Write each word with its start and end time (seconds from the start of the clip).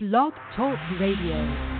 Blog 0.00 0.32
Talk 0.54 0.78
Radio. 1.00 1.77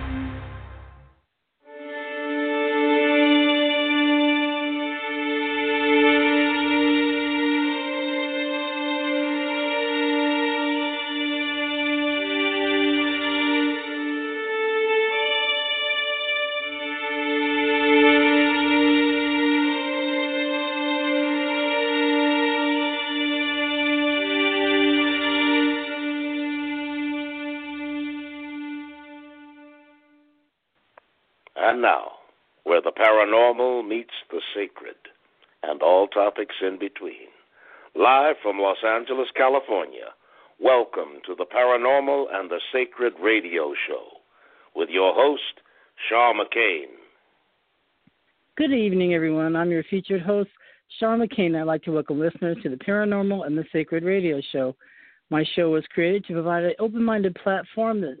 Angeles, 38.83 39.27
California, 39.35 40.13
welcome 40.59 41.19
to 41.25 41.35
the 41.35 41.45
Paranormal 41.45 42.25
and 42.33 42.49
the 42.49 42.59
Sacred 42.71 43.13
Radio 43.21 43.73
Show 43.87 44.03
with 44.75 44.89
your 44.89 45.13
host, 45.13 45.41
Shaw 46.07 46.33
McCain. 46.33 46.85
Good 48.57 48.71
evening, 48.71 49.13
everyone. 49.13 49.55
I'm 49.55 49.71
your 49.71 49.83
featured 49.89 50.21
host, 50.21 50.49
Shaw 50.99 51.17
McCain. 51.17 51.59
I'd 51.59 51.63
like 51.63 51.83
to 51.83 51.91
welcome 51.91 52.19
listeners 52.19 52.57
to 52.63 52.69
the 52.69 52.77
Paranormal 52.77 53.45
and 53.45 53.57
the 53.57 53.65
Sacred 53.73 54.03
Radio 54.03 54.41
Show. 54.51 54.75
My 55.29 55.43
show 55.55 55.69
was 55.71 55.83
created 55.93 56.25
to 56.25 56.33
provide 56.33 56.63
an 56.63 56.73
open 56.79 57.03
minded 57.03 57.35
platform 57.35 58.01
that 58.01 58.17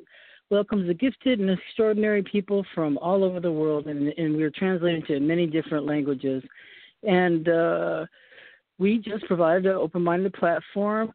welcomes 0.49 0.87
the 0.87 0.93
gifted 0.93 1.39
and 1.39 1.49
extraordinary 1.49 2.23
people 2.23 2.65
from 2.75 2.97
all 2.97 3.23
over 3.23 3.39
the 3.39 3.51
world, 3.51 3.87
and, 3.87 4.09
and 4.09 4.35
we're 4.35 4.51
translating 4.51 5.03
to 5.07 5.19
many 5.19 5.45
different 5.45 5.85
languages. 5.85 6.43
And 7.03 7.47
uh, 7.47 8.05
we 8.79 8.97
just 8.97 9.25
provide 9.25 9.65
an 9.65 9.73
open 9.73 10.01
minded 10.01 10.33
platform 10.33 11.13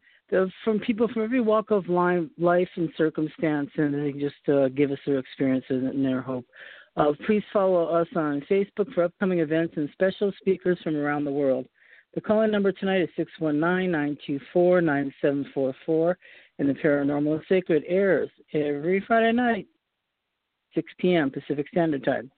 from 0.64 0.78
people 0.80 1.08
from 1.08 1.22
every 1.22 1.40
walk 1.40 1.70
of 1.70 1.88
life 1.88 2.68
and 2.76 2.88
circumstance, 2.96 3.70
and 3.76 3.94
they 3.94 4.12
just 4.12 4.48
uh, 4.48 4.68
give 4.68 4.90
us 4.90 4.98
their 5.06 5.18
experiences 5.18 5.84
and 5.84 6.04
their 6.04 6.20
hope. 6.20 6.46
Uh, 6.96 7.12
please 7.26 7.42
follow 7.52 7.86
us 7.86 8.06
on 8.14 8.42
Facebook 8.50 8.92
for 8.94 9.04
upcoming 9.04 9.40
events 9.40 9.74
and 9.76 9.88
special 9.92 10.32
speakers 10.38 10.78
from 10.82 10.96
around 10.96 11.24
the 11.24 11.30
world. 11.30 11.66
The 12.14 12.20
calling 12.20 12.52
number 12.52 12.70
tonight 12.70 13.02
is 13.02 13.08
619 13.16 13.90
924 13.90 14.80
9744 14.80 16.18
and 16.58 16.68
the 16.68 16.74
Paranormal 16.74 17.40
Sacred 17.48 17.82
airs 17.88 18.30
every 18.52 19.02
Friday 19.06 19.32
night, 19.32 19.66
6 20.74 20.92
p.m. 20.98 21.30
Pacific 21.30 21.66
Standard 21.68 22.04
Time. 22.04 22.30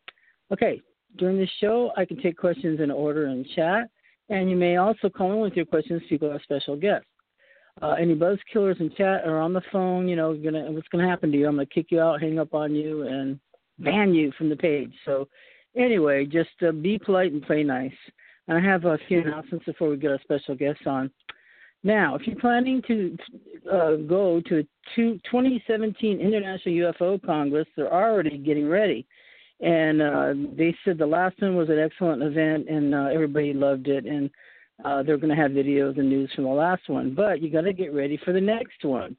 Okay, 0.50 0.80
during 1.18 1.36
the 1.36 1.48
show, 1.60 1.92
I 1.96 2.06
can 2.06 2.20
take 2.22 2.38
questions 2.38 2.80
in 2.80 2.90
order 2.90 3.26
in 3.26 3.44
chat, 3.54 3.90
and 4.28 4.50
you 4.50 4.56
may 4.56 4.76
also 4.76 5.08
call 5.08 5.32
in 5.32 5.40
with 5.40 5.54
your 5.54 5.66
questions 5.66 6.02
to 6.08 6.30
our 6.30 6.40
special 6.42 6.76
guests. 6.76 7.06
Uh, 7.82 7.90
any 7.92 8.14
buzz 8.14 8.38
killers 8.50 8.78
in 8.80 8.90
chat 8.96 9.22
or 9.26 9.38
on 9.38 9.52
the 9.52 9.60
phone, 9.70 10.08
you 10.08 10.16
know, 10.16 10.34
gonna, 10.34 10.70
what's 10.72 10.88
going 10.88 11.04
to 11.04 11.10
happen 11.10 11.30
to 11.30 11.36
you? 11.36 11.46
I'm 11.46 11.56
going 11.56 11.66
to 11.66 11.74
kick 11.74 11.88
you 11.90 12.00
out, 12.00 12.22
hang 12.22 12.38
up 12.38 12.54
on 12.54 12.74
you, 12.74 13.02
and 13.02 13.38
ban 13.78 14.14
you 14.14 14.32
from 14.38 14.48
the 14.48 14.56
page. 14.56 14.92
So, 15.04 15.28
anyway, 15.76 16.24
just 16.24 16.50
uh, 16.66 16.72
be 16.72 16.98
polite 16.98 17.32
and 17.32 17.42
play 17.42 17.62
nice. 17.62 17.92
And 18.48 18.56
I 18.56 18.60
have 18.60 18.86
a 18.86 18.98
few 19.08 19.20
announcements 19.20 19.66
before 19.66 19.90
we 19.90 19.98
get 19.98 20.10
our 20.10 20.20
special 20.22 20.54
guests 20.54 20.86
on. 20.86 21.10
Now, 21.82 22.16
if 22.16 22.26
you're 22.26 22.40
planning 22.40 22.82
to 22.88 23.16
uh, 23.70 23.94
go 24.08 24.40
to 24.48 24.66
2017 24.96 26.20
International 26.20 26.92
UFO 26.92 27.24
Congress, 27.24 27.68
they're 27.76 27.92
already 27.92 28.38
getting 28.38 28.68
ready. 28.68 29.06
And 29.60 30.02
uh, 30.02 30.34
they 30.56 30.76
said 30.84 30.98
the 30.98 31.06
last 31.06 31.40
one 31.40 31.56
was 31.56 31.70
an 31.70 31.78
excellent 31.78 32.22
event, 32.22 32.68
and 32.68 32.94
uh, 32.94 33.08
everybody 33.12 33.52
loved 33.54 33.88
it. 33.88 34.04
And 34.04 34.30
uh, 34.84 35.02
they're 35.02 35.16
going 35.16 35.34
to 35.34 35.40
have 35.40 35.52
videos 35.52 35.98
and 35.98 36.08
news 36.08 36.30
from 36.34 36.44
the 36.44 36.50
last 36.50 36.88
one. 36.88 37.14
But 37.14 37.40
you 37.40 37.50
got 37.50 37.62
to 37.62 37.72
get 37.72 37.94
ready 37.94 38.18
for 38.24 38.32
the 38.32 38.40
next 38.40 38.84
one. 38.84 39.16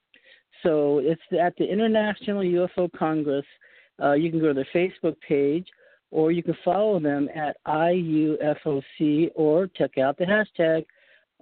So 0.63 0.99
it's 0.99 1.21
at 1.39 1.55
the 1.57 1.65
International 1.65 2.41
UFO 2.41 2.89
Congress. 2.97 3.45
Uh, 4.01 4.13
you 4.13 4.29
can 4.29 4.39
go 4.39 4.47
to 4.47 4.53
their 4.53 4.67
Facebook 4.75 5.15
page, 5.27 5.67
or 6.11 6.31
you 6.31 6.43
can 6.43 6.57
follow 6.63 6.99
them 6.99 7.29
at 7.35 7.57
IUFOC, 7.65 9.31
or 9.35 9.67
check 9.67 9.97
out 9.97 10.17
the 10.17 10.25
hashtag 10.25 10.85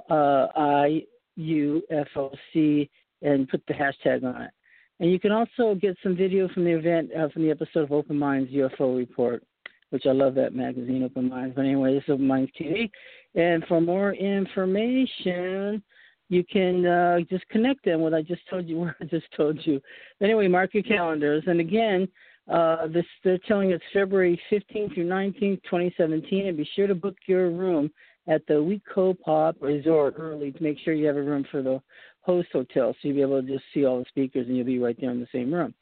uh, 0.09 0.47
I 0.55 1.03
UFOC 1.37 2.89
and 3.21 3.49
put 3.49 3.63
the 3.67 3.73
hashtag 3.73 4.23
on 4.23 4.43
it. 4.43 4.51
And 4.99 5.11
you 5.11 5.19
can 5.19 5.31
also 5.31 5.75
get 5.75 5.97
some 6.01 6.15
video 6.15 6.47
from 6.49 6.63
the 6.63 6.71
event, 6.71 7.09
uh, 7.13 7.27
from 7.29 7.43
the 7.43 7.51
episode 7.51 7.83
of 7.83 7.91
Open 7.91 8.17
Minds 8.17 8.51
UFO 8.51 8.95
Report, 8.95 9.43
which 9.89 10.05
I 10.05 10.11
love 10.11 10.35
that 10.35 10.55
magazine, 10.55 11.03
Open 11.03 11.29
Minds. 11.29 11.55
But 11.55 11.65
anyway, 11.65 11.93
this 11.93 12.03
is 12.03 12.09
Open 12.11 12.27
Minds 12.27 12.51
TV. 12.59 12.89
And 13.35 13.65
for 13.67 13.81
more 13.81 14.13
information, 14.13 15.83
you 16.29 16.43
can 16.43 16.85
uh, 16.85 17.19
just 17.29 17.47
connect 17.49 17.83
them 17.85 17.99
what 17.99 18.13
I 18.13 18.21
just 18.21 18.41
told 18.49 18.67
you, 18.67 18.77
what 18.79 18.95
I 19.01 19.05
just 19.05 19.27
told 19.35 19.59
you. 19.65 19.81
Anyway, 20.21 20.47
mark 20.47 20.73
your 20.73 20.83
calendars. 20.83 21.43
And 21.47 21.59
again, 21.59 22.07
uh, 22.51 22.87
this 22.87 23.05
they're 23.23 23.39
telling 23.47 23.71
it's 23.71 23.83
February 23.91 24.39
15th 24.51 24.93
through 24.93 25.07
19th, 25.07 25.63
2017, 25.63 26.47
and 26.47 26.57
be 26.57 26.69
sure 26.75 26.87
to 26.87 26.95
book 26.95 27.15
your 27.25 27.49
room 27.49 27.91
at 28.27 28.45
the 28.47 28.61
We-Ko-Pa 28.61 29.53
Resort 29.59 30.15
early 30.17 30.51
to 30.51 30.63
make 30.63 30.77
sure 30.79 30.93
you 30.93 31.07
have 31.07 31.15
a 31.15 31.21
room 31.21 31.45
for 31.51 31.61
the 31.61 31.81
host 32.25 32.49
hotel 32.51 32.93
so 32.93 32.97
you'll 33.07 33.15
be 33.15 33.21
able 33.21 33.41
to 33.41 33.47
just 33.47 33.63
see 33.73 33.85
all 33.85 33.99
the 33.99 34.05
speakers 34.09 34.47
and 34.47 34.57
you'll 34.57 34.65
be 34.65 34.79
right 34.79 34.97
there 34.99 35.11
in 35.11 35.19
the 35.19 35.27
same 35.31 35.53
room. 35.53 35.73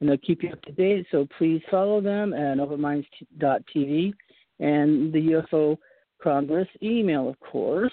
And 0.00 0.08
they'll 0.08 0.18
keep 0.18 0.42
you 0.42 0.50
up 0.50 0.60
to 0.62 0.72
date, 0.72 1.06
so 1.10 1.26
please 1.38 1.62
follow 1.70 2.00
them 2.02 2.34
at 2.34 2.58
openminds.tv 2.58 4.12
and 4.60 5.12
the 5.12 5.42
UFO 5.52 5.78
Congress 6.22 6.68
email, 6.82 7.28
of 7.28 7.40
course. 7.40 7.92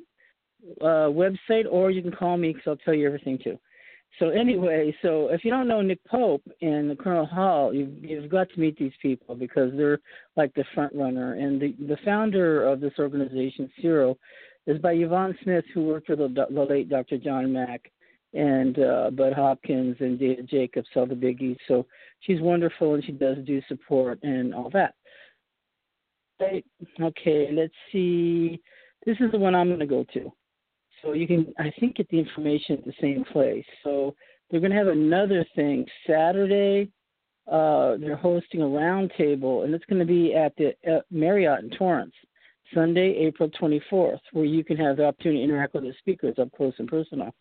uh, 0.80 1.08
website, 1.10 1.64
or 1.70 1.90
you 1.90 2.02
can 2.02 2.12
call 2.12 2.36
me 2.36 2.52
because 2.52 2.66
I'll 2.66 2.76
tell 2.76 2.94
you 2.94 3.06
everything 3.06 3.38
too. 3.42 3.58
So 4.18 4.30
anyway, 4.30 4.96
so 5.02 5.28
if 5.28 5.44
you 5.44 5.50
don't 5.50 5.68
know 5.68 5.82
Nick 5.82 6.02
Pope 6.04 6.42
and 6.62 6.98
Colonel 6.98 7.26
Hall, 7.26 7.74
you've, 7.74 8.02
you've 8.02 8.30
got 8.30 8.48
to 8.50 8.60
meet 8.60 8.78
these 8.78 8.92
people 9.02 9.34
because 9.34 9.72
they're 9.76 10.00
like 10.36 10.54
the 10.54 10.64
front 10.74 10.94
runner. 10.94 11.34
And 11.34 11.60
the, 11.60 11.74
the 11.86 11.98
founder 12.02 12.66
of 12.66 12.80
this 12.80 12.94
organization, 12.98 13.70
CERO, 13.82 14.16
is 14.66 14.78
by 14.80 14.92
Yvonne 14.92 15.36
Smith, 15.42 15.64
who 15.74 15.84
worked 15.84 16.08
with 16.08 16.18
the, 16.18 16.46
the 16.50 16.62
late 16.62 16.88
Dr. 16.88 17.18
John 17.18 17.52
Mack 17.52 17.92
and 18.32 18.78
uh, 18.78 19.10
Bud 19.10 19.34
Hopkins 19.34 19.96
and 20.00 20.18
David 20.18 20.48
Jacobs, 20.48 20.88
all 20.96 21.06
the 21.06 21.14
biggies. 21.14 21.58
So 21.68 21.86
she's 22.20 22.40
wonderful 22.40 22.94
and 22.94 23.04
she 23.04 23.12
does 23.12 23.36
do 23.46 23.60
support 23.68 24.18
and 24.22 24.54
all 24.54 24.70
that. 24.70 24.94
Okay, 26.40 27.48
let's 27.52 27.72
see. 27.92 28.60
This 29.04 29.16
is 29.20 29.30
the 29.30 29.38
one 29.38 29.54
I'm 29.54 29.68
going 29.68 29.80
to 29.80 29.86
go 29.86 30.04
to. 30.14 30.32
So 31.02 31.12
you 31.12 31.26
can, 31.26 31.52
I 31.58 31.72
think, 31.78 31.96
get 31.96 32.08
the 32.08 32.19
information 32.19 32.78
at 32.78 32.84
the 32.84 32.93
same 33.00 33.25
place. 33.32 33.64
So 33.84 34.14
they're 34.50 34.60
going 34.60 34.72
to 34.72 34.78
have 34.78 34.88
another 34.88 35.44
thing 35.54 35.87
Saturday. 36.06 36.90
Uh, 37.50 37.96
they're 37.98 38.16
hosting 38.16 38.62
a 38.62 38.64
roundtable, 38.64 39.64
and 39.64 39.75
it's 39.75 39.84
going 39.84 40.00
to 40.00 40.06
be 40.06 40.34
at 40.34 40.52
the 40.56 40.75
uh, 40.90 41.00
Marriott 41.10 41.62
in 41.62 41.70
Torrance, 41.70 42.14
Sunday, 42.75 43.14
April 43.19 43.48
24th, 43.50 44.19
where 44.32 44.44
you 44.44 44.64
can 44.64 44.76
have 44.76 44.96
the 44.96 45.04
opportunity 45.04 45.40
to 45.40 45.44
interact 45.44 45.75
with 45.75 45.84
the 45.84 45.94
speakers 45.98 46.34
up 46.40 46.50
close 46.56 46.75
and 46.78 46.88
personal. 46.88 47.32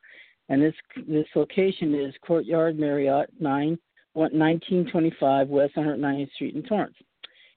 And 0.50 0.62
this 0.62 0.76
this 1.08 1.26
location 1.36 1.96
is 1.96 2.14
Courtyard 2.22 2.78
Marriott, 2.78 3.32
9, 3.40 3.80
1925 4.14 5.48
West 5.48 5.76
190th 5.76 6.32
Street 6.34 6.56
in 6.56 6.62
Torrance. 6.64 6.96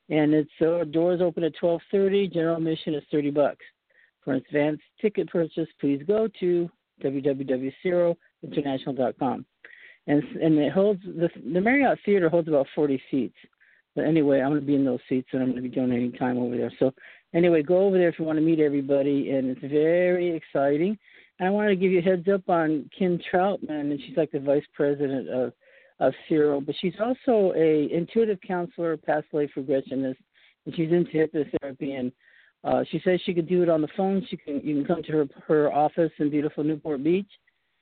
And 0.09 0.33
it's 0.33 0.51
uh, 0.63 0.85
doors 0.85 1.21
open 1.21 1.45
at 1.45 1.53
12:30. 1.63 2.33
General 2.33 2.57
admission 2.57 2.95
is 2.95 3.03
30 3.13 3.31
bucks. 3.31 3.65
For 4.29 4.35
advance 4.35 4.81
ticket 5.01 5.31
purchase, 5.31 5.69
please 5.81 6.03
go 6.07 6.29
to 6.39 6.69
www.international.com. 7.03 9.47
And 10.07 10.23
and 10.23 10.59
it 10.59 10.71
holds 10.71 11.03
the 11.03 11.31
the 11.51 11.63
Marriott 11.63 11.99
Theater 12.05 12.29
holds 12.29 12.47
about 12.47 12.67
40 12.75 13.03
seats. 13.11 13.39
But 13.97 14.05
anyway, 14.05 14.43
I'm 14.43 14.51
going 14.51 14.61
to 14.61 14.67
be 14.67 14.75
in 14.75 14.85
those 14.85 15.01
seats 15.09 15.31
and 15.33 15.41
I'm 15.41 15.53
going 15.53 15.63
to 15.63 15.69
be 15.71 15.75
donating 15.75 16.13
time 16.13 16.37
over 16.37 16.59
there. 16.59 16.71
So 16.79 16.93
anyway, 17.33 17.63
go 17.63 17.87
over 17.87 17.97
there 17.97 18.11
if 18.11 18.19
you 18.19 18.27
want 18.27 18.37
to 18.37 18.45
meet 18.45 18.61
everybody, 18.61 19.31
and 19.31 19.49
it's 19.49 19.63
very 19.63 20.37
exciting. 20.37 20.99
And 21.39 21.49
I 21.49 21.51
wanted 21.51 21.71
to 21.71 21.77
give 21.77 21.91
you 21.91 22.01
a 22.01 22.03
heads 22.03 22.29
up 22.29 22.51
on 22.51 22.91
Kim 22.99 23.19
Troutman, 23.33 23.93
and 23.93 23.99
she's 24.07 24.19
like 24.19 24.33
the 24.33 24.41
vice 24.41 24.67
president 24.75 25.31
of 25.31 25.55
of 26.01 26.13
CERO, 26.29 26.61
but 26.67 26.75
she's 26.79 27.01
also 27.01 27.55
a 27.57 27.91
intuitive 27.91 28.41
counselor, 28.47 28.99
past 28.99 29.25
life 29.33 29.53
regressionist, 29.57 30.19
and 30.67 30.77
she's 30.77 30.93
into 30.93 31.13
hypnotherapy. 31.13 31.99
And 31.99 32.13
uh, 32.65 32.85
she 32.91 33.01
says 33.05 33.21
she 33.25 33.35
could 33.35 33.49
do 33.49 33.63
it 33.63 33.69
on 33.69 33.81
the 33.81 33.89
phone. 33.97 34.27
She 34.29 34.37
can 34.37 34.61
you 34.65 34.75
can 34.77 34.85
come 34.85 35.03
to 35.05 35.13
her 35.13 35.27
her 35.47 35.73
office 35.73 36.13
in 36.19 36.31
beautiful 36.31 36.65
Newport 36.65 37.03
Beach, 37.03 37.31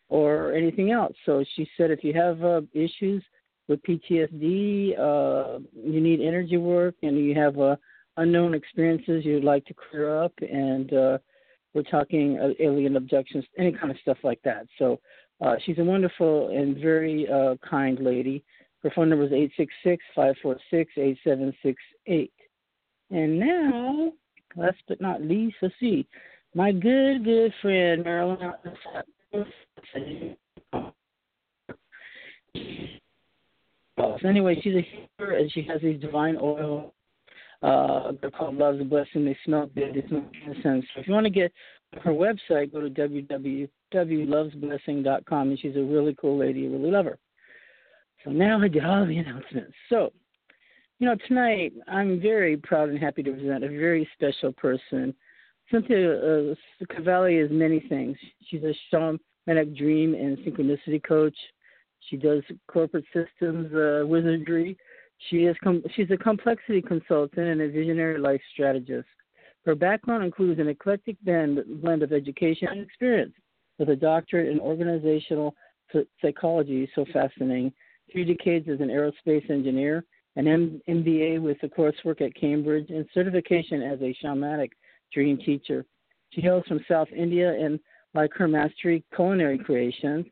or 0.08 0.52
anything 0.52 0.90
else. 0.90 1.14
So 1.24 1.44
she 1.54 1.68
said 1.76 1.90
if 1.90 2.04
you 2.04 2.12
have 2.14 2.42
uh, 2.44 2.60
issues 2.72 3.22
with 3.68 3.82
PTSD, 3.82 4.98
uh, 4.98 5.58
you 5.74 6.00
need 6.00 6.20
energy 6.20 6.56
work, 6.56 6.94
and 7.02 7.18
you 7.18 7.34
have 7.34 7.58
uh, 7.58 7.76
unknown 8.16 8.54
experiences 8.54 9.24
you'd 9.24 9.44
like 9.44 9.64
to 9.66 9.74
clear 9.74 10.22
up, 10.22 10.32
and 10.40 10.92
uh, 10.92 11.18
we're 11.74 11.82
talking 11.82 12.38
uh, 12.38 12.50
alien 12.60 12.96
abductions, 12.96 13.44
any 13.58 13.72
kind 13.72 13.90
of 13.90 13.98
stuff 14.02 14.18
like 14.22 14.40
that. 14.44 14.66
So 14.78 15.00
uh, 15.40 15.56
she's 15.64 15.78
a 15.78 15.84
wonderful 15.84 16.48
and 16.48 16.76
very 16.76 17.28
uh, 17.28 17.56
kind 17.68 17.98
lady. 18.00 18.44
Her 18.82 18.92
phone 18.94 19.10
number 19.10 19.26
is 19.26 19.32
eight 19.32 19.52
six 19.56 19.72
six 19.84 20.02
five 20.14 20.34
four 20.42 20.56
six 20.70 20.92
eight 20.96 21.18
seven 21.24 21.52
six 21.62 21.82
eight. 22.06 22.32
And 23.10 23.38
now, 23.38 24.12
last 24.56 24.78
but 24.88 25.00
not 25.00 25.22
least, 25.22 25.56
let's 25.62 25.74
see, 25.78 26.06
my 26.54 26.72
good, 26.72 27.24
good 27.24 27.52
friend 27.62 28.04
Marilyn. 28.04 28.52
So 34.20 34.28
anyway, 34.28 34.60
she's 34.62 34.74
a 34.74 34.82
healer 34.82 35.32
and 35.32 35.50
she 35.52 35.62
has 35.62 35.80
these 35.82 36.00
divine 36.00 36.36
oil. 36.40 36.94
Uh, 37.62 38.12
they're 38.20 38.30
called 38.30 38.56
Love's 38.56 38.82
Blessing. 38.84 39.24
They 39.24 39.36
smell 39.44 39.68
good. 39.74 39.94
They 39.94 40.06
smell 40.08 40.26
incense. 40.46 40.84
So 40.94 41.00
if 41.00 41.08
you 41.08 41.14
want 41.14 41.24
to 41.24 41.30
get 41.30 41.50
her 42.02 42.12
website, 42.12 42.72
go 42.72 42.80
to 42.80 42.90
www.lovesblessing.com, 42.90 45.48
and 45.48 45.58
she's 45.58 45.76
a 45.76 45.82
really 45.82 46.14
cool 46.20 46.36
lady. 46.38 46.66
I 46.66 46.70
really 46.70 46.90
love 46.90 47.06
her. 47.06 47.18
So 48.24 48.30
now 48.30 48.60
I 48.60 48.68
did 48.68 48.84
all 48.84 49.06
the 49.06 49.16
announcements. 49.18 49.72
So, 49.88 50.12
you 50.98 51.06
know, 51.06 51.16
tonight 51.28 51.72
I'm 51.88 52.20
very 52.20 52.56
proud 52.56 52.88
and 52.88 52.98
happy 52.98 53.22
to 53.22 53.32
present 53.32 53.64
a 53.64 53.68
very 53.68 54.08
special 54.14 54.52
person. 54.52 55.14
Cynthia 55.70 56.52
uh, 56.52 56.54
Cavalli 56.94 57.36
is 57.36 57.50
many 57.50 57.80
things. 57.88 58.16
She's 58.46 58.62
a 58.62 58.74
shamanic 58.92 59.76
dream 59.76 60.14
and 60.14 60.38
synchronicity 60.38 61.02
coach. 61.02 61.36
She 62.08 62.16
does 62.16 62.42
corporate 62.68 63.04
systems 63.12 63.74
uh, 63.74 64.06
wizardry. 64.06 64.76
She 65.28 65.44
is 65.44 65.56
com- 65.62 65.82
she's 65.94 66.10
a 66.10 66.16
complexity 66.16 66.80
consultant 66.80 67.46
and 67.46 67.60
a 67.60 67.68
visionary 67.68 68.18
life 68.18 68.40
strategist. 68.52 69.08
Her 69.64 69.74
background 69.74 70.24
includes 70.24 70.60
an 70.60 70.68
eclectic 70.68 71.16
blend, 71.24 71.58
blend 71.82 72.02
of 72.04 72.12
education 72.12 72.68
and 72.68 72.80
experience, 72.80 73.34
with 73.78 73.88
a 73.88 73.96
doctorate 73.96 74.48
in 74.48 74.60
organizational 74.60 75.54
psychology, 76.22 76.88
so 76.94 77.04
fascinating, 77.12 77.72
three 78.12 78.24
decades 78.24 78.68
as 78.68 78.80
an 78.80 78.88
aerospace 78.88 79.50
engineer, 79.50 80.04
an 80.36 80.80
MBA 80.88 81.40
with 81.40 81.56
a 81.62 81.68
coursework 81.68 82.20
at 82.20 82.34
Cambridge, 82.34 82.90
and 82.90 83.06
certification 83.14 83.82
as 83.82 84.00
a 84.00 84.14
shamanic 84.22 84.70
dream 85.12 85.38
teacher. 85.38 85.84
She 86.30 86.40
hails 86.40 86.64
from 86.66 86.84
South 86.88 87.08
India 87.16 87.52
and, 87.52 87.80
like 88.14 88.32
her 88.34 88.46
mastery, 88.46 89.04
culinary 89.14 89.58
creations. 89.58 90.26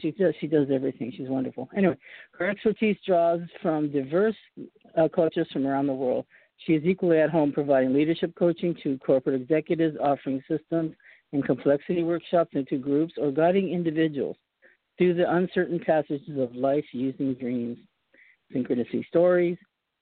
She 0.00 0.12
does, 0.12 0.34
she 0.40 0.46
does 0.46 0.68
everything. 0.72 1.12
She's 1.14 1.28
wonderful. 1.28 1.68
Anyway, 1.76 1.96
her 2.38 2.48
expertise 2.48 2.96
draws 3.06 3.40
from 3.60 3.92
diverse 3.92 4.36
uh, 4.96 5.08
cultures 5.08 5.48
from 5.52 5.66
around 5.66 5.86
the 5.86 5.92
world. 5.92 6.24
She 6.66 6.74
is 6.74 6.84
equally 6.84 7.18
at 7.18 7.30
home 7.30 7.52
providing 7.52 7.92
leadership 7.92 8.34
coaching 8.38 8.74
to 8.82 8.96
corporate 8.98 9.40
executives, 9.40 9.96
offering 10.00 10.42
systems 10.48 10.94
and 11.32 11.44
complexity 11.44 12.02
workshops 12.04 12.52
into 12.54 12.78
groups, 12.78 13.14
or 13.18 13.32
guiding 13.32 13.70
individuals 13.70 14.36
through 14.96 15.14
the 15.14 15.30
uncertain 15.34 15.80
passages 15.80 16.38
of 16.38 16.54
life 16.54 16.84
using 16.92 17.34
dreams, 17.34 17.78
synchronicity 18.54 19.06
stories, 19.06 19.58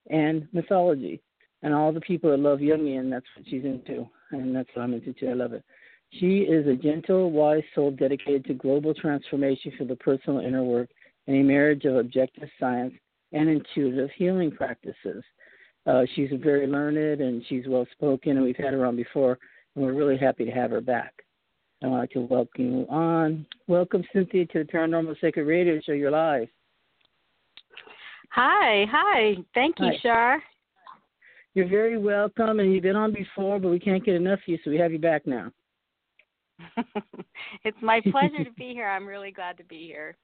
and 0.09 0.49
mythology. 0.53 1.21
And 1.63 1.75
all 1.75 1.93
the 1.93 2.01
people 2.01 2.31
that 2.31 2.39
love 2.39 2.61
Jungian, 2.61 3.11
that's 3.11 3.27
what 3.37 3.47
she's 3.47 3.65
into. 3.65 4.09
And 4.33 4.55
that's 4.55 4.69
what 4.75 4.83
I'm 4.83 4.95
into 4.95 5.13
too. 5.13 5.29
I 5.29 5.35
love 5.35 5.53
it. 5.53 5.65
She 6.13 6.39
is 6.39 6.67
a 6.67 6.75
gentle, 6.75 7.31
wise 7.31 7.63
soul 7.75 7.93
dedicated 7.93 8.45
to 8.47 8.55
global 8.55 8.95
transformation 8.95 9.73
for 9.79 9.85
the 9.85 9.97
personal 9.97 10.41
inner 10.41 10.65
work 10.65 10.89
and 11.27 11.37
a 11.37 11.43
marriage 11.43 11.85
of 11.85 11.97
objective 11.97 12.49
science 12.59 12.95
and 13.33 13.49
intuitive 13.49 14.11
healing 14.17 14.51
practices. 14.51 15.23
Uh, 15.87 16.03
she's 16.15 16.31
very 16.43 16.67
learned 16.67 17.21
and 17.21 17.45
she's 17.49 17.65
well 17.69 17.87
spoken, 17.93 18.33
and 18.33 18.43
we've 18.43 18.57
had 18.57 18.73
her 18.75 18.85
on 18.85 18.97
before, 18.97 19.39
and 19.75 19.85
we're 19.85 19.95
really 19.95 20.17
happy 20.17 20.45
to 20.45 20.51
have 20.51 20.71
her 20.71 20.81
back. 20.81 21.13
I'd 21.83 21.89
like 21.89 22.11
to 22.11 22.21
welcome 22.21 22.81
you 22.81 22.87
on. 22.91 23.47
Welcome, 23.67 24.05
Cynthia, 24.13 24.47
to 24.47 24.65
the 24.65 24.65
Paranormal 24.65 25.19
Sacred 25.21 25.45
Radio 25.45 25.81
Show. 25.81 25.93
You're 25.93 26.11
live. 26.11 26.49
Hi, 28.31 28.87
hi. 28.91 29.37
Thank 29.55 29.77
you, 29.79 29.87
hi. 29.87 29.99
Shar. 30.03 30.43
You're 31.55 31.69
very 31.69 31.99
welcome, 31.99 32.61
and 32.61 32.73
you've 32.73 32.85
been 32.85 32.97
on 32.97 33.13
before, 33.13 33.59
but 33.59 33.71
we 33.71 33.81
can't 33.81 34.05
get 34.05 34.15
enough 34.15 34.39
of 34.39 34.49
you, 34.49 34.59
so 34.65 34.71
we 34.71 34.79
have 34.79 34.93
you 34.93 34.99
back 34.99 35.27
now. 35.27 35.51
it's 37.65 37.79
my 37.83 38.01
pleasure 38.01 38.45
to 38.45 38.53
be 38.57 38.73
here. 38.73 38.89
I'm 38.89 39.07
really 39.07 39.33
glad 39.33 39.59
to 39.59 39.65
be 39.65 39.87
here. 39.87 40.17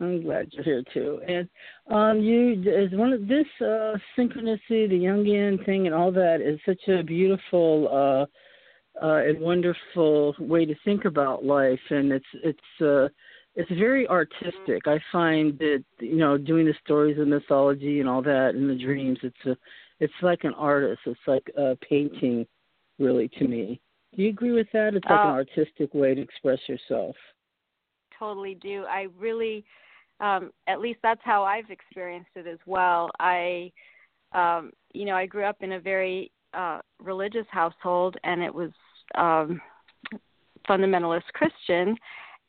I'm 0.00 0.22
glad 0.22 0.48
you're 0.52 0.64
here 0.64 0.82
too. 0.92 1.20
And 1.28 1.48
um, 1.90 2.20
you 2.20 2.62
is 2.66 2.92
one 2.92 3.12
of 3.12 3.28
this 3.28 3.46
uh, 3.60 3.96
synchronicity, 4.16 4.88
the 4.88 5.04
Jungian 5.04 5.64
thing, 5.64 5.86
and 5.86 5.94
all 5.94 6.10
that 6.12 6.40
is 6.40 6.58
such 6.66 6.88
a 6.88 7.02
beautiful 7.02 7.88
uh, 7.88 9.04
uh, 9.04 9.18
and 9.18 9.40
wonderful 9.40 10.34
way 10.40 10.64
to 10.64 10.74
think 10.84 11.04
about 11.04 11.44
life, 11.44 11.78
and 11.90 12.10
it's 12.10 12.26
it's 12.42 12.82
uh, 12.82 13.08
it's 13.58 13.70
very 13.72 14.06
artistic. 14.06 14.86
I 14.86 15.00
find 15.10 15.58
that 15.58 15.84
you 15.98 16.16
know 16.16 16.38
doing 16.38 16.64
the 16.64 16.74
stories 16.84 17.18
of 17.18 17.26
mythology 17.26 17.98
and 17.98 18.08
all 18.08 18.22
that 18.22 18.52
and 18.54 18.70
the 18.70 18.76
dreams. 18.76 19.18
It's 19.22 19.46
a 19.46 19.56
it's 19.98 20.14
like 20.22 20.44
an 20.44 20.54
artist. 20.54 21.00
It's 21.06 21.18
like 21.26 21.50
a 21.56 21.76
painting, 21.88 22.46
really, 23.00 23.28
to 23.36 23.48
me. 23.48 23.80
Do 24.16 24.22
you 24.22 24.30
agree 24.30 24.52
with 24.52 24.68
that? 24.72 24.94
It's 24.94 25.04
like 25.04 25.24
an 25.24 25.30
Oh. 25.30 25.32
artistic 25.32 25.92
way 25.92 26.14
to 26.14 26.20
express 26.22 26.60
yourself. 26.68 27.16
Totally 28.16 28.54
do. 28.54 28.84
I 28.84 29.08
really, 29.18 29.64
um, 30.20 30.52
at 30.68 30.80
least 30.80 31.00
that's 31.02 31.20
how 31.24 31.42
I've 31.42 31.70
experienced 31.70 32.30
it 32.36 32.46
as 32.46 32.58
well. 32.64 33.10
I, 33.18 33.72
um, 34.32 34.72
you 34.92 35.04
know, 35.04 35.16
I 35.16 35.26
grew 35.26 35.44
up 35.44 35.56
in 35.62 35.72
a 35.72 35.80
very 35.80 36.30
uh, 36.54 36.80
religious 37.00 37.46
household, 37.50 38.16
and 38.22 38.40
it 38.40 38.54
was 38.54 38.70
um, 39.16 39.60
fundamentalist 40.68 41.26
Christian, 41.34 41.96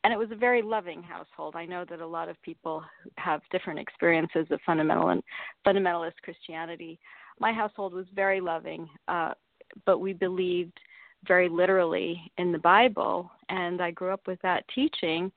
and 0.02 0.12
it 0.12 0.18
was 0.18 0.30
a 0.30 0.36
very 0.36 0.62
loving 0.62 1.02
household. 1.02 1.56
I 1.56 1.66
know 1.66 1.84
that 1.88 2.00
a 2.00 2.06
lot 2.06 2.28
of 2.28 2.40
people 2.42 2.82
have 3.16 3.42
different 3.50 3.78
experiences 3.78 4.46
of 4.50 4.60
fundamental 4.64 5.10
and 5.10 5.22
fundamentalist 5.66 6.14
Christianity. 6.22 6.98
My 7.38 7.52
household 7.52 7.92
was 7.92 8.06
very 8.14 8.40
loving, 8.40 8.88
uh, 9.08 9.32
but 9.84 9.98
we 9.98 10.12
believed 10.12 10.78
very 11.26 11.48
literally 11.48 12.32
in 12.38 12.50
the 12.50 12.58
Bible, 12.58 13.30
and 13.50 13.82
I 13.82 13.90
grew 13.90 14.10
up 14.10 14.26
with 14.26 14.40
that 14.42 14.64
teaching. 14.74 15.30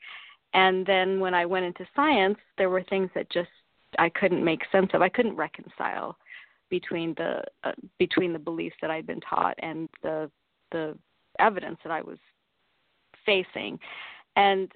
And 0.53 0.86
then 0.86 1.20
when 1.20 1.34
I 1.34 1.46
went 1.46 1.65
into 1.65 1.86
science, 1.96 2.38
there 2.58 2.70
were 2.70 2.84
things 2.84 3.10
that 3.15 3.29
just 3.32 3.50
I 4.00 4.10
couldn't 4.10 4.43
make 4.43 4.62
sense 4.72 4.89
of. 4.93 5.01
I 5.01 5.10
couldn't 5.10 5.36
reconcile 5.36 6.17
between 6.70 7.13
the 7.17 7.43
uh, 7.63 7.74
between 8.00 8.34
the 8.34 8.39
beliefs 8.39 8.75
that 8.82 8.91
I'd 8.91 9.08
been 9.08 9.22
taught 9.22 9.55
and 9.60 9.89
the 10.01 10.32
the 10.72 10.98
evidence 11.39 11.77
that 11.84 11.91
I 11.91 12.01
was 12.01 12.17
facing. 13.25 13.79
And 14.36 14.72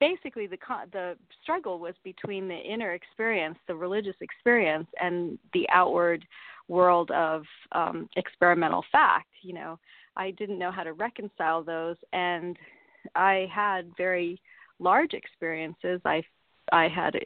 basically 0.00 0.46
the 0.46 0.58
the 0.92 1.16
struggle 1.42 1.78
was 1.78 1.94
between 2.04 2.48
the 2.48 2.56
inner 2.56 2.92
experience, 2.92 3.58
the 3.66 3.74
religious 3.74 4.16
experience, 4.20 4.88
and 5.00 5.38
the 5.52 5.66
outward 5.70 6.24
world 6.68 7.10
of 7.12 7.44
um, 7.72 8.08
experimental 8.16 8.84
fact. 8.92 9.28
You 9.42 9.54
know, 9.54 9.78
I 10.16 10.32
didn't 10.32 10.58
know 10.58 10.70
how 10.70 10.82
to 10.82 10.92
reconcile 10.92 11.62
those, 11.62 11.96
and 12.12 12.56
I 13.14 13.48
had 13.52 13.90
very 13.96 14.40
large 14.78 15.14
experiences. 15.14 16.00
I 16.04 16.22
I 16.72 16.88
had 16.88 17.16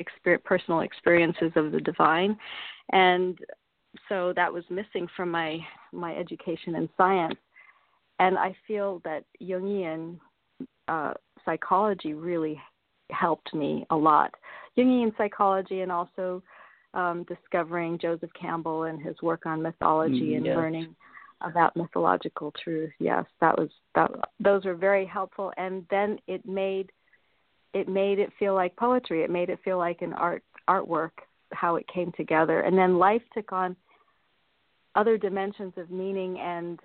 personal 0.44 0.80
experiences 0.80 1.52
of 1.56 1.72
the 1.72 1.80
divine, 1.80 2.36
and 2.92 3.38
so 4.08 4.32
that 4.36 4.52
was 4.52 4.64
missing 4.70 5.08
from 5.16 5.30
my 5.30 5.58
my 5.92 6.14
education 6.14 6.76
in 6.76 6.88
science. 6.96 7.38
And 8.18 8.36
I 8.36 8.54
feel 8.68 9.00
that 9.04 9.24
Jungian 9.42 10.18
uh, 10.90 11.14
psychology 11.44 12.14
really 12.14 12.60
helped 13.10 13.54
me 13.54 13.86
a 13.90 13.96
lot. 13.96 14.34
Jungian 14.76 15.16
psychology 15.16 15.80
and 15.80 15.92
also 15.92 16.42
um, 16.94 17.24
discovering 17.24 17.98
Joseph 17.98 18.30
Campbell 18.40 18.84
and 18.84 19.00
his 19.00 19.14
work 19.22 19.46
on 19.46 19.62
mythology 19.62 20.32
mm, 20.32 20.36
and 20.36 20.46
yes. 20.46 20.56
learning 20.56 20.94
about 21.40 21.76
mythological 21.76 22.52
truth. 22.62 22.90
Yes, 22.98 23.24
that 23.40 23.56
was 23.56 23.70
that. 23.94 24.10
Those 24.40 24.64
were 24.64 24.74
very 24.74 25.06
helpful, 25.06 25.52
and 25.56 25.86
then 25.90 26.18
it 26.26 26.44
made 26.46 26.90
it 27.72 27.88
made 27.88 28.18
it 28.18 28.30
feel 28.38 28.54
like 28.54 28.76
poetry. 28.76 29.22
It 29.22 29.30
made 29.30 29.48
it 29.48 29.60
feel 29.64 29.78
like 29.78 30.02
an 30.02 30.12
art 30.12 30.42
artwork. 30.68 31.10
How 31.52 31.76
it 31.76 31.86
came 31.92 32.12
together, 32.12 32.60
and 32.60 32.76
then 32.76 32.98
life 32.98 33.22
took 33.34 33.52
on 33.52 33.74
other 34.94 35.16
dimensions 35.16 35.72
of 35.76 35.90
meaning 35.90 36.38
and 36.38 36.78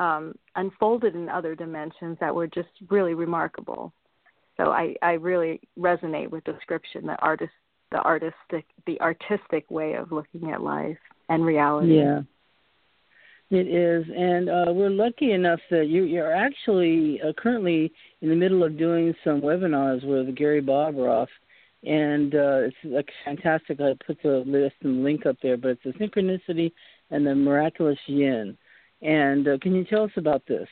um, 0.00 0.34
unfolded 0.56 1.14
in 1.14 1.28
other 1.28 1.54
dimensions 1.54 2.16
that 2.20 2.34
were 2.34 2.46
just 2.46 2.70
really 2.88 3.14
remarkable. 3.14 3.92
So 4.56 4.70
I, 4.70 4.96
I 5.02 5.12
really 5.12 5.60
resonate 5.78 6.30
with 6.30 6.42
the 6.44 6.52
description 6.54 7.06
that 7.06 7.20
artist 7.22 7.52
the 7.92 7.98
artistic 7.98 8.64
the 8.86 9.00
artistic 9.00 9.70
way 9.70 9.94
of 9.94 10.10
looking 10.12 10.50
at 10.50 10.62
life 10.62 10.98
and 11.28 11.44
reality. 11.44 11.96
Yeah. 11.96 12.22
It 13.50 13.66
is, 13.66 14.04
and 14.16 14.48
uh, 14.48 14.72
we're 14.72 14.90
lucky 14.90 15.32
enough 15.32 15.58
that 15.72 15.88
you, 15.88 16.04
you're 16.04 16.32
actually 16.32 17.20
uh, 17.20 17.32
currently 17.36 17.92
in 18.20 18.28
the 18.28 18.36
middle 18.36 18.62
of 18.62 18.78
doing 18.78 19.12
some 19.24 19.40
webinars 19.40 20.04
with 20.04 20.36
Gary 20.36 20.62
Bobroff, 20.62 21.26
and 21.82 22.32
uh, 22.32 22.68
it's 22.68 22.76
like 22.84 23.08
fantastic. 23.24 23.80
I 23.80 23.94
put 24.06 24.18
the 24.22 24.44
list 24.46 24.76
and 24.82 25.02
link 25.02 25.26
up 25.26 25.36
there, 25.42 25.56
but 25.56 25.70
it's 25.70 25.82
the 25.82 25.92
synchronicity 25.94 26.70
and 27.10 27.26
the 27.26 27.34
miraculous 27.34 27.98
yin. 28.06 28.56
And 29.02 29.48
uh, 29.48 29.58
can 29.60 29.74
you 29.74 29.84
tell 29.84 30.04
us 30.04 30.10
about 30.16 30.42
this? 30.46 30.68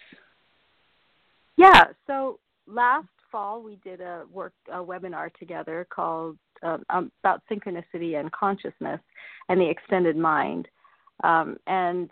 Yeah. 1.56 1.86
So 2.06 2.38
last 2.66 3.08
fall 3.30 3.62
we 3.62 3.76
did 3.84 4.00
a 4.00 4.24
work 4.32 4.52
a 4.72 4.78
webinar 4.78 5.32
together 5.34 5.86
called 5.90 6.36
uh, 6.62 6.78
um, 6.90 7.12
about 7.22 7.42
synchronicity 7.50 8.18
and 8.18 8.30
consciousness 8.32 9.00
and 9.48 9.60
the 9.60 9.68
extended 9.68 10.16
mind, 10.16 10.68
um, 11.24 11.56
and 11.66 12.10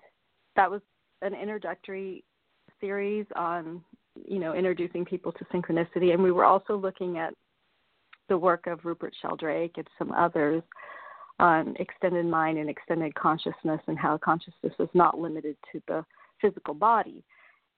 that 0.56 0.70
was 0.70 0.80
an 1.22 1.34
introductory 1.34 2.24
series 2.80 3.26
on 3.34 3.82
you 4.26 4.38
know 4.38 4.54
introducing 4.54 5.04
people 5.04 5.32
to 5.32 5.44
synchronicity, 5.46 6.12
and 6.12 6.22
we 6.22 6.32
were 6.32 6.44
also 6.44 6.76
looking 6.76 7.18
at 7.18 7.34
the 8.28 8.36
work 8.36 8.66
of 8.66 8.84
Rupert 8.84 9.14
Sheldrake 9.22 9.74
and 9.76 9.86
some 9.98 10.12
others 10.12 10.62
on 11.38 11.76
extended 11.78 12.26
mind 12.26 12.58
and 12.58 12.70
extended 12.70 13.14
consciousness 13.14 13.80
and 13.86 13.98
how 13.98 14.18
consciousness 14.18 14.72
is 14.78 14.88
not 14.94 15.18
limited 15.18 15.56
to 15.72 15.82
the 15.86 16.04
physical 16.40 16.74
body 16.74 17.22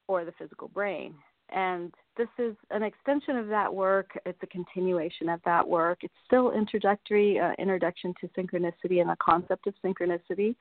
or 0.07 0.25
the 0.25 0.33
physical 0.33 0.69
brain. 0.69 1.15
And 1.51 1.95
this 2.17 2.29
is 2.39 2.55
an 2.71 2.83
extension 2.83 3.37
of 3.37 3.49
that 3.49 3.73
work. 3.73 4.11
It's 4.27 4.43
a 4.43 4.47
continuation 4.47 5.29
of 5.29 5.41
that 5.45 5.67
work. 5.67 5.99
It's 6.03 6.15
still 6.27 6.53
introductory, 6.53 7.39
uh, 7.41 7.53
introduction 7.59 8.15
to 8.21 8.29
synchronicity 8.29 9.01
and 9.01 9.09
the 9.09 9.17
concept 9.23 9.67
of 9.67 9.75
synchronicity, 9.85 10.55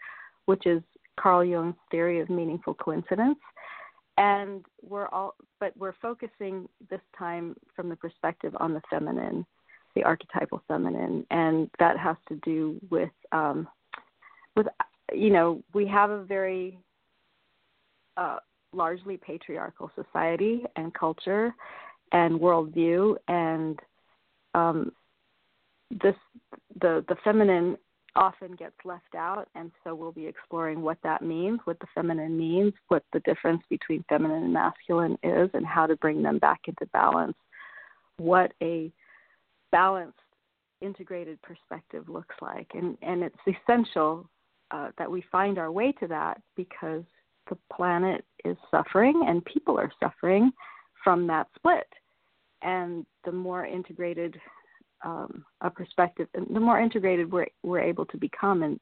which 0.45 0.65
is 0.65 0.81
Carl 1.19 1.43
Jung's 1.43 1.75
theory 1.91 2.19
of 2.21 2.29
meaningful 2.29 2.73
coincidence. 2.73 3.39
And 4.17 4.65
we're 4.81 5.07
all, 5.09 5.35
but 5.59 5.75
we're 5.77 5.93
focusing 6.01 6.67
this 6.89 7.01
time 7.17 7.55
from 7.75 7.89
the 7.89 7.95
perspective 7.95 8.55
on 8.59 8.73
the 8.73 8.81
feminine, 8.89 9.45
the 9.97 10.03
archetypal 10.03 10.61
feminine, 10.67 11.25
and 11.31 11.69
that 11.79 11.97
has 11.97 12.17
to 12.29 12.35
do 12.43 12.79
with, 12.91 13.09
um, 13.31 13.67
with, 14.55 14.67
you 15.11 15.31
know, 15.31 15.61
we 15.73 15.87
have 15.87 16.11
a 16.11 16.23
very 16.23 16.77
uh, 18.15 18.37
largely 18.73 19.17
patriarchal 19.17 19.89
society 19.95 20.63
and 20.75 20.93
culture 20.93 21.53
and 22.11 22.39
worldview, 22.39 23.15
and 23.27 23.79
um, 24.53 24.91
this 26.03 26.15
the 26.81 27.03
the 27.09 27.15
feminine 27.23 27.75
often 28.15 28.51
gets 28.55 28.75
left 28.85 29.15
out, 29.15 29.47
and 29.55 29.71
so 29.83 29.95
we'll 29.95 30.11
be 30.11 30.27
exploring 30.27 30.81
what 30.81 30.97
that 31.03 31.21
means, 31.21 31.59
what 31.65 31.79
the 31.79 31.87
feminine 31.95 32.37
means, 32.37 32.73
what 32.87 33.03
the 33.13 33.19
difference 33.21 33.63
between 33.69 34.03
feminine 34.09 34.43
and 34.43 34.53
masculine 34.53 35.17
is, 35.23 35.49
and 35.53 35.65
how 35.65 35.85
to 35.87 35.95
bring 35.97 36.21
them 36.21 36.37
back 36.37 36.61
into 36.67 36.85
balance. 36.93 37.37
What 38.17 38.53
a 38.61 38.91
balanced, 39.71 40.17
integrated 40.81 41.41
perspective 41.41 42.07
looks 42.09 42.35
like, 42.41 42.67
and 42.73 42.97
and 43.01 43.23
it's 43.23 43.35
essential 43.47 44.29
uh, 44.71 44.89
that 44.97 45.09
we 45.09 45.23
find 45.31 45.57
our 45.57 45.71
way 45.71 45.91
to 45.93 46.07
that 46.07 46.41
because 46.55 47.03
the 47.49 47.57
planet 47.73 48.25
is 48.43 48.57
suffering 48.69 49.25
and 49.27 49.43
people 49.45 49.79
are 49.79 49.91
suffering 49.99 50.51
from 51.03 51.27
that 51.27 51.47
split. 51.55 51.87
And 52.61 53.05
the 53.23 53.31
more 53.31 53.65
integrated 53.65 54.35
um, 55.05 55.45
a 55.61 55.69
perspective, 55.69 56.27
the 56.33 56.59
more 56.59 56.79
integrated 56.79 57.31
we're, 57.31 57.47
we're 57.63 57.79
able 57.79 58.05
to 58.07 58.17
become 58.17 58.63
in 58.63 58.79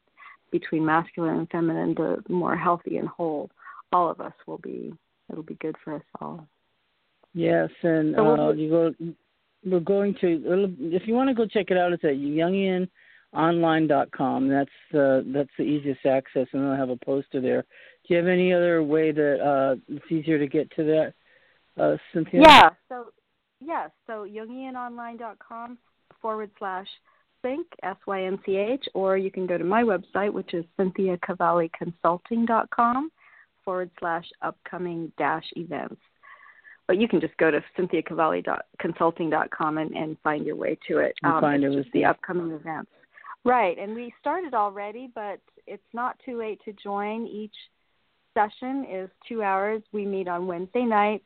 between 0.51 0.85
masculine 0.85 1.39
and 1.39 1.49
feminine, 1.49 1.93
the 1.95 2.23
more 2.29 2.55
healthy 2.55 2.97
and 2.97 3.07
whole 3.07 3.49
all 3.91 4.09
of 4.09 4.19
us 4.21 4.33
will 4.47 4.57
be. 4.59 4.93
It'll 5.29 5.43
be 5.43 5.55
good 5.55 5.75
for 5.83 5.95
us 5.95 6.03
all. 6.21 6.47
Yes, 7.33 7.69
and 7.83 8.15
so 8.15 8.49
uh, 8.49 8.51
you 8.53 8.69
go. 8.69 8.93
We're 9.65 9.79
going 9.79 10.13
to. 10.21 10.75
If 10.79 11.07
you 11.07 11.15
want 11.15 11.29
to 11.29 11.33
go 11.33 11.47
check 11.47 11.71
it 11.71 11.77
out, 11.77 11.91
it's 11.91 12.03
at 12.03 12.11
jungianonline.com. 12.11 14.47
That's 14.47 14.69
the 14.91 15.25
that's 15.33 15.49
the 15.57 15.63
easiest 15.63 16.05
access, 16.05 16.45
and 16.53 16.63
I'll 16.63 16.77
have 16.77 16.89
a 16.89 16.97
poster 16.97 17.41
there. 17.41 17.65
Do 18.07 18.13
you 18.13 18.17
have 18.17 18.27
any 18.27 18.53
other 18.53 18.83
way 18.83 19.11
that 19.11 19.41
uh, 19.41 19.73
it's 19.87 20.05
easier 20.11 20.37
to 20.37 20.45
get 20.47 20.69
to 20.75 20.83
that, 20.83 21.13
uh, 21.81 21.97
Cynthia? 22.13 22.41
Yeah. 22.43 22.69
So 22.89 23.07
yes. 23.59 23.89
So 24.05 24.27
jungianonline.com 24.29 25.79
forward 26.21 26.51
slash 26.59 26.85
sync 27.41 27.65
s 27.83 27.97
y 28.05 28.21
n 28.23 28.37
c 28.45 28.57
h, 28.57 28.85
or 28.93 29.17
you 29.17 29.31
can 29.31 29.47
go 29.47 29.57
to 29.57 29.63
my 29.63 29.81
website, 29.83 30.31
which 30.31 30.53
is 30.53 30.63
cynthiacavalliconsulting.com 30.79 33.11
forward 33.63 33.89
slash 33.99 34.25
upcoming 34.41 35.11
dash 35.17 35.45
events. 35.55 36.01
But 36.87 36.99
you 36.99 37.07
can 37.07 37.19
just 37.19 37.35
go 37.37 37.49
to 37.49 37.63
cynthiacavalli.consulting.com 37.77 39.77
and, 39.77 39.95
and 39.95 40.17
find 40.23 40.45
your 40.45 40.55
way 40.55 40.77
to 40.87 40.99
it. 40.99 41.15
Um, 41.23 41.41
find 41.41 41.63
it's 41.63 41.75
just 41.75 41.91
the 41.93 42.05
upcoming 42.05 42.51
events. 42.51 42.91
Right, 43.43 43.77
and 43.77 43.95
we 43.95 44.13
started 44.19 44.53
already, 44.53 45.09
but 45.13 45.39
it's 45.67 45.83
not 45.93 46.17
too 46.25 46.37
late 46.37 46.59
to 46.65 46.73
join. 46.73 47.27
Each 47.27 47.53
session 48.35 48.85
is 48.91 49.09
two 49.27 49.43
hours. 49.43 49.81
We 49.91 50.05
meet 50.05 50.27
on 50.27 50.47
Wednesday 50.47 50.83
nights. 50.83 51.23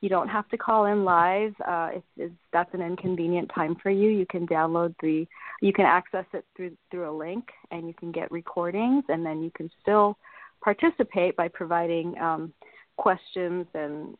You 0.00 0.08
don't 0.08 0.28
have 0.28 0.48
to 0.50 0.56
call 0.56 0.86
in 0.86 1.04
live. 1.04 1.54
Uh, 1.66 1.90
if, 1.94 2.02
if 2.16 2.32
that's 2.52 2.72
an 2.72 2.80
inconvenient 2.80 3.50
time 3.54 3.76
for 3.82 3.90
you, 3.90 4.10
you 4.10 4.26
can 4.30 4.46
download 4.46 4.94
the, 5.02 5.26
you 5.60 5.72
can 5.72 5.86
access 5.86 6.24
it 6.32 6.44
through 6.56 6.76
through 6.90 7.10
a 7.10 7.16
link, 7.16 7.44
and 7.70 7.88
you 7.88 7.94
can 7.94 8.12
get 8.12 8.30
recordings, 8.30 9.04
and 9.08 9.26
then 9.26 9.42
you 9.42 9.50
can 9.56 9.68
still 9.82 10.16
participate 10.62 11.36
by 11.36 11.48
providing 11.48 12.16
um, 12.18 12.52
questions 12.96 13.66
and 13.74 14.16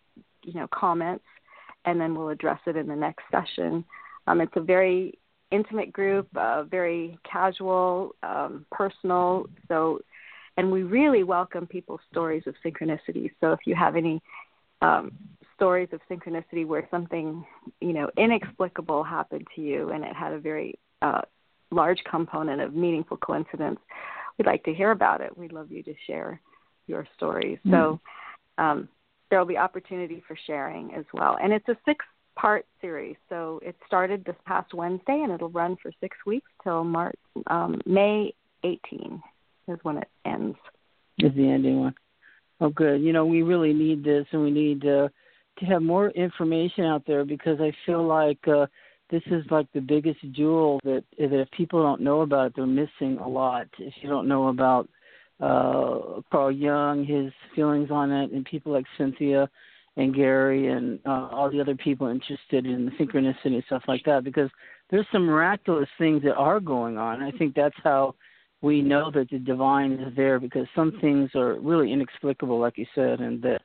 you 0.48 0.60
know 0.60 0.68
comments, 0.72 1.24
and 1.84 2.00
then 2.00 2.14
we'll 2.14 2.30
address 2.30 2.60
it 2.66 2.76
in 2.76 2.86
the 2.86 2.96
next 2.96 3.24
session. 3.30 3.84
Um, 4.26 4.40
it's 4.40 4.52
a 4.56 4.60
very 4.60 5.18
intimate 5.50 5.92
group, 5.92 6.28
uh, 6.36 6.64
very 6.64 7.18
casual, 7.30 8.14
um, 8.22 8.66
personal. 8.70 9.46
So 9.68 10.00
and 10.56 10.72
we 10.72 10.82
really 10.82 11.22
welcome 11.22 11.66
people's 11.66 12.00
stories 12.10 12.42
of 12.46 12.54
synchronicity. 12.64 13.30
So 13.40 13.52
if 13.52 13.60
you 13.64 13.76
have 13.76 13.94
any 13.94 14.20
um, 14.82 15.12
stories 15.54 15.88
of 15.92 16.00
synchronicity 16.10 16.66
where 16.66 16.86
something 16.90 17.44
you 17.80 17.92
know 17.92 18.10
inexplicable 18.16 19.04
happened 19.04 19.46
to 19.54 19.60
you 19.60 19.90
and 19.90 20.04
it 20.04 20.14
had 20.14 20.32
a 20.32 20.38
very 20.38 20.78
uh, 21.00 21.22
large 21.70 22.02
component 22.10 22.60
of 22.60 22.74
meaningful 22.74 23.16
coincidence, 23.16 23.78
we'd 24.36 24.46
like 24.46 24.64
to 24.64 24.74
hear 24.74 24.90
about 24.90 25.20
it. 25.20 25.36
We'd 25.36 25.52
love 25.52 25.70
you 25.70 25.82
to 25.84 25.94
share 26.06 26.40
your 26.86 27.06
stories. 27.16 27.58
Mm-hmm. 27.58 27.72
So 27.72 28.00
um, 28.58 28.88
there 29.30 29.38
will 29.38 29.46
be 29.46 29.56
opportunity 29.56 30.22
for 30.26 30.36
sharing 30.46 30.94
as 30.94 31.04
well, 31.12 31.36
and 31.42 31.52
it's 31.52 31.68
a 31.68 31.76
six 31.84 32.04
part 32.38 32.64
series. 32.80 33.16
So 33.28 33.60
it 33.64 33.74
started 33.86 34.24
this 34.24 34.36
past 34.46 34.72
Wednesday 34.72 35.20
and 35.24 35.32
it'll 35.32 35.50
run 35.50 35.76
for 35.82 35.90
six 36.00 36.16
weeks 36.24 36.48
till 36.62 36.84
March, 36.84 37.18
um, 37.48 37.80
May 37.84 38.32
18 38.62 39.20
is 39.66 39.78
when 39.82 39.98
it 39.98 40.08
ends. 40.24 40.56
Is 41.18 41.32
the 41.34 41.48
ending 41.48 41.80
one? 41.80 41.94
Oh, 42.60 42.70
good. 42.70 43.00
You 43.00 43.12
know, 43.12 43.26
we 43.26 43.42
really 43.42 43.72
need 43.72 44.04
this, 44.04 44.26
and 44.32 44.42
we 44.42 44.50
need 44.50 44.84
uh, 44.84 45.08
to 45.58 45.66
have 45.66 45.82
more 45.82 46.10
information 46.10 46.84
out 46.84 47.04
there 47.06 47.24
because 47.24 47.60
I 47.60 47.72
feel 47.86 48.04
like 48.04 48.38
uh, 48.48 48.66
this 49.10 49.22
is 49.26 49.44
like 49.50 49.66
the 49.72 49.80
biggest 49.80 50.20
jewel 50.32 50.80
that 50.84 51.04
that 51.18 51.40
if 51.40 51.50
people 51.52 51.82
don't 51.82 52.00
know 52.00 52.22
about 52.22 52.48
it, 52.48 52.52
they're 52.56 52.66
missing 52.66 53.18
a 53.20 53.28
lot. 53.28 53.66
If 53.78 53.94
you 54.00 54.08
don't 54.08 54.28
know 54.28 54.48
about 54.48 54.88
uh, 55.40 56.20
Carl 56.30 56.52
Jung, 56.52 57.04
his 57.04 57.32
feelings 57.54 57.90
on 57.90 58.10
it, 58.10 58.32
and 58.32 58.44
people 58.44 58.72
like 58.72 58.86
Cynthia, 58.96 59.48
and 59.98 60.14
Gary 60.14 60.68
and 60.68 61.00
uh, 61.04 61.28
all 61.32 61.50
the 61.50 61.60
other 61.60 61.74
people 61.74 62.06
interested 62.06 62.64
in 62.66 62.90
synchronicity 63.00 63.54
and 63.54 63.64
stuff 63.66 63.82
like 63.88 64.04
that 64.04 64.22
because 64.22 64.48
there's 64.90 65.06
some 65.12 65.26
miraculous 65.26 65.88
things 65.98 66.22
that 66.22 66.36
are 66.36 66.60
going 66.60 66.96
on. 66.96 67.20
I 67.20 67.32
think 67.32 67.54
that's 67.54 67.74
how 67.82 68.14
we 68.62 68.80
know 68.80 69.10
that 69.10 69.28
the 69.28 69.40
divine 69.40 69.92
is 69.94 70.14
there 70.16 70.38
because 70.38 70.66
some 70.74 70.92
things 71.00 71.30
are 71.34 71.58
really 71.58 71.92
inexplicable, 71.92 72.60
like 72.60 72.78
you 72.78 72.86
said, 72.94 73.20
and 73.20 73.42
that 73.42 73.60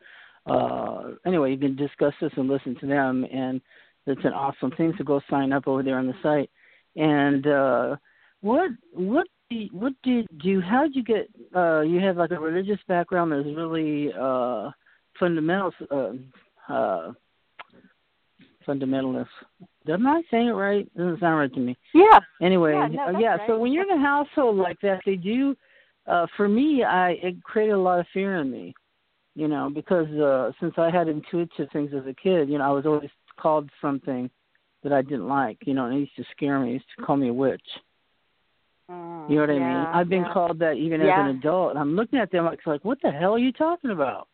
uh 0.46 1.12
anyway 1.26 1.52
you 1.52 1.58
can 1.58 1.76
discuss 1.76 2.14
this 2.20 2.32
and 2.36 2.50
listen 2.50 2.76
to 2.82 2.86
them 2.86 3.26
and 3.32 3.62
it's 4.08 4.26
an 4.26 4.34
awesome 4.34 4.72
thing 4.72 4.94
so 4.98 5.04
go 5.06 5.22
sign 5.30 5.54
up 5.54 5.70
over 5.70 5.82
there 5.82 5.98
on 5.98 6.06
the 6.06 6.14
site 6.22 6.50
and 6.98 7.48
uh 7.48 7.96
what 8.42 8.70
what 8.92 9.26
what 9.72 9.94
did 10.04 10.28
you 10.42 10.62
how 10.62 10.84
did 10.84 10.96
you 10.96 11.04
get 11.04 11.30
uh 11.56 11.82
you 11.82 12.00
have 12.00 12.18
like 12.18 12.32
a 12.32 12.40
religious 12.40 12.80
background 12.88 13.32
that's 13.32 13.56
really 13.56 14.12
uh 14.20 14.70
fundamental 15.20 15.72
uh 15.92 16.74
uh 16.74 17.12
fundamentalist? 18.68 19.28
Am 19.90 20.08
i 20.08 20.22
saying 20.32 20.48
it 20.48 20.52
right? 20.52 20.88
Doesn't 20.96 21.20
sound 21.20 21.40
right 21.40 21.54
to 21.54 21.60
me. 21.60 21.78
Yeah. 21.94 22.20
Anyway 22.42 22.74
yeah, 22.74 22.88
no, 23.12 23.20
yeah 23.20 23.36
right. 23.36 23.48
so 23.48 23.58
when 23.58 23.72
you're 23.72 23.84
in 23.84 24.00
a 24.00 24.02
household 24.02 24.58
like 24.58 24.80
that 24.82 25.02
they 25.06 25.16
do 25.16 25.56
uh 26.08 26.26
for 26.36 26.48
me 26.48 26.84
i 26.84 27.12
it 27.22 27.42
created 27.44 27.74
a 27.74 27.78
lot 27.78 28.00
of 28.00 28.06
fear 28.14 28.38
in 28.38 28.52
me 28.52 28.74
you 29.36 29.48
know 29.48 29.70
because 29.74 30.08
uh 30.16 30.52
since 30.60 30.74
i 30.78 30.90
had 30.90 31.08
intuitive 31.08 31.70
things 31.72 31.92
as 31.96 32.06
a 32.06 32.14
kid 32.14 32.50
you 32.50 32.58
know 32.58 32.66
i 32.66 32.72
was 32.72 32.86
always 32.86 33.10
called 33.40 33.70
something 33.82 34.30
that 34.84 34.92
i 34.92 35.02
didn't 35.02 35.28
like 35.28 35.58
you 35.66 35.74
know 35.74 35.86
and 35.86 35.96
it 35.96 36.00
used 36.00 36.16
to 36.16 36.26
scare 36.32 36.60
me. 36.60 36.72
It 36.72 36.74
used 36.74 36.86
to 36.98 37.06
call 37.06 37.16
me 37.16 37.30
a 37.30 37.34
witch 37.34 37.62
Mm, 38.90 39.30
you 39.30 39.36
know 39.36 39.42
what 39.42 39.50
yeah, 39.50 39.56
I 39.56 39.60
mean? 39.60 39.88
I've 39.94 40.10
been 40.10 40.24
yeah. 40.24 40.34
called 40.34 40.60
that 40.60 40.74
even 40.74 41.02
Yeah. 41.02 41.20
as 41.20 41.30
an 41.30 41.38
adult. 41.38 41.72
And 41.72 41.80
I'm 41.80 41.96
looking 41.96 42.20
at 42.20 42.32
them 42.32 42.46
like, 42.46 42.60
like, 42.66 42.84
what 42.84 43.02
the 43.02 43.12
hell 43.12 43.34
are 43.34 43.40
you 43.40 43.52
talking 43.52 43.92
about? 43.92 44.28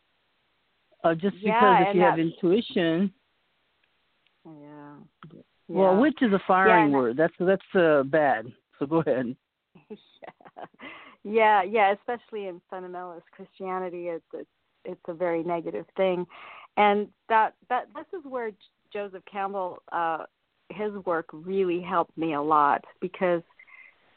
Uh, 1.02 1.14
just 1.14 1.36
because 1.42 1.86
if 1.88 1.94
you 1.94 2.02
have 2.02 2.18
intuition, 2.18 3.12
Yeah. 4.44 4.96
well, 5.68 5.94
Yeah. 5.94 6.00
witch 6.00 6.18
is 6.20 6.32
a 6.32 6.40
firing 6.46 6.92
word. 6.92 7.16
That's 7.16 7.34
that's 7.38 7.74
uh, 7.74 8.02
bad. 8.04 8.52
So 8.78 8.86
go 8.86 9.00
ahead. 9.00 9.36
yeah, 11.24 11.62
yeah, 11.62 11.92
especially 11.92 12.48
in 12.48 12.60
fundamentalist 12.72 13.22
Christianity, 13.32 14.08
it's 14.08 14.24
it's 14.34 14.50
it's 14.84 15.00
a 15.08 15.14
very 15.14 15.42
negative 15.42 15.86
thing, 15.96 16.26
and 16.76 17.08
that 17.28 17.54
that 17.68 17.86
this 17.94 18.06
is 18.18 18.24
where 18.24 18.50
Joseph 18.92 19.22
Campbell, 19.30 19.82
uh, 19.92 20.24
his 20.70 20.92
work 21.04 21.26
really 21.32 21.80
helped 21.80 22.16
me 22.16 22.34
a 22.34 22.42
lot 22.42 22.84
because 23.00 23.42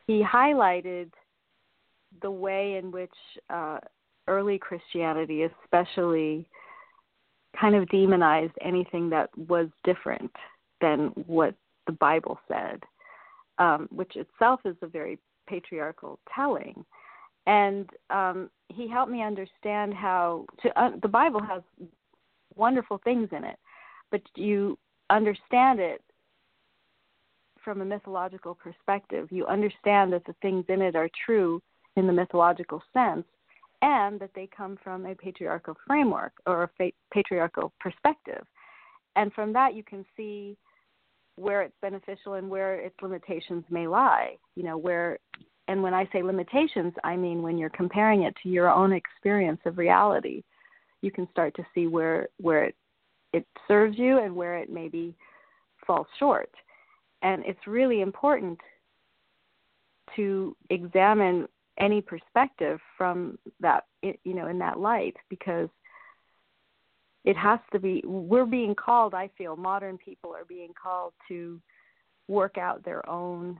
he 0.08 0.24
highlighted 0.24 1.12
the 2.22 2.32
way 2.32 2.78
in 2.78 2.92
which 2.92 3.14
uh, 3.50 3.80
early 4.28 4.58
Christianity, 4.58 5.44
especially, 5.44 6.48
kind 7.60 7.76
of 7.76 7.88
demonized 7.90 8.54
anything 8.62 9.10
that 9.10 9.30
was 9.48 9.68
different 9.84 10.32
than 10.82 11.08
what 11.28 11.56
the 11.88 11.94
Bible 11.94 12.40
said, 12.48 12.82
um, 13.60 13.88
which 13.92 14.16
itself 14.16 14.62
is 14.66 14.76
a 14.82 14.88
very 14.88 15.20
patriarchal 15.48 16.20
telling. 16.34 16.84
And 17.46 17.90
um, 18.10 18.50
he 18.70 18.88
helped 18.88 19.12
me 19.12 19.22
understand 19.22 19.94
how 19.94 20.46
to, 20.62 20.80
uh, 20.80 20.92
the 21.02 21.08
Bible 21.08 21.42
has 21.42 21.62
wonderful 22.56 23.00
things 23.04 23.30
in 23.32 23.44
it, 23.44 23.58
but 24.12 24.22
you 24.36 24.78
understand 25.10 25.80
it 25.80 26.02
from 27.64 27.82
a 27.82 27.86
mythological 27.86 28.56
perspective. 28.56 29.28
You 29.32 29.46
understand 29.48 30.14
that 30.14 30.26
the 30.26 30.36
things 30.42 30.66
in 30.70 30.82
it 30.82 30.96
are 30.96 31.10
true 31.26 31.62
in 31.96 32.08
the 32.08 32.14
mythological 32.14 32.82
sense, 32.94 33.26
and 33.82 34.20
that 34.20 34.32
they 34.36 34.48
come 34.56 34.78
from 34.84 35.06
a 35.06 35.16
patriarchal 35.16 35.76
framework 35.86 36.34
or 36.46 36.70
a 36.80 36.92
patriarchal 37.14 37.72
perspective. 37.80 38.46
And 39.16 39.32
from 39.34 39.54
that, 39.54 39.76
you 39.76 39.84
can 39.84 40.06
see 40.18 40.58
where 41.36 41.62
it's 41.62 41.76
beneficial 41.82 42.34
and 42.34 42.50
where 42.50 42.76
its 42.76 42.96
limitations 43.02 43.64
may 43.70 43.88
lie. 43.88 44.38
You 44.56 44.64
know, 44.64 44.78
where, 44.78 45.20
and 45.68 45.84
when 45.84 45.94
I 45.94 46.08
say 46.14 46.24
limitations, 46.24 46.94
I 47.04 47.16
mean 47.16 47.42
when 47.42 47.58
you're 47.58 47.70
comparing 47.70 48.24
it 48.24 48.36
to 48.44 48.50
your 48.50 48.70
own 48.70 48.94
experience 48.94 49.60
of 49.66 49.78
reality, 49.78 50.44
you 51.02 51.12
can 51.12 51.28
start 51.32 51.54
to 51.56 51.66
see 51.76 51.88
where 51.88 52.30
where 52.40 52.66
it 52.66 52.76
it 53.34 53.46
serves 53.68 53.98
you 53.98 54.20
and 54.20 54.36
where 54.36 54.58
it 54.58 54.70
maybe 54.72 55.16
falls 55.86 56.08
short. 56.20 56.50
And 57.24 57.44
it's 57.46 57.66
really 57.66 58.02
important 58.02 58.60
to 60.16 60.56
examine 60.70 61.48
any 61.80 62.02
perspective 62.02 62.80
from 62.98 63.40
that 63.60 63.86
you 64.02 64.36
know 64.36 64.46
in 64.48 64.60
that 64.60 64.78
light 64.78 65.16
because 65.28 65.70
it 67.26 67.36
has 67.36 67.60
to 67.72 67.80
be 67.80 68.00
we're 68.06 68.46
being 68.46 68.76
called 68.76 69.16
i 69.16 69.28
feel 69.40 69.56
modern 69.56 69.98
people 69.98 70.36
are 70.36 70.46
being 70.46 70.72
called 70.80 71.14
to 71.28 71.60
work 72.28 72.60
out 72.60 72.86
their 72.86 73.08
own 73.10 73.60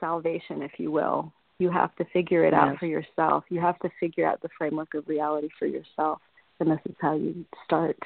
salvation 0.00 0.62
if 0.62 0.72
you 0.78 0.90
will. 0.90 1.32
You 1.58 1.70
have 1.70 1.94
to 1.96 2.04
figure 2.12 2.44
it 2.44 2.52
out 2.52 2.76
for 2.78 2.86
yourself. 2.86 3.44
You 3.48 3.60
have 3.60 3.78
to 3.80 3.90
figure 4.00 4.26
out 4.26 4.42
the 4.42 4.48
framework 4.58 4.94
of 4.94 5.06
reality 5.06 5.48
for 5.58 5.66
yourself 5.66 6.20
and 6.58 6.70
this 6.70 6.80
is 6.88 6.96
how 7.00 7.14
you 7.14 7.44
start. 7.64 7.98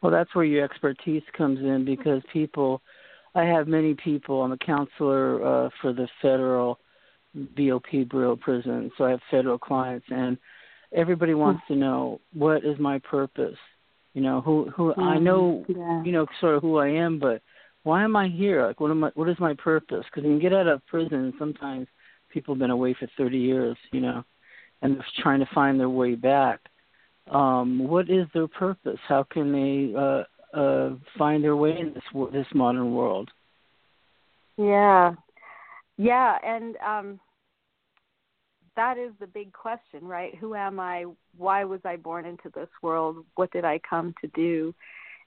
Well, 0.00 0.12
that's 0.12 0.34
where 0.34 0.44
your 0.44 0.64
expertise 0.64 1.22
comes 1.36 1.58
in 1.58 1.84
because 1.84 2.22
people, 2.32 2.80
I 3.36 3.44
have 3.44 3.68
many 3.68 3.94
people. 3.94 4.42
I'm 4.42 4.52
a 4.52 4.58
counselor 4.58 5.44
uh, 5.44 5.68
for 5.80 5.92
the 5.92 6.08
federal 6.22 6.78
BOP 7.34 8.08
Bureau 8.08 8.36
prison, 8.36 8.90
so 8.96 9.04
I 9.04 9.10
have 9.10 9.20
federal 9.30 9.58
clients, 9.58 10.06
and 10.10 10.38
everybody 10.92 11.34
wants 11.34 11.62
to 11.68 11.76
know 11.76 12.20
what 12.32 12.64
is 12.64 12.78
my 12.78 12.98
purpose. 13.00 13.58
You 14.14 14.22
know, 14.22 14.40
who 14.40 14.70
who 14.74 14.94
I 14.94 15.18
know, 15.18 15.64
yeah. 15.68 16.02
you 16.02 16.12
know, 16.12 16.26
sort 16.40 16.56
of 16.56 16.62
who 16.62 16.78
I 16.78 16.88
am, 16.88 17.18
but 17.18 17.42
why 17.82 18.02
am 18.02 18.16
I 18.16 18.28
here? 18.28 18.66
Like, 18.66 18.80
what 18.80 18.90
am 18.90 19.04
I? 19.04 19.10
What 19.14 19.28
is 19.28 19.38
my 19.38 19.52
purpose? 19.52 20.06
Because 20.06 20.24
when 20.24 20.36
you 20.36 20.40
get 20.40 20.54
out 20.54 20.66
of 20.66 20.86
prison, 20.86 21.34
sometimes 21.38 21.86
people 22.30 22.54
have 22.54 22.60
been 22.60 22.70
away 22.70 22.96
for 22.98 23.06
30 23.18 23.36
years, 23.36 23.76
you 23.92 24.00
know, 24.00 24.24
and 24.80 24.96
they're 24.96 25.04
trying 25.22 25.40
to 25.40 25.48
find 25.54 25.78
their 25.78 25.90
way 25.90 26.14
back 26.14 26.60
um, 27.30 27.78
what 27.88 28.08
is 28.08 28.26
their 28.34 28.46
purpose? 28.46 28.98
How 29.08 29.24
can 29.24 29.52
they 29.52 29.94
uh, 29.98 30.22
uh, 30.56 30.90
find 31.18 31.44
their 31.44 31.56
way 31.56 31.78
in 31.78 31.94
this 31.94 32.30
this 32.32 32.46
modern 32.54 32.94
world? 32.94 33.30
Yeah. 34.56 35.14
Yeah, 35.98 36.38
and 36.44 36.76
um 36.78 37.20
that 38.76 38.98
is 38.98 39.12
the 39.18 39.26
big 39.26 39.52
question, 39.52 40.06
right? 40.06 40.34
Who 40.36 40.54
am 40.54 40.78
I? 40.78 41.06
Why 41.36 41.64
was 41.64 41.80
I 41.84 41.96
born 41.96 42.26
into 42.26 42.50
this 42.54 42.68
world? 42.82 43.24
What 43.34 43.50
did 43.50 43.64
I 43.64 43.80
come 43.88 44.14
to 44.20 44.28
do? 44.28 44.74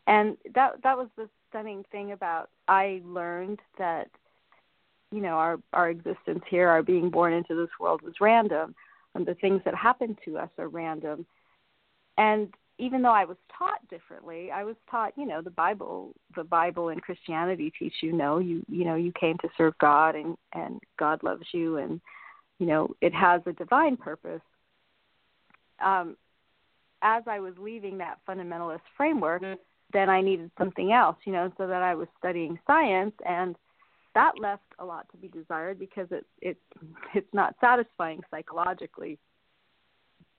And 0.07 0.37
that 0.55 0.81
that 0.83 0.97
was 0.97 1.07
the 1.15 1.29
stunning 1.49 1.83
thing 1.91 2.11
about 2.11 2.49
I 2.67 3.01
learned 3.03 3.59
that 3.77 4.09
you 5.11 5.21
know, 5.21 5.29
our 5.29 5.59
our 5.73 5.89
existence 5.89 6.43
here, 6.49 6.69
our 6.69 6.83
being 6.83 7.09
born 7.09 7.33
into 7.33 7.55
this 7.55 7.69
world 7.79 8.01
was 8.01 8.13
random, 8.21 8.75
and 9.15 9.25
the 9.25 9.35
things 9.35 9.61
that 9.65 9.75
happen 9.75 10.15
to 10.25 10.37
us 10.37 10.49
are 10.57 10.67
random. 10.67 11.25
And 12.17 12.53
even 12.79 13.01
though 13.01 13.11
I 13.11 13.25
was 13.25 13.37
taught 13.55 13.87
differently, 13.89 14.51
I 14.51 14.63
was 14.63 14.77
taught, 14.89 15.13
you 15.17 15.27
know, 15.27 15.41
the 15.41 15.49
Bible, 15.51 16.13
the 16.35 16.45
Bible 16.45 16.89
and 16.89 17.01
Christianity 17.01 17.71
teach 17.77 17.95
you 18.01 18.13
know, 18.13 18.39
you 18.39 18.63
you 18.69 18.85
know, 18.85 18.95
you 18.95 19.11
came 19.19 19.37
to 19.39 19.49
serve 19.57 19.77
God 19.79 20.15
and 20.15 20.37
and 20.53 20.79
God 20.97 21.21
loves 21.21 21.45
you 21.53 21.77
and 21.77 22.01
you 22.57 22.65
know, 22.65 22.89
it 23.01 23.13
has 23.13 23.41
a 23.45 23.53
divine 23.53 23.97
purpose. 23.97 24.41
Um 25.83 26.15
as 27.01 27.23
I 27.27 27.39
was 27.39 27.53
leaving 27.57 27.97
that 27.99 28.19
fundamentalist 28.27 28.81
framework, 28.97 29.43
then 29.93 30.09
I 30.09 30.21
needed 30.21 30.51
something 30.57 30.91
else, 30.91 31.17
you 31.25 31.33
know, 31.33 31.51
so 31.57 31.67
that 31.67 31.81
I 31.81 31.95
was 31.95 32.07
studying 32.17 32.59
science 32.65 33.13
and 33.25 33.55
that 34.15 34.39
left 34.39 34.63
a 34.79 34.85
lot 34.85 35.05
to 35.11 35.17
be 35.17 35.27
desired 35.27 35.77
because 35.77 36.07
it 36.11 36.25
it 36.41 36.57
it's 37.13 37.33
not 37.33 37.55
satisfying 37.59 38.21
psychologically. 38.31 39.19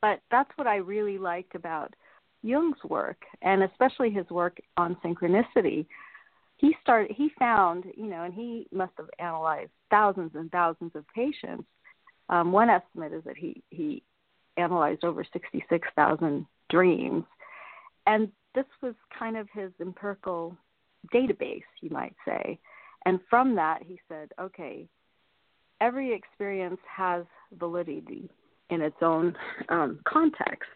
But 0.00 0.22
that's 0.30 0.50
what 0.56 0.66
I 0.66 0.76
really 0.76 1.18
liked 1.18 1.54
about 1.54 1.94
Jung's 2.42 2.82
work 2.84 3.22
and 3.42 3.62
especially 3.62 4.10
his 4.10 4.28
work 4.30 4.58
on 4.76 4.96
synchronicity. 5.04 5.86
He 6.56 6.74
started 6.82 7.14
he 7.16 7.30
found, 7.38 7.84
you 7.96 8.06
know, 8.06 8.22
and 8.24 8.34
he 8.34 8.66
must 8.72 8.92
have 8.98 9.08
analyzed 9.18 9.70
thousands 9.90 10.32
and 10.34 10.50
thousands 10.50 10.92
of 10.94 11.04
patients. 11.14 11.64
Um, 12.28 12.52
one 12.52 12.70
estimate 12.70 13.12
is 13.12 13.24
that 13.24 13.36
he 13.36 13.62
he 13.70 14.02
analyzed 14.56 15.04
over 15.04 15.24
66,000 15.32 16.46
dreams. 16.68 17.24
And 18.06 18.28
this 18.54 18.66
was 18.82 18.94
kind 19.16 19.36
of 19.36 19.48
his 19.52 19.70
empirical 19.80 20.56
database, 21.14 21.62
you 21.80 21.90
might 21.90 22.14
say. 22.26 22.58
And 23.06 23.20
from 23.28 23.54
that, 23.56 23.82
he 23.82 23.98
said, 24.08 24.30
okay, 24.40 24.86
every 25.80 26.12
experience 26.12 26.80
has 26.86 27.24
validity 27.58 28.28
in 28.70 28.82
its 28.82 28.96
own 29.02 29.34
um, 29.68 30.00
context. 30.06 30.68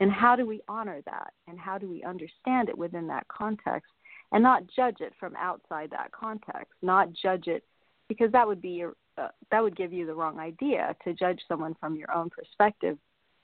And 0.00 0.10
how 0.10 0.34
do 0.34 0.46
we 0.46 0.62
honor 0.66 1.00
that? 1.04 1.32
And 1.46 1.58
how 1.58 1.78
do 1.78 1.88
we 1.88 2.02
understand 2.02 2.68
it 2.68 2.76
within 2.76 3.06
that 3.08 3.28
context? 3.28 3.92
And 4.32 4.42
not 4.42 4.62
judge 4.74 4.96
it 5.00 5.12
from 5.18 5.34
outside 5.36 5.90
that 5.90 6.12
context, 6.12 6.72
not 6.82 7.12
judge 7.12 7.46
it 7.46 7.64
because 8.08 8.32
that 8.32 8.46
would 8.46 8.62
be 8.62 8.70
your, 8.70 8.94
uh, 9.18 9.28
that 9.50 9.62
would 9.62 9.76
give 9.76 9.92
you 9.92 10.06
the 10.06 10.14
wrong 10.14 10.38
idea. 10.38 10.96
To 11.04 11.12
judge 11.12 11.40
someone 11.48 11.76
from 11.78 11.96
your 11.96 12.12
own 12.12 12.30
perspective 12.30 12.96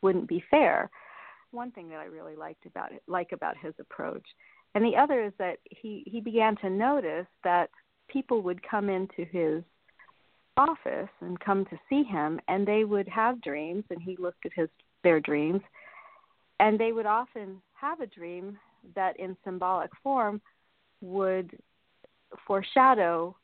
wouldn't 0.02 0.28
be 0.28 0.42
fair. 0.50 0.90
one 1.50 1.70
thing 1.70 1.88
that 1.88 1.98
I 1.98 2.04
really 2.04 2.36
liked 2.36 2.66
about 2.66 2.92
it, 2.92 3.02
like 3.06 3.32
about 3.32 3.56
his 3.56 3.74
approach. 3.78 4.24
And 4.74 4.84
the 4.84 4.96
other 4.96 5.24
is 5.24 5.32
that 5.38 5.58
he 5.64 6.02
he 6.06 6.20
began 6.20 6.56
to 6.56 6.68
notice 6.68 7.26
that 7.44 7.70
people 8.08 8.42
would 8.42 8.60
come 8.68 8.90
into 8.90 9.24
his 9.24 9.62
office 10.56 11.08
and 11.20 11.40
come 11.40 11.64
to 11.66 11.78
see 11.88 12.02
him 12.02 12.40
and 12.48 12.66
they 12.66 12.84
would 12.84 13.08
have 13.08 13.40
dreams 13.42 13.84
and 13.90 14.00
he 14.02 14.16
looked 14.18 14.44
at 14.46 14.52
his 14.54 14.68
their 15.02 15.20
dreams 15.20 15.60
and 16.60 16.78
they 16.78 16.92
would 16.92 17.06
often 17.06 17.60
have 17.74 18.00
a 18.00 18.06
dream 18.06 18.58
that 18.94 19.18
in 19.18 19.36
symbolic 19.44 19.90
form 20.02 20.40
would 21.00 21.50
foreshadow 22.46 23.34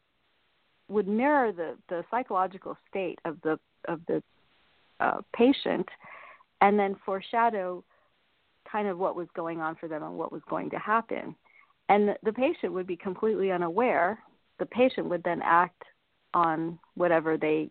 would 0.89 1.09
mirror 1.09 1.53
the 1.53 1.77
the 1.89 2.05
psychological 2.11 2.77
state 2.89 3.19
of 3.25 3.41
the 3.43 3.59
of 3.89 4.01
the 4.07 4.23
uh, 5.01 5.21
patient 5.35 5.89
and 6.61 6.79
then 6.79 6.97
foreshadow 7.05 7.83
kind 8.71 8.89
of 8.89 8.99
what 8.99 9.17
was 9.17 9.27
going 9.35 9.61
on 9.61 9.75
for 9.75 9.89
them 9.89 10.03
and 10.03 10.17
what 10.17 10.33
was 10.33 10.43
going 10.49 10.71
to 10.71 10.79
happen. 10.79 11.35
And 11.89 12.09
the, 12.09 12.17
the 12.23 12.33
patient 12.33 12.73
would 12.73 12.87
be 12.87 12.97
completely 12.97 13.51
unaware. 13.51 14.19
The 14.59 14.67
patient 14.67 15.09
would 15.09 15.25
then 15.25 15.41
act 15.43 15.83
on 16.33 16.79
whatever 16.95 17.37
they 17.37 17.69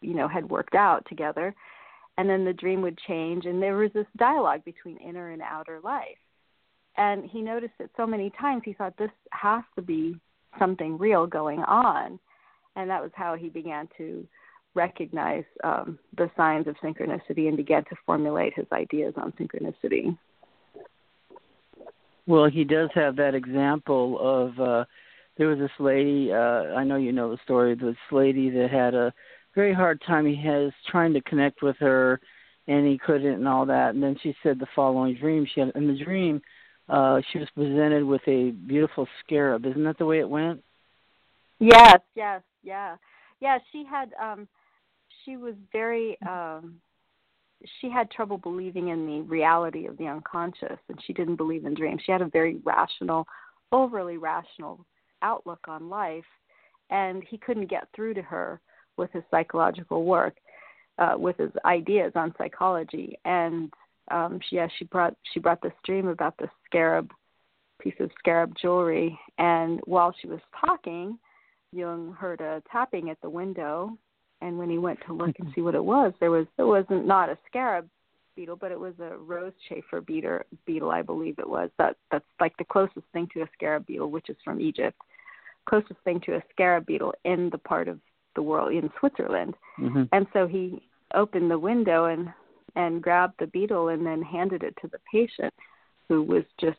you 0.00 0.14
know 0.14 0.26
had 0.26 0.48
worked 0.48 0.74
out 0.74 1.04
together 1.08 1.54
and 2.20 2.28
then 2.28 2.44
the 2.44 2.52
dream 2.52 2.82
would 2.82 2.98
change 3.08 3.46
and 3.46 3.62
there 3.62 3.78
was 3.78 3.90
this 3.94 4.06
dialogue 4.18 4.62
between 4.66 4.98
inner 4.98 5.30
and 5.30 5.40
outer 5.40 5.80
life. 5.82 6.04
And 6.98 7.24
he 7.24 7.40
noticed 7.40 7.72
it 7.80 7.90
so 7.96 8.06
many 8.06 8.30
times 8.38 8.60
he 8.62 8.74
thought 8.74 8.94
this 8.98 9.10
has 9.30 9.62
to 9.74 9.80
be 9.80 10.16
something 10.58 10.98
real 10.98 11.26
going 11.26 11.60
on. 11.60 12.18
And 12.76 12.90
that 12.90 13.00
was 13.00 13.10
how 13.14 13.36
he 13.36 13.48
began 13.48 13.88
to 13.96 14.26
recognize 14.74 15.44
um, 15.64 15.98
the 16.18 16.30
signs 16.36 16.66
of 16.66 16.76
synchronicity 16.84 17.48
and 17.48 17.56
began 17.56 17.84
to 17.84 17.96
formulate 18.04 18.52
his 18.54 18.66
ideas 18.70 19.14
on 19.16 19.32
synchronicity. 19.40 20.14
Well 22.26 22.50
he 22.50 22.64
does 22.64 22.90
have 22.94 23.16
that 23.16 23.34
example 23.34 24.18
of 24.20 24.60
uh 24.60 24.84
there 25.38 25.48
was 25.48 25.58
this 25.58 25.70
lady 25.78 26.30
uh 26.30 26.74
i 26.76 26.84
know 26.84 26.96
you 26.96 27.12
know 27.12 27.30
the 27.30 27.38
story 27.44 27.74
this 27.74 27.96
lady 28.12 28.50
that 28.50 28.70
had 28.70 28.94
a 28.94 29.10
very 29.54 29.72
hard 29.72 30.00
time 30.06 30.26
he 30.26 30.36
has 30.46 30.72
trying 30.90 31.12
to 31.14 31.20
connect 31.22 31.62
with 31.62 31.76
her 31.78 32.20
and 32.68 32.86
he 32.86 32.98
couldn't 32.98 33.34
and 33.34 33.48
all 33.48 33.66
that. 33.66 33.94
And 33.94 34.02
then 34.02 34.16
she 34.22 34.34
said 34.42 34.58
the 34.58 34.66
following 34.74 35.16
dream. 35.16 35.46
She 35.52 35.60
had 35.60 35.72
in 35.74 35.86
the 35.86 36.04
dream 36.04 36.40
uh 36.88 37.20
she 37.32 37.38
was 37.38 37.48
presented 37.54 38.04
with 38.04 38.22
a 38.26 38.50
beautiful 38.50 39.06
scarab. 39.20 39.64
Isn't 39.66 39.84
that 39.84 39.98
the 39.98 40.06
way 40.06 40.20
it 40.20 40.28
went? 40.28 40.62
Yes 41.58 41.98
yes 42.14 42.42
yeah. 42.62 42.96
Yeah 43.40 43.58
she 43.72 43.84
had 43.84 44.12
um 44.22 44.48
she 45.24 45.36
was 45.36 45.54
very 45.72 46.18
um 46.26 46.76
she 47.80 47.90
had 47.90 48.10
trouble 48.10 48.38
believing 48.38 48.88
in 48.88 49.06
the 49.06 49.20
reality 49.22 49.86
of 49.86 49.98
the 49.98 50.06
unconscious 50.06 50.78
and 50.88 50.98
she 51.06 51.12
didn't 51.12 51.36
believe 51.36 51.64
in 51.64 51.74
dreams. 51.74 52.02
She 52.04 52.12
had 52.12 52.22
a 52.22 52.28
very 52.28 52.58
rational 52.64 53.26
overly 53.72 54.16
rational 54.16 54.84
outlook 55.22 55.60
on 55.68 55.88
life 55.88 56.24
and 56.90 57.22
he 57.28 57.38
couldn't 57.38 57.70
get 57.70 57.88
through 57.94 58.14
to 58.14 58.22
her 58.22 58.60
with 59.00 59.10
his 59.12 59.24
psychological 59.30 60.04
work, 60.04 60.36
uh, 60.98 61.14
with 61.16 61.36
his 61.38 61.50
ideas 61.64 62.12
on 62.14 62.32
psychology. 62.38 63.18
And 63.24 63.72
um, 64.12 64.38
she, 64.48 64.56
yeah, 64.56 64.68
she 64.78 64.84
brought 64.84 65.14
she 65.32 65.40
brought 65.40 65.62
this 65.62 65.72
dream 65.84 66.06
about 66.06 66.36
the 66.38 66.48
scarab 66.66 67.10
piece 67.80 67.94
of 67.98 68.10
scarab 68.18 68.54
jewelry. 68.60 69.18
And 69.38 69.80
while 69.86 70.14
she 70.20 70.28
was 70.28 70.40
talking, 70.64 71.18
Jung 71.72 72.14
heard 72.18 72.40
a 72.40 72.62
tapping 72.70 73.10
at 73.10 73.20
the 73.22 73.30
window. 73.30 73.96
And 74.42 74.58
when 74.58 74.70
he 74.70 74.78
went 74.78 74.98
to 75.06 75.12
look 75.12 75.36
and 75.38 75.52
see 75.54 75.60
what 75.60 75.74
it 75.74 75.84
was, 75.84 76.12
there 76.20 76.30
was 76.30 76.46
it 76.58 76.62
wasn't 76.62 77.06
not 77.06 77.28
a 77.28 77.38
scarab 77.48 77.88
beetle, 78.36 78.56
but 78.56 78.72
it 78.72 78.80
was 78.80 78.94
a 79.00 79.16
rose 79.16 79.52
chafer 79.68 80.00
beetle, 80.00 80.40
beetle, 80.66 80.90
I 80.90 81.02
believe 81.02 81.38
it 81.38 81.48
was. 81.48 81.70
That 81.78 81.96
that's 82.10 82.24
like 82.40 82.56
the 82.56 82.64
closest 82.64 83.06
thing 83.12 83.28
to 83.34 83.42
a 83.42 83.48
scarab 83.54 83.86
beetle, 83.86 84.10
which 84.10 84.30
is 84.30 84.36
from 84.44 84.60
Egypt. 84.60 84.96
Closest 85.68 86.00
thing 86.04 86.20
to 86.24 86.36
a 86.36 86.42
scarab 86.50 86.86
beetle 86.86 87.14
in 87.24 87.50
the 87.50 87.58
part 87.58 87.86
of 87.86 88.00
the 88.34 88.42
world 88.42 88.72
in 88.72 88.90
Switzerland. 88.98 89.54
Mm-hmm. 89.78 90.04
And 90.12 90.26
so 90.32 90.46
he 90.46 90.82
opened 91.14 91.50
the 91.50 91.58
window 91.58 92.06
and 92.06 92.28
and 92.76 93.02
grabbed 93.02 93.34
the 93.40 93.48
beetle 93.48 93.88
and 93.88 94.06
then 94.06 94.22
handed 94.22 94.62
it 94.62 94.74
to 94.80 94.88
the 94.88 95.00
patient 95.12 95.52
who 96.08 96.22
was 96.22 96.44
just 96.60 96.78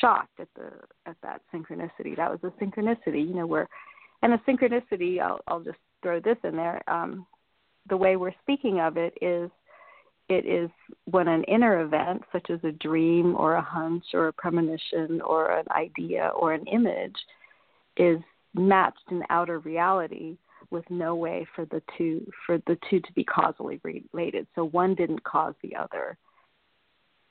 shocked 0.00 0.38
at 0.38 0.48
the 0.54 0.70
at 1.06 1.16
that 1.22 1.40
synchronicity. 1.52 2.16
That 2.16 2.30
was 2.30 2.40
a 2.42 2.64
synchronicity, 2.64 3.26
you 3.26 3.34
know, 3.34 3.46
where 3.46 3.68
and 4.22 4.34
a 4.34 4.38
synchronicity 4.38 5.20
I'll 5.20 5.40
I'll 5.46 5.60
just 5.60 5.78
throw 6.02 6.20
this 6.20 6.36
in 6.44 6.56
there. 6.56 6.82
Um 6.88 7.26
the 7.88 7.96
way 7.96 8.16
we're 8.16 8.34
speaking 8.42 8.80
of 8.80 8.96
it 8.96 9.14
is 9.20 9.50
it 10.28 10.46
is 10.46 10.70
when 11.06 11.26
an 11.26 11.42
inner 11.44 11.82
event 11.82 12.22
such 12.32 12.50
as 12.50 12.60
a 12.62 12.72
dream 12.72 13.34
or 13.36 13.54
a 13.54 13.62
hunch 13.62 14.04
or 14.14 14.28
a 14.28 14.32
premonition 14.32 15.20
or 15.22 15.58
an 15.58 15.66
idea 15.74 16.30
or 16.38 16.52
an 16.52 16.66
image 16.66 17.16
is 17.96 18.18
matched 18.54 19.10
in 19.10 19.22
outer 19.30 19.58
reality 19.58 20.36
with 20.70 20.84
no 20.88 21.14
way 21.14 21.46
for 21.54 21.64
the 21.66 21.82
two 21.98 22.26
for 22.46 22.58
the 22.66 22.78
two 22.88 23.00
to 23.00 23.12
be 23.14 23.24
causally 23.24 23.80
related. 23.82 24.46
So 24.54 24.64
one 24.66 24.94
didn't 24.94 25.22
cause 25.24 25.54
the 25.62 25.76
other. 25.76 26.16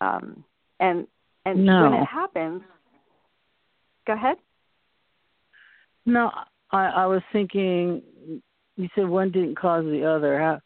Um, 0.02 0.43
and 0.80 1.08
and 1.45 1.65
no. 1.65 1.89
when 1.89 2.02
it 2.02 2.06
happens, 2.06 2.62
go 4.06 4.13
ahead. 4.13 4.38
No, 6.06 6.32
I, 6.71 6.86
I 6.86 7.06
was 7.06 7.21
thinking. 7.32 8.02
You 8.78 8.88
said 8.95 9.10
one 9.10 9.32
didn't 9.32 9.58
cause 9.58 9.84
the 9.84 10.06
other. 10.06 10.39
How, 10.39 10.60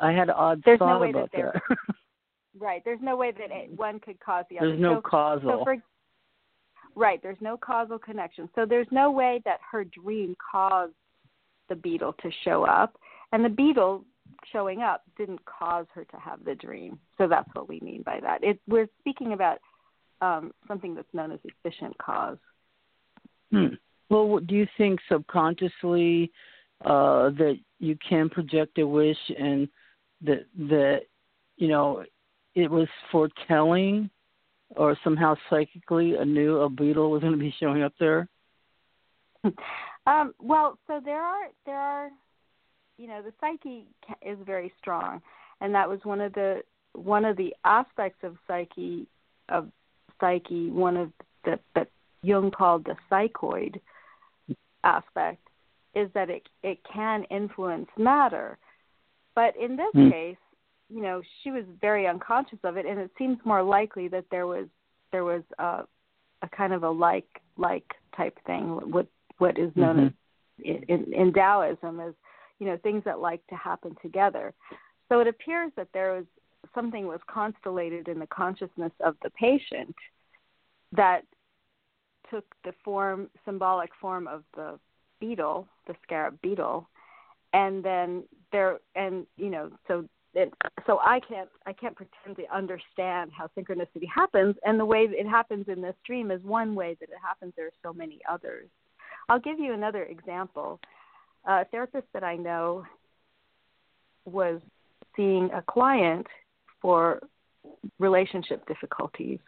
I 0.00 0.12
had 0.12 0.28
an 0.28 0.34
odd 0.36 0.62
There's 0.64 0.78
thought 0.78 1.00
no 1.00 1.08
about 1.08 1.30
that. 1.32 1.62
that. 1.68 1.78
right. 2.58 2.82
There's 2.84 3.00
no 3.02 3.16
way 3.16 3.32
that 3.32 3.50
it, 3.50 3.70
one 3.76 4.00
could 4.00 4.18
cause 4.20 4.44
the 4.50 4.58
other. 4.58 4.68
There's 4.68 4.80
no 4.80 4.96
so, 4.96 5.00
causal. 5.02 5.50
So 5.50 5.64
for, 5.64 5.76
right. 6.94 7.22
There's 7.22 7.40
no 7.40 7.58
causal 7.58 7.98
connection. 7.98 8.48
So 8.54 8.64
there's 8.66 8.86
no 8.90 9.10
way 9.10 9.42
that 9.44 9.60
her 9.70 9.84
dream 9.84 10.34
caused 10.50 10.94
the 11.68 11.76
beetle 11.76 12.14
to 12.22 12.30
show 12.44 12.64
up, 12.64 12.96
and 13.32 13.44
the 13.44 13.48
beetle 13.48 14.04
showing 14.52 14.82
up 14.82 15.02
didn't 15.16 15.44
cause 15.44 15.86
her 15.94 16.04
to 16.04 16.16
have 16.16 16.44
the 16.44 16.54
dream. 16.54 16.98
So 17.18 17.26
that's 17.26 17.48
what 17.54 17.68
we 17.68 17.80
mean 17.80 18.02
by 18.02 18.20
that. 18.20 18.42
It, 18.42 18.60
we're 18.68 18.88
speaking 19.00 19.32
about 19.32 19.58
um, 20.20 20.52
something 20.68 20.94
that's 20.94 21.12
known 21.12 21.32
as 21.32 21.40
efficient 21.44 21.96
cause. 21.98 22.38
Hmm. 23.52 23.74
Well, 24.10 24.40
do 24.40 24.54
you 24.54 24.66
think 24.76 25.00
subconsciously 25.10 26.30
uh, 26.84 27.30
that 27.30 27.58
you 27.78 27.96
can 28.06 28.28
project 28.28 28.78
a 28.78 28.86
wish 28.86 29.18
and 29.38 29.68
that 30.22 30.46
that 30.58 31.02
you 31.56 31.68
know 31.68 32.04
it 32.54 32.70
was 32.70 32.88
foretelling 33.10 34.10
or 34.76 34.96
somehow 35.04 35.34
psychically 35.48 36.16
a 36.16 36.24
new 36.24 36.58
a 36.60 36.68
beetle 36.68 37.10
was 37.10 37.22
going 37.22 37.32
to 37.32 37.38
be 37.38 37.54
showing 37.58 37.82
up 37.82 37.94
there? 37.98 38.28
Um, 40.06 40.34
well, 40.38 40.78
so 40.86 41.00
there 41.04 41.22
are 41.22 41.46
there 41.64 41.78
are, 41.78 42.10
you 42.98 43.08
know, 43.08 43.22
the 43.22 43.32
psyche 43.40 43.86
is 44.22 44.38
very 44.44 44.72
strong, 44.78 45.22
and 45.60 45.74
that 45.74 45.88
was 45.88 46.00
one 46.04 46.20
of 46.20 46.32
the 46.34 46.62
one 46.92 47.24
of 47.24 47.36
the 47.36 47.54
aspects 47.64 48.22
of 48.22 48.36
psyche 48.46 49.06
of 49.48 49.68
psyche. 50.20 50.70
One 50.70 50.96
of 50.96 51.10
the 51.44 51.58
that 51.74 51.88
Jung 52.22 52.50
called 52.50 52.84
the 52.84 52.96
psychoid 53.10 53.80
aspect 54.82 55.48
is 55.94 56.10
that 56.14 56.28
it 56.28 56.42
it 56.62 56.78
can 56.92 57.24
influence 57.24 57.88
matter, 57.96 58.58
but 59.34 59.54
in 59.56 59.76
this 59.76 59.94
mm. 59.94 60.10
case, 60.10 60.36
you 60.90 61.00
know, 61.00 61.22
she 61.42 61.50
was 61.50 61.64
very 61.80 62.06
unconscious 62.06 62.58
of 62.62 62.76
it, 62.76 62.84
and 62.84 62.98
it 62.98 63.10
seems 63.16 63.38
more 63.44 63.62
likely 63.62 64.08
that 64.08 64.24
there 64.30 64.46
was 64.46 64.66
there 65.12 65.24
was 65.24 65.42
a 65.58 65.84
a 66.42 66.48
kind 66.54 66.74
of 66.74 66.82
a 66.82 66.90
like 66.90 67.40
like 67.56 67.94
type 68.14 68.38
thing 68.46 68.78
with 68.90 69.06
what 69.38 69.58
is 69.58 69.70
known 69.74 69.96
mm-hmm. 69.96 70.70
as 70.70 70.82
in, 70.88 71.12
in 71.12 71.32
Taoism 71.32 72.00
as 72.00 72.14
you 72.58 72.66
know 72.66 72.78
things 72.82 73.02
that 73.04 73.20
like 73.20 73.46
to 73.48 73.56
happen 73.56 73.96
together. 74.02 74.52
So 75.08 75.20
it 75.20 75.26
appears 75.26 75.72
that 75.76 75.88
there 75.92 76.14
was 76.14 76.24
something 76.74 77.06
was 77.06 77.20
constellated 77.28 78.08
in 78.08 78.18
the 78.18 78.26
consciousness 78.26 78.92
of 79.00 79.16
the 79.22 79.30
patient 79.30 79.94
that 80.92 81.22
took 82.30 82.44
the 82.64 82.72
form 82.84 83.28
symbolic 83.44 83.90
form 84.00 84.26
of 84.26 84.44
the 84.54 84.78
beetle, 85.20 85.68
the 85.86 85.94
scarab 86.02 86.40
beetle, 86.40 86.88
and 87.52 87.84
then 87.84 88.24
there 88.52 88.78
and 88.94 89.26
you 89.36 89.50
know 89.50 89.70
so 89.86 90.04
it, 90.34 90.52
so 90.86 90.98
I 91.00 91.20
can't 91.20 91.48
I 91.66 91.72
can't 91.72 91.94
pretend 91.94 92.36
to 92.36 92.54
understand 92.54 93.30
how 93.36 93.48
synchronicity 93.56 94.08
happens, 94.12 94.56
and 94.64 94.78
the 94.78 94.84
way 94.84 95.06
it 95.10 95.26
happens 95.26 95.66
in 95.68 95.80
this 95.80 95.94
dream 96.04 96.30
is 96.30 96.42
one 96.42 96.74
way 96.74 96.96
that 97.00 97.08
it 97.08 97.18
happens. 97.22 97.52
There 97.56 97.66
are 97.66 97.80
so 97.82 97.92
many 97.92 98.20
others. 98.28 98.68
I'll 99.28 99.40
give 99.40 99.58
you 99.58 99.72
another 99.72 100.04
example. 100.04 100.80
A 101.46 101.64
therapist 101.66 102.06
that 102.12 102.24
I 102.24 102.36
know 102.36 102.84
was 104.24 104.60
seeing 105.16 105.50
a 105.52 105.62
client 105.62 106.26
for 106.80 107.20
relationship 107.98 108.66
difficulties, 108.66 109.38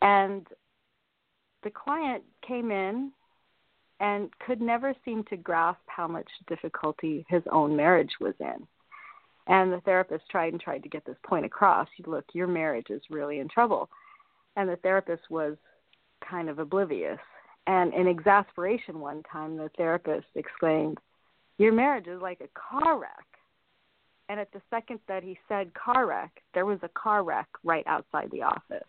and 0.00 0.46
the 1.62 1.70
client 1.70 2.22
came 2.46 2.70
in 2.70 3.12
and 4.00 4.30
could 4.44 4.60
never 4.60 4.94
seem 5.04 5.22
to 5.24 5.36
grasp 5.36 5.80
how 5.86 6.08
much 6.08 6.28
difficulty 6.48 7.24
his 7.28 7.42
own 7.52 7.76
marriage 7.76 8.10
was 8.20 8.34
in. 8.40 8.66
And 9.46 9.72
the 9.72 9.80
therapist 9.80 10.24
tried 10.28 10.52
and 10.52 10.60
tried 10.60 10.82
to 10.82 10.88
get 10.88 11.04
this 11.04 11.16
point 11.24 11.44
across. 11.44 11.88
Look, 12.06 12.24
your 12.32 12.48
marriage 12.48 12.90
is 12.90 13.00
really 13.10 13.38
in 13.38 13.48
trouble. 13.48 13.88
And 14.56 14.68
the 14.68 14.76
therapist 14.76 15.22
was 15.30 15.56
kind 16.28 16.48
of 16.48 16.58
oblivious. 16.58 17.18
And 17.66 17.94
in 17.94 18.08
exasperation, 18.08 18.98
one 18.98 19.22
time, 19.30 19.56
the 19.56 19.70
therapist 19.76 20.26
exclaimed, 20.34 20.98
Your 21.58 21.72
marriage 21.72 22.08
is 22.08 22.20
like 22.20 22.40
a 22.40 22.48
car 22.58 22.98
wreck. 22.98 23.26
And 24.28 24.40
at 24.40 24.52
the 24.52 24.62
second 24.70 24.98
that 25.08 25.22
he 25.22 25.38
said 25.48 25.72
car 25.74 26.06
wreck, 26.06 26.30
there 26.54 26.66
was 26.66 26.78
a 26.82 26.88
car 26.88 27.22
wreck 27.22 27.48
right 27.64 27.86
outside 27.86 28.30
the 28.30 28.42
office. 28.42 28.86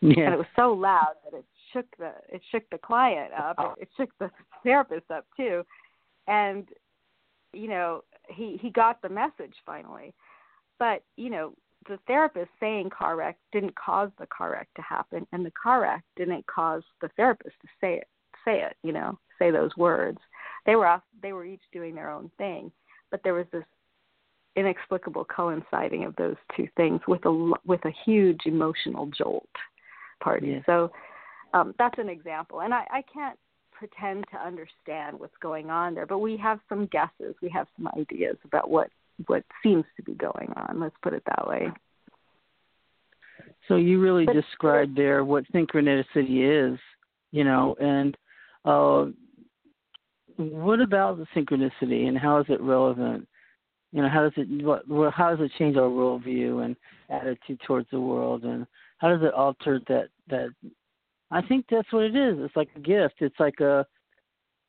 Yeah. 0.00 0.24
And 0.24 0.34
it 0.34 0.38
was 0.38 0.46
so 0.56 0.72
loud 0.72 1.14
that 1.24 1.36
it 1.36 1.44
shook 1.72 1.86
the 1.98 2.12
it 2.28 2.40
shook 2.52 2.68
the 2.70 2.78
client 2.78 3.32
up. 3.32 3.56
It, 3.78 3.82
it 3.82 3.88
shook 3.96 4.10
the 4.18 4.30
therapist 4.62 5.10
up 5.10 5.26
too. 5.36 5.64
And 6.28 6.68
you 7.52 7.68
know, 7.68 8.04
he 8.28 8.58
he 8.60 8.70
got 8.70 9.02
the 9.02 9.08
message 9.08 9.54
finally. 9.66 10.14
But, 10.78 11.02
you 11.16 11.30
know, 11.30 11.52
the 11.88 11.98
therapist 12.06 12.50
saying 12.60 12.90
car 12.90 13.16
wreck 13.16 13.36
didn't 13.52 13.74
cause 13.76 14.10
the 14.18 14.26
car 14.26 14.52
wreck 14.52 14.68
to 14.76 14.82
happen 14.82 15.26
and 15.32 15.44
the 15.44 15.52
car 15.52 15.82
wreck 15.82 16.02
didn't 16.16 16.46
cause 16.46 16.82
the 17.00 17.08
therapist 17.16 17.54
to 17.62 17.68
say 17.80 17.94
it 17.94 18.08
say 18.44 18.62
it, 18.62 18.76
you 18.82 18.92
know, 18.92 19.18
say 19.38 19.50
those 19.50 19.70
words. 19.76 20.18
They 20.66 20.76
were 20.76 20.86
off 20.86 21.02
they 21.22 21.32
were 21.32 21.44
each 21.44 21.62
doing 21.72 21.94
their 21.94 22.10
own 22.10 22.30
thing, 22.38 22.70
but 23.10 23.20
there 23.22 23.34
was 23.34 23.46
this 23.52 23.64
inexplicable 24.56 25.24
coinciding 25.24 26.04
of 26.04 26.14
those 26.16 26.36
two 26.56 26.68
things 26.76 27.00
with 27.08 27.24
a 27.24 27.52
with 27.66 27.84
a 27.84 27.92
huge 28.04 28.40
emotional 28.46 29.06
jolt 29.06 29.48
party. 30.22 30.48
Yeah. 30.48 30.60
So 30.66 30.92
um, 31.52 31.74
that's 31.78 31.98
an 31.98 32.08
example, 32.08 32.62
and 32.62 32.72
I, 32.74 32.86
I 32.90 33.02
can't 33.12 33.38
pretend 33.72 34.24
to 34.30 34.38
understand 34.38 35.18
what's 35.18 35.36
going 35.42 35.70
on 35.70 35.94
there, 35.94 36.06
but 36.06 36.18
we 36.18 36.36
have 36.36 36.60
some 36.68 36.86
guesses, 36.86 37.34
we 37.42 37.48
have 37.50 37.66
some 37.76 37.88
ideas 37.98 38.36
about 38.44 38.70
what 38.70 38.88
what 39.26 39.44
seems 39.62 39.84
to 39.96 40.02
be 40.02 40.14
going 40.14 40.52
on. 40.56 40.80
Let's 40.80 40.96
put 41.02 41.12
it 41.12 41.22
that 41.26 41.46
way. 41.46 41.68
So 43.68 43.76
you 43.76 44.00
really 44.00 44.26
But- 44.26 44.34
described 44.34 44.96
there 44.96 45.24
what 45.24 45.44
synchronicity 45.52 46.72
is, 46.72 46.78
you 47.30 47.44
know, 47.44 47.76
and 47.80 48.16
uh, 48.64 49.06
what 50.36 50.80
about 50.80 51.18
the 51.18 51.26
synchronicity 51.34 52.08
and 52.08 52.18
how 52.18 52.38
is 52.38 52.46
it 52.48 52.60
relevant? 52.60 53.26
You 53.92 54.02
know, 54.02 54.08
how 54.08 54.22
does 54.22 54.32
it 54.36 54.64
what, 54.64 55.14
how 55.14 55.30
does 55.34 55.44
it 55.44 55.52
change 55.58 55.76
our 55.76 55.88
worldview 55.88 56.64
and 56.64 56.76
attitude 57.10 57.60
towards 57.66 57.88
the 57.90 58.00
world, 58.00 58.42
and 58.42 58.66
how 58.98 59.08
does 59.08 59.22
it 59.22 59.32
alter 59.32 59.80
that 59.88 60.08
that? 60.28 60.48
I 61.30 61.42
think 61.42 61.66
that's 61.70 61.92
what 61.92 62.04
it 62.04 62.16
is. 62.16 62.36
It's 62.40 62.56
like 62.56 62.70
a 62.76 62.80
gift. 62.80 63.14
It's 63.20 63.38
like 63.38 63.60
a 63.60 63.86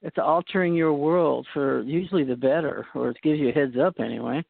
it's 0.02 0.18
altering 0.20 0.76
your 0.76 0.94
world 0.94 1.48
for 1.54 1.82
usually 1.82 2.24
the 2.24 2.36
better, 2.36 2.86
or 2.94 3.10
it 3.10 3.18
gives 3.24 3.40
you 3.40 3.50
a 3.50 3.52
heads 3.52 3.76
up 3.82 3.96
anyway. 4.00 4.44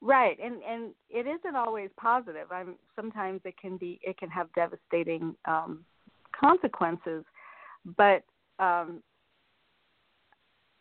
Right, 0.00 0.38
and 0.42 0.62
and 0.62 0.92
it 1.10 1.26
isn't 1.26 1.56
always 1.56 1.90
positive. 2.00 2.52
I'm 2.52 2.76
sometimes 2.94 3.40
it 3.44 3.54
can 3.60 3.76
be 3.76 3.98
it 4.02 4.16
can 4.16 4.30
have 4.30 4.46
devastating 4.54 5.34
um, 5.46 5.84
consequences, 6.38 7.24
but 7.96 8.22
um, 8.58 9.02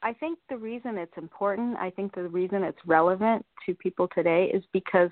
I 0.02 0.14
think 0.14 0.40
the 0.50 0.58
reason 0.58 0.98
it's 0.98 1.18
important, 1.18 1.78
I 1.78 1.90
think 1.90 2.16
the 2.16 2.28
reason 2.28 2.64
it's 2.64 2.80
relevant 2.86 3.46
to 3.66 3.74
people 3.76 4.08
today 4.14 4.52
is 4.54 4.64
because 4.74 5.10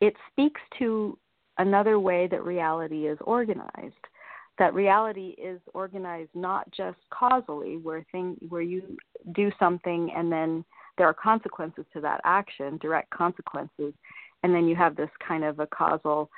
it 0.00 0.14
speaks 0.30 0.60
to 0.78 1.18
another 1.58 2.00
way 2.00 2.26
that 2.26 2.44
reality 2.44 3.06
is 3.06 3.18
organized. 3.22 3.94
That 4.58 4.74
reality 4.74 5.34
is 5.42 5.60
organized 5.74 6.30
not 6.34 6.70
just 6.70 6.98
causally, 7.10 7.76
where 7.76 8.04
thing 8.12 8.36
where 8.48 8.62
you 8.62 8.96
do 9.34 9.50
something 9.58 10.10
and 10.14 10.30
then 10.30 10.64
there 10.98 11.06
are 11.06 11.14
consequences 11.14 11.84
to 11.94 12.00
that 12.02 12.20
action, 12.24 12.78
direct 12.78 13.10
consequences, 13.10 13.94
and 14.42 14.54
then 14.54 14.66
you 14.66 14.76
have 14.76 14.96
this 14.96 15.10
kind 15.26 15.44
of 15.44 15.60
a 15.60 15.66
causal 15.66 16.30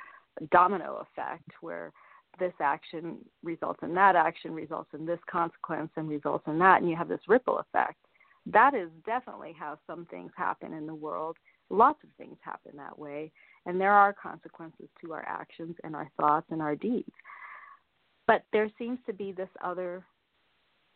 domino 0.51 1.05
effect 1.05 1.49
where 1.61 1.91
this 2.39 2.53
action 2.59 3.17
results 3.43 3.79
in 3.83 3.93
that 3.95 4.15
action, 4.15 4.53
results 4.53 4.89
in 4.93 5.05
this 5.05 5.19
consequence, 5.29 5.91
and 5.95 6.09
results 6.09 6.45
in 6.47 6.59
that, 6.59 6.81
and 6.81 6.89
you 6.89 6.95
have 6.95 7.07
this 7.07 7.27
ripple 7.27 7.59
effect. 7.59 7.97
That 8.45 8.73
is 8.73 8.89
definitely 9.05 9.55
how 9.57 9.79
some 9.87 10.05
things 10.05 10.31
happen 10.35 10.73
in 10.73 10.85
the 10.85 10.95
world. 10.95 11.37
Lots 11.69 12.03
of 12.03 12.09
things 12.17 12.37
happen 12.41 12.73
that 12.77 12.97
way, 12.97 13.31
and 13.65 13.79
there 13.79 13.93
are 13.93 14.13
consequences 14.13 14.89
to 15.01 15.13
our 15.13 15.25
actions 15.27 15.75
and 15.83 15.95
our 15.95 16.09
thoughts 16.19 16.47
and 16.49 16.61
our 16.61 16.75
deeds. 16.75 17.11
But 18.27 18.43
there 18.51 18.69
seems 18.77 18.99
to 19.05 19.13
be 19.13 19.31
this 19.31 19.49
other 19.63 20.03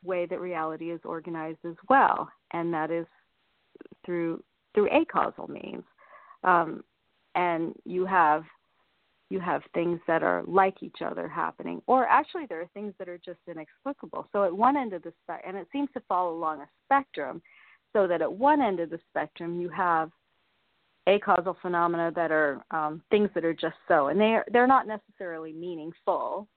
way 0.04 0.26
that 0.26 0.39
reality 0.39 0.91
is 0.91 1.00
organized 1.04 1.65
as 1.65 1.76
well, 1.89 2.30
and 2.52 2.73
that 2.73 2.91
is 2.91 3.06
through 4.06 4.43
through 4.73 4.89
acausal 4.91 5.47
means. 5.47 5.84
Um, 6.43 6.84
and 7.36 7.73
you 7.86 8.06
have 8.06 8.43
you 9.30 9.40
have 9.40 9.62
things 9.74 10.00
that 10.08 10.24
are 10.24 10.44
like 10.48 10.82
each 10.82 11.02
other 11.06 11.28
happening, 11.28 11.82
or 11.88 12.06
actually 12.06 12.46
there 12.48 12.62
are 12.62 12.70
things 12.74 12.94
that 12.98 13.10
are 13.10 13.18
just 13.18 13.40
inexplicable. 13.48 14.28
So 14.32 14.44
at 14.44 14.56
one 14.56 14.78
end 14.78 14.94
of 14.94 15.04
the 15.04 15.13
spectrum, 15.24 15.56
and 15.56 15.58
it 15.58 15.68
seems 15.72 15.90
to 15.94 16.02
fall 16.08 16.32
along 16.32 16.62
a 16.62 16.68
spectrum, 16.86 17.42
so 17.94 18.08
that 18.08 18.22
at 18.22 18.32
one 18.32 18.62
end 18.62 18.80
of 18.80 18.90
the 18.90 19.00
spectrum 19.10 19.60
you 19.60 19.70
have 19.70 20.12
acausal 21.08 21.58
phenomena 21.62 22.12
that 22.16 22.32
are 22.32 22.63
um, 22.72 23.02
things 23.10 23.30
that 23.34 23.46
are 23.46 23.54
just 23.54 23.76
so, 23.88 24.08
and 24.08 24.20
they 24.20 24.36
are, 24.36 24.46
they're 24.52 24.68
not 24.68 24.88
necessarily 24.88 25.54
meaningful. 25.54 26.48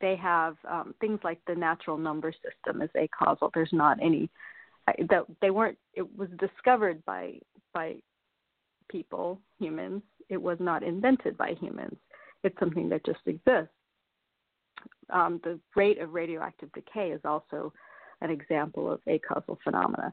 They 0.00 0.16
have 0.16 0.56
um, 0.68 0.94
things 1.00 1.20
like 1.22 1.40
the 1.46 1.54
natural 1.54 1.96
number 1.96 2.32
system 2.32 2.82
is 2.82 2.90
acausal. 2.94 3.50
There's 3.54 3.72
not 3.72 3.98
any 4.02 4.30
that 5.10 5.26
they 5.40 5.50
weren't. 5.50 5.78
It 5.94 6.06
was 6.16 6.28
discovered 6.38 7.04
by 7.04 7.38
by 7.72 7.96
people, 8.90 9.40
humans. 9.58 10.02
It 10.32 10.40
was 10.40 10.56
not 10.60 10.82
invented 10.82 11.36
by 11.36 11.54
humans. 11.60 11.98
It's 12.42 12.58
something 12.58 12.88
that 12.88 13.04
just 13.04 13.20
exists. 13.26 13.68
Um, 15.10 15.40
the 15.44 15.60
rate 15.76 16.00
of 16.00 16.14
radioactive 16.14 16.72
decay 16.72 17.10
is 17.10 17.20
also 17.26 17.70
an 18.22 18.30
example 18.30 18.90
of 18.90 19.00
acausal 19.06 19.58
phenomena. 19.62 20.10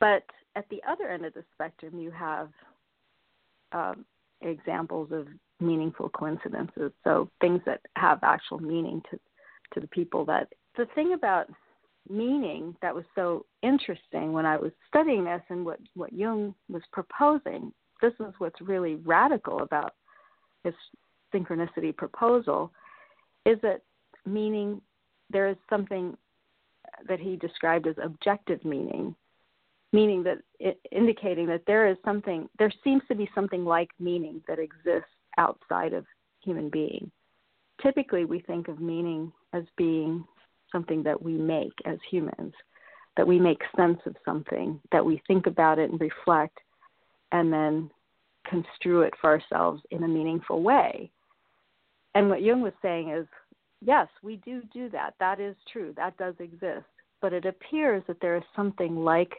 But 0.00 0.24
at 0.56 0.68
the 0.68 0.82
other 0.88 1.08
end 1.08 1.24
of 1.24 1.32
the 1.34 1.44
spectrum, 1.54 1.96
you 2.00 2.10
have 2.10 2.50
um, 3.70 4.04
examples 4.40 5.12
of 5.12 5.28
meaningful 5.60 6.08
coincidences. 6.08 6.90
So 7.04 7.30
things 7.40 7.60
that 7.66 7.82
have 7.94 8.18
actual 8.24 8.58
meaning 8.58 9.00
to 9.10 9.20
to 9.74 9.80
the 9.80 9.88
people. 9.88 10.24
That 10.24 10.48
the 10.76 10.86
thing 10.96 11.12
about 11.12 11.46
meaning 12.08 12.74
that 12.82 12.94
was 12.94 13.04
so 13.14 13.46
interesting 13.62 14.32
when 14.32 14.46
I 14.46 14.56
was 14.56 14.72
studying 14.88 15.24
this 15.24 15.42
and 15.50 15.64
what 15.64 15.78
what 15.94 16.12
Jung 16.12 16.52
was 16.68 16.82
proposing. 16.92 17.72
This 18.00 18.12
is 18.20 18.34
what's 18.38 18.60
really 18.60 18.96
radical 18.96 19.60
about 19.60 19.94
his 20.64 20.74
synchronicity 21.34 21.96
proposal, 21.96 22.72
is 23.44 23.58
that 23.62 23.82
meaning 24.24 24.80
there 25.30 25.48
is 25.48 25.56
something 25.68 26.16
that 27.08 27.20
he 27.20 27.36
described 27.36 27.86
as 27.86 27.96
objective 28.02 28.64
meaning 28.64 29.14
meaning 29.92 30.22
that 30.22 30.38
it, 30.58 30.78
indicating 30.92 31.46
that 31.46 31.62
there 31.66 31.88
is 31.88 31.96
something 32.04 32.48
there 32.58 32.72
seems 32.84 33.02
to 33.08 33.14
be 33.14 33.28
something 33.34 33.64
like 33.64 33.90
meaning 33.98 34.42
that 34.48 34.58
exists 34.58 35.10
outside 35.38 35.92
of 35.92 36.04
human 36.42 36.68
being. 36.68 37.10
Typically 37.82 38.24
we 38.24 38.40
think 38.40 38.68
of 38.68 38.80
meaning 38.80 39.32
as 39.52 39.64
being 39.76 40.24
something 40.72 41.02
that 41.02 41.20
we 41.20 41.32
make 41.34 41.72
as 41.84 41.98
humans 42.10 42.52
that 43.16 43.26
we 43.26 43.38
make 43.38 43.62
sense 43.74 43.98
of 44.04 44.14
something 44.24 44.78
that 44.92 45.04
we 45.04 45.22
think 45.26 45.46
about 45.46 45.78
it 45.78 45.90
and 45.90 46.00
reflect 46.00 46.58
and 47.32 47.52
then 47.52 47.90
construe 48.48 49.02
it 49.02 49.14
for 49.20 49.30
ourselves 49.30 49.82
in 49.90 50.04
a 50.04 50.08
meaningful 50.08 50.62
way. 50.62 51.10
And 52.14 52.28
what 52.28 52.42
jung 52.42 52.62
was 52.62 52.72
saying 52.80 53.10
is 53.10 53.26
yes 53.84 54.08
we 54.22 54.36
do 54.36 54.62
do 54.72 54.88
that. 54.90 55.14
That 55.20 55.40
is 55.40 55.56
true. 55.72 55.92
That 55.96 56.16
does 56.16 56.34
exist. 56.38 56.86
But 57.20 57.32
it 57.32 57.44
appears 57.44 58.02
that 58.06 58.20
there 58.20 58.36
is 58.36 58.42
something 58.54 59.04
like 59.04 59.32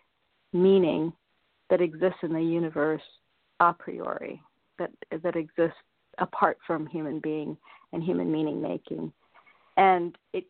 meaning 0.53 1.13
that 1.69 1.81
exists 1.81 2.19
in 2.23 2.33
the 2.33 2.41
universe 2.41 3.01
a 3.59 3.73
priori, 3.73 4.41
that 4.79 4.91
that 5.23 5.35
exists 5.35 5.77
apart 6.19 6.57
from 6.65 6.87
human 6.87 7.19
being 7.19 7.57
and 7.93 8.03
human 8.03 8.31
meaning 8.31 8.61
making. 8.61 9.11
And 9.77 10.17
it 10.33 10.45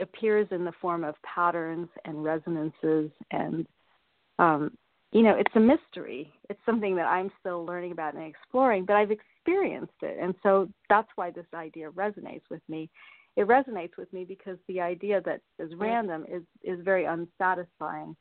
appears 0.00 0.48
in 0.50 0.64
the 0.64 0.72
form 0.80 1.04
of 1.04 1.14
patterns 1.22 1.88
and 2.04 2.24
resonances 2.24 3.10
and 3.30 3.66
um, 4.38 4.76
you 5.12 5.22
know, 5.22 5.34
it's 5.34 5.54
a 5.56 5.60
mystery. 5.60 6.32
It's 6.48 6.60
something 6.64 6.94
that 6.96 7.06
I'm 7.06 7.30
still 7.40 7.64
learning 7.64 7.92
about 7.92 8.14
and 8.14 8.24
exploring, 8.24 8.84
but 8.84 8.96
I've 8.96 9.10
experienced 9.10 10.02
it. 10.02 10.18
And 10.20 10.34
so 10.42 10.68
that's 10.88 11.08
why 11.16 11.30
this 11.30 11.46
idea 11.54 11.90
resonates 11.90 12.42
with 12.50 12.62
me. 12.68 12.88
It 13.36 13.48
resonates 13.48 13.96
with 13.96 14.12
me 14.12 14.24
because 14.24 14.58
the 14.68 14.80
idea 14.80 15.20
that 15.22 15.40
is 15.58 15.72
random 15.76 16.26
is 16.28 16.42
is 16.62 16.84
very 16.84 17.04
unsatisfying 17.04 18.16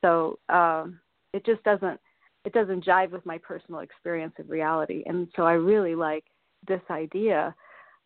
so 0.00 0.38
um, 0.48 1.00
it 1.32 1.44
just 1.44 1.62
doesn't 1.64 2.00
it 2.44 2.52
doesn't 2.52 2.84
jive 2.84 3.10
with 3.10 3.26
my 3.26 3.36
personal 3.38 3.80
experience 3.80 4.32
of 4.38 4.48
reality. 4.48 5.02
And 5.06 5.28
so 5.36 5.42
I 5.42 5.52
really 5.52 5.94
like 5.94 6.24
this 6.66 6.80
idea 6.90 7.54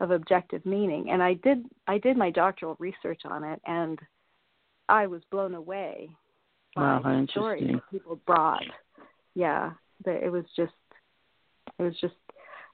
of 0.01 0.11
objective 0.11 0.67
meaning. 0.67 1.11
And 1.11 1.23
I 1.23 1.35
did 1.35 1.65
I 1.87 1.99
did 1.99 2.17
my 2.17 2.31
doctoral 2.31 2.77
research 2.79 3.23
on 3.25 3.45
it, 3.45 3.61
and 3.67 3.99
I 4.89 5.07
was 5.07 5.23
blown 5.31 5.55
away 5.55 6.11
by 6.75 6.83
Wow, 6.83 7.01
how 7.03 7.27
stories 7.27 7.71
that 7.73 7.91
people 7.91 8.21
brought 8.27 8.63
yeah, 9.35 9.73
the, 10.05 10.13
it 10.13 10.31
was 10.31 10.45
just 10.57 10.73
it 11.79 11.83
was 11.83 11.95
just 12.01 12.15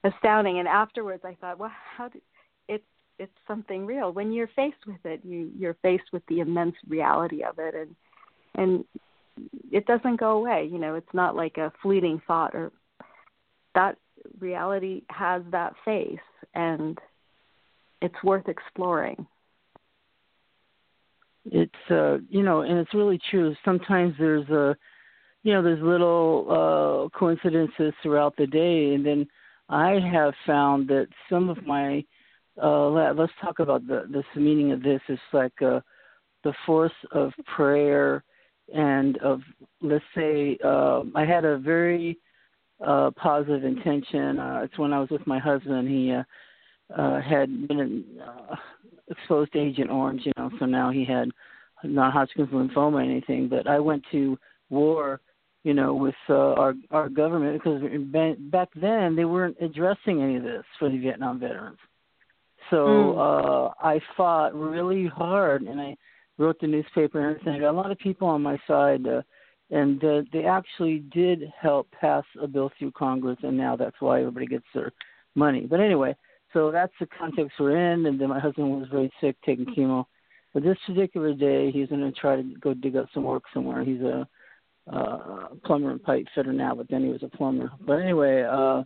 astounding. 0.03 0.59
And 0.59 0.67
afterwards, 0.67 1.23
I 1.25 1.35
thought, 1.41 1.57
well, 1.57 1.71
how 1.97 2.07
did 2.07 2.21
it's 2.67 2.85
it's 3.19 3.31
something 3.47 3.85
real. 3.85 4.13
When 4.13 4.31
you're 4.31 4.49
faced 4.55 4.85
with 4.87 5.03
it, 5.03 5.21
you 5.23 5.51
you're 5.57 5.77
faced 5.81 6.11
with 6.13 6.23
the 6.27 6.39
immense 6.39 6.75
reality 6.87 7.43
of 7.43 7.59
it, 7.59 7.75
and 7.75 7.95
and 8.55 8.85
it 9.71 9.85
doesn't 9.85 10.19
go 10.19 10.37
away. 10.37 10.69
You 10.71 10.77
know, 10.77 10.95
it's 10.95 11.13
not 11.13 11.35
like 11.35 11.57
a 11.57 11.73
fleeting 11.81 12.21
thought 12.27 12.53
or 12.53 12.71
that 13.73 13.97
reality 14.39 15.03
has 15.09 15.41
that 15.51 15.73
face, 15.83 16.19
and 16.53 16.99
it's 18.01 18.23
worth 18.23 18.47
exploring. 18.47 19.25
It's 21.45 21.73
uh, 21.89 22.17
you 22.29 22.43
know, 22.43 22.61
and 22.61 22.77
it's 22.77 22.93
really 22.93 23.19
true. 23.29 23.55
Sometimes 23.65 24.13
there's 24.19 24.47
a, 24.49 24.75
you 25.43 25.53
know, 25.53 25.63
there's 25.63 25.81
little 25.81 26.45
uh, 27.13 27.17
coincidences 27.17 27.93
throughout 28.03 28.35
the 28.37 28.47
day, 28.47 28.93
and 28.93 29.05
then 29.05 29.27
I 29.69 29.99
have 30.11 30.33
found 30.45 30.87
that 30.89 31.07
some 31.29 31.49
of 31.49 31.65
my 31.65 32.03
uh, 32.61 32.87
let, 32.89 33.19
us 33.19 33.29
talk 33.41 33.59
about 33.59 33.87
the 33.87 34.05
this 34.11 34.25
meaning 34.35 34.71
of 34.71 34.83
this 34.83 35.01
is 35.09 35.19
like 35.33 35.59
uh, 35.61 35.79
the 36.43 36.53
force 36.65 36.91
of 37.11 37.31
prayer 37.55 38.23
and 38.73 39.17
of 39.17 39.41
let's 39.81 40.05
say 40.15 40.57
uh, 40.63 41.01
I 41.15 41.25
had 41.25 41.45
a 41.45 41.57
very 41.57 42.19
uh, 42.85 43.11
positive 43.11 43.63
intention. 43.63 44.39
Uh, 44.39 44.61
it's 44.63 44.77
when 44.77 44.93
I 44.93 44.99
was 44.99 45.09
with 45.09 45.25
my 45.27 45.39
husband. 45.39 45.87
He 45.87 46.11
uh, 46.11 46.23
uh, 46.95 47.21
had 47.21 47.67
been 47.67 47.79
in, 47.79 48.03
uh, 48.21 48.55
exposed 49.11 49.53
to 49.53 49.59
Agent 49.59 49.91
Orange, 49.91 50.23
you 50.25 50.31
know, 50.37 50.49
so 50.59 50.65
now 50.65 50.89
he 50.91 51.05
had 51.05 51.29
not 51.83 52.13
Hodgkin's 52.13 52.49
lymphoma 52.49 52.93
or 52.93 53.01
anything. 53.01 53.47
But 53.47 53.67
I 53.67 53.79
went 53.79 54.03
to 54.11 54.37
war, 54.69 55.21
you 55.63 55.73
know, 55.73 55.93
with 55.93 56.15
uh, 56.29 56.53
our 56.53 56.73
our 56.91 57.09
government 57.09 57.61
because 57.61 57.81
back 58.51 58.69
then 58.75 59.15
they 59.15 59.25
weren't 59.25 59.57
addressing 59.61 60.21
any 60.21 60.37
of 60.37 60.43
this 60.43 60.63
for 60.79 60.89
the 60.89 60.97
Vietnam 60.97 61.39
veterans. 61.39 61.79
So 62.69 62.77
mm. 62.77 63.17
uh, 63.17 63.73
I 63.79 63.99
fought 64.15 64.55
really 64.55 65.07
hard, 65.07 65.63
and 65.63 65.79
I 65.79 65.95
wrote 66.37 66.59
the 66.61 66.67
newspaper 66.67 67.19
and 67.19 67.35
everything. 67.35 67.53
I 67.53 67.59
got 67.59 67.71
a 67.71 67.81
lot 67.81 67.91
of 67.91 67.99
people 67.99 68.27
on 68.27 68.41
my 68.41 68.57
side. 68.67 69.05
Uh, 69.07 69.21
and 69.71 70.03
uh, 70.03 70.21
they 70.33 70.43
actually 70.43 70.99
did 71.13 71.43
help 71.59 71.89
pass 71.91 72.25
a 72.41 72.47
bill 72.47 72.69
through 72.77 72.91
Congress, 72.91 73.37
and 73.41 73.57
now 73.57 73.77
that's 73.77 73.95
why 74.01 74.19
everybody 74.19 74.45
gets 74.45 74.65
their 74.73 74.91
money. 75.33 75.61
But 75.61 75.79
anyway, 75.79 76.13
so 76.53 76.71
that's 76.71 76.93
the 76.99 77.07
context 77.17 77.59
we're 77.59 77.93
in. 77.93 78.05
And 78.05 78.19
then 78.19 78.29
my 78.29 78.39
husband 78.39 78.69
was 78.69 78.87
very 78.91 79.11
sick, 79.21 79.35
taking 79.45 79.65
chemo. 79.65 80.05
But 80.53 80.63
this 80.63 80.77
particular 80.85 81.33
day, 81.33 81.71
he's 81.71 81.87
going 81.89 82.01
to 82.01 82.11
try 82.11 82.35
to 82.35 82.43
go 82.59 82.73
dig 82.73 82.95
up 82.95 83.07
some 83.13 83.23
work 83.23 83.43
somewhere. 83.53 83.83
He's 83.83 84.01
a 84.01 84.27
uh, 84.91 85.47
plumber 85.63 85.91
and 85.91 86.03
pipe 86.03 86.25
fitter 86.35 86.51
now, 86.51 86.75
but 86.75 86.89
then 86.89 87.03
he 87.03 87.09
was 87.09 87.23
a 87.23 87.29
plumber. 87.29 87.71
But 87.85 88.01
anyway, 88.01 88.43
uh, 88.43 88.83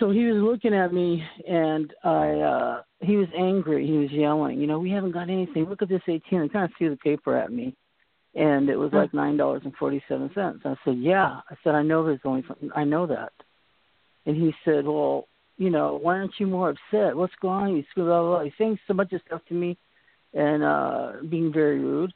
so 0.00 0.10
he 0.10 0.24
was 0.24 0.42
looking 0.42 0.74
at 0.74 0.92
me, 0.92 1.22
and 1.48 1.92
I 2.02 2.30
uh, 2.30 2.82
he 3.00 3.16
was 3.16 3.28
angry. 3.38 3.86
He 3.86 3.92
was 3.92 4.10
yelling, 4.10 4.60
you 4.60 4.66
know, 4.66 4.80
we 4.80 4.90
haven't 4.90 5.12
got 5.12 5.30
anything. 5.30 5.66
Look 5.66 5.82
at 5.82 5.88
this 5.88 6.02
18. 6.08 6.40
And 6.40 6.52
kind 6.52 6.64
of 6.64 6.72
threw 6.76 6.90
the 6.90 6.96
paper 6.96 7.36
at 7.36 7.52
me 7.52 7.76
and 8.34 8.68
it 8.68 8.76
was 8.76 8.92
like 8.92 9.14
nine 9.14 9.36
dollars 9.36 9.62
and 9.64 9.74
forty 9.76 10.02
seven 10.08 10.30
cents. 10.34 10.60
I 10.64 10.74
said, 10.84 10.98
"Yeah." 10.98 11.40
I 11.48 11.56
said, 11.62 11.74
"I 11.74 11.82
know 11.82 12.04
there's 12.04 12.20
only 12.24 12.44
I 12.74 12.84
know 12.84 13.06
that." 13.06 13.32
And 14.26 14.36
he 14.36 14.52
said, 14.64 14.86
"Well, 14.86 15.28
you 15.56 15.70
know, 15.70 15.98
why 16.00 16.16
aren't 16.16 16.38
you 16.38 16.46
more 16.46 16.70
upset? 16.70 17.16
What's 17.16 17.34
going 17.40 17.64
on? 17.64 17.76
You 17.76 17.84
blah 17.94 18.04
blah 18.04 18.22
blah." 18.22 18.44
He's 18.44 18.52
saying 18.58 18.78
so 18.86 18.94
much 18.94 19.12
of 19.12 19.20
stuff 19.26 19.42
to 19.48 19.54
me, 19.54 19.76
and 20.32 20.62
uh 20.62 21.12
being 21.28 21.52
very 21.52 21.78
rude. 21.78 22.12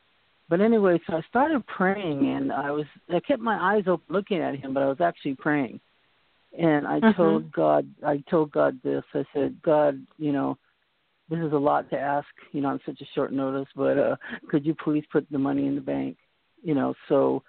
But 0.49 0.61
anyway, 0.61 0.99
so 1.07 1.17
I 1.17 1.23
started 1.29 1.67
praying, 1.67 2.27
and 2.29 2.53
I 2.53 2.71
was 2.71 2.87
I 3.11 3.21
kept 3.21 3.41
my 3.41 3.75
eyes 3.75 3.85
open 3.87 4.07
looking 4.15 4.41
at 4.41 4.57
him, 4.57 4.75
but 4.75 4.83
I 4.83 4.89
was 4.89 5.01
actually 5.01 5.35
praying. 5.35 5.81
And 6.59 6.87
I 6.87 6.99
mm-hmm. 6.99 7.17
told 7.17 7.53
God, 7.53 7.87
I 8.05 8.25
told 8.31 8.51
God 8.53 8.79
this. 8.83 9.05
I 9.15 9.25
said, 9.35 9.61
God, 9.63 10.01
you 10.17 10.33
know, 10.33 10.57
this 11.29 11.39
is 11.41 11.53
a 11.53 11.59
lot 11.59 11.91
to 11.91 11.99
ask, 11.99 12.27
you 12.53 12.63
know, 12.63 12.69
on 12.69 12.81
such 12.87 13.01
a 13.03 13.09
short 13.15 13.33
notice, 13.33 13.69
but 13.77 13.99
uh 13.99 14.17
could 14.49 14.65
you 14.65 14.75
please 14.75 15.05
put 15.13 15.27
the 15.31 15.39
money 15.39 15.67
in 15.67 15.75
the 15.75 15.81
bank, 15.81 16.17
you 16.63 16.75
know, 16.75 16.95
so 17.09 17.43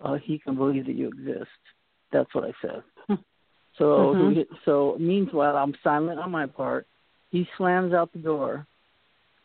uh 0.00 0.14
he 0.14 0.38
can 0.38 0.56
believe 0.56 0.86
that 0.86 0.96
you 0.96 1.08
exist. 1.08 1.50
That's 2.12 2.34
what 2.34 2.44
I 2.44 2.52
said. 2.62 2.82
So 3.78 3.84
mm-hmm. 3.84 4.54
so 4.64 4.96
meanwhile 4.98 5.56
I'm 5.56 5.74
silent 5.82 6.18
on 6.18 6.30
my 6.30 6.46
part. 6.46 6.86
He 7.30 7.46
slams 7.56 7.92
out 7.92 8.12
the 8.12 8.18
door 8.18 8.66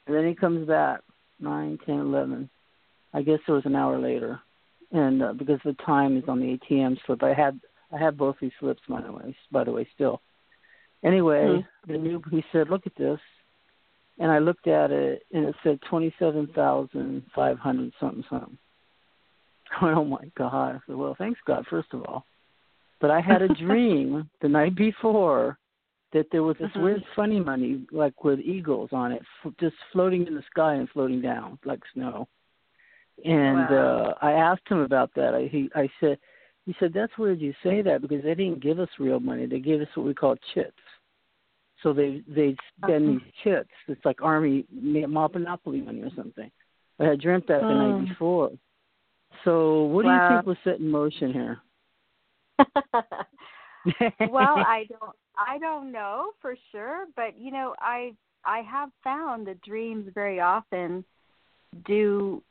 and 0.08 0.15
then 0.15 0.28
he 0.28 0.36
comes 0.36 0.67
back 0.67 1.02
nine, 1.39 1.78
ten, 1.86 2.00
eleven. 2.00 2.50
I 3.13 3.22
guess 3.22 3.39
it 3.48 3.52
was 3.52 3.65
an 3.65 3.76
hour 3.76 4.00
later. 4.00 4.39
And 4.91 5.22
uh, 5.22 5.34
because 5.34 5.60
the 5.65 5.76
time 5.86 6.17
is 6.17 6.24
on 6.28 6.39
the 6.39 6.58
ATM 6.58 6.98
slip, 7.06 7.24
I 7.24 7.34
had 7.34 7.60
I 7.91 7.98
have 7.98 8.17
both 8.17 8.38
these 8.41 8.52
slips 8.60 8.82
by 8.88 9.02
the 9.02 9.12
way 9.12 9.36
by 9.52 9.63
the 9.63 9.72
way 9.72 9.88
still. 9.96 10.22
Anyway, 11.04 11.44
mm-hmm. 11.44 11.91
the 11.91 11.98
new 11.98 12.22
he 12.32 12.44
said, 12.52 12.70
Look 12.70 12.86
at 12.86 12.96
this 12.96 13.20
and 14.22 14.32
I 14.32 14.38
looked 14.39 14.67
at 14.67 14.91
it 14.91 15.24
and 15.34 15.46
it 15.46 15.56
said 15.63 15.80
twenty 15.89 16.13
seven 16.20 16.48
thousand 16.54 17.24
five 17.34 17.58
hundred 17.58 17.91
something 18.00 18.24
something. 18.30 18.58
I 19.80 19.86
went, 19.86 19.98
oh 19.98 20.06
my 20.06 20.26
God. 20.38 20.76
I 20.76 20.80
said, 20.86 20.96
well, 20.96 21.15
thanks 21.17 21.39
God, 21.46 21.65
first 21.70 21.89
of 21.94 22.04
all. 22.04 22.26
But 23.01 23.11
I 23.11 23.19
had 23.19 23.41
a 23.41 23.47
dream 23.65 24.29
the 24.41 24.47
night 24.47 24.75
before 24.75 25.57
that 26.13 26.27
there 26.31 26.43
was 26.43 26.55
this 26.59 26.69
uh-huh. 26.75 26.81
weird 26.81 27.03
funny 27.15 27.39
money, 27.39 27.85
like 27.91 28.23
with 28.23 28.39
eagles 28.39 28.89
on 28.91 29.11
it, 29.11 29.21
f- 29.43 29.53
just 29.59 29.75
floating 29.91 30.27
in 30.27 30.35
the 30.35 30.43
sky 30.49 30.75
and 30.75 30.89
floating 30.89 31.21
down 31.21 31.57
like 31.65 31.79
snow. 31.93 32.27
And 33.25 33.69
wow. 33.69 34.15
uh 34.21 34.25
I 34.25 34.33
asked 34.33 34.67
him 34.67 34.79
about 34.79 35.11
that. 35.15 35.33
I 35.33 35.47
he 35.51 35.69
I 35.75 35.89
said 35.99 36.17
he 36.65 36.75
said 36.79 36.93
that's 36.93 37.17
weird 37.17 37.39
you 37.39 37.53
say 37.63 37.81
that 37.81 38.01
because 38.01 38.23
they 38.23 38.35
didn't 38.35 38.61
give 38.61 38.79
us 38.79 38.89
real 38.99 39.19
money. 39.19 39.45
They 39.45 39.59
gave 39.59 39.81
us 39.81 39.87
what 39.95 40.05
we 40.05 40.13
call 40.13 40.35
chits. 40.53 40.71
So 41.81 41.93
they 41.93 42.21
they 42.27 42.55
spend 42.77 43.09
uh-huh. 43.09 43.19
these 43.25 43.33
chits. 43.43 43.69
It's 43.87 44.05
like 44.05 44.21
army 44.21 44.65
monopoly 44.71 45.81
money 45.81 46.01
or 46.01 46.11
something. 46.15 46.51
I 46.99 47.05
had 47.05 47.21
dreamt 47.21 47.47
that 47.47 47.61
the 47.61 47.73
night 47.73 47.99
hmm. 47.99 48.05
before. 48.05 48.51
So 49.43 49.83
what 49.83 50.05
wow. 50.05 50.17
do 50.17 50.23
you 50.23 50.39
think 50.39 50.47
was 50.47 50.57
set 50.63 50.79
in 50.79 50.89
motion 50.89 51.33
here? 51.33 51.59
well, 54.30 54.56
I 54.58 54.86
don't 54.89 55.15
I 55.38 55.58
don't 55.60 55.91
know 55.91 56.32
for 56.41 56.56
sure, 56.71 57.06
but 57.15 57.39
you 57.39 57.52
know, 57.52 57.76
I 57.80 58.13
I 58.45 58.62
have 58.62 58.89
found 59.04 59.47
that 59.47 59.62
dreams 59.62 60.10
very 60.13 60.39
often 60.39 61.04
do 61.86 62.41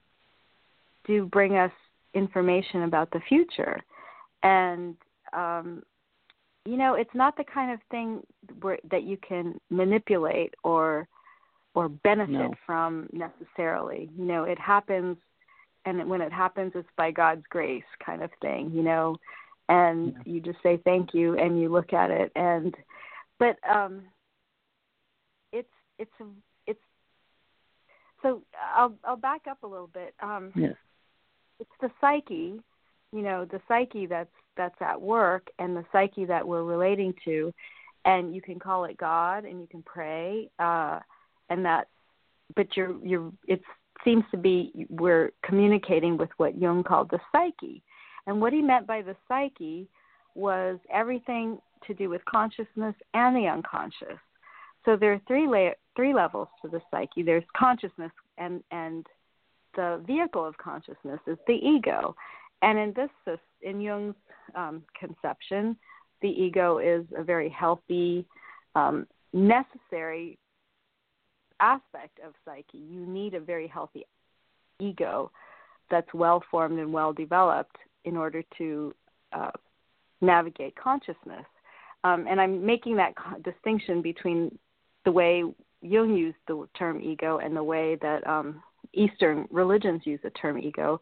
do 1.07 1.27
bring 1.27 1.57
us 1.57 1.73
information 2.15 2.83
about 2.83 3.11
the 3.11 3.21
future. 3.29 3.81
And 4.43 4.97
um 5.33 5.83
you 6.65 6.77
know 6.77 6.95
it's 6.95 7.15
not 7.15 7.37
the 7.37 7.45
kind 7.45 7.71
of 7.73 7.81
thing 7.91 8.21
where 8.61 8.79
that 8.91 9.05
you 9.05 9.17
can 9.27 9.59
manipulate 9.71 10.55
or 10.63 11.09
or 11.75 11.89
benefit 11.89 12.33
no. 12.33 12.55
from 12.67 13.09
necessarily 13.13 14.11
you 14.17 14.25
know 14.25 14.45
it 14.45 14.59
happens 14.59 15.17
and 15.87 16.09
when 16.09 16.21
it 16.21 16.33
happens 16.33 16.73
it's 16.75 16.89
by 16.97 17.11
god's 17.11 17.45
grace 17.49 17.83
kind 18.05 18.23
of 18.23 18.31
thing 18.43 18.71
you 18.75 18.83
know 18.83 19.17
and 19.71 20.17
you 20.25 20.41
just 20.41 20.59
say 20.63 20.81
thank 20.85 21.15
you 21.15 21.39
and 21.39 21.61
you 21.61 21.69
look 21.69 21.93
at 21.93 22.11
it. 22.11 22.33
And 22.35 22.75
but 23.39 23.57
um 23.69 24.03
it's 25.53 25.69
it's 25.99 26.11
it's 26.67 26.81
so 28.21 28.43
i'll 28.75 28.95
i'll 29.05 29.17
back 29.17 29.43
up 29.49 29.63
a 29.63 29.67
little 29.67 29.87
bit. 29.87 30.13
Um 30.21 30.53
yes. 30.57 30.75
it's 31.61 31.71
the 31.81 31.91
psyche 32.01 32.61
you 33.13 33.23
know 33.23 33.45
the 33.45 33.61
psyche 33.69 34.07
that's 34.07 34.29
that's 34.57 34.83
at 34.83 35.01
work 35.01 35.47
and 35.59 35.77
the 35.77 35.85
psyche 35.93 36.25
that 36.27 36.47
we're 36.47 36.65
relating 36.65 37.15
to. 37.25 37.55
And 38.05 38.35
you 38.35 38.43
can 38.43 38.59
call 38.59 38.85
it 38.87 38.97
god 38.97 39.45
and 39.45 39.61
you 39.61 39.69
can 39.71 39.83
pray 39.83 40.51
uh 40.59 40.99
and 41.49 41.65
that 41.65 41.87
but 42.57 42.77
you're 42.77 42.97
you're 43.07 43.33
it 43.47 43.63
seems 44.05 44.25
to 44.33 44.37
be 44.37 44.87
we're 44.89 45.31
communicating 45.45 46.17
with 46.17 46.31
what 46.39 46.59
jung 46.59 46.83
called 46.83 47.11
the 47.11 47.21
psyche 47.31 47.83
and 48.27 48.41
what 48.41 48.53
he 48.53 48.61
meant 48.61 48.87
by 48.87 49.03
the 49.03 49.17
psyche 49.29 49.89
was 50.35 50.79
everything 50.93 51.59
to 51.87 51.95
do 51.95 52.09
with 52.09 52.25
consciousness 52.25 52.95
and 53.15 53.35
the 53.37 53.49
unconscious. 53.49 54.19
So 54.85 54.97
there 54.97 55.13
are 55.13 55.21
three 55.27 55.47
la- 55.47 55.75
three 55.97 56.15
levels 56.15 56.49
to 56.63 56.69
the 56.69 56.81
psyche. 56.91 57.23
There's 57.23 57.45
consciousness 57.57 58.13
and 58.39 58.63
and 58.71 59.07
the 59.77 60.03
vehicle 60.07 60.45
of 60.45 60.57
consciousness 60.59 61.21
is 61.27 61.39
the 61.47 61.55
ego. 61.55 62.15
And 62.63 62.79
in 62.79 62.95
this, 62.95 63.39
in 63.63 63.81
Jung's 63.81 64.17
um, 64.55 64.83
conception, 64.99 65.77
the 66.23 66.29
ego 66.29 66.79
is 66.79 67.07
a 67.17 67.23
very 67.23 67.49
healthy, 67.49 68.27
um, 68.75 69.07
necessary 69.33 70.39
aspect 71.61 72.19
of 72.27 72.35
psyche. 72.45 72.79
You 72.79 73.07
need 73.07 73.35
a 73.35 73.41
very 73.41 73.67
healthy 73.69 74.05
ego 74.79 75.31
that's 75.91 76.13
well 76.15 76.43
formed 76.51 76.79
and 76.79 76.93
well 76.93 77.13
developed 77.13 77.77
in 78.05 78.17
order 78.17 78.43
to 78.59 78.95
uh, 79.33 79.51
navigate 80.21 80.75
consciousness. 80.77 81.47
Um, 82.05 82.27
and 82.29 82.41
I'm 82.41 82.65
making 82.65 82.97
that 82.97 83.15
distinction 83.43 84.03
between 84.03 84.59
the 85.05 85.13
way 85.13 85.45
Jung 85.83 86.15
used 86.15 86.39
the 86.47 86.67
term 86.77 87.01
ego 87.01 87.39
and 87.39 87.57
the 87.57 87.63
way 87.63 87.97
that 88.03 88.27
um, 88.27 88.63
Eastern 88.95 89.47
religions 89.51 90.03
use 90.05 90.21
the 90.23 90.31
term 90.31 90.59
ego 90.59 91.01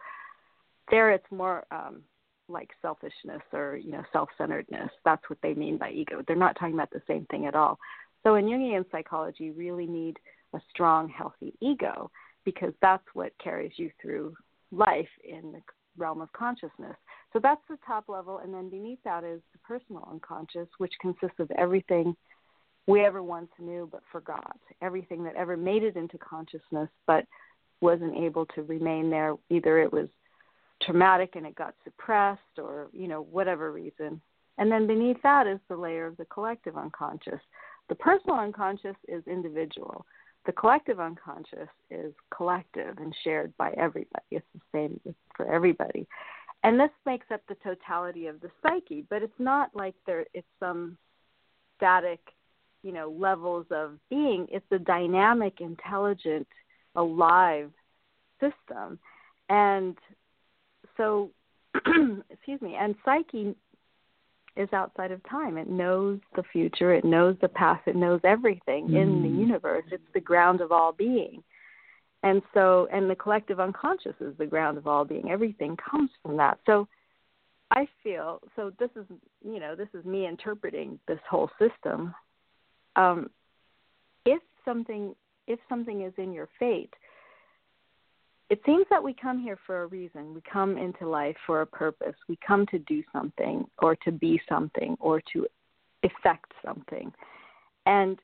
there 0.91 1.11
it's 1.11 1.31
more 1.31 1.65
um, 1.71 2.03
like 2.49 2.71
selfishness 2.81 3.43
or 3.53 3.77
you 3.77 3.91
know 3.91 4.03
self-centeredness. 4.13 4.91
That's 5.05 5.23
what 5.29 5.39
they 5.43 5.55
mean 5.55 5.79
by 5.79 5.91
ego. 5.91 6.23
They're 6.27 6.37
not 6.37 6.57
talking 6.59 6.75
about 6.75 6.91
the 6.91 7.03
same 7.07 7.27
thing 7.31 7.47
at 7.47 7.55
all. 7.55 7.79
So 8.23 8.35
in 8.35 8.47
Jungian 8.47 8.85
psychology, 8.91 9.45
you 9.45 9.53
really 9.53 9.87
need 9.87 10.19
a 10.55 10.61
strong, 10.71 11.09
healthy 11.09 11.55
ego 11.61 12.11
because 12.45 12.73
that's 12.81 13.05
what 13.15 13.33
carries 13.43 13.73
you 13.77 13.91
through 14.01 14.35
life 14.73 15.09
in 15.25 15.53
the 15.53 15.61
realm 15.99 16.21
of 16.21 16.33
consciousness. 16.33 16.97
So 17.33 17.41
that's 17.43 17.61
the 17.69 17.79
top 17.87 18.09
level, 18.09 18.39
and 18.39 18.53
then 18.53 18.71
beneath 18.71 19.01
that 19.05 19.25
is 19.25 19.41
the 19.53 19.59
personal 19.59 20.09
unconscious, 20.11 20.69
which 20.79 20.93
consists 21.01 21.39
of 21.39 21.51
everything 21.53 22.17
we 22.87 23.05
ever 23.05 23.23
once 23.23 23.51
knew 23.59 23.89
but 23.93 24.03
forgot, 24.11 24.59
everything 24.81 25.23
that 25.25 25.37
ever 25.37 25.57
made 25.57 25.83
it 25.83 25.97
into 25.97 26.17
consciousness 26.19 26.89
but 27.07 27.25
wasn't 27.81 28.17
able 28.17 28.47
to 28.47 28.63
remain 28.63 29.11
there. 29.11 29.35
Either 29.51 29.79
it 29.81 29.93
was 29.93 30.09
traumatic 30.83 31.37
and 31.37 31.47
it 31.47 31.55
got 31.55 31.75
suppressed, 31.85 32.59
or 32.59 32.89
you 32.93 33.09
know 33.09 33.23
whatever 33.31 33.73
reason. 33.73 34.21
And 34.57 34.73
then 34.73 34.87
beneath 34.87 35.19
that 35.23 35.47
is 35.47 35.61
the 35.69 35.77
layer 35.77 36.07
of 36.07 36.17
the 36.17 36.25
collective 36.25 36.77
unconscious. 36.77 37.41
The 37.89 37.95
personal 37.95 38.37
unconscious 38.37 38.97
is 39.07 39.23
individual. 39.27 40.05
The 40.49 40.53
collective 40.55 40.99
unconscious 40.99 41.69
is 41.91 42.15
collective 42.35 42.97
and 42.97 43.15
shared 43.23 43.55
by 43.59 43.71
everybody. 43.73 44.25
It's 44.31 44.47
the 44.55 44.61
same 44.73 44.99
for 45.37 45.47
everybody. 45.47 46.09
And 46.65 46.81
this 46.81 46.89
makes 47.05 47.27
up 47.31 47.43
the 47.49 47.57
totality 47.57 48.29
of 48.29 48.41
the 48.41 48.49
psyche, 48.63 49.05
but 49.11 49.23
it's 49.23 49.39
not 49.39 49.71
like 49.77 49.95
there 50.07 50.25
it's 50.33 50.47
some 50.59 50.97
static, 51.77 52.21
you 52.83 52.93
know, 52.93 53.15
levels 53.19 53.67
of 53.71 53.99
being. 54.09 54.47
It's 54.51 54.65
a 54.71 54.79
dynamic, 54.79 55.61
intelligent, 55.61 56.49
alive 56.97 57.71
system. 58.41 58.99
And 59.51 59.99
so 60.97 61.29
excuse 62.31 62.63
me, 62.63 62.75
and 62.81 62.95
psyche 63.05 63.55
is 64.59 64.69
outside 64.73 65.13
of 65.13 65.23
time. 65.29 65.57
It 65.57 65.69
knows 65.69 66.19
the 66.37 66.43
future, 66.53 66.93
it 66.93 67.05
knows 67.05 67.37
the 67.41 67.49
past, 67.49 67.87
it 67.87 67.97
knows 67.97 68.21
everything 68.25 68.89
mm. 68.89 69.01
in 69.01 69.23
the 69.23 69.29
mm. 69.29 69.39
universe. 69.39 69.85
It's 69.91 70.03
the 70.13 70.21
ground 70.21 70.61
of 70.61 70.73
all 70.73 70.93
being. 70.93 71.43
And 72.25 72.43
so, 72.53 72.89
and 72.93 73.09
the 73.09 73.15
collective 73.15 73.61
unconscious 73.61 74.15
is 74.21 74.37
the 74.39 74.47
ground 74.47 74.77
of 74.77 74.89
all 74.89 75.05
being. 75.05 75.31
Everything 75.31 75.77
comes 75.77 76.11
from 76.23 76.37
that. 76.39 76.59
So, 76.67 76.89
I 77.71 77.87
feel 78.03 78.41
so. 78.57 78.73
This 78.79 78.91
is, 78.97 79.05
you 79.45 79.61
know, 79.61 79.75
this 79.77 79.89
is 79.93 80.05
me 80.05 80.27
interpreting 80.27 80.99
this 81.07 81.19
whole 81.31 81.51
system. 81.59 82.15
Um, 82.97 83.31
if 84.25 84.43
something, 84.65 85.15
if 85.47 85.59
something 85.69 86.03
is 86.03 86.15
in 86.17 86.33
your 86.33 86.49
fate, 86.59 86.93
it 88.51 88.61
seems 88.65 88.87
that 88.91 89.03
we 89.03 89.13
come 89.13 89.39
here 89.39 89.59
for 89.67 89.83
a 89.83 89.87
reason. 89.87 90.35
We 90.35 90.41
come 90.51 90.79
into 90.79 91.07
life 91.07 91.37
for 91.47 91.61
a 91.61 91.67
purpose. 91.67 92.15
We 92.29 92.39
come 92.47 92.67
to 92.67 92.79
do 92.81 93.03
something 93.13 93.67
or 93.79 93.95
to 93.97 94.13
be 94.13 94.41
something 94.49 94.97
or 95.01 95.21
to 95.33 95.47
effect 96.03 96.53
something. 96.65 97.13
And 97.87 98.19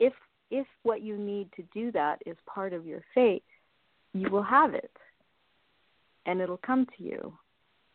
if 0.00 0.12
if 0.50 0.66
what 0.82 1.02
you 1.02 1.16
need 1.16 1.50
to 1.56 1.62
do 1.74 1.92
that 1.92 2.20
is 2.24 2.36
part 2.46 2.72
of 2.72 2.86
your 2.86 3.02
fate, 3.14 3.44
you 4.14 4.30
will 4.30 4.42
have 4.42 4.74
it. 4.74 4.90
And 6.26 6.40
it'll 6.40 6.58
come 6.58 6.86
to 6.96 7.04
you. 7.04 7.32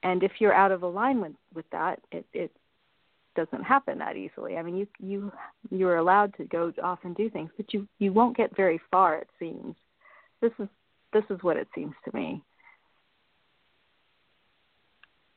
And 0.03 0.23
if 0.23 0.33
you're 0.39 0.53
out 0.53 0.71
of 0.71 0.83
alignment 0.83 1.35
with 1.53 1.65
that, 1.71 1.99
it, 2.11 2.25
it 2.33 2.51
doesn't 3.35 3.63
happen 3.63 3.97
that 3.99 4.17
easily. 4.17 4.57
I 4.57 4.63
mean, 4.63 4.75
you 4.75 4.87
you 4.99 5.31
you're 5.69 5.97
allowed 5.97 6.35
to 6.37 6.45
go 6.45 6.73
off 6.83 6.99
and 7.03 7.15
do 7.15 7.29
things, 7.29 7.51
but 7.57 7.73
you 7.73 7.87
you 7.99 8.11
won't 8.11 8.37
get 8.37 8.55
very 8.55 8.81
far. 8.89 9.17
It 9.17 9.29
seems. 9.39 9.75
This 10.41 10.51
is 10.59 10.67
this 11.13 11.23
is 11.29 11.37
what 11.41 11.57
it 11.57 11.67
seems 11.75 11.93
to 12.05 12.15
me. 12.15 12.41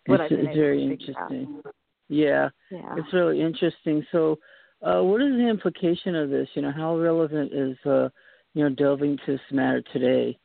What 0.06 0.20
it's, 0.20 0.32
it's 0.32 0.56
very 0.56 0.82
interesting. 0.82 1.62
Yeah, 2.08 2.50
yeah, 2.70 2.94
it's 2.96 3.12
really 3.12 3.40
interesting. 3.40 4.04
So, 4.12 4.38
uh, 4.82 5.02
what 5.02 5.20
is 5.20 5.32
the 5.32 5.48
implication 5.48 6.14
of 6.14 6.30
this? 6.30 6.48
You 6.54 6.62
know, 6.62 6.72
how 6.72 6.96
relevant 6.96 7.52
is 7.52 7.76
uh, 7.84 8.08
you 8.54 8.62
know 8.62 8.70
delving 8.70 9.12
into 9.12 9.24
this 9.26 9.40
matter 9.50 9.82
today? 9.92 10.38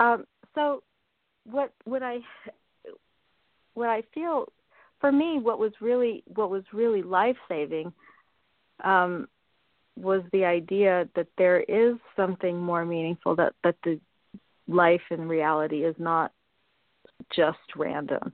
Um, 0.00 0.24
so, 0.54 0.82
what 1.44 1.72
what 1.84 2.02
I 2.02 2.18
what 3.74 3.88
I 3.88 4.02
feel 4.12 4.46
for 5.00 5.12
me, 5.12 5.38
what 5.40 5.58
was 5.58 5.72
really 5.80 6.24
what 6.26 6.50
was 6.50 6.64
really 6.72 7.02
life 7.02 7.36
saving 7.48 7.92
um, 8.82 9.28
was 9.96 10.22
the 10.32 10.44
idea 10.44 11.08
that 11.14 11.28
there 11.36 11.60
is 11.60 11.96
something 12.16 12.58
more 12.58 12.84
meaningful 12.84 13.36
that 13.36 13.52
that 13.62 13.76
the 13.84 14.00
life 14.68 15.02
and 15.10 15.28
reality 15.28 15.84
is 15.84 15.94
not 15.98 16.32
just 17.34 17.58
random. 17.76 18.32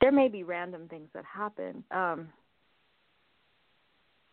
There 0.00 0.12
may 0.12 0.28
be 0.28 0.42
random 0.42 0.88
things 0.88 1.08
that 1.14 1.24
happen. 1.24 1.84
Um, 1.90 2.28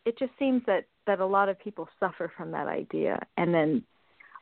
it 0.06 0.18
just 0.18 0.32
seems 0.40 0.62
that 0.66 0.86
that 1.06 1.20
a 1.20 1.26
lot 1.26 1.50
of 1.50 1.60
people 1.60 1.88
suffer 2.00 2.32
from 2.36 2.52
that 2.52 2.68
idea, 2.68 3.20
and 3.38 3.54
then 3.54 3.84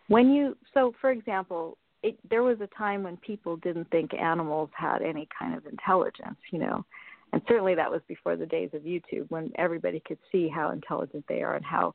when 0.08 0.32
you 0.32 0.58
so 0.74 0.94
for 1.02 1.12
example, 1.12 1.78
it, 2.04 2.18
there 2.30 2.44
was 2.44 2.60
a 2.62 2.68
time 2.78 3.04
when 3.04 3.18
people 3.18 3.58
didn't 3.58 3.90
think 3.92 4.14
animals 4.14 4.70
had 4.74 5.02
any 5.02 5.28
kind 5.38 5.56
of 5.56 5.66
intelligence, 5.68 6.38
you 6.52 6.60
know, 6.60 6.84
and 7.34 7.42
certainly 7.48 7.76
that 7.76 7.92
was 7.92 8.02
before 8.08 8.36
the 8.36 8.46
days 8.46 8.70
of 8.74 8.82
YouTube 8.82 9.30
when 9.30 9.52
everybody 9.56 10.02
could 10.06 10.18
see 10.32 10.48
how 10.48 10.72
intelligent 10.72 11.24
they 11.28 11.44
are 11.44 11.56
and 11.56 11.66
how 11.66 11.94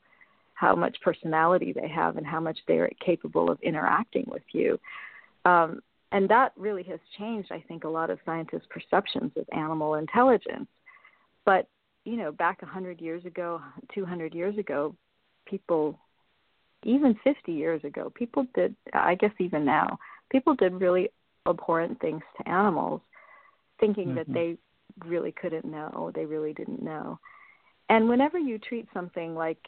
how 0.57 0.75
much 0.75 0.97
personality 1.03 1.73
they 1.73 1.87
have 1.87 2.17
and 2.17 2.27
how 2.27 2.41
much 2.41 2.59
they're 2.67 2.91
capable 3.05 3.51
of 3.51 3.61
interacting 3.63 4.25
with 4.27 4.43
you. 4.53 4.79
Um, 5.45 5.81
and 6.13 6.29
that 6.31 6.53
really 6.57 6.83
has 6.85 6.99
changed, 7.19 7.53
I 7.53 7.63
think, 7.69 7.85
a 7.85 7.89
lot 7.89 8.09
of 8.09 8.19
scientists' 8.25 8.67
perceptions 8.71 9.33
of 9.37 9.45
animal 9.53 9.95
intelligence. 9.97 10.67
But, 11.45 11.69
you 12.05 12.17
know, 12.17 12.33
back 12.33 12.63
100 12.63 13.03
years 13.03 13.25
ago, 13.27 13.61
200 13.95 14.35
years 14.35 14.57
ago, 14.57 14.97
people, 15.45 15.99
even 16.85 17.19
50 17.23 17.53
years 17.53 17.85
ago, 17.85 18.11
people 18.15 18.47
did, 18.55 18.75
I 18.95 19.15
guess 19.15 19.33
even 19.39 19.65
now, 19.67 19.99
people 20.31 20.55
did 20.55 20.81
really 20.81 21.11
abhorrent 21.47 22.01
things 22.01 22.23
to 22.39 22.49
animals, 22.49 23.03
thinking 23.79 24.09
mm-hmm. 24.09 24.17
that 24.17 24.33
they 24.33 24.57
really 25.05 25.33
couldn't 25.33 25.67
know, 25.67 26.11
they 26.15 26.25
really 26.25 26.55
didn't 26.55 26.83
know. 26.83 27.19
And 27.91 28.09
whenever 28.09 28.39
you 28.39 28.59
treat 28.59 28.89
something 28.95 29.35
like 29.35 29.59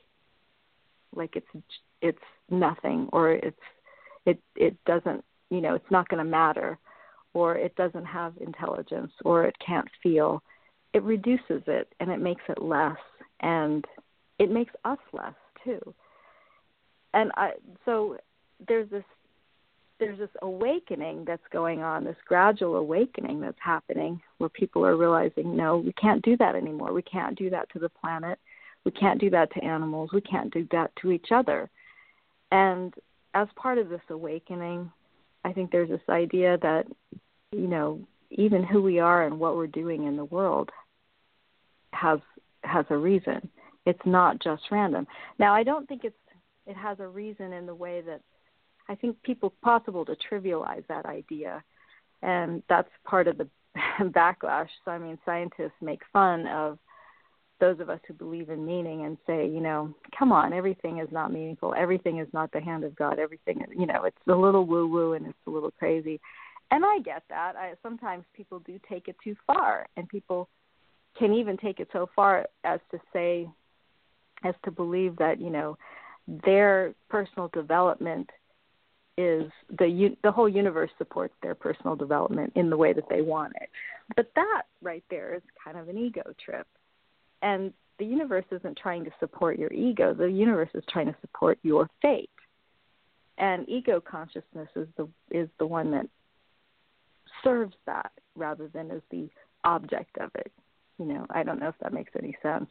like 1.14 1.36
it's 1.36 1.64
it's 2.02 2.18
nothing 2.50 3.08
or 3.12 3.32
it's 3.32 3.56
it 4.26 4.38
it 4.56 4.76
doesn't 4.84 5.24
you 5.50 5.60
know 5.60 5.74
it's 5.74 5.90
not 5.90 6.08
going 6.08 6.22
to 6.22 6.30
matter 6.30 6.78
or 7.34 7.56
it 7.56 7.74
doesn't 7.76 8.04
have 8.04 8.34
intelligence 8.40 9.12
or 9.24 9.44
it 9.44 9.54
can't 9.64 9.88
feel. 10.02 10.42
It 10.94 11.02
reduces 11.02 11.62
it 11.66 11.92
and 12.00 12.10
it 12.10 12.20
makes 12.20 12.42
it 12.48 12.62
less 12.62 12.96
and 13.40 13.84
it 14.38 14.50
makes 14.50 14.72
us 14.84 14.98
less 15.12 15.34
too. 15.64 15.94
And 17.14 17.30
i 17.36 17.52
so 17.84 18.18
there's 18.66 18.90
this 18.90 19.04
there's 20.00 20.18
this 20.18 20.30
awakening 20.42 21.24
that's 21.26 21.42
going 21.52 21.82
on 21.82 22.04
this 22.04 22.16
gradual 22.26 22.76
awakening 22.76 23.40
that's 23.40 23.58
happening 23.60 24.20
where 24.38 24.50
people 24.50 24.84
are 24.86 24.96
realizing 24.96 25.56
no 25.56 25.78
we 25.78 25.92
can't 25.92 26.22
do 26.22 26.36
that 26.38 26.54
anymore. 26.54 26.92
We 26.92 27.02
can't 27.02 27.38
do 27.38 27.50
that 27.50 27.70
to 27.70 27.78
the 27.78 27.88
planet 27.88 28.38
we 28.88 28.92
can't 28.92 29.20
do 29.20 29.28
that 29.28 29.52
to 29.52 29.62
animals. 29.62 30.08
We 30.14 30.22
can't 30.22 30.50
do 30.50 30.66
that 30.72 30.90
to 31.02 31.10
each 31.10 31.26
other. 31.30 31.68
And 32.50 32.94
as 33.34 33.46
part 33.54 33.76
of 33.76 33.90
this 33.90 34.00
awakening, 34.08 34.90
I 35.44 35.52
think 35.52 35.70
there's 35.70 35.90
this 35.90 36.00
idea 36.08 36.56
that, 36.62 36.86
you 37.52 37.66
know, 37.66 38.00
even 38.30 38.62
who 38.62 38.80
we 38.80 38.98
are 38.98 39.26
and 39.26 39.38
what 39.38 39.56
we're 39.56 39.66
doing 39.66 40.04
in 40.04 40.16
the 40.16 40.24
world 40.24 40.70
has 41.92 42.18
has 42.64 42.86
a 42.88 42.96
reason. 42.96 43.50
It's 43.84 44.00
not 44.06 44.40
just 44.40 44.62
random. 44.70 45.06
Now, 45.38 45.54
I 45.54 45.64
don't 45.64 45.86
think 45.86 46.04
it's 46.04 46.16
it 46.66 46.76
has 46.76 46.98
a 46.98 47.06
reason 47.06 47.52
in 47.52 47.66
the 47.66 47.74
way 47.74 48.00
that 48.00 48.22
I 48.88 48.94
think 48.94 49.22
people 49.22 49.52
possible 49.62 50.06
to 50.06 50.16
trivialize 50.30 50.86
that 50.88 51.04
idea, 51.04 51.62
and 52.22 52.62
that's 52.70 52.88
part 53.04 53.28
of 53.28 53.36
the 53.36 53.48
backlash. 54.00 54.68
So 54.86 54.92
I 54.92 54.98
mean, 54.98 55.18
scientists 55.26 55.76
make 55.82 56.00
fun 56.10 56.46
of 56.46 56.78
those 57.60 57.80
of 57.80 57.90
us 57.90 58.00
who 58.06 58.14
believe 58.14 58.50
in 58.50 58.64
meaning 58.64 59.04
and 59.04 59.16
say, 59.26 59.46
you 59.46 59.60
know, 59.60 59.92
come 60.16 60.32
on, 60.32 60.52
everything 60.52 60.98
is 60.98 61.08
not 61.10 61.32
meaningful. 61.32 61.74
Everything 61.76 62.18
is 62.18 62.28
not 62.32 62.52
the 62.52 62.60
hand 62.60 62.84
of 62.84 62.94
God. 62.96 63.18
Everything, 63.18 63.64
you 63.76 63.86
know, 63.86 64.04
it's 64.04 64.16
a 64.28 64.34
little 64.34 64.64
woo 64.64 64.86
woo 64.86 65.14
and 65.14 65.26
it's 65.26 65.38
a 65.46 65.50
little 65.50 65.72
crazy. 65.72 66.20
And 66.70 66.84
I 66.84 66.98
get 67.00 67.22
that. 67.30 67.56
I 67.56 67.72
sometimes 67.82 68.24
people 68.34 68.60
do 68.60 68.78
take 68.88 69.08
it 69.08 69.16
too 69.22 69.34
far 69.46 69.86
and 69.96 70.08
people 70.08 70.48
can 71.18 71.32
even 71.32 71.56
take 71.56 71.80
it 71.80 71.88
so 71.92 72.08
far 72.14 72.46
as 72.64 72.80
to 72.90 72.98
say 73.12 73.48
as 74.44 74.54
to 74.64 74.70
believe 74.70 75.16
that, 75.16 75.40
you 75.40 75.50
know, 75.50 75.76
their 76.44 76.94
personal 77.08 77.48
development 77.52 78.28
is 79.16 79.50
the 79.78 80.16
the 80.22 80.30
whole 80.30 80.48
universe 80.48 80.90
supports 80.96 81.34
their 81.42 81.54
personal 81.54 81.96
development 81.96 82.52
in 82.54 82.70
the 82.70 82.76
way 82.76 82.92
that 82.92 83.08
they 83.10 83.20
want 83.20 83.52
it. 83.60 83.68
But 84.14 84.30
that 84.36 84.62
right 84.80 85.02
there 85.10 85.34
is 85.34 85.42
kind 85.62 85.76
of 85.76 85.88
an 85.88 85.98
ego 85.98 86.22
trip 86.44 86.66
and 87.42 87.72
the 87.98 88.04
universe 88.04 88.44
isn't 88.50 88.78
trying 88.78 89.04
to 89.04 89.10
support 89.18 89.58
your 89.58 89.72
ego, 89.72 90.14
the 90.14 90.26
universe 90.26 90.70
is 90.74 90.84
trying 90.88 91.06
to 91.06 91.16
support 91.20 91.58
your 91.62 91.88
fate. 92.00 92.30
And 93.38 93.68
ego 93.68 94.00
consciousness 94.00 94.68
is 94.74 94.88
the 94.96 95.08
is 95.30 95.48
the 95.58 95.66
one 95.66 95.90
that 95.92 96.06
serves 97.44 97.74
that 97.86 98.10
rather 98.34 98.68
than 98.68 98.90
as 98.90 99.00
the 99.10 99.28
object 99.64 100.18
of 100.18 100.30
it. 100.34 100.52
You 100.98 101.06
know, 101.06 101.26
I 101.30 101.42
don't 101.42 101.60
know 101.60 101.68
if 101.68 101.78
that 101.80 101.92
makes 101.92 102.12
any 102.20 102.36
sense. 102.42 102.68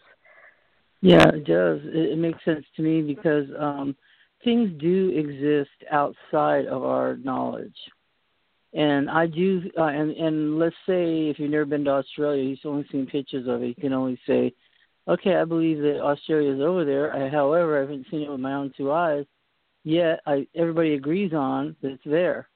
Yeah, 1.01 1.27
it 1.29 1.45
does. 1.45 1.79
It, 1.83 2.13
it 2.13 2.17
makes 2.17 2.43
sense 2.43 2.65
to 2.75 2.81
me 2.81 3.01
because 3.01 3.45
um, 3.57 3.95
things 4.43 4.71
do 4.79 5.09
exist 5.15 5.89
outside 5.91 6.65
of 6.65 6.83
our 6.83 7.17
knowledge. 7.17 7.75
And 8.77 9.09
I 9.09 9.25
do, 9.25 9.63
uh, 9.75 9.85
and 9.85 10.11
and 10.11 10.59
let's 10.59 10.75
say 10.85 11.29
if 11.29 11.39
you've 11.39 11.49
never 11.49 11.65
been 11.65 11.83
to 11.85 11.91
Australia, 11.93 12.43
you've 12.43 12.59
only 12.63 12.85
seen 12.91 13.07
pictures 13.07 13.47
of 13.47 13.63
it. 13.63 13.69
You 13.69 13.75
can 13.75 13.91
only 13.91 14.19
say, 14.27 14.53
okay, 15.07 15.35
I 15.35 15.45
believe 15.45 15.79
that 15.79 15.99
Australia 15.99 16.53
is 16.53 16.61
over 16.61 16.85
there. 16.85 17.11
I, 17.11 17.27
however, 17.27 17.79
I 17.79 17.81
haven't 17.81 18.05
seen 18.11 18.21
it 18.21 18.29
with 18.29 18.39
my 18.39 18.53
own 18.53 18.71
two 18.77 18.91
eyes. 18.91 19.25
Yet, 19.83 20.19
I 20.27 20.45
everybody 20.53 20.93
agrees 20.93 21.33
on 21.33 21.75
that 21.81 21.93
it's 21.93 22.03
there, 22.05 22.49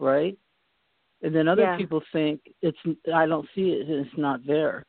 right? 0.00 0.36
And 1.22 1.32
then 1.32 1.46
other 1.46 1.62
yeah. 1.62 1.76
people 1.76 2.02
think 2.12 2.40
it's 2.60 2.78
I 3.14 3.26
don't 3.26 3.48
see 3.54 3.70
it, 3.70 3.86
and 3.86 4.04
it's 4.04 4.18
not 4.18 4.44
there. 4.44 4.84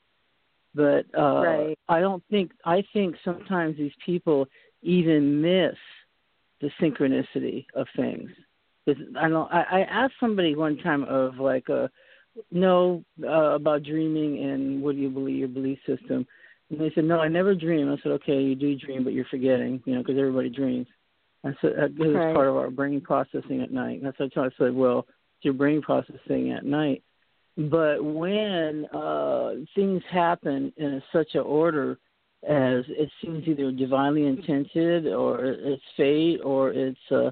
But 0.74 1.06
uh, 1.16 1.44
right. 1.46 1.80
I 1.88 2.00
don't 2.00 2.24
think 2.32 2.50
I 2.66 2.84
think 2.94 3.16
sometimes 3.24 3.78
these 3.78 3.92
people 4.04 4.48
even 4.82 5.40
miss 5.40 5.76
the 6.62 6.72
synchronicity 6.82 7.68
of 7.76 7.86
things. 7.96 8.32
Because 8.98 9.16
I 9.18 9.30
don't. 9.30 9.52
I, 9.52 9.62
I 9.62 9.80
asked 9.82 10.14
somebody 10.20 10.56
one 10.56 10.78
time 10.78 11.04
of 11.04 11.38
like 11.38 11.70
a 11.70 11.84
uh, 11.84 11.88
know 12.52 13.04
uh, 13.24 13.56
about 13.56 13.84
dreaming 13.84 14.44
and 14.44 14.82
what 14.82 14.96
do 14.96 15.02
you 15.02 15.10
believe 15.10 15.38
your 15.38 15.48
belief 15.48 15.80
system, 15.86 16.26
and 16.70 16.80
they 16.80 16.92
said 16.96 17.06
no, 17.06 17.20
I 17.20 17.28
never 17.28 17.56
dream. 17.56 17.92
I 17.92 18.02
said 18.02 18.14
okay, 18.14 18.42
you 18.42 18.56
do 18.56 18.76
dream, 18.76 19.04
but 19.04 19.14
you're 19.14 19.26
forgetting, 19.26 19.82
you 19.86 19.96
know, 19.96 20.02
because 20.02 20.18
everybody 20.18 20.50
dreams. 20.50 20.88
And 21.44 21.56
so 21.62 21.70
that 21.70 21.92
is 21.92 22.14
right. 22.16 22.36
part 22.36 22.48
of 22.48 22.58
our 22.58 22.70
brain 22.70 23.02
processing 23.02 23.62
at 23.62 23.72
night. 23.72 24.02
That's 24.04 24.20
what 24.20 24.38
I 24.38 24.50
said. 24.58 24.74
Well, 24.74 25.06
it's 25.38 25.46
your 25.46 25.54
brain 25.54 25.82
processing 25.82 26.52
at 26.52 26.66
night. 26.66 27.04
But 27.58 28.04
when 28.04 28.86
uh, 28.94 29.52
things 29.76 30.02
happen 30.12 30.74
in 30.78 31.02
such 31.14 31.36
an 31.36 31.42
order 31.42 31.98
as 32.48 32.86
it 32.88 33.10
seems 33.22 33.48
either 33.48 33.72
divinely 33.72 34.26
intended 34.26 35.08
or 35.08 35.44
it's 35.44 35.84
fate 35.98 36.40
or 36.44 36.72
it's 36.72 37.00
uh, 37.12 37.32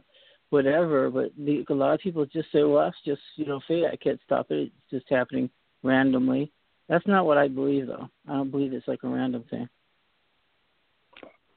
whatever. 0.50 1.10
But 1.10 1.32
the, 1.38 1.66
a 1.70 1.74
lot 1.74 1.94
of 1.94 2.00
people 2.00 2.26
just 2.26 2.52
say, 2.52 2.64
"Well, 2.64 2.84
that's 2.84 2.98
just 3.06 3.22
you 3.36 3.46
know 3.46 3.60
fate. 3.68 3.86
I 3.92 3.96
can't 3.96 4.20
stop 4.26 4.48
it. 4.50 4.72
It's 4.72 4.92
just 4.92 5.06
happening 5.10 5.50
randomly." 5.84 6.52
That's 6.90 7.06
not 7.08 7.26
what 7.26 7.38
I 7.38 7.48
believe, 7.50 7.88
though. 7.88 8.08
I 8.30 8.34
don't 8.34 8.52
believe 8.52 8.72
it's 8.72 8.88
like 8.88 9.04
a 9.04 9.10
random 9.10 9.44
thing. 9.50 9.68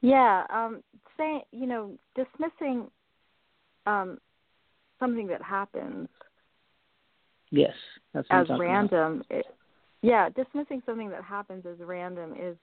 Yeah, 0.01 0.43
um, 0.49 0.83
saying 1.17 1.41
you 1.51 1.67
know 1.67 1.91
dismissing 2.15 2.89
um, 3.85 4.19
something 4.99 5.27
that 5.27 5.41
happens 5.41 6.07
Yes, 7.51 7.73
that's 8.13 8.27
as 8.31 8.47
random. 8.57 9.23
It, 9.29 9.45
yeah, 10.01 10.29
dismissing 10.29 10.81
something 10.85 11.09
that 11.09 11.23
happens 11.23 11.65
as 11.65 11.77
random 11.79 12.33
is 12.33 12.57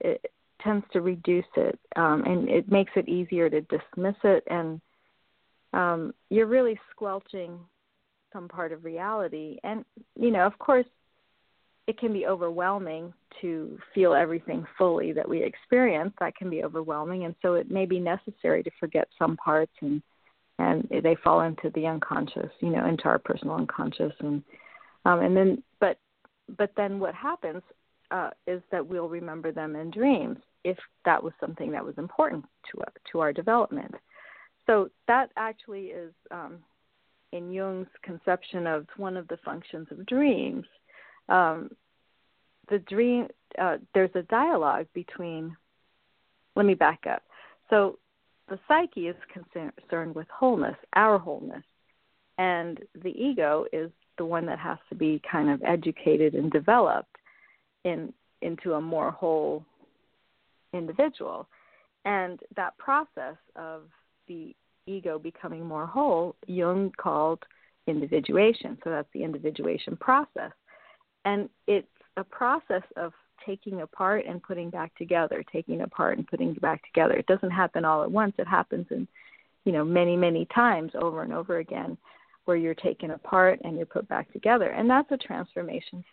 it 0.00 0.20
tends 0.60 0.84
to 0.92 1.00
reduce 1.00 1.44
it, 1.56 1.78
um, 1.94 2.24
and 2.26 2.48
it 2.48 2.70
makes 2.70 2.90
it 2.96 3.08
easier 3.08 3.48
to 3.48 3.60
dismiss 3.62 4.16
it, 4.24 4.42
and 4.50 4.80
um, 5.76 6.14
you're 6.30 6.46
really 6.46 6.78
squelching 6.90 7.58
some 8.32 8.48
part 8.48 8.72
of 8.72 8.84
reality. 8.84 9.58
And 9.62 9.84
you 10.18 10.30
know, 10.30 10.46
of 10.46 10.58
course, 10.58 10.86
it 11.86 11.98
can 11.98 12.12
be 12.12 12.26
overwhelming 12.26 13.12
to 13.40 13.78
feel 13.94 14.14
everything 14.14 14.66
fully 14.78 15.12
that 15.12 15.28
we 15.28 15.42
experience. 15.42 16.12
That 16.18 16.34
can 16.34 16.50
be 16.50 16.64
overwhelming, 16.64 17.24
and 17.24 17.34
so 17.42 17.54
it 17.54 17.70
may 17.70 17.86
be 17.86 18.00
necessary 18.00 18.62
to 18.62 18.70
forget 18.80 19.08
some 19.18 19.36
parts 19.36 19.72
and 19.80 20.02
and 20.58 20.88
they 21.02 21.14
fall 21.22 21.42
into 21.42 21.70
the 21.74 21.86
unconscious, 21.86 22.50
you 22.60 22.70
know, 22.70 22.86
into 22.86 23.04
our 23.04 23.18
personal 23.18 23.56
unconscious, 23.56 24.12
and 24.20 24.42
um, 25.04 25.20
and 25.20 25.36
then 25.36 25.62
but 25.78 25.98
but 26.56 26.72
then 26.76 26.98
what 26.98 27.14
happens 27.14 27.62
uh, 28.10 28.30
is 28.46 28.62
that 28.72 28.86
we'll 28.86 29.08
remember 29.08 29.52
them 29.52 29.76
in 29.76 29.90
dreams 29.90 30.38
if 30.64 30.78
that 31.04 31.22
was 31.22 31.34
something 31.40 31.70
that 31.72 31.84
was 31.84 31.94
important 31.98 32.44
to 32.70 32.82
to 33.12 33.20
our 33.20 33.32
development. 33.32 33.94
So 34.66 34.90
that 35.06 35.30
actually 35.36 35.86
is 35.86 36.12
um, 36.30 36.58
in 37.32 37.52
Jung's 37.52 37.88
conception 38.02 38.66
of 38.66 38.86
one 38.96 39.16
of 39.16 39.28
the 39.28 39.38
functions 39.44 39.86
of 39.90 40.04
dreams. 40.06 40.66
Um, 41.28 41.70
the 42.68 42.78
dream 42.80 43.28
uh, 43.60 43.76
there's 43.94 44.14
a 44.14 44.22
dialogue 44.22 44.86
between. 44.92 45.56
Let 46.56 46.66
me 46.66 46.74
back 46.74 47.04
up. 47.08 47.22
So 47.68 47.98
the 48.48 48.58
psyche 48.66 49.08
is 49.08 49.16
concerned 49.32 50.14
with 50.14 50.26
wholeness, 50.28 50.76
our 50.94 51.18
wholeness, 51.18 51.64
and 52.38 52.80
the 53.02 53.10
ego 53.10 53.66
is 53.72 53.90
the 54.18 54.24
one 54.24 54.46
that 54.46 54.58
has 54.58 54.78
to 54.88 54.94
be 54.94 55.20
kind 55.30 55.50
of 55.50 55.62
educated 55.62 56.34
and 56.34 56.50
developed 56.50 57.16
in 57.84 58.12
into 58.42 58.74
a 58.74 58.80
more 58.80 59.10
whole 59.10 59.64
individual. 60.72 61.48
And 62.04 62.40
that 62.54 62.76
process 62.78 63.36
of 63.56 63.82
the 64.28 64.54
ego 64.86 65.18
becoming 65.18 65.64
more 65.64 65.86
whole, 65.86 66.36
Jung 66.46 66.92
called 66.96 67.40
individuation. 67.86 68.78
So 68.84 68.90
that's 68.90 69.08
the 69.12 69.24
individuation 69.24 69.96
process. 69.96 70.52
And 71.24 71.48
it's 71.66 71.86
a 72.16 72.24
process 72.24 72.82
of 72.96 73.12
taking 73.44 73.82
apart 73.82 74.24
and 74.26 74.42
putting 74.42 74.70
back 74.70 74.94
together, 74.96 75.44
taking 75.52 75.82
apart 75.82 76.18
and 76.18 76.26
putting 76.26 76.54
back 76.54 76.84
together. 76.84 77.14
It 77.14 77.26
doesn't 77.26 77.50
happen 77.50 77.84
all 77.84 78.02
at 78.02 78.10
once. 78.10 78.34
It 78.38 78.46
happens 78.46 78.86
in, 78.90 79.06
you 79.64 79.72
know, 79.72 79.84
many, 79.84 80.16
many 80.16 80.46
times 80.54 80.92
over 81.00 81.22
and 81.22 81.32
over 81.32 81.58
again 81.58 81.96
where 82.44 82.56
you're 82.56 82.74
taken 82.74 83.10
apart 83.10 83.60
and 83.64 83.76
you're 83.76 83.86
put 83.86 84.08
back 84.08 84.32
together. 84.32 84.70
And 84.70 84.88
that's 84.88 85.10
a 85.10 85.16
transformation 85.16 86.04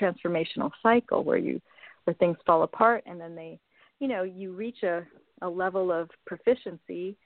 transformational 0.00 0.70
cycle 0.82 1.22
where 1.22 1.38
you 1.38 1.60
where 2.04 2.14
things 2.14 2.36
fall 2.44 2.64
apart 2.64 3.02
and 3.06 3.20
then 3.20 3.34
they 3.34 3.58
you 4.00 4.08
know, 4.08 4.22
you 4.22 4.52
reach 4.52 4.82
a, 4.82 5.02
a 5.42 5.48
level 5.48 5.92
of 5.92 6.10
proficiency 6.26 7.16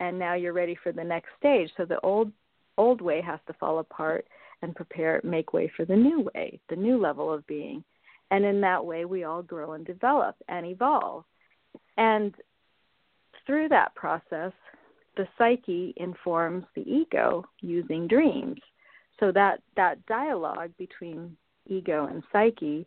and 0.00 0.18
now 0.18 0.34
you're 0.34 0.52
ready 0.52 0.76
for 0.82 0.92
the 0.92 1.04
next 1.04 1.28
stage. 1.38 1.70
So 1.76 1.84
the 1.84 2.00
old 2.00 2.32
old 2.76 3.00
way 3.00 3.20
has 3.20 3.38
to 3.46 3.52
fall 3.54 3.78
apart 3.78 4.26
and 4.62 4.74
prepare 4.74 5.20
make 5.22 5.52
way 5.52 5.70
for 5.76 5.84
the 5.84 5.96
new 5.96 6.28
way, 6.34 6.60
the 6.68 6.76
new 6.76 6.98
level 6.98 7.32
of 7.32 7.46
being. 7.46 7.84
And 8.30 8.44
in 8.44 8.60
that 8.62 8.84
way, 8.84 9.04
we 9.04 9.24
all 9.24 9.42
grow 9.42 9.72
and 9.72 9.86
develop 9.86 10.34
and 10.48 10.66
evolve. 10.66 11.24
And 11.96 12.34
through 13.46 13.68
that 13.68 13.94
process, 13.94 14.52
the 15.16 15.28
psyche 15.38 15.94
informs 15.98 16.64
the 16.74 16.82
ego 16.82 17.44
using 17.60 18.08
dreams. 18.08 18.58
So 19.20 19.30
that, 19.32 19.60
that 19.76 20.04
dialogue 20.06 20.72
between 20.78 21.36
ego 21.66 22.06
and 22.06 22.22
psyche 22.32 22.86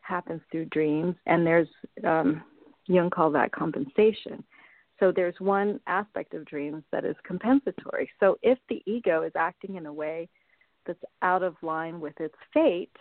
happens 0.00 0.40
through 0.50 0.66
dreams, 0.66 1.16
and 1.26 1.46
there's 1.46 1.68
um, 2.04 2.42
Jung 2.86 3.10
called 3.10 3.34
that 3.34 3.52
compensation. 3.52 4.42
So 4.98 5.12
there's 5.12 5.34
one 5.38 5.80
aspect 5.86 6.34
of 6.34 6.44
dreams 6.46 6.82
that 6.90 7.04
is 7.04 7.16
compensatory. 7.24 8.10
So 8.18 8.38
if 8.42 8.58
the 8.68 8.82
ego 8.86 9.22
is 9.22 9.32
acting 9.36 9.76
in 9.76 9.86
a 9.86 9.92
way 9.92 10.28
that's 10.86 11.02
out 11.22 11.42
of 11.42 11.56
line 11.62 12.00
with 12.00 12.18
its 12.20 12.36
fate, 12.54 12.96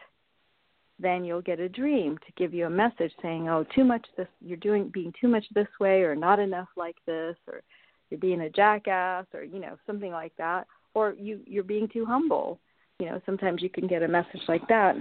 then 1.00 1.24
you'll 1.24 1.42
get 1.42 1.60
a 1.60 1.70
dream 1.70 2.18
to 2.18 2.32
give 2.38 2.54
you 2.54 2.66
a 2.66 2.70
message 2.70 3.12
saying, 3.22 3.50
"Oh, 3.50 3.66
too 3.76 3.84
much 3.84 4.06
this 4.18 4.28
you're 4.42 4.58
doing 4.58 4.90
being 4.90 5.14
too 5.20 5.28
much 5.28 5.46
this 5.54 5.68
way 5.80 6.04
or 6.04 6.16
not 6.16 6.40
enough 6.40 6.70
like 6.76 6.98
this 7.06 7.36
or 7.48 7.62
you're 8.10 8.20
being 8.20 8.42
a 8.42 8.50
jackass 8.50 9.26
or 9.34 9.44
you 9.44 9.60
know, 9.60 9.78
something 9.86 10.12
like 10.12 10.36
that 10.38 10.68
or 10.94 11.14
you 11.14 11.42
you're 11.46 11.64
being 11.64 11.88
too 11.88 12.06
humble." 12.06 12.60
You 13.00 13.08
know, 13.08 13.22
sometimes 13.26 13.62
you 13.62 13.70
can 13.70 13.88
get 13.88 14.04
a 14.04 14.08
message 14.08 14.42
like 14.48 14.66
that. 14.70 14.96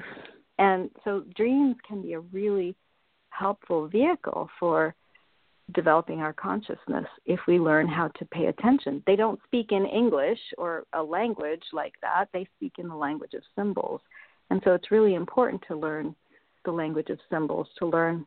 And 0.59 0.91
so 1.05 1.25
dreams 1.37 1.77
can 1.87 2.03
be 2.03 2.15
a 2.15 2.21
really 2.21 2.75
helpful 3.31 3.87
vehicle 3.87 4.51
for 4.59 4.95
developing 5.73 6.21
our 6.21 6.33
consciousness 6.33 7.07
if 7.25 7.41
we 7.49 7.59
learn 7.59 7.89
how 7.89 8.09
to 8.09 8.25
pay 8.27 8.47
attention. 8.47 9.03
They 9.07 9.17
don't 9.17 9.41
speak 9.47 9.73
in 9.73 9.87
English 9.87 10.39
or 10.59 10.85
a 10.93 11.03
language 11.03 11.63
like 11.73 11.95
that. 12.03 12.29
They 12.33 12.47
speak 12.57 12.75
in 12.79 12.89
the 12.89 12.95
language 12.95 13.35
of 13.35 13.43
symbols. 13.57 14.01
And 14.51 14.61
so 14.65 14.75
it's 14.75 14.91
really 14.91 15.15
important 15.15 15.63
to 15.69 15.77
learn 15.77 16.15
the 16.65 16.73
language 16.73 17.09
of 17.11 17.19
symbols, 17.31 17.69
to 17.79 17.87
learn 17.87 18.27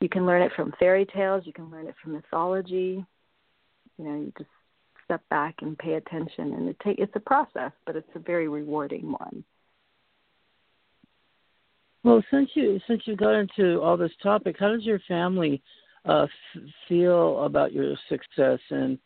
you 0.00 0.08
can 0.08 0.26
learn 0.26 0.42
it 0.42 0.52
from 0.54 0.74
fairy 0.78 1.06
tales, 1.06 1.44
you 1.46 1.52
can 1.52 1.70
learn 1.70 1.86
it 1.86 1.94
from 2.02 2.12
mythology. 2.12 3.04
You 3.96 4.04
know, 4.04 4.14
you 4.16 4.32
just 4.36 4.50
step 5.04 5.22
back 5.30 5.54
and 5.62 5.78
pay 5.78 5.94
attention 5.94 6.52
and 6.54 6.68
it 6.68 6.76
take 6.84 6.98
it's 6.98 7.14
a 7.14 7.20
process, 7.20 7.72
but 7.86 7.96
it's 7.96 8.08
a 8.14 8.18
very 8.18 8.48
rewarding 8.48 9.12
one. 9.12 9.44
Well, 12.02 12.22
since 12.30 12.50
you 12.54 12.80
since 12.86 13.02
you 13.06 13.16
got 13.16 13.34
into 13.34 13.80
all 13.80 13.96
this 13.96 14.12
topic, 14.22 14.56
how 14.58 14.72
does 14.72 14.84
your 14.84 15.00
family 15.08 15.62
uh, 16.04 16.26
feel 16.88 17.44
about 17.44 17.72
your 17.72 17.94
success 18.08 18.58
and 18.70 18.98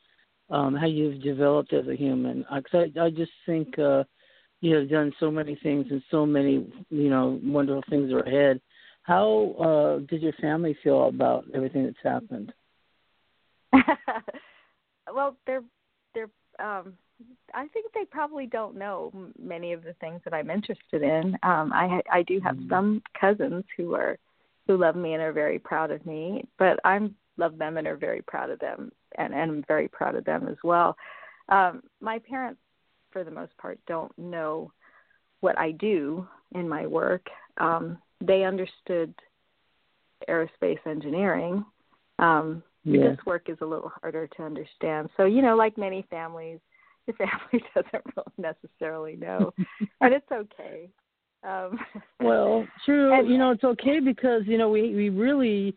um, 0.51 0.75
how 0.75 0.87
you've 0.87 1.23
developed 1.23 1.73
as 1.73 1.87
a 1.89 1.97
human? 1.97 2.45
I, 2.51 2.61
I 3.01 3.11
just 3.11 3.33
think 3.47 3.79
uh, 3.79 4.05
you 4.61 4.75
have 4.77 4.91
done 4.91 5.13
so 5.21 5.31
many 5.31 5.59
things 5.63 5.87
and 5.91 6.03
so 6.11 6.27
many 6.27 6.67
you 6.91 7.11
know 7.11 7.39
wonderful 7.43 7.85
things 7.89 8.13
are 8.13 8.21
ahead. 8.21 8.61
How 9.03 9.55
uh, 9.59 10.07
did 10.07 10.23
your 10.23 10.35
family 10.35 10.77
feel 10.83 11.09
about 11.09 11.45
everything 11.55 11.85
that's 11.85 11.97
happened? 12.03 12.53
well, 15.15 15.37
they're 15.47 15.63
they're 16.15 16.29
um, 16.59 16.95
I 17.55 17.67
think 17.69 17.93
they 17.95 18.05
probably 18.05 18.47
don't 18.47 18.77
know 18.77 19.13
many 19.41 19.73
of 19.73 19.83
the 19.83 19.95
things 19.95 20.21
that 20.25 20.35
I'm 20.35 20.51
interested 20.51 21.03
in. 21.03 21.37
Um, 21.43 21.73
I 21.73 22.01
I 22.13 22.23
do 22.23 22.41
have 22.41 22.57
mm-hmm. 22.57 22.71
some 22.71 23.03
cousins 23.19 23.65
who 23.77 23.95
are 23.95 24.19
who 24.69 24.77
love 24.77 24.95
me 24.95 25.15
and 25.15 25.23
are 25.23 25.33
very 25.33 25.59
proud 25.59 25.91
of 25.91 26.07
me, 26.07 26.47
but 26.59 26.79
I'm 26.85 27.17
love 27.39 27.57
them 27.57 27.77
and 27.77 27.87
are 27.87 27.97
very 27.97 28.23
proud 28.23 28.51
of 28.51 28.61
them, 28.61 28.93
and 29.17 29.35
and 29.35 29.51
I'm 29.51 29.65
very 29.67 29.89
proud 29.89 30.15
of 30.15 30.25
them 30.25 30.47
as 30.49 30.57
well. 30.63 30.97
Um, 31.49 31.83
my 32.01 32.21
parents, 32.21 32.61
for 33.11 33.25
the 33.25 33.31
most 33.31 33.57
part, 33.57 33.81
don't 33.89 34.17
know 34.19 34.71
what 35.41 35.59
I 35.59 35.73
do 35.73 36.27
in 36.55 36.69
my 36.69 36.87
work. 36.87 37.27
Um, 37.57 37.99
they 38.21 38.45
understood 38.45 39.15
aerospace 40.29 40.85
engineering. 40.87 41.65
Um, 42.19 42.63
yeah. 42.85 43.11
This 43.11 43.19
work 43.27 43.49
is 43.49 43.59
a 43.61 43.67
little 43.67 43.93
harder 44.01 44.27
to 44.27 44.43
understand. 44.43 45.11
So, 45.17 45.25
you 45.25 45.43
know, 45.43 45.57
like 45.57 45.77
many 45.77 46.07
families, 46.11 46.59
your 47.07 47.17
family 47.19 47.65
doesn't 47.75 48.05
really 48.17 48.33
necessarily 48.37 49.17
know, 49.17 49.53
and 50.01 50.13
it's 50.13 50.31
okay. 50.31 50.89
Um, 51.43 51.79
well, 52.21 52.67
true. 52.85 53.19
And, 53.19 53.29
you 53.29 53.39
know, 53.39 53.51
it's 53.51 53.65
okay 53.65 54.01
because 54.01 54.43
you 54.47 54.59
know 54.59 54.69
we 54.71 54.95
we 54.95 55.09
really 55.11 55.77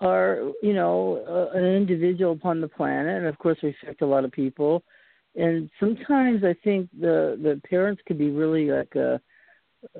are 0.00 0.50
you 0.62 0.74
know 0.74 1.24
uh, 1.28 1.56
an 1.56 1.64
individual 1.64 2.32
upon 2.32 2.60
the 2.60 2.68
planet, 2.68 3.18
and 3.18 3.26
of 3.26 3.38
course 3.38 3.58
we 3.62 3.70
affect 3.82 4.02
a 4.02 4.06
lot 4.06 4.24
of 4.24 4.32
people. 4.32 4.82
And 5.34 5.70
sometimes 5.78 6.44
I 6.44 6.54
think 6.64 6.88
the 6.98 7.38
the 7.42 7.60
parents 7.68 8.02
could 8.06 8.18
be 8.18 8.30
really 8.30 8.70
like 8.70 8.94
a, 8.94 9.20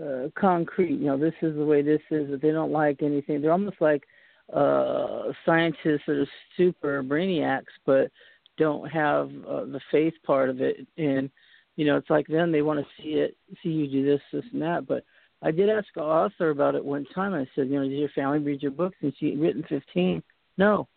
a 0.01 0.33
concrete. 0.39 0.99
You 0.99 1.07
know, 1.07 1.19
this 1.19 1.35
is 1.43 1.57
the 1.57 1.65
way 1.65 1.83
this 1.83 2.01
is. 2.11 2.31
That 2.31 2.43
they 2.43 2.53
don't 2.53 2.73
like 2.73 3.03
anything. 3.03 3.41
They're 3.41 3.53
almost 3.53 3.81
like 3.81 4.05
uh 4.53 5.33
scientists 5.45 6.03
that 6.07 6.17
are 6.17 6.29
super 6.57 7.03
brainiacs, 7.03 7.65
but 7.85 8.11
don't 8.57 8.89
have 8.89 9.29
uh, 9.47 9.65
the 9.65 9.81
faith 9.91 10.15
part 10.25 10.49
of 10.49 10.61
it 10.61 10.87
and 10.97 11.31
you 11.77 11.85
know 11.85 11.97
it's 11.97 12.11
like 12.11 12.27
then 12.27 12.51
they 12.51 12.63
want 12.63 12.81
to 12.81 12.87
see 13.03 13.11
it 13.11 13.37
see 13.63 13.69
you 13.69 13.87
do 13.87 14.05
this 14.05 14.21
this 14.33 14.45
and 14.53 14.63
that. 14.63 14.87
But 14.87 15.05
i 15.43 15.51
did 15.51 15.69
ask 15.69 15.87
an 15.97 16.03
author 16.03 16.51
about 16.51 16.75
it 16.75 16.85
one 16.85 17.07
time 17.15 17.35
i 17.35 17.47
said 17.55 17.69
you 17.69 17.75
know 17.79 17.89
did 17.89 17.93
your 17.99 18.09
family 18.11 18.39
read 18.39 18.63
your 18.63 18.73
books? 18.73 18.97
And 19.03 19.13
she 19.19 19.37
written 19.37 19.65
fifteen. 19.69 20.23
No. 20.59 20.89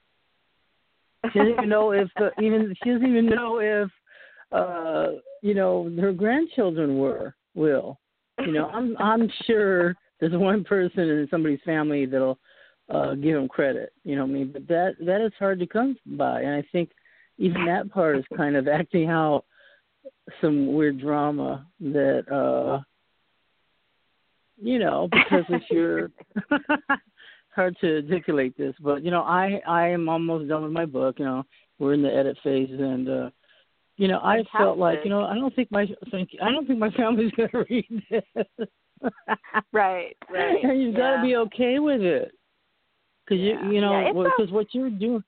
She 1.31 1.39
doesn't 1.39 1.53
even 1.53 1.69
know 1.69 1.91
if 1.91 2.07
the, 2.15 2.31
even 2.41 2.73
she 2.81 2.91
doesn't 2.91 3.05
even 3.05 3.25
know 3.25 3.59
if 3.59 3.89
uh 4.51 5.19
you 5.43 5.53
know 5.53 5.93
her 5.99 6.13
grandchildren 6.13 6.97
were 6.97 7.35
will. 7.55 7.99
You 8.39 8.53
know 8.53 8.67
i'm 8.69 8.95
i'm 8.97 9.29
sure 9.45 9.95
there's 10.19 10.33
one 10.33 10.63
person 10.63 11.01
in 11.01 11.27
somebody's 11.29 11.59
family 11.65 12.05
that'll 12.05 12.39
uh 12.89 13.15
give 13.15 13.35
them 13.35 13.49
credit 13.49 13.91
you 14.05 14.15
know 14.15 14.23
what 14.23 14.31
i 14.31 14.33
mean? 14.33 14.51
But 14.51 14.67
that 14.69 14.95
that 15.05 15.21
is 15.21 15.33
hard 15.37 15.59
to 15.59 15.67
come 15.67 15.97
by 16.05 16.41
and 16.41 16.55
i 16.55 16.63
think 16.71 16.91
even 17.37 17.65
that 17.65 17.91
part 17.91 18.17
is 18.17 18.25
kind 18.35 18.55
of 18.55 18.67
acting 18.67 19.09
out 19.09 19.43
some 20.41 20.73
weird 20.73 20.99
drama 20.99 21.65
that 21.79 22.23
uh 22.31 22.79
you 24.61 24.79
know 24.79 25.07
because 25.11 25.43
it's 25.49 25.65
your 25.69 26.11
hard 27.55 27.75
to 27.81 27.97
articulate 27.97 28.57
this 28.57 28.73
but 28.81 29.03
you 29.03 29.11
know 29.11 29.21
i 29.21 29.61
i 29.67 29.87
am 29.87 30.07
almost 30.07 30.47
done 30.47 30.63
with 30.63 30.71
my 30.71 30.85
book 30.85 31.19
you 31.19 31.25
know 31.25 31.43
we're 31.77 31.93
in 31.93 32.01
the 32.01 32.13
edit 32.13 32.37
phase 32.43 32.69
and 32.71 33.09
uh 33.09 33.29
you 33.97 34.07
know 34.07 34.19
i 34.19 34.37
Fantastic. 34.37 34.59
felt 34.59 34.77
like 34.77 34.99
you 35.03 35.09
know 35.09 35.23
i 35.23 35.35
don't 35.35 35.55
think 35.55 35.71
my 35.71 35.87
think 36.11 36.29
i 36.41 36.51
don't 36.51 36.67
think 36.67 36.79
my 36.79 36.91
family's 36.91 37.31
going 37.37 37.49
to 37.49 37.65
read 37.69 38.03
this 38.09 38.23
right 39.73 40.15
right 40.29 40.57
and 40.63 40.81
you've 40.81 40.93
yeah. 40.93 40.99
got 40.99 41.15
to 41.17 41.21
be 41.21 41.35
okay 41.35 41.79
with 41.79 42.01
it 42.01 42.31
because 43.25 43.41
yeah. 43.41 43.63
you 43.65 43.73
you 43.73 43.81
know 43.81 44.11
because 44.13 44.49
yeah, 44.49 44.55
what 44.55 44.67
you're 44.73 44.89
doing 44.89 45.23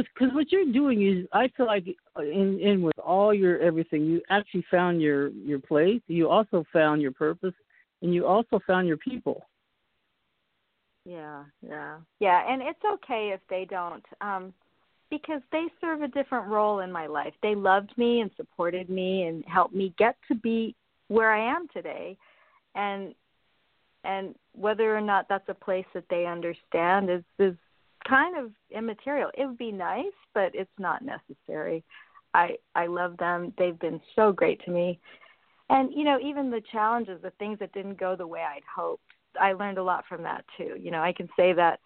because 0.00 0.34
what 0.34 0.50
you're 0.50 0.72
doing 0.72 1.06
is 1.06 1.26
I 1.32 1.48
feel 1.56 1.66
like 1.66 1.86
in 2.18 2.58
in 2.60 2.82
with 2.82 2.98
all 2.98 3.34
your 3.34 3.58
everything 3.60 4.04
you 4.06 4.22
actually 4.30 4.64
found 4.70 5.02
your 5.02 5.28
your 5.28 5.58
place. 5.58 6.00
You 6.06 6.28
also 6.28 6.64
found 6.72 7.02
your 7.02 7.12
purpose 7.12 7.54
and 8.00 8.14
you 8.14 8.26
also 8.26 8.60
found 8.66 8.88
your 8.88 8.96
people. 8.96 9.46
Yeah 11.04 11.44
yeah. 11.66 11.98
Yeah 12.20 12.50
and 12.50 12.62
it's 12.62 12.82
okay 12.94 13.32
if 13.34 13.40
they 13.50 13.66
don't 13.68 14.04
um 14.20 14.54
because 15.10 15.42
they 15.52 15.66
serve 15.78 16.00
a 16.00 16.08
different 16.08 16.48
role 16.48 16.78
in 16.78 16.90
my 16.90 17.06
life. 17.06 17.34
They 17.42 17.54
loved 17.54 17.92
me 17.98 18.20
and 18.20 18.30
supported 18.34 18.88
me 18.88 19.24
and 19.24 19.44
helped 19.46 19.74
me 19.74 19.92
get 19.98 20.16
to 20.28 20.34
be 20.34 20.74
where 21.08 21.32
i 21.32 21.54
am 21.54 21.68
today. 21.68 22.16
And 22.74 23.14
and 24.04 24.34
whether 24.54 24.96
or 24.96 25.00
not 25.00 25.26
that's 25.28 25.48
a 25.48 25.54
place 25.54 25.86
that 25.92 26.04
they 26.08 26.24
understand 26.26 27.10
is 27.10 27.22
is 27.38 27.54
kind 28.08 28.36
of 28.36 28.52
immaterial. 28.70 29.30
It 29.36 29.46
would 29.46 29.58
be 29.58 29.72
nice, 29.72 30.04
but 30.34 30.54
it's 30.54 30.70
not 30.78 31.02
necessary. 31.02 31.84
I 32.34 32.56
I 32.74 32.86
love 32.86 33.16
them. 33.18 33.52
They've 33.58 33.78
been 33.78 34.00
so 34.16 34.32
great 34.32 34.62
to 34.64 34.70
me. 34.70 34.98
And 35.70 35.92
you 35.94 36.04
know, 36.04 36.18
even 36.20 36.50
the 36.50 36.62
challenges, 36.72 37.20
the 37.22 37.30
things 37.38 37.58
that 37.58 37.72
didn't 37.72 37.98
go 37.98 38.16
the 38.16 38.26
way 38.26 38.40
I'd 38.40 38.62
hoped, 38.74 39.04
I 39.40 39.52
learned 39.52 39.78
a 39.78 39.82
lot 39.82 40.04
from 40.08 40.22
that 40.22 40.44
too. 40.56 40.76
You 40.78 40.90
know, 40.90 41.02
I 41.02 41.12
can 41.12 41.28
say 41.36 41.52
that 41.54 41.80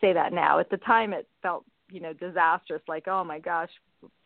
say 0.00 0.12
that 0.12 0.32
now. 0.32 0.58
At 0.58 0.70
the 0.70 0.78
time 0.78 1.12
it 1.12 1.28
felt, 1.42 1.64
you 1.90 2.00
know, 2.00 2.12
disastrous 2.12 2.82
like, 2.88 3.08
"Oh 3.08 3.24
my 3.24 3.38
gosh, 3.38 3.70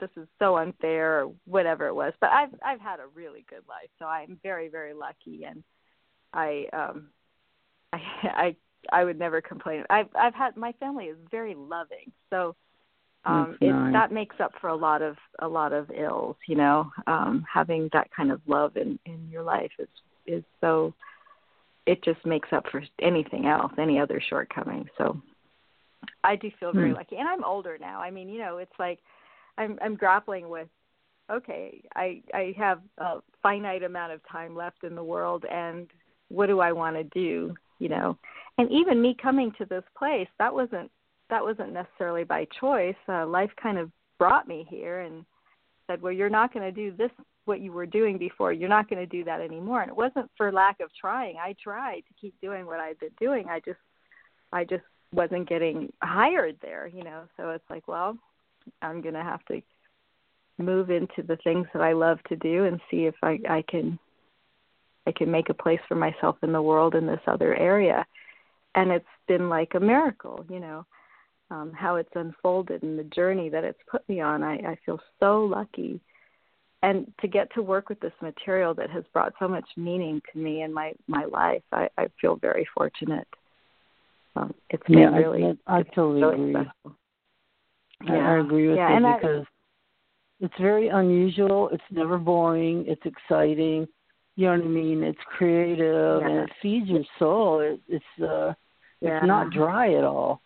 this 0.01 0.11
is 0.17 0.27
so 0.39 0.57
unfair," 0.57 1.23
or 1.23 1.33
whatever 1.47 1.87
it 1.87 1.95
was. 1.95 2.13
But 2.21 2.31
I've 2.31 2.55
I've 2.65 2.81
had 2.81 3.01
a 3.01 3.07
really 3.15 3.45
good 3.49 3.63
life. 3.69 3.91
So 3.99 4.07
I'm 4.07 4.39
very 4.43 4.69
very 4.69 4.95
lucky 4.95 5.45
and 5.45 5.63
I 6.33 6.67
um 6.73 7.09
I 7.93 8.01
I 8.25 8.57
I 8.93 9.05
would 9.05 9.19
never 9.19 9.41
complain. 9.41 9.85
I've 9.91 10.09
I've 10.15 10.35
had 10.35 10.57
my 10.57 10.73
family 10.73 11.07
is 11.07 11.17
very 11.31 11.55
loving, 11.55 12.13
so 12.31 12.55
um 13.25 13.57
it 13.61 13.73
nice. 13.73 13.93
that 13.93 14.13
makes 14.13 14.37
up 14.41 14.53
for 14.61 14.69
a 14.69 14.77
lot 14.77 15.03
of 15.03 15.17
a 15.41 15.49
lot 15.49 15.73
of 15.73 15.91
ills. 15.91 16.37
You 16.47 16.57
know, 16.57 16.91
um 17.07 17.45
having 17.53 17.89
that 17.93 18.09
kind 18.15 18.31
of 18.31 18.41
love 18.47 18.77
in 18.77 18.99
in 19.07 19.29
your 19.31 19.43
life 19.43 19.73
is 19.79 19.89
is 20.27 20.45
so 20.61 20.95
it 21.87 22.03
just 22.03 22.25
makes 22.27 22.49
up 22.53 22.65
for 22.71 22.83
anything 23.01 23.47
else, 23.47 23.73
any 23.79 23.99
other 23.99 24.21
shortcomings. 24.29 24.89
So 24.99 25.21
I 26.25 26.37
do 26.37 26.51
feel 26.59 26.73
very 26.73 26.91
hmm. 26.91 26.97
lucky, 26.97 27.17
and 27.17 27.29
I'm 27.29 27.45
older 27.45 27.79
now. 27.81 28.01
I 28.01 28.11
mean, 28.11 28.29
you 28.29 28.39
know, 28.39 28.59
it's 28.59 28.79
like 28.79 28.99
I'm 29.59 29.79
I'm 29.83 29.95
grappling 29.95 30.49
with 30.49 30.69
okay, 31.31 31.83
I 31.95 32.23
I 32.35 32.55
have 32.57 32.81
a 32.99 33.19
finite 33.43 33.83
amount 33.83 34.13
of 34.13 34.21
time 34.31 34.55
left 34.55 34.85
in 34.85 34.95
the 34.95 35.05
world, 35.05 35.45
and 35.51 35.89
what 36.29 36.47
do 36.47 36.61
I 36.61 36.73
want 36.73 36.97
to 36.97 37.05
do? 37.05 37.55
You 37.79 37.89
know, 37.89 38.19
and 38.59 38.71
even 38.71 39.03
me 39.03 39.17
coming 39.21 39.53
to 39.59 39.65
this 39.67 39.85
place 39.97 40.29
that 40.39 40.53
wasn't 40.53 40.91
that 41.29 41.43
wasn't 41.43 41.73
necessarily 41.73 42.23
by 42.23 42.47
choice. 42.61 42.95
Uh, 43.09 43.27
life 43.27 43.51
kind 43.61 43.79
of 43.79 43.91
brought 44.19 44.47
me 44.47 44.67
here 44.69 45.01
and 45.01 45.25
said 45.87 46.01
well 46.01 46.13
you're 46.13 46.31
not 46.31 46.53
going 46.53 46.65
to 46.65 46.73
do 46.73 46.97
this 46.97 47.11
what 47.45 47.61
you 47.61 47.73
were 47.73 47.87
doing 47.87 48.19
before. 48.19 48.53
You're 48.53 48.69
not 48.69 48.91
going 48.91 48.99
to 48.99 49.07
do 49.07 49.23
that 49.23 49.41
anymore. 49.41 49.83
And 49.83 49.91
it 49.91 49.97
wasn't 49.97 50.29
for 50.37 50.51
lack 50.51 50.81
of 50.81 50.91
trying. 51.01 51.37
I 51.37 51.55
tried 51.63 52.01
to 52.09 52.15
keep 52.21 52.35
doing 52.41 52.67
what 52.67 52.81
i'd 52.81 52.99
been 52.99 53.11
doing. 53.21 53.47
I 53.49 53.61
just 53.61 53.79
i 54.53 54.65
just 54.65 54.85
wasn't 55.13 55.49
getting 55.49 55.93
hired 56.03 56.57
there 56.63 56.87
you 56.87 57.05
know? 57.05 57.23
So 57.37 57.51
it's 57.51 57.69
like 57.71 57.87
well 57.89 58.17
i'm 58.83 59.01
going 59.01 59.15
to 59.15 59.23
have 59.23 59.45
to 59.47 59.61
move 60.59 60.91
into 60.91 61.23
the 61.27 61.37
things 61.45 61.67
that 61.73 61.83
i 61.83 61.93
love 61.93 62.19
to 62.29 62.37
do 62.37 62.65
and 62.65 62.81
see 62.91 63.05
if 63.05 63.15
i 63.23 63.39
i 63.49 63.63
can 63.69 63.99
i 65.07 65.13
can 65.13 65.31
make 65.31 65.51
a 65.51 65.55
place 65.55 65.81
for 65.87 65.95
myself 65.95 66.37
in 66.43 66.51
the 66.51 66.61
world 66.61 66.95
in 66.95 67.07
this 67.07 67.21
other 67.27 67.55
area 67.55 68.05
and 68.77 68.91
it's 68.91 69.05
been 69.27 69.49
like 69.49 69.73
a 69.75 69.81
miracle, 69.81 70.45
you 70.49 70.61
know, 70.61 70.87
um, 71.51 71.73
how 71.73 71.97
it's 71.97 72.11
unfolded 72.15 72.83
and 72.83 72.99
the 72.99 73.05
journey 73.05 73.49
that 73.49 73.65
it's 73.65 73.79
put 73.91 74.07
me 74.09 74.21
on. 74.21 74.43
I, 74.43 74.55
I 74.57 74.79
feel 74.85 75.01
so 75.19 75.41
lucky. 75.41 76.01
And 76.83 77.11
to 77.21 77.27
get 77.27 77.53
to 77.55 77.63
work 77.63 77.89
with 77.89 77.99
this 78.01 78.13
material 78.21 78.75
that 78.75 78.91
has 78.91 79.03
brought 79.13 79.33
so 79.39 79.49
much 79.49 79.65
meaning 79.77 80.21
to 80.33 80.39
me 80.39 80.61
and 80.63 80.73
my, 80.73 80.93
my 81.09 81.25
life, 81.25 81.63
I, 81.73 81.89
I 81.97 82.09
feel 82.21 82.37
very 82.37 82.69
fortunate. 82.77 83.27
Um, 84.37 84.55
it's 84.69 84.83
been 84.87 84.99
yeah, 84.99 85.17
really, 85.17 85.45
I, 85.67 85.77
I, 85.77 85.79
I 85.79 85.83
totally 85.83 86.23
really 86.23 86.51
agree. 86.51 86.53
Special. 86.53 86.97
Yeah. 88.05 88.13
I, 88.13 88.35
I 88.35 88.41
agree 88.41 88.69
with 88.69 88.77
yeah, 88.77 88.99
you 88.99 89.15
because 89.17 89.45
I, 89.47 90.45
it's 90.45 90.55
very 90.61 90.89
unusual. 90.89 91.71
It's 91.73 91.83
never 91.91 92.19
boring. 92.19 92.85
It's 92.87 93.01
exciting. 93.07 93.89
You 94.37 94.47
know 94.47 94.59
what 94.59 94.67
I 94.67 94.69
mean? 94.69 95.03
It's 95.03 95.19
creative 95.39 96.21
yeah. 96.21 96.29
and 96.29 96.39
it 96.41 96.51
feeds 96.61 96.89
your 96.89 97.05
soul. 97.19 97.61
It, 97.61 97.81
it's 97.89 98.23
uh, 98.23 98.53
yeah. 99.01 99.19
It's 99.19 99.27
not 99.27 99.51
dry 99.51 99.95
at 99.95 100.05
all. 100.05 100.41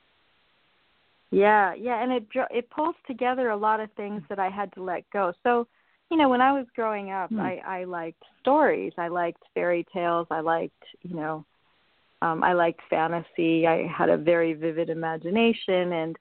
Yeah, 1.30 1.74
yeah, 1.74 2.03
and 2.03 2.12
it 2.12 2.26
it 2.51 2.70
pulls 2.70 2.96
together 3.07 3.51
a 3.51 3.57
lot 3.57 3.80
of 3.80 3.90
things 3.92 4.22
that 4.28 4.38
I 4.38 4.48
had 4.48 4.72
to 4.74 4.82
let 4.82 5.09
go. 5.11 5.32
So, 5.44 5.68
you 6.11 6.16
know, 6.16 6.28
when 6.28 6.40
I 6.40 6.53
was 6.53 6.66
growing 6.74 7.12
up, 7.12 7.30
hmm. 7.30 7.40
I 7.40 7.61
I 7.64 7.84
liked 7.84 8.22
stories. 8.40 8.92
I 8.98 9.09
liked 9.09 9.42
fairy 9.55 9.86
tales. 9.92 10.26
I 10.30 10.40
liked, 10.40 10.82
you 11.03 11.14
know, 11.14 11.44
um 12.20 12.42
I 12.42 12.53
liked 12.55 12.80
fantasy. 12.90 13.66
I 13.66 13.86
had 13.86 14.09
a 14.09 14.16
very 14.16 14.55
vivid 14.55 14.90
imagination 14.90 15.92
and 15.92 16.16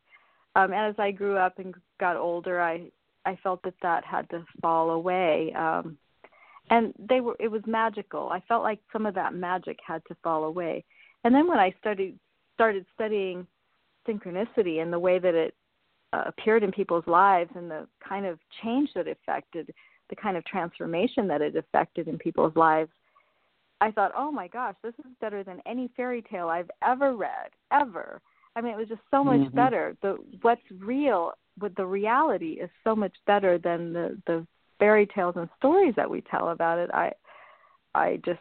um 0.56 0.74
as 0.74 0.94
I 1.00 1.10
grew 1.10 1.38
up 1.38 1.58
and 1.58 1.74
got 2.00 2.16
older, 2.16 2.62
I 2.62 2.92
I 3.26 3.36
felt 3.42 3.64
that 3.64 3.74
that 3.82 4.06
had 4.06 4.30
to 4.30 4.46
fall 4.62 4.92
away. 4.92 5.54
Um 5.54 5.98
and 6.70 6.94
they 7.00 7.20
were 7.20 7.36
it 7.40 7.48
was 7.48 7.64
magical. 7.66 8.30
I 8.30 8.42
felt 8.48 8.62
like 8.62 8.80
some 8.94 9.08
of 9.08 9.16
that 9.16 9.34
magic 9.34 9.80
had 9.84 10.04
to 10.08 10.16
fall 10.24 10.44
away 10.44 10.86
and 11.24 11.34
then 11.34 11.48
when 11.48 11.60
I 11.60 11.74
studied 11.80 12.18
started 12.56 12.86
studying 12.94 13.48
synchronicity 14.08 14.82
and 14.82 14.92
the 14.92 15.00
way 15.00 15.18
that 15.18 15.34
it 15.34 15.54
uh, 16.12 16.24
appeared 16.26 16.64
in 16.64 16.72
people's 16.72 17.08
lives 17.08 17.52
and 17.56 17.70
the 17.70 17.88
kind 18.08 18.26
of 18.26 18.40
change 18.64 18.90
that 18.96 19.08
it 19.08 19.18
affected, 19.22 19.74
the 20.10 20.16
kind 20.16 20.36
of 20.36 20.44
transformation 20.46 21.28
that 21.28 21.42
it 21.42 21.56
affected 21.56 22.08
in 22.08 22.18
people's 22.18 22.56
lives, 22.56 22.90
I 23.80 23.92
thought, 23.92 24.12
oh 24.18 24.32
my 24.32 24.48
gosh, 24.48 24.76
this 24.84 24.94
is 25.00 25.12
better 25.22 25.44
than 25.44 25.62
any 25.66 25.90
fairy 25.96 26.22
tale 26.30 26.50
I've 26.50 26.70
ever 26.84 27.16
read, 27.16 27.52
ever. 27.72 28.22
I 28.56 28.62
mean, 28.62 28.74
it 28.74 28.78
was 28.78 28.90
just 28.90 29.02
so 29.10 29.24
much 29.24 29.40
mm-hmm. 29.40 29.56
better. 29.56 29.96
The 30.02 30.18
what's 30.42 30.62
real, 30.80 31.34
with 31.62 31.76
the 31.76 31.86
reality 31.86 32.54
is 32.62 32.70
so 32.84 32.96
much 32.96 33.14
better 33.26 33.58
than 33.58 33.94
the 33.94 34.18
the 34.28 34.46
fairy 34.80 35.06
tales 35.06 35.36
and 35.38 35.48
stories 35.58 35.94
that 35.96 36.10
we 36.10 36.22
tell 36.22 36.50
about 36.50 36.80
it. 36.80 36.90
I 36.94 37.14
I 37.96 38.20
just 38.26 38.40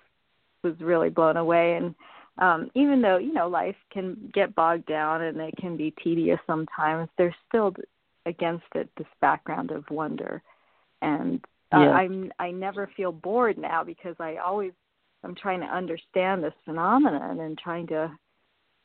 was 0.65 0.75
really 0.81 1.09
blown 1.09 1.37
away 1.37 1.77
and 1.77 1.95
um 2.39 2.71
even 2.75 3.03
though 3.03 3.19
you 3.19 3.33
know 3.33 3.49
life 3.49 3.77
can 3.93 4.31
get 4.33 4.55
bogged 4.55 4.87
down 4.87 5.23
and 5.23 5.39
it 5.41 5.55
can 5.59 5.77
be 5.77 5.93
tedious 6.03 6.39
sometimes 6.47 7.09
there's 7.19 7.35
still 7.49 7.75
against 8.27 8.67
it 8.75 8.89
this 8.97 9.07
background 9.21 9.71
of 9.71 9.85
wonder 9.91 10.43
and 11.03 11.41
uh, 11.75 11.81
yeah. 11.81 11.91
i'm 11.91 12.33
i 12.39 12.51
never 12.51 12.91
feel 12.97 13.13
bored 13.13 13.59
now 13.59 13.83
because 13.85 14.17
i 14.21 14.37
always 14.37 14.73
i'm 15.25 15.35
trying 15.35 15.61
to 15.61 15.67
understand 15.67 16.43
this 16.43 16.55
phenomenon 16.65 17.41
and 17.41 17.59
trying 17.59 17.87
to 17.87 18.11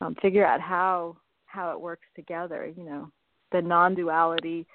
um 0.02 0.16
figure 0.22 0.46
out 0.46 0.62
how 0.62 1.16
how 1.46 1.72
it 1.72 1.80
works 1.80 2.08
together 2.16 2.72
you 2.76 2.84
know 2.84 3.10
the 3.52 3.62
non 3.62 3.94
duality 3.96 4.66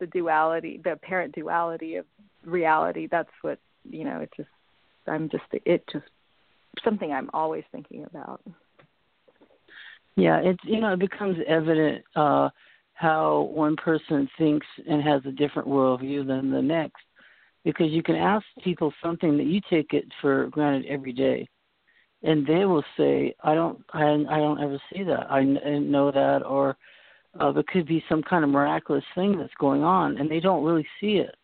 the 0.00 0.06
duality 0.06 0.80
the 0.84 0.92
apparent 0.92 1.34
duality 1.34 1.96
of 1.96 2.06
reality 2.44 3.08
that's 3.10 3.30
what 3.42 3.58
you 3.88 4.04
know 4.04 4.18
it 4.20 4.30
just 4.36 4.48
i'm 5.06 5.28
just 5.28 5.44
it 5.52 5.84
just 5.92 6.04
something 6.82 7.12
i'm 7.12 7.30
always 7.32 7.64
thinking 7.72 8.04
about. 8.04 8.40
Yeah 10.16 10.40
it's 10.42 10.62
you 10.64 10.80
know 10.80 10.92
it 10.92 11.00
becomes 11.00 11.38
evident 11.46 12.04
uh 12.16 12.48
how 12.94 13.50
one 13.52 13.76
person 13.76 14.28
thinks 14.38 14.66
and 14.88 15.02
has 15.02 15.20
a 15.26 15.32
different 15.32 15.68
worldview 15.68 16.26
than 16.26 16.50
the 16.50 16.62
next. 16.62 17.02
Because 17.64 17.90
you 17.90 18.02
can 18.02 18.14
ask 18.14 18.44
people 18.62 18.92
something 19.02 19.36
that 19.36 19.46
you 19.46 19.60
take 19.70 19.92
it 19.94 20.04
for 20.20 20.48
granted 20.48 20.86
every 20.86 21.12
day 21.12 21.48
and 22.22 22.46
they 22.46 22.64
will 22.64 22.84
say 22.96 23.34
i 23.42 23.54
don't 23.54 23.82
i 23.92 24.02
i 24.02 24.38
don't 24.38 24.62
ever 24.62 24.80
see 24.92 25.02
that. 25.02 25.30
I, 25.30 25.38
I 25.38 25.78
know 25.78 26.10
that 26.10 26.42
or 26.44 26.76
uh, 27.38 27.52
there 27.52 27.64
could 27.66 27.86
be 27.86 28.04
some 28.08 28.22
kind 28.22 28.44
of 28.44 28.50
miraculous 28.50 29.04
thing 29.14 29.36
that's 29.36 29.52
going 29.58 29.82
on 29.82 30.18
and 30.18 30.30
they 30.30 30.40
don't 30.40 30.64
really 30.64 30.86
see 31.00 31.16
it. 31.16 31.34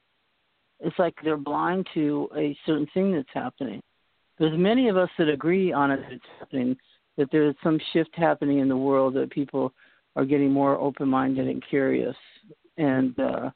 It's 0.80 0.98
like 0.98 1.14
they're 1.22 1.36
blind 1.36 1.86
to 1.94 2.28
a 2.36 2.56
certain 2.64 2.86
thing 2.94 3.12
that's 3.12 3.28
happening. 3.34 3.82
There's 4.40 4.58
many 4.58 4.88
of 4.88 4.96
us 4.96 5.10
that 5.18 5.28
agree 5.28 5.70
on 5.70 5.90
it 5.90 6.00
it's 6.10 6.24
happening, 6.38 6.74
that 7.18 7.28
there's 7.30 7.54
some 7.62 7.78
shift 7.92 8.10
happening 8.14 8.58
in 8.58 8.68
the 8.68 8.76
world 8.76 9.12
that 9.14 9.30
people 9.30 9.74
are 10.16 10.24
getting 10.24 10.50
more 10.50 10.78
open 10.78 11.08
minded 11.08 11.46
and 11.46 11.62
curious 11.68 12.16
and 12.76 13.18
uh 13.20 13.50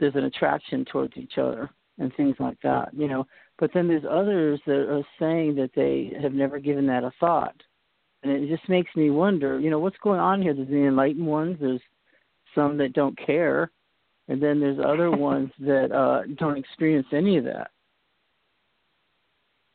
there's 0.00 0.16
an 0.16 0.24
attraction 0.24 0.84
towards 0.84 1.16
each 1.16 1.38
other 1.38 1.70
and 1.98 2.12
things 2.16 2.34
like 2.40 2.60
that, 2.64 2.92
you 2.92 3.06
know. 3.06 3.24
But 3.60 3.70
then 3.72 3.86
there's 3.86 4.04
others 4.04 4.60
that 4.66 4.90
are 4.90 5.04
saying 5.20 5.54
that 5.54 5.70
they 5.76 6.12
have 6.20 6.32
never 6.32 6.58
given 6.58 6.88
that 6.88 7.04
a 7.04 7.12
thought. 7.20 7.54
And 8.24 8.32
it 8.32 8.48
just 8.48 8.68
makes 8.68 8.94
me 8.96 9.10
wonder, 9.10 9.60
you 9.60 9.70
know, 9.70 9.78
what's 9.78 9.96
going 10.02 10.18
on 10.18 10.42
here? 10.42 10.52
There's 10.52 10.66
the 10.66 10.74
enlightened 10.74 11.26
ones, 11.26 11.58
there's 11.60 11.80
some 12.56 12.76
that 12.78 12.94
don't 12.94 13.16
care, 13.16 13.70
and 14.26 14.42
then 14.42 14.58
there's 14.58 14.80
other 14.84 15.10
ones 15.30 15.52
that 15.60 15.92
uh 15.92 16.22
don't 16.36 16.58
experience 16.58 17.06
any 17.12 17.36
of 17.36 17.44
that 17.44 17.70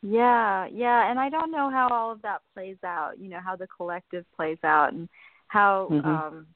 yeah 0.02 0.68
yeah 0.72 1.10
and 1.10 1.20
i 1.20 1.30
don't 1.30 1.52
know 1.52 1.70
how 1.70 1.88
all 1.92 2.12
of 2.12 2.22
that 2.22 2.42
plays 2.54 2.78
out 2.86 3.20
you 3.20 3.30
know 3.30 3.40
how 3.44 3.56
the 3.56 3.68
collective 3.68 4.26
plays 4.36 4.58
out 4.64 4.94
and 4.94 5.10
how 5.48 5.88
mm-hmm. 5.92 6.08
um 6.08 6.48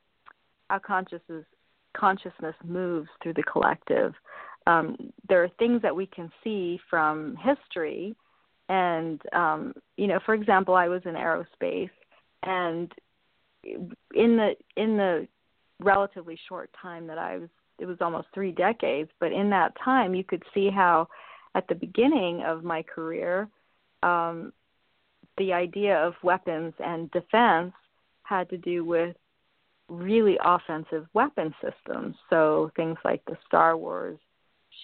how 0.70 0.80
consciousness 0.80 1.46
consciousness 1.96 2.56
moves 2.64 3.10
through 3.22 3.34
the 3.34 3.44
collective 3.44 4.14
um 4.66 4.96
there 5.28 5.44
are 5.44 5.50
things 5.60 5.82
that 5.82 5.96
we 5.96 6.06
can 6.06 6.32
see 6.44 6.80
from 6.89 7.36
history 7.44 8.16
and 8.70 9.22
um 9.34 9.74
you 9.98 10.08
know 10.08 10.20
for 10.26 10.34
example 10.34 10.74
i 10.74 10.88
was 10.88 11.02
in 11.06 11.16
aerospace 11.16 11.89
and 12.44 12.91
in 13.64 14.38
the 14.38 14.52
in 14.78 14.96
the 14.96 15.28
relatively 15.82 16.39
short 16.48 16.70
time 16.82 17.08
that 17.08 17.18
i 17.18 17.38
was 17.38 17.50
it 17.80 17.86
was 17.86 17.98
almost 18.02 18.28
three 18.34 18.52
decades, 18.52 19.10
but 19.20 19.32
in 19.32 19.50
that 19.50 19.74
time 19.84 20.14
you 20.14 20.24
could 20.24 20.44
see 20.54 20.70
how 20.70 21.08
at 21.56 21.68
the 21.68 21.76
beginning 21.76 22.41
of 22.43 22.64
my 22.64 22.84
career, 22.84 23.47
um, 24.01 24.54
the 25.38 25.54
idea 25.54 25.97
of 25.97 26.14
weapons 26.24 26.74
and 26.80 27.10
defense 27.12 27.74
had 28.24 28.49
to 28.49 28.58
do 28.58 28.84
with 28.84 29.16
really 29.89 30.38
offensive 30.43 31.06
weapon 31.14 31.54
systems. 31.62 32.16
So 32.30 32.72
things 32.76 32.97
like 33.04 33.24
the 33.26 33.38
Star 33.47 33.78
Wars 33.78 34.20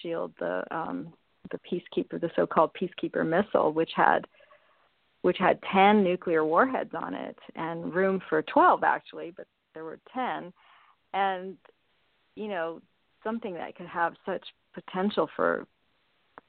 shield, 0.00 0.32
the 0.38 0.62
um, 0.70 1.12
the 1.50 1.58
Peacekeeper, 1.58 2.20
the 2.20 2.30
so-called 2.36 2.70
Peacekeeper 2.80 3.26
missile, 3.26 3.72
which 3.72 3.90
had 3.94 4.26
which 5.22 5.36
had 5.38 5.58
10 5.70 6.02
nuclear 6.02 6.44
warheads 6.44 6.94
on 6.94 7.12
it 7.12 7.36
and 7.54 7.92
room 7.94 8.22
for 8.28 8.40
12 8.42 8.82
actually, 8.82 9.32
but 9.36 9.46
there 9.74 9.84
were 9.84 9.98
10. 10.14 10.52
And 11.12 11.56
you 12.36 12.48
know, 12.48 12.80
something 13.22 13.54
that 13.54 13.76
could 13.76 13.86
have 13.86 14.14
such 14.24 14.44
potential 14.72 15.28
for 15.36 15.66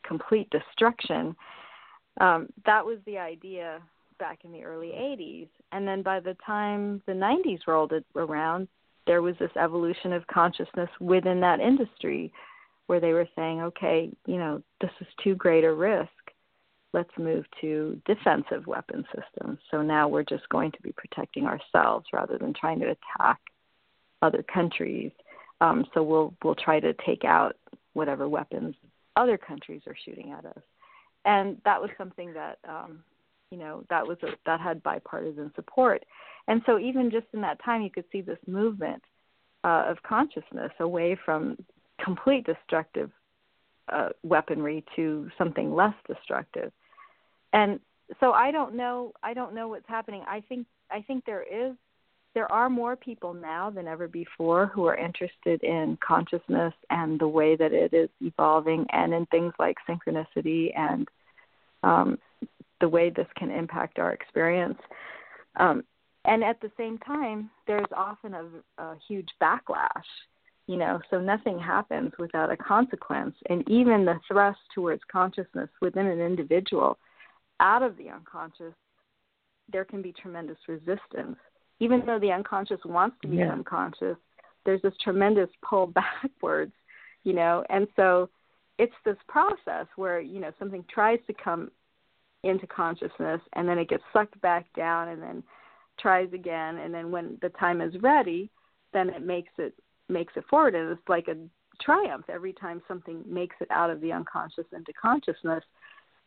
complete 0.03 0.49
destruction. 0.49 1.35
Um, 2.19 2.47
that 2.65 2.85
was 2.85 2.99
the 3.05 3.17
idea 3.17 3.81
back 4.19 4.39
in 4.43 4.51
the 4.51 4.63
early 4.63 4.89
80s. 4.89 5.47
And 5.71 5.87
then 5.87 6.03
by 6.03 6.19
the 6.19 6.35
time 6.45 7.01
the 7.07 7.13
90s 7.13 7.59
rolled 7.67 7.93
around, 8.15 8.67
there 9.07 9.21
was 9.21 9.35
this 9.39 9.51
evolution 9.59 10.13
of 10.13 10.25
consciousness 10.27 10.89
within 10.99 11.39
that 11.41 11.59
industry 11.59 12.31
where 12.87 12.99
they 12.99 13.13
were 13.13 13.27
saying, 13.35 13.61
okay, 13.61 14.11
you 14.25 14.37
know, 14.37 14.61
this 14.79 14.91
is 14.99 15.07
too 15.23 15.33
great 15.35 15.63
a 15.63 15.73
risk. 15.73 16.09
Let's 16.93 17.09
move 17.17 17.45
to 17.61 17.99
defensive 18.05 18.67
weapon 18.67 19.05
systems. 19.15 19.59
So 19.71 19.81
now 19.81 20.07
we're 20.07 20.23
just 20.23 20.47
going 20.49 20.71
to 20.73 20.81
be 20.81 20.91
protecting 20.91 21.45
ourselves 21.45 22.05
rather 22.13 22.37
than 22.37 22.53
trying 22.53 22.79
to 22.81 22.87
attack 22.87 23.39
other 24.21 24.43
countries. 24.43 25.11
Um, 25.61 25.85
so 25.93 26.03
we'll 26.03 26.33
we'll 26.43 26.55
try 26.55 26.79
to 26.79 26.93
take 27.05 27.23
out 27.23 27.55
whatever 27.93 28.27
weapons 28.27 28.75
other 29.15 29.37
countries 29.37 29.81
are 29.87 29.95
shooting 30.05 30.31
at 30.31 30.45
us, 30.45 30.63
and 31.25 31.57
that 31.65 31.81
was 31.81 31.89
something 31.97 32.33
that 32.33 32.57
um, 32.67 33.03
you 33.49 33.57
know 33.57 33.83
that 33.89 34.05
was 34.05 34.17
a, 34.23 34.29
that 34.45 34.59
had 34.59 34.81
bipartisan 34.83 35.51
support, 35.55 36.03
and 36.47 36.61
so 36.65 36.79
even 36.79 37.11
just 37.11 37.27
in 37.33 37.41
that 37.41 37.63
time, 37.63 37.81
you 37.81 37.89
could 37.89 38.05
see 38.11 38.21
this 38.21 38.39
movement 38.47 39.01
uh, 39.63 39.85
of 39.87 40.01
consciousness 40.03 40.71
away 40.79 41.17
from 41.25 41.57
complete 42.03 42.45
destructive 42.45 43.11
uh, 43.91 44.09
weaponry 44.23 44.83
to 44.95 45.29
something 45.37 45.73
less 45.73 45.95
destructive, 46.07 46.71
and 47.53 47.79
so 48.19 48.31
I 48.31 48.51
don't 48.51 48.75
know 48.75 49.13
I 49.23 49.33
don't 49.33 49.53
know 49.53 49.67
what's 49.67 49.87
happening. 49.87 50.23
I 50.27 50.41
think 50.47 50.67
I 50.89 51.01
think 51.01 51.25
there 51.25 51.43
is 51.43 51.75
there 52.33 52.51
are 52.51 52.69
more 52.69 52.95
people 52.95 53.33
now 53.33 53.69
than 53.69 53.87
ever 53.87 54.07
before 54.07 54.67
who 54.67 54.85
are 54.85 54.95
interested 54.95 55.61
in 55.63 55.97
consciousness 56.05 56.73
and 56.89 57.19
the 57.19 57.27
way 57.27 57.55
that 57.55 57.73
it 57.73 57.93
is 57.93 58.09
evolving 58.21 58.85
and 58.91 59.13
in 59.13 59.25
things 59.27 59.53
like 59.59 59.75
synchronicity 59.89 60.71
and 60.77 61.07
um, 61.83 62.17
the 62.79 62.87
way 62.87 63.09
this 63.09 63.27
can 63.37 63.51
impact 63.51 63.99
our 63.99 64.13
experience. 64.13 64.79
Um, 65.57 65.83
and 66.23 66.43
at 66.43 66.61
the 66.61 66.71
same 66.77 66.97
time, 66.99 67.49
there's 67.67 67.85
often 67.95 68.33
a, 68.33 68.45
a 68.77 68.95
huge 69.07 69.27
backlash, 69.41 69.89
you 70.67 70.77
know, 70.77 70.99
so 71.09 71.19
nothing 71.19 71.59
happens 71.59 72.11
without 72.17 72.51
a 72.51 72.57
consequence. 72.57 73.35
And 73.49 73.67
even 73.69 74.05
the 74.05 74.19
thrust 74.27 74.59
towards 74.73 75.01
consciousness 75.11 75.69
within 75.81 76.05
an 76.05 76.21
individual 76.21 76.97
out 77.59 77.83
of 77.83 77.97
the 77.97 78.09
unconscious, 78.09 78.73
there 79.71 79.85
can 79.85 80.01
be 80.01 80.13
tremendous 80.13 80.57
resistance 80.67 81.37
even 81.81 82.05
though 82.05 82.19
the 82.19 82.31
unconscious 82.31 82.79
wants 82.85 83.17
to 83.23 83.27
be 83.27 83.37
yeah. 83.37 83.57
conscious, 83.65 84.15
there's 84.65 84.81
this 84.83 84.93
tremendous 85.03 85.49
pull 85.67 85.87
backwards, 86.23 86.71
you 87.23 87.33
know, 87.33 87.65
and 87.69 87.87
so 87.95 88.29
it's 88.77 88.93
this 89.03 89.17
process 89.27 89.87
where, 89.95 90.21
you 90.21 90.39
know, 90.39 90.51
something 90.59 90.85
tries 90.93 91.19
to 91.27 91.33
come 91.33 91.71
into 92.43 92.65
consciousness 92.67 93.41
and 93.53 93.67
then 93.67 93.77
it 93.77 93.89
gets 93.89 94.03
sucked 94.13 94.39
back 94.41 94.65
down 94.75 95.09
and 95.09 95.21
then 95.21 95.43
tries 95.99 96.31
again 96.33 96.77
and 96.77 96.93
then 96.93 97.11
when 97.11 97.37
the 97.41 97.49
time 97.49 97.81
is 97.81 97.93
ready, 98.01 98.49
then 98.93 99.09
it 99.09 99.25
makes 99.25 99.51
it 99.57 99.73
makes 100.07 100.33
it 100.35 100.43
forward 100.49 100.75
and 100.75 100.91
it's 100.91 101.09
like 101.09 101.27
a 101.27 101.37
triumph 101.81 102.25
every 102.29 102.53
time 102.53 102.81
something 102.87 103.23
makes 103.25 103.55
it 103.59 103.67
out 103.71 103.89
of 103.89 104.01
the 104.01 104.11
unconscious 104.11 104.65
into 104.71 104.93
consciousness. 104.93 105.63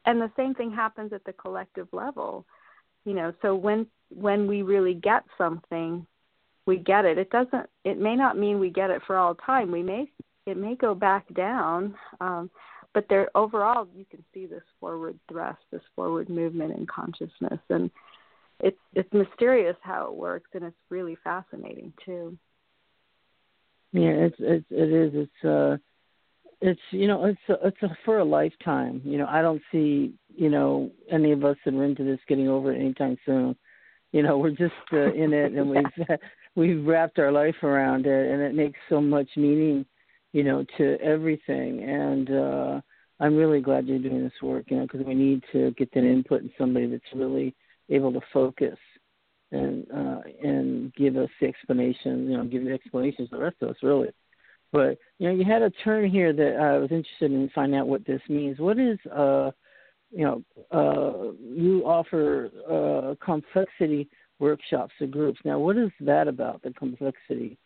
And 0.07 0.21
the 0.21 0.31
same 0.37 0.55
thing 0.55 0.73
happens 0.73 1.13
at 1.13 1.25
the 1.25 1.33
collective 1.33 1.89
level 1.93 2.45
you 3.05 3.15
know 3.15 3.33
so 3.43 3.55
when 3.55 3.87
when 4.15 4.47
we 4.47 4.63
really 4.63 4.95
get 4.95 5.25
something 5.37 6.07
we 6.67 6.79
get 6.79 7.05
it. 7.05 7.19
It 7.19 7.31
doesn't 7.31 7.69
it 7.85 7.99
may 7.99 8.17
not 8.17 8.39
mean 8.39 8.59
we 8.59 8.71
get 8.71 8.91
it 8.91 9.03
for 9.07 9.17
all 9.17 9.35
time. 9.35 9.71
We 9.71 9.83
may 9.83 10.11
it 10.47 10.57
may 10.57 10.75
go 10.77 10.95
back 10.95 11.33
down 11.35 11.95
um 12.21 12.51
but 12.93 13.07
there 13.09 13.29
overall 13.35 13.89
you 13.95 14.05
can 14.11 14.25
see 14.33 14.47
this 14.47 14.63
forward 14.81 15.19
thrust 15.29 15.61
this 15.71 15.83
forward 15.95 16.29
movement 16.29 16.77
in 16.77 16.87
consciousness. 16.87 17.61
And 17.69 17.91
it's 18.61 18.79
it's 18.95 19.13
mysterious 19.13 19.77
how 19.83 20.07
it 20.07 20.15
works 20.15 20.51
and 20.55 20.65
it's 20.65 20.77
really 20.89 21.17
fascinating 21.23 21.93
too. 22.05 22.37
Yeah 23.93 24.11
it's 24.11 24.37
it's 24.39 24.67
it 24.71 24.91
is. 24.91 25.13
It's 25.15 25.45
uh 25.45 25.77
it's 26.61 26.81
you 26.91 27.07
know 27.07 27.27
it's 27.27 27.39
a, 27.49 27.67
it's 27.67 27.83
a, 27.83 27.97
for 28.05 28.21
a 28.21 28.25
lifetime. 28.25 29.03
You 29.05 29.19
know, 29.19 29.27
I 29.27 29.43
don't 29.43 29.61
see 29.71 30.15
you 30.35 30.49
know 30.49 30.91
any 31.11 31.33
of 31.33 31.45
us 31.45 31.57
that 31.65 31.75
are 31.75 31.85
into 31.85 32.05
this 32.05 32.21
getting 32.27 32.49
over 32.49 32.73
it 32.73 32.81
anytime 32.81 33.19
soon. 33.27 33.55
You 34.15 34.23
know, 34.23 34.39
we're 34.39 34.51
just 34.51 34.73
uh, 34.93 35.13
in 35.13 35.33
it, 35.33 35.55
and 35.55 35.69
we've 35.69 36.07
we've 36.55 36.87
wrapped 36.87 37.19
our 37.19 37.33
life 37.33 37.61
around 37.65 38.07
it, 38.07 38.31
and 38.31 38.41
it 38.41 38.55
makes 38.55 38.79
so 38.89 39.01
much 39.01 39.27
meaning, 39.37 39.85
you 40.33 40.45
know, 40.45 40.65
to 40.79 40.97
everything. 41.03 41.83
And 41.83 42.31
uh, 42.31 42.81
I'm 43.19 43.35
really 43.35 43.61
glad 43.61 43.89
you're 43.89 43.99
doing 43.99 44.23
this 44.23 44.41
work, 44.41 44.67
you 44.69 44.77
know, 44.77 44.85
because 44.85 45.05
we 45.05 45.15
need 45.15 45.43
to 45.51 45.73
get 45.73 45.93
that 45.95 46.05
input 46.05 46.43
in 46.43 46.53
somebody 46.57 46.87
that's 46.87 47.03
really 47.13 47.57
able 47.91 48.13
to 48.13 48.21
focus 48.33 48.79
and 49.51 49.85
uh, 49.93 50.21
and 50.45 50.95
give 50.95 51.17
us 51.17 51.31
the 51.41 51.49
explanation, 51.49 52.31
you 52.31 52.37
know, 52.37 52.45
give 52.45 52.65
the 52.65 52.71
explanations 52.71 53.31
to 53.31 53.37
the 53.37 53.43
rest 53.43 53.57
of 53.63 53.71
us, 53.71 53.77
really. 53.83 54.11
But 54.71 54.97
you 55.19 55.29
know, 55.29 55.35
you 55.35 55.45
had 55.45 55.63
a 55.63 55.71
term 55.71 56.09
here 56.09 56.33
that 56.33 56.57
I 56.61 56.79
was 56.79 56.93
interested 56.93 57.33
in 57.33 57.51
finding 57.53 57.81
out 57.81 57.89
what 57.89 58.07
this 58.07 58.23
means. 58.29 58.61
What 58.61 58.79
is, 58.79 58.99
uh, 59.13 59.51
you 60.15 60.25
know, 60.25 60.43
uh, 60.71 61.33
you 61.43 61.83
offer 61.85 62.51
uh, 62.71 63.15
complexity 63.25 64.09
workshops 64.39 64.93
to 64.99 65.07
groups. 65.07 65.41
Now, 65.45 65.59
what 65.59 65.77
is 65.77 65.91
that 66.01 66.29
about 66.29 66.63
the 66.63 66.73
complexity? 66.73 67.59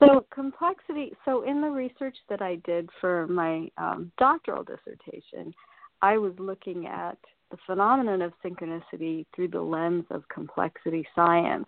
So 0.00 0.26
complexity. 0.34 1.12
So 1.24 1.42
in 1.42 1.60
the 1.60 1.68
research 1.68 2.16
that 2.28 2.42
I 2.42 2.56
did 2.64 2.88
for 3.00 3.26
my 3.28 3.68
um, 3.76 4.10
doctoral 4.18 4.64
dissertation, 4.64 5.54
I 6.00 6.18
was 6.18 6.32
looking 6.38 6.86
at 6.86 7.18
the 7.50 7.56
phenomenon 7.66 8.22
of 8.22 8.32
synchronicity 8.44 9.26
through 9.34 9.48
the 9.48 9.60
lens 9.60 10.04
of 10.10 10.26
complexity 10.28 11.06
science. 11.14 11.66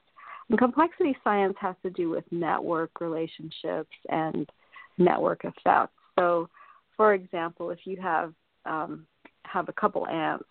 And 0.48 0.58
complexity 0.58 1.16
science 1.22 1.54
has 1.60 1.76
to 1.84 1.90
do 1.90 2.10
with 2.10 2.24
network 2.30 3.00
relationships 3.00 3.96
and 4.08 4.48
network 4.98 5.44
effects. 5.44 5.92
So, 6.18 6.48
for 6.96 7.14
example, 7.14 7.70
if 7.70 7.80
you 7.84 8.00
have 8.00 8.34
um, 8.66 9.06
have 9.44 9.68
a 9.68 9.72
couple 9.72 10.06
ants, 10.06 10.44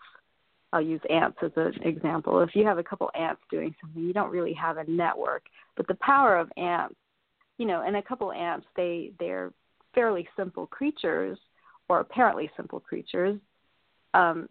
I'll 0.72 0.80
use 0.80 1.00
ants 1.08 1.38
as 1.42 1.52
an 1.56 1.82
example. 1.82 2.40
If 2.40 2.54
you 2.54 2.66
have 2.66 2.78
a 2.78 2.82
couple 2.82 3.10
ants 3.14 3.40
doing 3.50 3.74
something, 3.80 4.02
you 4.02 4.12
don't 4.12 4.32
really 4.32 4.54
have 4.54 4.76
a 4.76 4.90
network, 4.90 5.44
but 5.76 5.86
the 5.86 5.94
power 5.96 6.36
of 6.36 6.50
ants, 6.56 6.96
you 7.58 7.66
know, 7.66 7.82
and 7.82 7.96
a 7.96 8.02
couple 8.02 8.32
ants, 8.32 8.66
they 8.76 9.12
they're 9.20 9.52
fairly 9.94 10.28
simple 10.36 10.66
creatures 10.66 11.38
or 11.88 12.00
apparently 12.00 12.50
simple 12.56 12.80
creatures. 12.80 13.38
Um, 14.14 14.48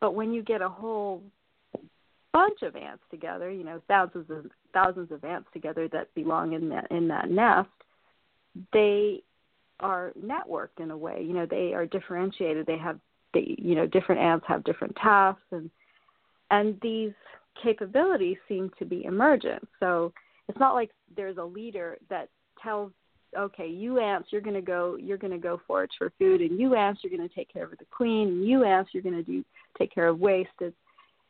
but 0.00 0.14
when 0.14 0.32
you 0.32 0.42
get 0.42 0.62
a 0.62 0.68
whole 0.68 1.22
bunch 2.32 2.62
of 2.62 2.76
ants 2.76 3.02
together, 3.10 3.50
you 3.50 3.64
know, 3.64 3.82
thousands 3.88 4.30
of 4.30 4.46
thousands 4.72 5.10
of 5.10 5.24
ants 5.24 5.48
together 5.52 5.88
that 5.88 6.14
belong 6.14 6.52
in 6.52 6.68
that 6.70 6.90
in 6.90 7.08
that 7.08 7.30
nest, 7.30 7.68
they 8.72 9.22
are 9.80 10.12
networked 10.18 10.80
in 10.80 10.90
a 10.90 10.96
way. 10.96 11.22
You 11.26 11.34
know, 11.34 11.46
they 11.46 11.74
are 11.74 11.86
differentiated. 11.86 12.66
They 12.66 12.78
have 12.78 12.98
they 13.34 13.54
you 13.58 13.74
know, 13.74 13.86
different 13.86 14.20
ants 14.20 14.46
have 14.48 14.64
different 14.64 14.94
tasks 14.96 15.42
and 15.52 15.70
and 16.50 16.78
these 16.82 17.12
capabilities 17.62 18.36
seem 18.48 18.70
to 18.78 18.84
be 18.84 19.04
emergent. 19.04 19.66
So 19.78 20.12
it's 20.48 20.58
not 20.58 20.74
like 20.74 20.90
there's 21.16 21.36
a 21.38 21.44
leader 21.44 21.96
that 22.08 22.28
tells 22.62 22.92
okay, 23.38 23.68
you 23.68 24.00
ants, 24.00 24.28
you're 24.32 24.40
going 24.40 24.54
to 24.54 24.60
go, 24.60 24.96
you're 25.00 25.16
to 25.16 25.38
go 25.38 25.60
forage 25.66 25.92
for 25.96 26.12
food, 26.18 26.40
and 26.40 26.58
you 26.58 26.74
ants, 26.74 27.00
you're 27.02 27.16
going 27.16 27.28
to 27.28 27.34
take 27.34 27.52
care 27.52 27.64
of 27.64 27.70
the 27.78 27.84
queen, 27.90 28.28
and 28.28 28.44
you 28.44 28.64
ants, 28.64 28.90
you're 28.92 29.02
going 29.02 29.14
to 29.14 29.22
do 29.22 29.44
take 29.78 29.94
care 29.94 30.08
of 30.08 30.18
waste. 30.18 30.50
It's 30.60 30.76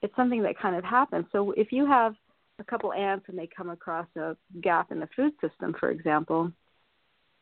it's 0.02 0.16
something 0.16 0.42
that 0.42 0.58
kind 0.58 0.76
of 0.76 0.84
happens. 0.84 1.26
So 1.30 1.52
if 1.52 1.72
you 1.72 1.86
have 1.86 2.14
a 2.58 2.64
couple 2.64 2.92
ants 2.92 3.26
and 3.28 3.38
they 3.38 3.48
come 3.54 3.68
across 3.68 4.06
a 4.16 4.34
gap 4.62 4.90
in 4.92 4.98
the 4.98 5.08
food 5.14 5.32
system, 5.40 5.74
for 5.78 5.90
example, 5.90 6.50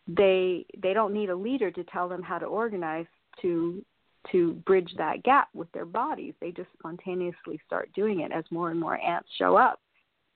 they 0.09 0.67
they 0.83 0.93
don't 0.93 1.15
need 1.15 1.31
a 1.31 1.37
leader 1.37 1.71
to 1.71 1.85
tell 1.85 2.09
them 2.09 2.23
how 2.23 2.39
to 2.39 2.47
organize 2.47 3.07
to 3.43 3.85
to 4.33 4.55
bridge 4.67 4.93
that 4.97 5.23
gap 5.23 5.49
with 5.55 5.71
their 5.73 5.85
bodies. 5.85 6.35
They 6.41 6.51
just 6.51 6.69
spontaneously 6.79 7.61
start 7.67 7.91
doing 7.95 8.21
it 8.21 8.33
as 8.33 8.45
more 8.51 8.71
and 8.71 8.79
more 8.79 9.01
ants 9.01 9.29
show 9.39 9.57
up. 9.57 9.81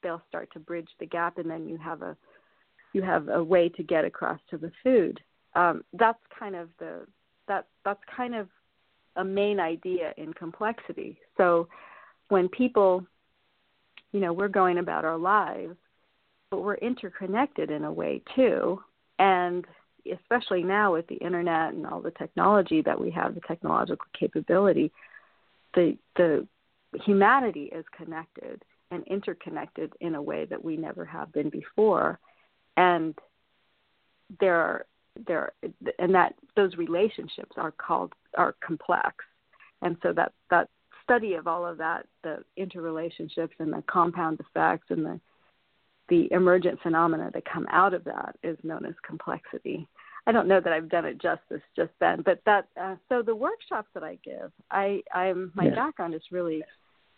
They'll 0.02 0.22
start 0.28 0.48
to 0.52 0.58
bridge 0.58 0.88
the 0.98 1.06
gap, 1.06 1.38
and 1.38 1.48
then 1.48 1.68
you 1.68 1.78
have 1.78 2.02
a 2.02 2.16
you 2.92 3.02
have 3.02 3.28
a 3.28 3.42
way 3.42 3.68
to 3.70 3.82
get 3.82 4.04
across 4.04 4.38
to 4.50 4.58
the 4.58 4.72
food. 4.82 5.20
Um, 5.54 5.82
that's 5.92 6.18
kind 6.38 6.54
of 6.54 6.68
the 6.78 7.06
that 7.48 7.66
that's 7.84 8.02
kind 8.14 8.34
of 8.34 8.48
a 9.16 9.24
main 9.24 9.60
idea 9.60 10.12
in 10.16 10.32
complexity. 10.32 11.18
So 11.36 11.68
when 12.28 12.48
people, 12.48 13.04
you 14.12 14.20
know, 14.20 14.32
we're 14.32 14.48
going 14.48 14.78
about 14.78 15.04
our 15.04 15.18
lives, 15.18 15.76
but 16.50 16.62
we're 16.62 16.74
interconnected 16.76 17.70
in 17.70 17.84
a 17.84 17.92
way 17.92 18.22
too, 18.34 18.80
and 19.18 19.66
especially 20.10 20.62
now 20.62 20.92
with 20.92 21.06
the 21.06 21.16
internet 21.16 21.74
and 21.74 21.86
all 21.86 22.00
the 22.00 22.10
technology 22.12 22.82
that 22.82 23.00
we 23.00 23.10
have, 23.10 23.34
the 23.34 23.40
technological 23.42 24.06
capability, 24.18 24.92
the 25.74 25.96
the 26.16 26.46
humanity 27.04 27.64
is 27.64 27.84
connected 27.96 28.62
and 28.90 29.04
interconnected 29.06 29.92
in 30.00 30.14
a 30.14 30.22
way 30.22 30.44
that 30.44 30.62
we 30.62 30.76
never 30.76 31.04
have 31.04 31.32
been 31.32 31.48
before. 31.48 32.18
And 32.76 33.14
there 34.40 34.56
are 34.56 34.86
there 35.26 35.52
and 35.98 36.14
that 36.14 36.34
those 36.56 36.76
relationships 36.76 37.52
are 37.56 37.72
called 37.72 38.12
are 38.36 38.54
complex. 38.64 39.16
And 39.82 39.96
so 40.02 40.12
that 40.14 40.32
that 40.50 40.68
study 41.02 41.34
of 41.34 41.46
all 41.46 41.66
of 41.66 41.78
that 41.78 42.06
the 42.22 42.44
interrelationships 42.58 43.58
and 43.58 43.72
the 43.72 43.82
compound 43.90 44.40
effects 44.40 44.86
and 44.90 45.04
the 45.04 45.20
the 46.12 46.30
emergent 46.30 46.78
phenomena 46.82 47.30
that 47.32 47.42
come 47.50 47.66
out 47.70 47.94
of 47.94 48.04
that 48.04 48.36
is 48.42 48.58
known 48.62 48.84
as 48.84 48.92
complexity. 49.02 49.88
I 50.26 50.32
don't 50.32 50.46
know 50.46 50.60
that 50.60 50.72
i've 50.72 50.88
done 50.88 51.04
it 51.04 51.20
justice 51.20 51.62
just 51.74 51.90
then 51.98 52.22
but 52.22 52.40
that 52.46 52.68
uh, 52.80 52.96
so 53.08 53.22
the 53.22 53.34
workshops 53.34 53.88
that 53.94 54.04
i 54.04 54.18
give 54.22 54.52
i 54.70 55.00
i'm 55.12 55.50
my 55.54 55.64
yeah. 55.64 55.74
background 55.74 56.14
is 56.14 56.22
really 56.30 56.62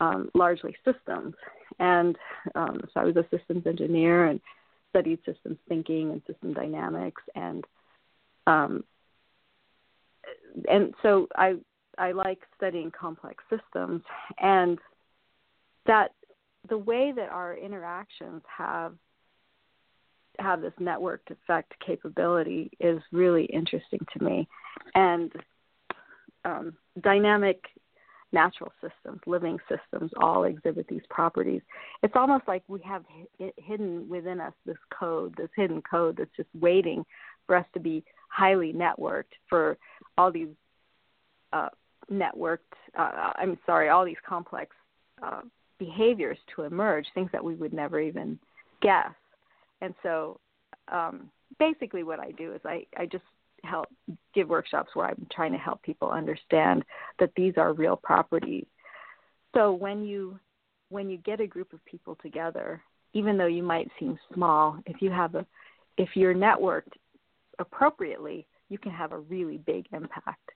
um, 0.00 0.30
largely 0.34 0.74
systems. 0.84 1.34
And 1.78 2.16
um, 2.54 2.80
so 2.92 3.00
i 3.00 3.04
was 3.04 3.16
a 3.16 3.26
systems 3.36 3.66
engineer 3.66 4.26
and 4.26 4.40
studied 4.90 5.18
systems 5.26 5.58
thinking 5.68 6.12
and 6.12 6.22
system 6.26 6.54
dynamics 6.54 7.22
and 7.34 7.64
um, 8.46 8.84
and 10.70 10.94
so 11.02 11.26
I 11.36 11.54
I 11.98 12.12
like 12.12 12.40
studying 12.56 12.90
complex 12.90 13.42
systems. 13.50 14.02
And 14.38 14.78
that 15.86 16.12
the 16.68 16.78
way 16.78 17.12
that 17.14 17.28
our 17.30 17.56
interactions 17.56 18.42
have 18.46 18.94
have 20.40 20.60
this 20.60 20.72
networked 20.80 21.30
effect 21.30 21.72
capability 21.84 22.68
is 22.80 23.00
really 23.12 23.44
interesting 23.44 24.04
to 24.12 24.24
me 24.24 24.48
and 24.96 25.32
um, 26.44 26.74
dynamic 27.02 27.62
natural 28.32 28.72
systems, 28.80 29.20
living 29.26 29.58
systems, 29.68 30.10
all 30.16 30.44
exhibit 30.44 30.86
these 30.88 31.02
properties. 31.08 31.62
It's 32.02 32.16
almost 32.16 32.42
like 32.48 32.64
we 32.66 32.80
have 32.80 33.04
hidden 33.56 34.08
within 34.08 34.40
us 34.40 34.52
this 34.66 34.76
code, 34.98 35.34
this 35.38 35.50
hidden 35.56 35.80
code 35.88 36.16
that's 36.18 36.36
just 36.36 36.48
waiting 36.60 37.04
for 37.46 37.56
us 37.56 37.66
to 37.74 37.80
be 37.80 38.04
highly 38.28 38.72
networked 38.72 39.36
for 39.48 39.78
all 40.18 40.32
these 40.32 40.48
uh, 41.52 41.68
networked, 42.12 42.58
uh, 42.98 43.30
I'm 43.36 43.56
sorry, 43.64 43.88
all 43.88 44.04
these 44.04 44.16
complex 44.28 44.74
uh, 45.22 45.42
behaviors 45.84 46.38
to 46.54 46.62
emerge, 46.62 47.06
things 47.14 47.30
that 47.32 47.44
we 47.44 47.54
would 47.54 47.72
never 47.72 48.00
even 48.00 48.38
guess. 48.82 49.12
And 49.80 49.94
so 50.02 50.40
um, 50.90 51.30
basically, 51.58 52.02
what 52.02 52.20
I 52.20 52.30
do 52.32 52.54
is 52.54 52.60
I, 52.64 52.86
I 52.96 53.06
just 53.06 53.24
help 53.62 53.86
give 54.34 54.48
workshops 54.48 54.90
where 54.94 55.06
I'm 55.06 55.26
trying 55.32 55.52
to 55.52 55.58
help 55.58 55.82
people 55.82 56.10
understand 56.10 56.84
that 57.18 57.30
these 57.36 57.54
are 57.56 57.72
real 57.72 57.96
properties. 57.96 58.66
So 59.54 59.72
when 59.72 60.04
you 60.04 60.38
when 60.90 61.08
you 61.08 61.18
get 61.18 61.40
a 61.40 61.46
group 61.46 61.72
of 61.72 61.84
people 61.84 62.16
together, 62.22 62.82
even 63.14 63.38
though 63.38 63.46
you 63.46 63.62
might 63.62 63.90
seem 63.98 64.18
small, 64.32 64.78
if 64.86 65.00
you 65.00 65.10
have 65.10 65.34
a 65.34 65.46
if 65.96 66.10
you're 66.14 66.34
networked 66.34 66.92
appropriately, 67.58 68.46
you 68.68 68.78
can 68.78 68.92
have 68.92 69.12
a 69.12 69.18
really 69.18 69.58
big 69.58 69.86
impact, 69.92 70.50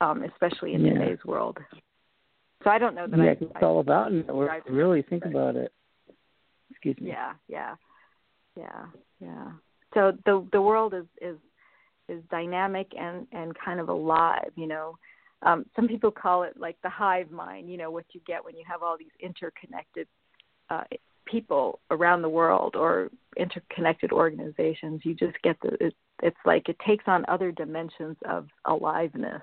um, 0.00 0.22
especially 0.22 0.74
in 0.74 0.84
yeah. 0.84 0.92
today's 0.92 1.24
world. 1.24 1.58
So 2.64 2.70
I 2.70 2.78
don't 2.78 2.94
know 2.94 3.06
that 3.06 3.18
yeah, 3.18 3.24
I, 3.24 3.28
it's 3.28 3.44
I, 3.56 3.64
all 3.64 3.80
about 3.80 4.12
network. 4.12 4.50
Really 4.68 5.02
think 5.02 5.24
about 5.24 5.56
it. 5.56 5.72
Excuse 6.70 6.96
me. 7.00 7.08
Yeah, 7.08 7.32
yeah, 7.48 7.74
yeah, 8.56 8.86
yeah. 9.20 9.52
So 9.94 10.12
the 10.24 10.46
the 10.52 10.60
world 10.60 10.94
is 10.94 11.06
is 11.20 11.36
is 12.08 12.22
dynamic 12.30 12.88
and 12.98 13.26
and 13.32 13.52
kind 13.58 13.80
of 13.80 13.88
alive 13.88 14.50
you 14.54 14.66
know 14.66 14.96
um 15.42 15.64
some 15.74 15.88
people 15.88 16.10
call 16.10 16.42
it 16.42 16.54
like 16.56 16.76
the 16.82 16.88
hive 16.88 17.30
mind 17.30 17.68
you 17.68 17.76
know 17.76 17.90
what 17.90 18.04
you 18.12 18.20
get 18.26 18.44
when 18.44 18.56
you 18.56 18.64
have 18.66 18.82
all 18.82 18.96
these 18.98 19.08
interconnected 19.20 20.06
uh 20.70 20.84
people 21.24 21.80
around 21.90 22.22
the 22.22 22.28
world 22.28 22.76
or 22.76 23.10
interconnected 23.36 24.12
organizations 24.12 25.00
you 25.04 25.14
just 25.14 25.36
get 25.42 25.56
the 25.62 25.76
it, 25.84 25.94
it's 26.22 26.36
like 26.44 26.68
it 26.68 26.76
takes 26.86 27.04
on 27.06 27.24
other 27.28 27.50
dimensions 27.50 28.16
of 28.28 28.46
aliveness 28.66 29.42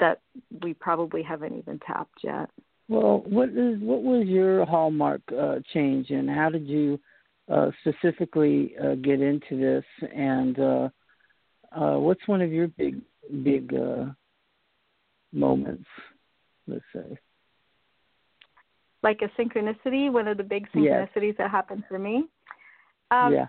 that 0.00 0.20
we 0.62 0.74
probably 0.74 1.22
haven't 1.22 1.56
even 1.56 1.78
tapped 1.86 2.18
yet 2.22 2.50
well 2.88 3.22
what 3.26 3.48
is 3.50 3.78
what 3.80 4.02
was 4.02 4.26
your 4.26 4.64
hallmark 4.66 5.22
uh 5.38 5.56
change 5.72 6.10
and 6.10 6.28
how 6.28 6.48
did 6.50 6.66
you 6.66 6.98
uh 7.50 7.70
specifically 7.80 8.74
uh 8.82 8.94
get 8.96 9.20
into 9.20 9.58
this 9.58 9.84
and 10.14 10.58
uh 10.58 10.88
uh, 11.74 11.98
what's 11.98 12.26
one 12.26 12.40
of 12.40 12.52
your 12.52 12.68
big 12.68 13.00
big 13.42 13.74
uh, 13.74 14.06
moments? 15.32 15.86
Let's 16.66 16.84
say 16.94 17.18
like 19.02 19.20
a 19.20 19.40
synchronicity, 19.40 20.10
one 20.10 20.26
of 20.28 20.38
the 20.38 20.42
big 20.42 20.66
synchronicities 20.74 21.10
yes. 21.14 21.34
that 21.38 21.50
happened 21.50 21.84
for 21.88 21.98
me. 21.98 22.24
Um, 23.10 23.34
yeah. 23.34 23.46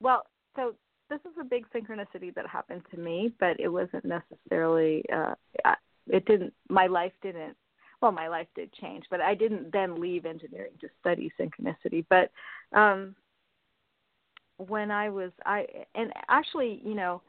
Well, 0.00 0.22
so 0.56 0.74
this 1.14 1.32
is 1.32 1.38
a 1.40 1.44
big 1.44 1.66
synchronicity 1.72 2.34
that 2.34 2.46
happened 2.46 2.82
to 2.90 2.98
me, 2.98 3.32
but 3.38 3.58
it 3.60 3.68
wasn't 3.68 4.04
necessarily. 4.04 5.04
Uh, 5.12 5.34
it 6.08 6.26
didn't. 6.26 6.52
My 6.68 6.86
life 6.86 7.12
didn't. 7.22 7.56
Well, 8.00 8.12
my 8.12 8.28
life 8.28 8.48
did 8.54 8.72
change, 8.74 9.04
but 9.10 9.20
I 9.20 9.34
didn't 9.34 9.72
then 9.72 10.00
leave 10.00 10.26
engineering 10.26 10.72
to 10.80 10.88
study 11.00 11.32
synchronicity. 11.40 12.04
But 12.10 12.30
um, 12.76 13.14
when 14.56 14.90
I 14.90 15.08
was, 15.08 15.30
I 15.46 15.66
and 15.94 16.12
actually, 16.28 16.82
you 16.84 16.94
know, 16.94 17.22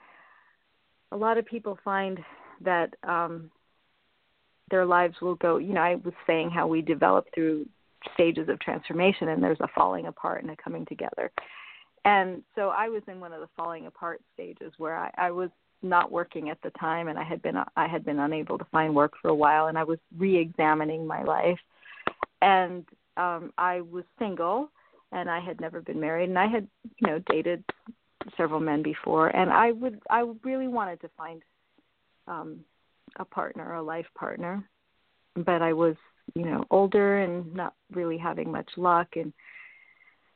a 1.12 1.18
lot 1.18 1.38
of 1.38 1.46
people 1.46 1.78
find 1.84 2.20
that 2.62 2.94
um, 3.04 3.52
their 4.72 4.86
lives 4.86 5.16
will 5.22 5.36
go. 5.36 5.58
You 5.58 5.74
know, 5.74 5.82
I 5.82 5.96
was 5.96 6.14
saying 6.26 6.50
how 6.50 6.68
we 6.68 6.82
develop 6.82 7.28
through 7.34 7.68
stages 8.16 8.50
of 8.50 8.60
transformation, 8.60 9.30
and 9.30 9.44
there's 9.44 9.62
a 9.62 9.70
falling 9.76 10.08
apart 10.08 10.42
and 10.42 10.52
a 10.52 10.56
coming 10.56 10.86
together. 10.86 11.32
And 12.06 12.44
so 12.54 12.70
I 12.70 12.88
was 12.88 13.02
in 13.08 13.20
one 13.20 13.34
of 13.34 13.42
the 13.42 13.50
falling 13.58 13.88
apart 13.88 14.22
stages 14.34 14.72
where 14.78 14.96
I, 14.96 15.12
I 15.18 15.32
was 15.32 15.50
not 15.82 16.12
working 16.12 16.50
at 16.50 16.62
the 16.62 16.70
time, 16.72 17.08
and 17.08 17.18
I 17.18 17.24
had 17.24 17.42
been 17.42 17.56
I 17.76 17.88
had 17.88 18.06
been 18.06 18.20
unable 18.20 18.58
to 18.58 18.66
find 18.66 18.96
work 18.96 19.14
for 19.22 19.30
a 19.30 19.36
while, 19.36 19.68
and 19.68 19.78
I 19.78 19.84
was 19.84 20.00
re-examining 20.18 21.06
my 21.06 21.24
life, 21.24 21.60
and 22.42 22.86
um, 23.18 23.52
I 23.58 23.82
was 23.82 24.04
single, 24.20 24.70
and 25.12 25.30
I 25.30 25.40
had 25.40 25.60
never 25.60 25.82
been 25.82 26.00
married, 26.00 26.30
and 26.30 26.40
I 26.40 26.48
had 26.48 26.68
you 26.98 27.08
know 27.08 27.20
dated 27.30 27.64
several 28.38 28.60
men 28.60 28.84
before, 28.84 29.30
and 29.30 29.52
I 29.52 29.72
would 29.72 30.00
I 30.10 30.32
really 30.44 30.68
wanted 30.68 31.02
to 31.02 31.10
find 31.18 31.42
um, 32.28 32.60
a 33.18 33.26
partner, 33.26 33.76
a 33.76 33.84
life 33.84 34.08
partner, 34.16 34.64
but 35.36 35.62
I 35.64 35.74
was 35.74 35.96
you 36.36 36.46
know 36.46 36.66
older 36.70 37.18
and 37.18 37.52
not 37.54 37.74
really 37.92 38.18
having 38.18 38.52
much 38.52 38.70
luck, 38.78 39.08
and 39.16 39.34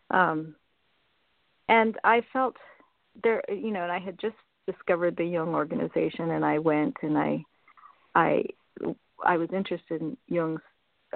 um, 0.09 0.55
and 1.69 1.95
I 2.03 2.21
felt 2.33 2.57
there, 3.23 3.41
you 3.47 3.71
know, 3.71 3.83
and 3.83 3.91
I 3.91 3.99
had 3.99 4.19
just 4.19 4.35
discovered 4.65 5.15
the 5.15 5.25
Jung 5.25 5.49
organization, 5.49 6.31
and 6.31 6.43
I 6.43 6.57
went 6.57 6.95
and 7.01 7.17
I, 7.17 7.43
I, 8.15 8.43
I 9.25 9.37
was 9.37 9.49
interested 9.53 10.01
in 10.01 10.17
Jung's 10.27 10.61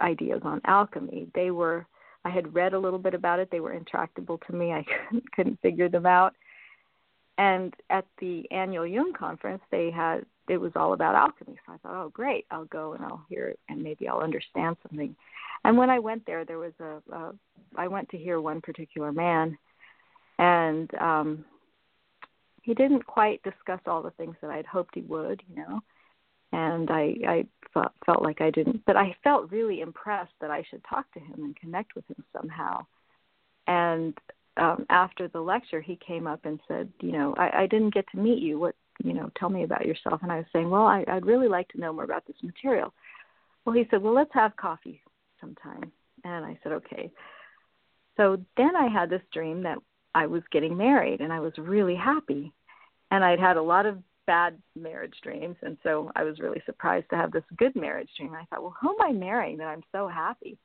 ideas 0.01 0.41
on 0.43 0.61
alchemy. 0.65 1.27
They 1.35 1.51
were, 1.51 1.85
I 2.23 2.29
had 2.29 2.53
read 2.53 2.73
a 2.73 2.79
little 2.79 2.99
bit 2.99 3.13
about 3.13 3.39
it. 3.39 3.49
They 3.51 3.59
were 3.59 3.73
intractable 3.73 4.39
to 4.47 4.53
me. 4.53 4.71
I 4.73 4.85
couldn't, 5.35 5.59
figure 5.61 5.89
them 5.89 6.05
out. 6.05 6.35
And 7.39 7.73
at 7.89 8.05
the 8.19 8.49
annual 8.51 8.85
Jung 8.85 9.11
conference, 9.13 9.63
they 9.71 9.89
had 9.89 10.25
it 10.49 10.57
was 10.57 10.73
all 10.75 10.93
about 10.93 11.15
alchemy. 11.15 11.57
So 11.65 11.73
I 11.73 11.77
thought, 11.77 12.03
oh, 12.03 12.09
great, 12.09 12.45
I'll 12.51 12.65
go 12.65 12.93
and 12.93 13.03
I'll 13.03 13.25
hear 13.29 13.47
it, 13.47 13.59
and 13.69 13.81
maybe 13.81 14.07
I'll 14.07 14.19
understand 14.19 14.75
something. 14.87 15.15
And 15.63 15.77
when 15.77 15.89
I 15.89 15.99
went 15.99 16.25
there, 16.27 16.43
there 16.45 16.59
was 16.59 16.73
a, 16.79 17.01
a 17.15 17.33
I 17.75 17.87
went 17.87 18.09
to 18.09 18.17
hear 18.17 18.39
one 18.41 18.61
particular 18.61 19.11
man 19.11 19.57
and 20.43 20.93
um 20.95 21.45
he 22.61 22.73
didn't 22.73 23.05
quite 23.05 23.43
discuss 23.43 23.81
all 23.87 24.01
the 24.01 24.11
things 24.11 24.35
that 24.41 24.49
I'd 24.49 24.65
hoped 24.65 24.95
he 24.95 25.01
would, 25.01 25.41
you 25.49 25.57
know. 25.61 25.81
And 26.53 26.89
I 26.91 27.03
I 27.35 27.37
felt, 28.05 28.21
like 28.21 28.39
I 28.39 28.51
didn't, 28.51 28.85
but 28.85 28.95
I 28.95 29.15
felt 29.23 29.51
really 29.51 29.81
impressed 29.81 30.37
that 30.39 30.51
I 30.51 30.63
should 30.69 30.83
talk 30.85 31.11
to 31.13 31.19
him 31.19 31.39
and 31.45 31.55
connect 31.63 31.95
with 31.95 32.05
him 32.07 32.23
somehow. 32.35 32.85
And 33.67 34.13
um 34.57 34.85
after 34.89 35.27
the 35.27 35.41
lecture, 35.53 35.81
he 35.81 36.07
came 36.09 36.25
up 36.33 36.41
and 36.45 36.59
said, 36.67 36.85
you 37.05 37.13
know, 37.13 37.33
I, 37.37 37.63
I 37.63 37.67
didn't 37.67 37.93
get 37.93 38.05
to 38.11 38.23
meet 38.27 38.41
you. 38.47 38.59
What, 38.59 38.75
you 39.03 39.13
know, 39.13 39.27
tell 39.39 39.49
me 39.49 39.63
about 39.63 39.85
yourself. 39.85 40.19
And 40.23 40.31
I 40.31 40.37
was 40.37 40.51
saying, 40.53 40.69
well, 40.69 40.87
I, 40.95 41.03
I'd 41.13 41.25
really 41.25 41.49
like 41.57 41.67
to 41.69 41.79
know 41.81 41.93
more 41.93 42.03
about 42.09 42.25
this 42.27 42.41
material. 42.43 42.93
Well, 43.63 43.75
he 43.75 43.85
said, 43.89 44.01
well, 44.03 44.13
let's 44.13 44.33
have 44.33 44.55
coffee 44.67 45.01
sometime. 45.41 45.91
And 46.23 46.45
I 46.45 46.53
said, 46.61 46.73
okay. 46.79 47.11
So 48.17 48.23
then 48.57 48.75
I 48.75 48.87
had 48.87 49.09
this 49.09 49.25
dream 49.37 49.63
that 49.63 49.79
I 50.15 50.27
was 50.27 50.43
getting 50.51 50.77
married 50.77 51.21
and 51.21 51.33
I 51.33 51.39
was 51.39 51.53
really 51.57 51.95
happy. 51.95 52.53
And 53.11 53.23
I'd 53.23 53.39
had 53.39 53.57
a 53.57 53.61
lot 53.61 53.85
of 53.85 53.97
bad 54.25 54.57
marriage 54.75 55.15
dreams 55.21 55.57
and 55.61 55.77
so 55.83 56.11
I 56.15 56.23
was 56.23 56.39
really 56.39 56.61
surprised 56.65 57.09
to 57.09 57.17
have 57.17 57.31
this 57.31 57.43
good 57.57 57.75
marriage 57.75 58.09
dream. 58.17 58.33
I 58.33 58.45
thought, 58.45 58.61
well, 58.61 58.75
who 58.81 58.89
am 58.89 59.01
I 59.01 59.11
marrying 59.11 59.57
that 59.57 59.67
I'm 59.67 59.83
so 59.91 60.07
happy? 60.07 60.57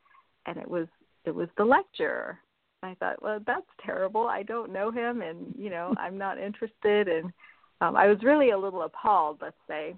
And 0.47 0.57
it 0.57 0.69
was 0.69 0.87
it 1.25 1.35
was 1.35 1.49
the 1.57 1.65
lecturer. 1.65 2.39
I 2.83 2.95
thought, 3.01 3.21
well, 3.21 3.41
that's 3.45 3.67
terrible. 3.85 4.29
I 4.29 4.45
don't 4.45 4.73
know 4.73 4.93
him 4.93 5.23
and, 5.23 5.53
you 5.59 5.71
know, 5.71 5.93
I'm 5.99 6.17
not 6.17 6.39
interested 6.39 7.09
and 7.09 7.33
um 7.81 7.97
I 7.97 8.07
was 8.07 8.23
really 8.23 8.51
a 8.51 8.59
little 8.59 8.83
appalled, 8.83 9.39
let's 9.43 9.57
say. 9.67 9.95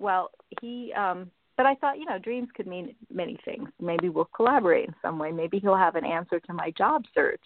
Well, 0.00 0.30
he 0.60 0.92
um 0.94 1.30
but 1.56 1.66
I 1.66 1.74
thought, 1.76 1.98
you 1.98 2.04
know, 2.06 2.18
dreams 2.18 2.48
could 2.54 2.66
mean 2.66 2.94
many 3.12 3.38
things. 3.44 3.68
Maybe 3.80 4.08
we'll 4.08 4.30
collaborate 4.36 4.88
in 4.88 4.94
some 5.02 5.18
way. 5.18 5.32
Maybe 5.32 5.58
he'll 5.58 5.76
have 5.76 5.96
an 5.96 6.04
answer 6.04 6.40
to 6.40 6.52
my 6.52 6.70
job 6.76 7.04
search 7.14 7.40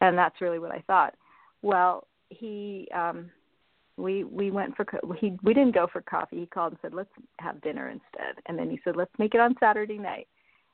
and 0.00 0.16
that's 0.16 0.40
really 0.40 0.58
what 0.58 0.72
I 0.72 0.82
thought. 0.86 1.14
Well, 1.62 2.06
he 2.30 2.88
um 2.94 3.30
we 3.96 4.24
we 4.24 4.50
went 4.50 4.76
for 4.76 4.84
co- 4.84 5.12
he 5.18 5.36
we 5.42 5.54
didn't 5.54 5.74
go 5.74 5.86
for 5.90 6.00
coffee. 6.02 6.40
He 6.40 6.46
called 6.46 6.72
and 6.72 6.78
said, 6.82 6.94
"Let's 6.94 7.10
have 7.38 7.60
dinner 7.62 7.88
instead." 7.88 8.42
And 8.46 8.58
then 8.58 8.70
he 8.70 8.80
said, 8.84 8.96
"Let's 8.96 9.18
make 9.18 9.34
it 9.34 9.40
on 9.40 9.54
Saturday 9.58 9.98
night." 9.98 10.28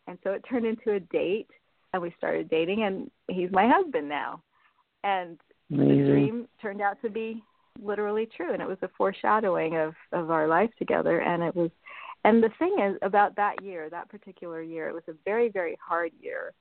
And 0.07 0.19
so 0.25 0.33
it 0.33 0.45
turned 0.49 0.67
into 0.67 0.93
a 0.93 1.01
date, 1.01 1.49
and 1.93 2.03
we 2.03 2.13
started 2.19 2.51
dating, 2.51 2.83
and 2.83 3.11
he's 3.29 3.51
my 3.53 3.69
husband 3.69 4.09
now. 4.09 4.43
And 5.05 5.39
Amazing. 5.71 5.99
the 5.99 6.11
dream 6.11 6.49
turned 6.61 6.81
out 6.81 7.01
to 7.03 7.11
be 7.11 7.43
literally 7.81 8.27
true, 8.37 8.53
and 8.53 8.61
it 8.61 8.69
was 8.69 8.79
a 8.83 8.91
foreshadowing 8.99 9.77
of 9.77 9.95
of 10.13 10.31
our 10.31 10.49
life 10.49 10.71
together. 10.79 11.21
And 11.21 11.43
it 11.43 11.55
was, 11.55 11.71
and 12.25 12.43
the 12.43 12.51
thing 12.59 12.77
is 12.81 12.99
about 13.03 13.37
that 13.37 13.63
year, 13.63 13.89
that 13.91 14.09
particular 14.09 14.63
year, 14.63 14.89
it 14.89 14.95
was 14.95 15.05
a 15.09 15.15
very 15.25 15.49
very 15.49 15.77
hard 15.81 16.11
year 16.21 16.53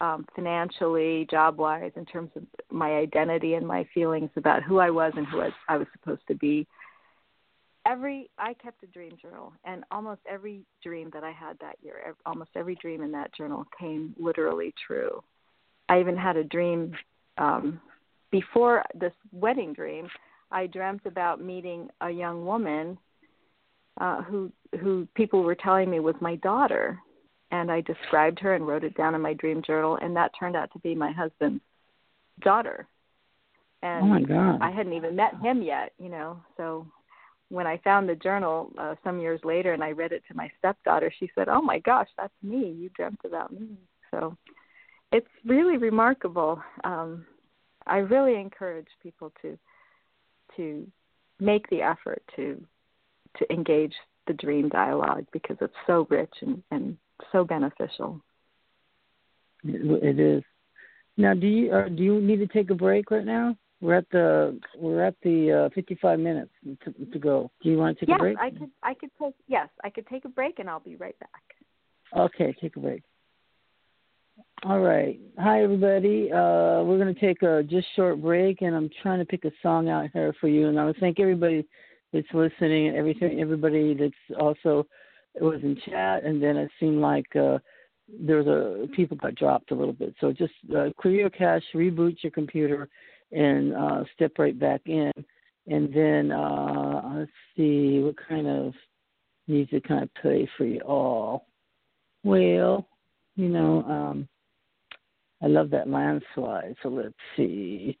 um, 0.00 0.26
financially, 0.34 1.26
job 1.30 1.58
wise, 1.58 1.92
in 1.96 2.04
terms 2.04 2.30
of 2.36 2.42
my 2.70 2.92
identity 2.96 3.54
and 3.54 3.66
my 3.66 3.86
feelings 3.94 4.30
about 4.36 4.62
who 4.62 4.78
I 4.78 4.90
was 4.90 5.12
and 5.16 5.26
who 5.26 5.40
I, 5.40 5.50
I 5.68 5.76
was 5.78 5.86
supposed 5.92 6.26
to 6.28 6.34
be. 6.34 6.66
Every 7.86 8.28
I 8.36 8.54
kept 8.54 8.82
a 8.82 8.86
dream 8.86 9.12
journal, 9.20 9.52
and 9.64 9.84
almost 9.90 10.20
every 10.28 10.64
dream 10.82 11.10
that 11.14 11.22
I 11.22 11.30
had 11.30 11.56
that 11.60 11.76
year, 11.82 12.14
almost 12.26 12.50
every 12.56 12.74
dream 12.74 13.02
in 13.02 13.12
that 13.12 13.34
journal 13.34 13.64
came 13.78 14.14
literally 14.18 14.74
true. 14.86 15.22
I 15.88 16.00
even 16.00 16.16
had 16.16 16.36
a 16.36 16.44
dream 16.44 16.92
um, 17.38 17.80
before 18.30 18.84
this 18.94 19.12
wedding 19.32 19.72
dream. 19.72 20.08
I 20.50 20.66
dreamt 20.66 21.06
about 21.06 21.40
meeting 21.40 21.88
a 22.00 22.10
young 22.10 22.44
woman 22.44 22.98
uh, 24.00 24.22
who 24.22 24.52
who 24.80 25.06
people 25.14 25.42
were 25.42 25.54
telling 25.54 25.88
me 25.88 26.00
was 26.00 26.14
my 26.20 26.36
daughter, 26.36 26.98
and 27.56 27.72
I 27.72 27.80
described 27.80 28.38
her 28.40 28.54
and 28.54 28.66
wrote 28.66 28.84
it 28.84 28.96
down 28.96 29.14
in 29.14 29.20
my 29.20 29.32
dream 29.34 29.62
journal, 29.66 29.98
and 30.00 30.14
that 30.16 30.32
turned 30.38 30.56
out 30.56 30.70
to 30.72 30.78
be 30.80 30.94
my 30.94 31.12
husband's 31.12 31.62
daughter. 32.42 32.86
And 33.82 34.04
oh 34.04 34.06
my 34.06 34.22
God. 34.22 34.58
I 34.60 34.70
hadn't 34.70 34.92
even 34.92 35.16
met 35.16 35.34
him 35.40 35.62
yet, 35.62 35.92
you 35.98 36.08
know. 36.08 36.40
So 36.56 36.86
when 37.48 37.66
I 37.66 37.78
found 37.78 38.08
the 38.08 38.14
journal 38.16 38.72
uh, 38.78 38.94
some 39.04 39.20
years 39.20 39.40
later 39.44 39.72
and 39.72 39.82
I 39.82 39.92
read 39.92 40.12
it 40.12 40.22
to 40.28 40.36
my 40.36 40.50
stepdaughter, 40.58 41.12
she 41.18 41.30
said, 41.34 41.48
"Oh 41.48 41.62
my 41.62 41.78
gosh, 41.78 42.08
that's 42.16 42.32
me. 42.42 42.74
You 42.78 42.90
dreamt 42.90 43.20
about 43.24 43.52
me." 43.52 43.68
So 44.10 44.36
it's 45.12 45.26
really 45.44 45.76
remarkable. 45.76 46.62
Um, 46.84 47.26
I 47.86 47.98
really 47.98 48.38
encourage 48.40 48.88
people 49.02 49.32
to 49.42 49.58
to 50.56 50.86
make 51.40 51.68
the 51.70 51.82
effort 51.82 52.22
to 52.36 52.62
to 53.38 53.52
engage 53.52 53.94
the 54.26 54.32
dream 54.34 54.68
dialogue 54.68 55.26
because 55.32 55.56
it's 55.60 55.74
so 55.86 56.06
rich 56.10 56.32
and, 56.40 56.62
and 56.70 56.96
so 57.32 57.44
beneficial. 57.44 58.20
It 59.64 60.20
is. 60.20 60.42
Now, 61.16 61.34
do 61.34 61.46
you 61.46 61.72
uh, 61.72 61.88
do 61.88 62.02
you 62.02 62.20
need 62.20 62.36
to 62.36 62.46
take 62.46 62.70
a 62.70 62.74
break 62.74 63.10
right 63.10 63.24
now? 63.24 63.56
We're 63.80 63.94
at 63.94 64.08
the 64.10 64.58
we're 64.78 65.02
at 65.02 65.14
the 65.22 65.66
uh, 65.66 65.74
55 65.74 66.18
minutes 66.18 66.50
to, 66.84 66.92
to 67.12 67.18
go. 67.18 67.50
Do 67.62 67.70
you 67.70 67.78
want 67.78 67.98
to 67.98 68.06
take 68.06 68.10
yes, 68.10 68.18
a 68.18 68.22
break? 68.22 68.36
Yes, 68.40 68.52
I 68.54 68.58
could. 68.58 68.70
I 68.82 68.94
could 68.94 69.10
take. 69.22 69.34
Yes, 69.48 69.68
I 69.84 69.90
could 69.90 70.06
take 70.06 70.24
a 70.24 70.28
break, 70.28 70.58
and 70.58 70.68
I'll 70.68 70.80
be 70.80 70.96
right 70.96 71.18
back. 71.18 71.42
Okay, 72.16 72.54
take 72.60 72.76
a 72.76 72.80
break. 72.80 73.02
All 74.64 74.80
right. 74.80 75.18
Hi, 75.38 75.62
everybody. 75.62 76.30
Uh, 76.32 76.82
we're 76.82 76.98
going 76.98 77.14
to 77.14 77.20
take 77.20 77.42
a 77.42 77.62
just 77.62 77.86
short 77.94 78.20
break, 78.20 78.62
and 78.62 78.74
I'm 78.74 78.90
trying 79.02 79.18
to 79.18 79.24
pick 79.24 79.44
a 79.44 79.52
song 79.62 79.88
out 79.88 80.08
here 80.12 80.34
for 80.40 80.48
you. 80.48 80.68
And 80.68 80.78
I 80.78 80.84
want 80.84 80.96
to 80.96 81.00
thank 81.00 81.20
everybody 81.20 81.66
that's 82.12 82.26
listening 82.32 82.88
and 82.88 82.96
everything, 82.96 83.40
everybody 83.40 83.94
that's 83.94 84.40
also 84.40 84.86
it 85.36 85.42
was 85.42 85.60
in 85.62 85.78
chat, 85.84 86.24
and 86.24 86.42
then 86.42 86.56
it 86.56 86.70
seemed 86.80 87.00
like 87.00 87.34
uh, 87.36 87.58
there 88.08 88.36
was 88.42 88.46
a 88.46 88.88
people 88.94 89.16
got 89.16 89.34
dropped 89.34 89.70
a 89.70 89.74
little 89.74 89.92
bit. 89.92 90.14
So 90.20 90.32
just 90.32 90.54
uh, 90.76 90.90
clear 91.00 91.20
your 91.20 91.30
cache, 91.30 91.62
reboot 91.74 92.16
your 92.22 92.32
computer, 92.32 92.88
and 93.32 93.74
uh, 93.74 94.04
step 94.14 94.32
right 94.38 94.58
back 94.58 94.82
in. 94.86 95.12
And 95.68 95.92
then 95.92 96.30
uh, 96.30 97.14
let's 97.18 97.30
see 97.56 98.00
what 98.00 98.14
kind 98.28 98.46
of 98.46 98.72
music 99.48 99.84
can 99.84 99.98
I 99.98 100.20
play 100.20 100.48
for 100.56 100.64
you 100.64 100.80
all. 100.80 101.46
Well, 102.22 102.86
you 103.34 103.48
know, 103.48 103.82
um, 103.82 104.28
I 105.42 105.46
love 105.46 105.70
that 105.70 105.88
landslide. 105.88 106.76
So 106.82 106.88
let's 106.88 107.14
see. 107.36 107.98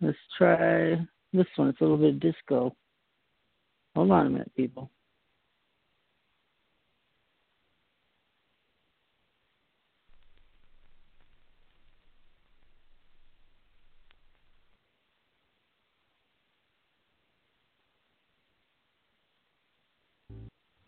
Let's 0.00 0.18
try. 0.38 0.96
this 1.32 1.46
one. 1.56 1.68
It's 1.68 1.80
a 1.80 1.84
little 1.84 1.98
bit 1.98 2.20
disco. 2.20 2.74
Hold 3.94 4.10
on 4.10 4.26
a 4.26 4.30
minute, 4.30 4.52
people. 4.56 4.90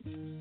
Mm-hmm. 0.06 0.31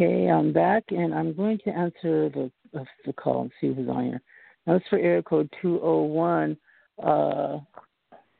Okay, 0.00 0.30
I'm 0.30 0.50
back, 0.50 0.84
and 0.88 1.12
I'm 1.12 1.34
going 1.34 1.58
to 1.58 1.70
answer 1.70 2.30
the 2.30 2.50
uh, 2.74 2.84
the 3.04 3.12
call 3.12 3.42
and 3.42 3.50
see 3.60 3.66
who's 3.66 3.86
on 3.86 4.04
here. 4.06 4.22
That's 4.66 4.84
for 4.88 4.98
area 4.98 5.22
code 5.22 5.50
201. 5.60 6.56
Uh, 7.04 7.58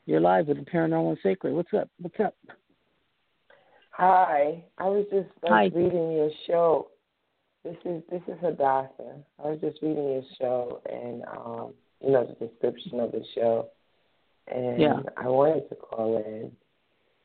you're 0.07 0.21
live 0.21 0.47
with 0.47 0.57
the 0.57 0.65
Paranormal 0.65 1.11
and 1.11 1.19
Sacred. 1.23 1.53
What's 1.53 1.75
up? 1.75 1.91
What's 2.01 2.19
up? 2.19 2.35
Hi, 3.91 4.65
I 4.79 4.85
was 4.85 5.05
just 5.13 5.29
like, 5.43 5.75
reading 5.75 6.13
your 6.13 6.31
show. 6.47 6.89
This 7.63 7.77
is 7.85 8.03
this 8.11 8.23
is 8.27 8.39
Hadassah. 8.41 9.17
I 9.45 9.49
was 9.49 9.59
just 9.61 9.83
reading 9.83 10.13
your 10.13 10.25
show 10.41 10.81
and 10.91 11.25
um, 11.25 11.75
you 12.03 12.13
know 12.13 12.25
the 12.41 12.47
description 12.47 13.01
of 13.01 13.13
the 13.13 13.23
show, 13.35 13.69
and 14.49 14.81
Yeah. 14.81 15.01
I 15.19 15.29
wanted 15.29 15.69
to 15.69 15.75
call 15.75 16.25
in 16.25 16.53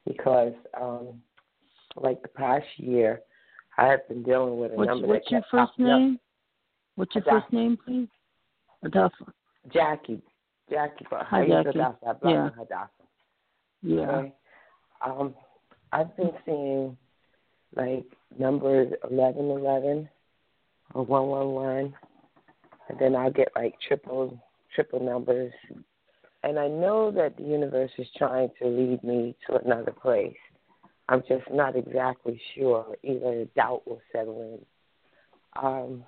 because 0.05 0.51
um, 0.77 1.21
like 1.95 2.21
the 2.21 2.27
past 2.27 2.67
year, 2.75 3.21
I 3.77 3.85
have 3.87 4.07
been 4.07 4.23
dealing 4.23 4.59
with 4.59 4.71
a 4.71 4.75
What's, 4.75 4.87
number 4.87 5.07
what's 5.07 5.25
that 5.25 5.31
your 5.31 5.41
kept 5.41 5.51
first 5.51 5.71
popping 5.71 5.85
up. 5.87 5.99
name? 5.99 6.19
What's 6.95 7.15
your 7.15 7.23
Hadassah. 7.23 7.41
first 7.41 7.53
name, 7.53 7.77
please? 7.85 8.07
Adolfo. 8.83 9.33
Jackie, 9.73 10.21
Jackie, 10.69 11.05
but 11.09 11.23
Hi, 11.25 11.47
Jackie. 11.47 11.79
Hadassah. 11.79 12.17
I 12.23 12.29
Yeah. 12.29 12.49
Hadassah. 12.57 12.89
Yeah. 13.81 14.01
Okay. 14.01 14.33
Um, 15.05 15.35
I've 15.91 16.15
been 16.17 16.31
seeing 16.45 16.97
like 17.75 18.05
numbers 18.37 18.93
eleven 19.09 19.49
eleven 19.49 20.09
or 20.93 21.03
one 21.03 21.27
one 21.27 21.49
one, 21.51 21.93
and 22.89 22.99
then 22.99 23.15
I'll 23.15 23.31
get 23.31 23.49
like 23.55 23.75
triple 23.87 24.39
triple 24.73 24.99
numbers, 25.03 25.53
and 26.43 26.57
I 26.59 26.67
know 26.67 27.11
that 27.11 27.37
the 27.37 27.43
universe 27.43 27.91
is 27.97 28.07
trying 28.17 28.49
to 28.61 28.67
lead 28.67 29.03
me 29.03 29.35
to 29.47 29.57
another 29.57 29.91
place. 29.91 30.35
I'm 31.07 31.21
just 31.27 31.49
not 31.51 31.75
exactly 31.75 32.41
sure. 32.55 32.95
Either 33.03 33.45
doubt 33.55 33.83
will 33.85 34.01
settle 34.11 34.41
in. 34.41 35.63
Um, 35.63 36.03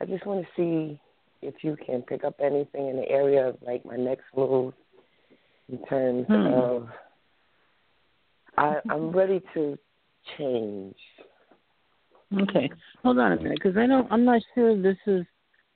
I 0.00 0.04
just 0.04 0.26
want 0.26 0.44
to 0.44 0.48
see 0.56 1.00
if 1.42 1.54
you 1.62 1.76
can 1.84 2.02
pick 2.02 2.24
up 2.24 2.36
anything 2.40 2.88
in 2.88 2.96
the 2.96 3.08
area 3.08 3.48
of 3.48 3.56
like 3.62 3.84
my 3.84 3.96
next 3.96 4.24
move 4.36 4.74
in 5.68 5.84
terms 5.86 6.26
Hmm. 6.28 6.46
of 6.46 6.88
I, 8.58 8.80
I'm 8.90 9.10
ready 9.10 9.40
to 9.54 9.78
change. 10.36 10.96
Okay, 12.42 12.70
hold 13.02 13.18
on 13.18 13.32
a 13.32 13.36
minute, 13.36 13.58
because 13.62 13.76
I 13.76 13.86
don't. 13.86 14.06
I'm 14.12 14.24
not 14.24 14.42
sure 14.54 14.80
this 14.80 14.98
is 15.06 15.24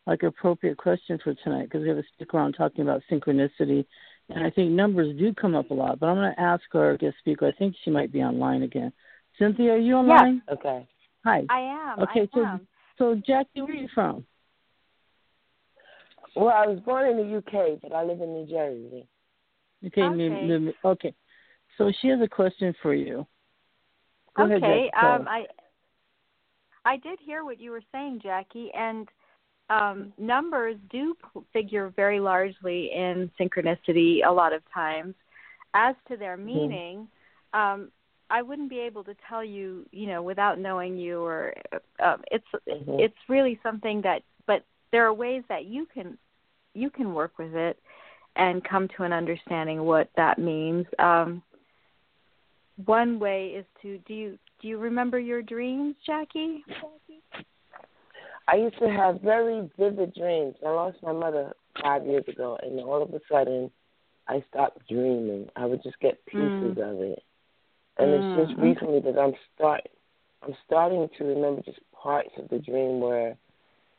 like 0.07 0.22
appropriate 0.22 0.76
question 0.76 1.18
for 1.24 1.34
tonight, 1.42 1.64
because 1.64 1.82
we 1.82 1.88
have 1.88 1.98
a 1.98 2.05
stick 2.14 2.34
around 2.34 2.52
talking 2.52 2.82
about 2.82 3.02
synchronicity, 3.11 3.86
and 4.30 4.44
I 4.44 4.50
think 4.50 4.70
numbers 4.70 5.16
do 5.18 5.34
come 5.34 5.54
up 5.54 5.70
a 5.70 5.74
lot. 5.74 6.00
But 6.00 6.06
I'm 6.06 6.16
going 6.16 6.34
to 6.34 6.40
ask 6.40 6.62
our 6.74 6.96
guest 6.96 7.16
speaker. 7.18 7.46
I 7.46 7.52
think 7.52 7.74
she 7.84 7.90
might 7.90 8.12
be 8.12 8.22
online 8.22 8.62
again. 8.62 8.92
Cynthia, 9.38 9.72
are 9.72 9.78
you 9.78 9.94
online? 9.94 10.42
Yes. 10.48 10.58
Okay. 10.58 10.88
Hi. 11.24 11.44
I 11.48 11.60
am. 11.60 12.00
Okay, 12.00 12.22
I 12.22 12.28
so 12.34 12.44
am. 12.44 12.66
so 12.98 13.14
Jackie, 13.26 13.62
where 13.62 13.70
are 13.70 13.74
you 13.74 13.88
from? 13.94 14.24
Well, 16.36 16.48
I 16.48 16.66
was 16.66 16.80
born 16.80 17.08
in 17.08 17.16
the 17.16 17.36
UK, 17.38 17.80
but 17.82 17.92
I 17.92 18.04
live 18.04 18.20
in 18.20 18.32
New 18.32 18.46
Jersey. 18.46 19.06
Okay, 19.86 20.08
New- 20.08 20.32
Okay. 20.32 20.46
New- 20.46 20.74
okay. 20.84 21.14
So 21.78 21.92
she 22.00 22.08
has 22.08 22.20
a 22.20 22.28
question 22.28 22.74
for 22.82 22.94
you. 22.94 23.26
Go 24.36 24.44
okay. 24.44 24.60
Jackie. 24.60 25.06
Um, 25.06 25.28
I 25.28 25.46
I 26.84 26.96
did 26.98 27.18
hear 27.20 27.44
what 27.44 27.60
you 27.60 27.70
were 27.70 27.82
saying, 27.92 28.20
Jackie, 28.22 28.70
and 28.74 29.08
um, 29.70 30.12
numbers 30.18 30.76
do 30.90 31.14
figure 31.52 31.92
very 31.96 32.20
largely 32.20 32.90
in 32.92 33.30
synchronicity 33.38 34.20
a 34.26 34.30
lot 34.32 34.52
of 34.52 34.62
times. 34.72 35.14
As 35.74 35.94
to 36.08 36.16
their 36.16 36.36
Mm-hmm. 36.54 36.70
meaning, 36.70 37.08
um, 37.52 37.90
I 38.30 38.42
wouldn't 38.42 38.70
be 38.70 38.78
able 38.80 39.04
to 39.04 39.14
tell 39.28 39.44
you, 39.44 39.86
you 39.92 40.06
know, 40.06 40.22
without 40.22 40.58
knowing 40.58 40.96
you. 40.96 41.20
Or 41.22 41.54
um, 42.02 42.22
it's 42.30 42.46
Mhm. 42.68 42.98
it's 42.98 43.16
really 43.28 43.58
something 43.62 44.00
that, 44.02 44.22
but 44.46 44.64
there 44.92 45.04
are 45.06 45.12
ways 45.14 45.42
that 45.48 45.64
you 45.66 45.86
can 45.86 46.16
you 46.74 46.90
can 46.90 47.14
work 47.14 47.38
with 47.38 47.54
it 47.54 47.78
and 48.36 48.64
come 48.64 48.88
to 48.96 49.02
an 49.04 49.12
understanding 49.12 49.82
what 49.84 50.08
that 50.16 50.38
means. 50.38 50.86
Um, 50.98 51.42
one 52.84 53.18
way 53.18 53.48
is 53.48 53.64
to 53.82 53.98
do 54.06 54.14
you 54.14 54.38
do 54.60 54.68
you 54.68 54.78
remember 54.78 55.18
your 55.18 55.42
dreams, 55.42 55.94
Jackie? 56.06 56.64
I 58.49 58.57
used 58.57 58.78
to 58.78 58.88
have 58.90 59.20
very 59.22 59.70
vivid 59.78 60.14
dreams. 60.14 60.57
I 60.64 60.70
lost 60.70 60.99
my 61.03 61.12
mother 61.12 61.55
five 61.82 62.07
years 62.07 62.24
ago, 62.28 62.59
and 62.62 62.78
all 62.80 63.03
of 63.03 63.12
a 63.14 63.20
sudden, 63.30 63.70
I 64.28 64.44
stopped 64.48 64.89
dreaming. 64.89 65.48
I 65.56 65.66
would 65.66 65.82
just 65.82 65.98
get 66.01 66.24
pieces 66.27 66.77
of 66.78 67.01
it, 67.01 67.23
and 67.98 68.10
Mm, 68.10 68.20
it's 68.20 68.32
just 68.35 68.55
recently 68.59 69.01
that 69.01 69.18
I'm 69.18 69.35
start. 69.55 69.82
I'm 70.43 70.55
starting 70.66 71.09
to 71.18 71.24
remember 71.24 71.62
just 71.62 71.81
parts 71.93 72.31
of 72.39 72.48
the 72.48 72.59
dream 72.59 73.01
where, 73.01 73.36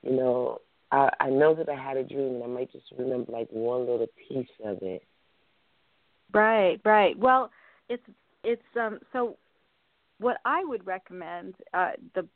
you 0.04 0.16
know, 0.16 0.60
I 0.92 1.10
I 1.20 1.30
know 1.30 1.56
that 1.56 1.70
I 1.70 1.76
had 1.76 1.98
a 1.98 2.04
dream, 2.04 2.36
and 2.36 2.44
I 2.44 2.48
might 2.48 2.72
just 2.72 2.86
remember 2.98 3.32
like 3.32 3.50
one 3.52 3.82
little 3.82 4.08
piece 4.30 4.48
of 4.66 4.80
it. 4.82 5.04
Right, 6.34 6.80
right. 6.86 7.18
Well, 7.18 7.52
it's 7.90 8.04
it's 8.44 8.62
um 8.80 9.00
so 9.14 9.38
what 10.20 10.38
I 10.46 10.64
would 10.66 10.86
recommend 10.86 11.56
uh 11.74 11.92
the 12.16 12.28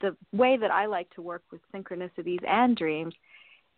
the 0.00 0.16
way 0.32 0.56
that 0.56 0.70
I 0.70 0.86
like 0.86 1.08
to 1.14 1.22
work 1.22 1.42
with 1.50 1.60
synchronicities 1.74 2.46
and 2.46 2.76
dreams 2.76 3.14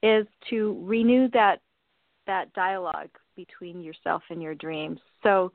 is 0.03 0.27
to 0.51 0.81
renew 0.85 1.28
that 1.31 1.61
that 2.27 2.53
dialogue 2.53 3.11
between 3.36 3.82
yourself 3.82 4.23
and 4.31 4.43
your 4.43 4.55
dreams. 4.55 5.01
So, 5.23 5.51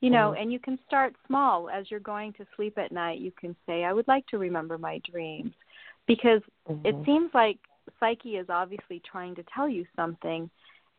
you 0.00 0.10
know, 0.10 0.34
and 0.34 0.52
you 0.52 0.60
can 0.60 0.78
start 0.86 1.14
small 1.26 1.68
as 1.68 1.90
you're 1.90 2.00
going 2.00 2.32
to 2.34 2.46
sleep 2.56 2.78
at 2.78 2.92
night. 2.92 3.20
You 3.20 3.32
can 3.32 3.56
say, 3.66 3.84
"I 3.84 3.92
would 3.92 4.06
like 4.08 4.26
to 4.28 4.38
remember 4.38 4.78
my 4.78 4.98
dreams," 4.98 5.54
because 6.06 6.42
it 6.84 6.94
Mhm. 6.96 7.04
seems 7.04 7.34
like 7.34 7.58
psyche 7.98 8.36
is 8.36 8.48
obviously 8.48 9.00
trying 9.00 9.34
to 9.34 9.42
tell 9.44 9.68
you 9.68 9.86
something 9.96 10.50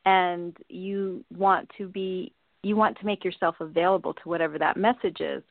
and 0.06 0.58
you 0.70 1.24
want 1.36 1.70
to 1.78 1.88
be 1.88 2.34
you 2.62 2.76
want 2.76 2.98
to 2.98 3.06
make 3.06 3.26
yourself 3.26 3.60
available 3.60 4.14
to 4.14 4.30
whatever 4.30 4.58
that 4.58 4.78
message 4.78 5.20
is 5.20 5.44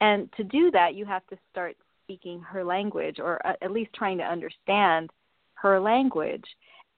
and 0.00 0.30
to 0.32 0.44
do 0.44 0.70
that 0.70 0.94
you 0.94 1.04
have 1.04 1.26
to 1.26 1.38
start 1.50 1.76
speaking 2.10 2.40
her 2.40 2.64
language 2.64 3.20
or 3.20 3.44
uh, 3.46 3.52
at 3.62 3.70
least 3.70 3.92
trying 3.94 4.18
to 4.18 4.24
understand 4.24 5.10
her 5.54 5.78
language. 5.78 6.44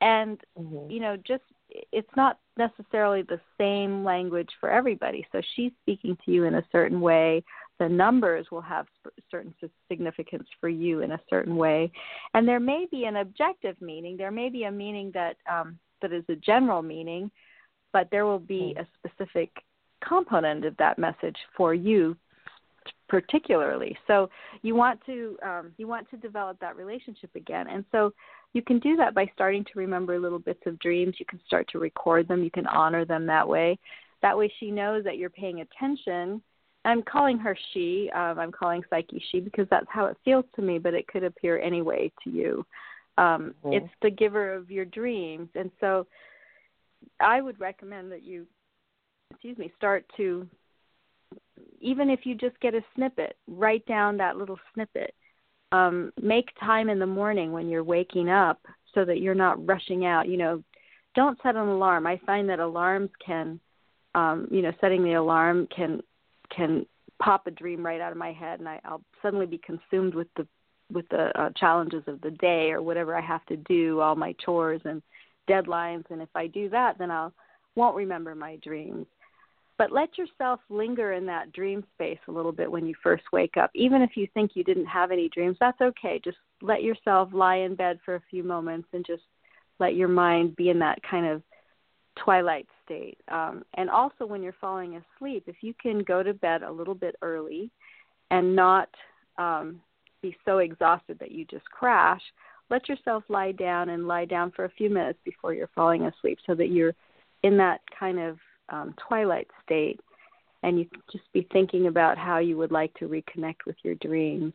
And 0.00 0.40
Mhm. 0.58 0.90
you 0.90 1.00
know 1.00 1.16
just 1.16 1.44
it's 1.90 2.16
not 2.16 2.38
necessarily 2.56 3.22
the 3.22 3.40
same 3.56 4.04
language 4.04 4.50
for 4.60 4.68
everybody. 4.68 5.26
So 5.32 5.40
she's 5.54 5.72
speaking 5.82 6.16
to 6.24 6.30
you 6.30 6.44
in 6.44 6.56
a 6.56 6.68
certain 6.70 7.00
way. 7.00 7.42
The 7.78 7.88
numbers 7.88 8.50
will 8.50 8.60
have 8.60 8.86
certain 9.30 9.54
significance 9.88 10.48
for 10.60 10.68
you 10.68 11.00
in 11.00 11.12
a 11.12 11.20
certain 11.30 11.56
way. 11.56 11.90
And 12.34 12.46
there 12.46 12.60
may 12.60 12.86
be 12.90 13.04
an 13.04 13.16
objective 13.16 13.80
meaning. 13.80 14.16
There 14.16 14.30
may 14.30 14.50
be 14.50 14.64
a 14.64 14.70
meaning 14.70 15.10
that 15.12 15.36
um, 15.50 15.78
that 16.02 16.12
is 16.12 16.24
a 16.28 16.36
general 16.36 16.82
meaning 16.82 17.30
but 17.92 18.08
there 18.10 18.24
will 18.24 18.38
be 18.38 18.74
a 18.78 18.86
specific 18.98 19.50
component 20.06 20.64
of 20.64 20.76
that 20.78 20.98
message 20.98 21.36
for 21.56 21.74
you 21.74 22.16
particularly. 23.08 23.96
So 24.06 24.30
you 24.62 24.74
want 24.74 25.00
to 25.06 25.36
um, 25.42 25.72
you 25.76 25.86
want 25.86 26.08
to 26.10 26.16
develop 26.16 26.58
that 26.60 26.76
relationship 26.76 27.30
again, 27.34 27.66
and 27.68 27.84
so 27.92 28.12
you 28.52 28.62
can 28.62 28.78
do 28.78 28.96
that 28.96 29.14
by 29.14 29.30
starting 29.34 29.64
to 29.64 29.70
remember 29.78 30.18
little 30.18 30.38
bits 30.38 30.62
of 30.66 30.78
dreams. 30.78 31.16
You 31.18 31.26
can 31.26 31.40
start 31.46 31.68
to 31.72 31.78
record 31.78 32.28
them. 32.28 32.42
You 32.42 32.50
can 32.50 32.66
honor 32.66 33.04
them 33.04 33.26
that 33.26 33.48
way. 33.48 33.78
That 34.22 34.36
way, 34.36 34.52
she 34.60 34.70
knows 34.70 35.04
that 35.04 35.18
you're 35.18 35.30
paying 35.30 35.60
attention. 35.60 36.42
I'm 36.84 37.02
calling 37.02 37.38
her 37.38 37.56
she. 37.72 38.10
Um, 38.14 38.38
I'm 38.38 38.52
calling 38.52 38.82
Psyche 38.90 39.22
she 39.30 39.40
because 39.40 39.66
that's 39.70 39.86
how 39.88 40.06
it 40.06 40.16
feels 40.24 40.44
to 40.56 40.62
me, 40.62 40.78
but 40.78 40.94
it 40.94 41.06
could 41.06 41.24
appear 41.24 41.60
anyway 41.60 42.10
to 42.24 42.30
you. 42.30 42.66
Um, 43.18 43.54
mm-hmm. 43.64 43.74
It's 43.74 43.92
the 44.00 44.10
giver 44.10 44.54
of 44.54 44.70
your 44.70 44.84
dreams, 44.84 45.48
and 45.54 45.70
so 45.80 46.06
I 47.20 47.40
would 47.40 47.60
recommend 47.60 48.10
that 48.12 48.22
you, 48.22 48.46
excuse 49.30 49.58
me, 49.58 49.72
start 49.76 50.04
to 50.16 50.48
even 51.80 52.10
if 52.10 52.20
you 52.24 52.34
just 52.34 52.58
get 52.60 52.74
a 52.74 52.82
snippet, 52.94 53.36
write 53.46 53.84
down 53.86 54.16
that 54.16 54.36
little 54.36 54.58
snippet. 54.74 55.14
Um, 55.72 56.12
make 56.20 56.48
time 56.60 56.90
in 56.90 56.98
the 56.98 57.06
morning 57.06 57.50
when 57.50 57.68
you're 57.68 57.84
waking 57.84 58.28
up 58.28 58.60
so 58.94 59.04
that 59.04 59.20
you're 59.20 59.34
not 59.34 59.66
rushing 59.66 60.04
out. 60.04 60.28
You 60.28 60.36
know, 60.36 60.62
don't 61.14 61.38
set 61.42 61.56
an 61.56 61.68
alarm. 61.68 62.06
I 62.06 62.20
find 62.26 62.48
that 62.48 62.60
alarms 62.60 63.10
can, 63.24 63.58
um, 64.14 64.48
you 64.50 64.62
know, 64.62 64.72
setting 64.80 65.02
the 65.02 65.14
alarm 65.14 65.66
can 65.74 66.02
can 66.54 66.86
pop 67.22 67.46
a 67.46 67.50
dream 67.50 67.84
right 67.84 68.00
out 68.00 68.12
of 68.12 68.18
my 68.18 68.32
head, 68.32 68.60
and 68.60 68.68
I, 68.68 68.80
I'll 68.84 69.02
suddenly 69.22 69.46
be 69.46 69.58
consumed 69.58 70.14
with 70.14 70.28
the 70.36 70.46
with 70.92 71.08
the 71.08 71.30
uh, 71.40 71.50
challenges 71.56 72.02
of 72.06 72.20
the 72.20 72.32
day 72.32 72.70
or 72.70 72.82
whatever 72.82 73.16
I 73.16 73.22
have 73.22 73.44
to 73.46 73.56
do, 73.56 74.00
all 74.00 74.14
my 74.14 74.34
chores 74.44 74.82
and 74.84 75.02
deadlines. 75.48 76.04
And 76.10 76.20
if 76.20 76.28
I 76.34 76.46
do 76.48 76.68
that, 76.70 76.98
then 76.98 77.10
I'll 77.10 77.32
won't 77.74 77.96
remember 77.96 78.34
my 78.34 78.56
dreams. 78.56 79.06
But 79.82 79.90
let 79.90 80.16
yourself 80.16 80.60
linger 80.68 81.14
in 81.14 81.26
that 81.26 81.52
dream 81.52 81.82
space 81.96 82.20
a 82.28 82.30
little 82.30 82.52
bit 82.52 82.70
when 82.70 82.86
you 82.86 82.94
first 83.02 83.24
wake 83.32 83.56
up. 83.56 83.68
Even 83.74 84.00
if 84.00 84.10
you 84.16 84.28
think 84.32 84.52
you 84.54 84.62
didn't 84.62 84.86
have 84.86 85.10
any 85.10 85.28
dreams, 85.28 85.56
that's 85.58 85.80
okay. 85.80 86.20
Just 86.24 86.36
let 86.60 86.84
yourself 86.84 87.30
lie 87.32 87.56
in 87.56 87.74
bed 87.74 87.98
for 88.04 88.14
a 88.14 88.22
few 88.30 88.44
moments 88.44 88.86
and 88.92 89.04
just 89.04 89.24
let 89.80 89.96
your 89.96 90.06
mind 90.06 90.54
be 90.54 90.70
in 90.70 90.78
that 90.78 91.02
kind 91.02 91.26
of 91.26 91.42
twilight 92.14 92.68
state. 92.84 93.18
Um, 93.26 93.64
and 93.74 93.90
also, 93.90 94.24
when 94.24 94.40
you're 94.40 94.54
falling 94.60 95.02
asleep, 95.16 95.42
if 95.48 95.56
you 95.62 95.74
can 95.82 96.04
go 96.04 96.22
to 96.22 96.32
bed 96.32 96.62
a 96.62 96.70
little 96.70 96.94
bit 96.94 97.16
early 97.20 97.68
and 98.30 98.54
not 98.54 98.88
um, 99.36 99.80
be 100.22 100.36
so 100.44 100.58
exhausted 100.58 101.18
that 101.18 101.32
you 101.32 101.44
just 101.46 101.64
crash, 101.64 102.22
let 102.70 102.88
yourself 102.88 103.24
lie 103.28 103.50
down 103.50 103.88
and 103.88 104.06
lie 104.06 104.26
down 104.26 104.52
for 104.54 104.64
a 104.64 104.70
few 104.78 104.90
minutes 104.90 105.18
before 105.24 105.52
you're 105.52 105.70
falling 105.74 106.04
asleep 106.04 106.38
so 106.46 106.54
that 106.54 106.68
you're 106.68 106.94
in 107.42 107.56
that 107.56 107.80
kind 107.98 108.20
of 108.20 108.38
um, 108.68 108.94
twilight 109.08 109.48
state, 109.64 110.00
and 110.62 110.78
you 110.78 110.86
just 111.10 111.30
be 111.32 111.46
thinking 111.52 111.86
about 111.86 112.18
how 112.18 112.38
you 112.38 112.56
would 112.56 112.72
like 112.72 112.94
to 112.94 113.08
reconnect 113.08 113.66
with 113.66 113.76
your 113.82 113.94
dreams. 113.96 114.52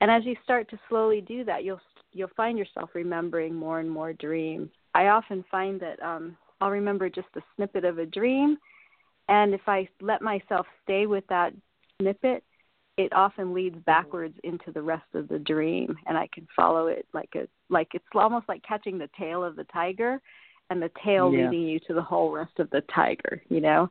And 0.00 0.10
as 0.10 0.24
you 0.24 0.34
start 0.44 0.68
to 0.70 0.78
slowly 0.88 1.20
do 1.20 1.44
that, 1.44 1.64
you'll 1.64 1.80
you'll 2.12 2.30
find 2.36 2.58
yourself 2.58 2.90
remembering 2.94 3.54
more 3.54 3.80
and 3.80 3.90
more 3.90 4.12
dreams. 4.12 4.70
I 4.94 5.08
often 5.08 5.44
find 5.50 5.80
that 5.80 6.02
um, 6.02 6.36
I'll 6.60 6.70
remember 6.70 7.08
just 7.08 7.28
a 7.36 7.40
snippet 7.56 7.84
of 7.84 7.98
a 7.98 8.06
dream, 8.06 8.56
and 9.28 9.54
if 9.54 9.62
I 9.66 9.88
let 10.00 10.22
myself 10.22 10.66
stay 10.84 11.06
with 11.06 11.24
that 11.28 11.52
snippet, 12.00 12.42
it 12.96 13.12
often 13.14 13.54
leads 13.54 13.76
backwards 13.86 14.34
into 14.44 14.72
the 14.72 14.82
rest 14.82 15.06
of 15.14 15.28
the 15.28 15.38
dream, 15.38 15.96
and 16.06 16.18
I 16.18 16.28
can 16.32 16.46
follow 16.56 16.88
it 16.88 17.06
like 17.12 17.30
a 17.34 17.46
like 17.68 17.88
it's 17.94 18.04
almost 18.14 18.48
like 18.48 18.62
catching 18.62 18.98
the 18.98 19.10
tail 19.18 19.44
of 19.44 19.56
the 19.56 19.64
tiger 19.64 20.20
and 20.70 20.80
the 20.80 20.90
tail 21.04 21.32
yeah. 21.32 21.50
leading 21.50 21.66
you 21.66 21.80
to 21.80 21.94
the 21.94 22.02
whole 22.02 22.30
rest 22.30 22.58
of 22.58 22.70
the 22.70 22.82
tiger, 22.94 23.42
you 23.48 23.60
know? 23.60 23.90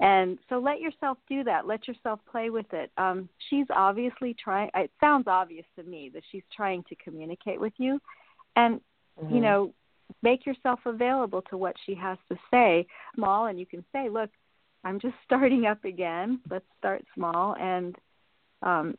And 0.00 0.38
so 0.48 0.58
let 0.58 0.80
yourself 0.80 1.18
do 1.28 1.44
that. 1.44 1.66
Let 1.66 1.86
yourself 1.88 2.20
play 2.30 2.50
with 2.50 2.66
it. 2.72 2.90
Um, 2.98 3.28
she's 3.48 3.66
obviously 3.74 4.34
trying, 4.42 4.70
it 4.74 4.90
sounds 5.00 5.26
obvious 5.26 5.64
to 5.76 5.84
me 5.84 6.10
that 6.12 6.22
she's 6.30 6.42
trying 6.54 6.84
to 6.88 6.96
communicate 6.96 7.60
with 7.60 7.72
you. 7.78 8.00
And, 8.56 8.80
mm-hmm. 9.22 9.34
you 9.34 9.40
know, 9.40 9.72
make 10.22 10.44
yourself 10.44 10.80
available 10.84 11.42
to 11.50 11.56
what 11.56 11.76
she 11.84 11.94
has 11.94 12.18
to 12.30 12.36
say, 12.50 12.86
small, 13.14 13.46
and 13.46 13.58
you 13.58 13.66
can 13.66 13.84
say, 13.92 14.08
look, 14.08 14.30
I'm 14.84 15.00
just 15.00 15.14
starting 15.24 15.66
up 15.66 15.84
again. 15.84 16.40
Let's 16.50 16.66
start 16.78 17.02
small. 17.14 17.56
And, 17.58 17.96
um, 18.62 18.96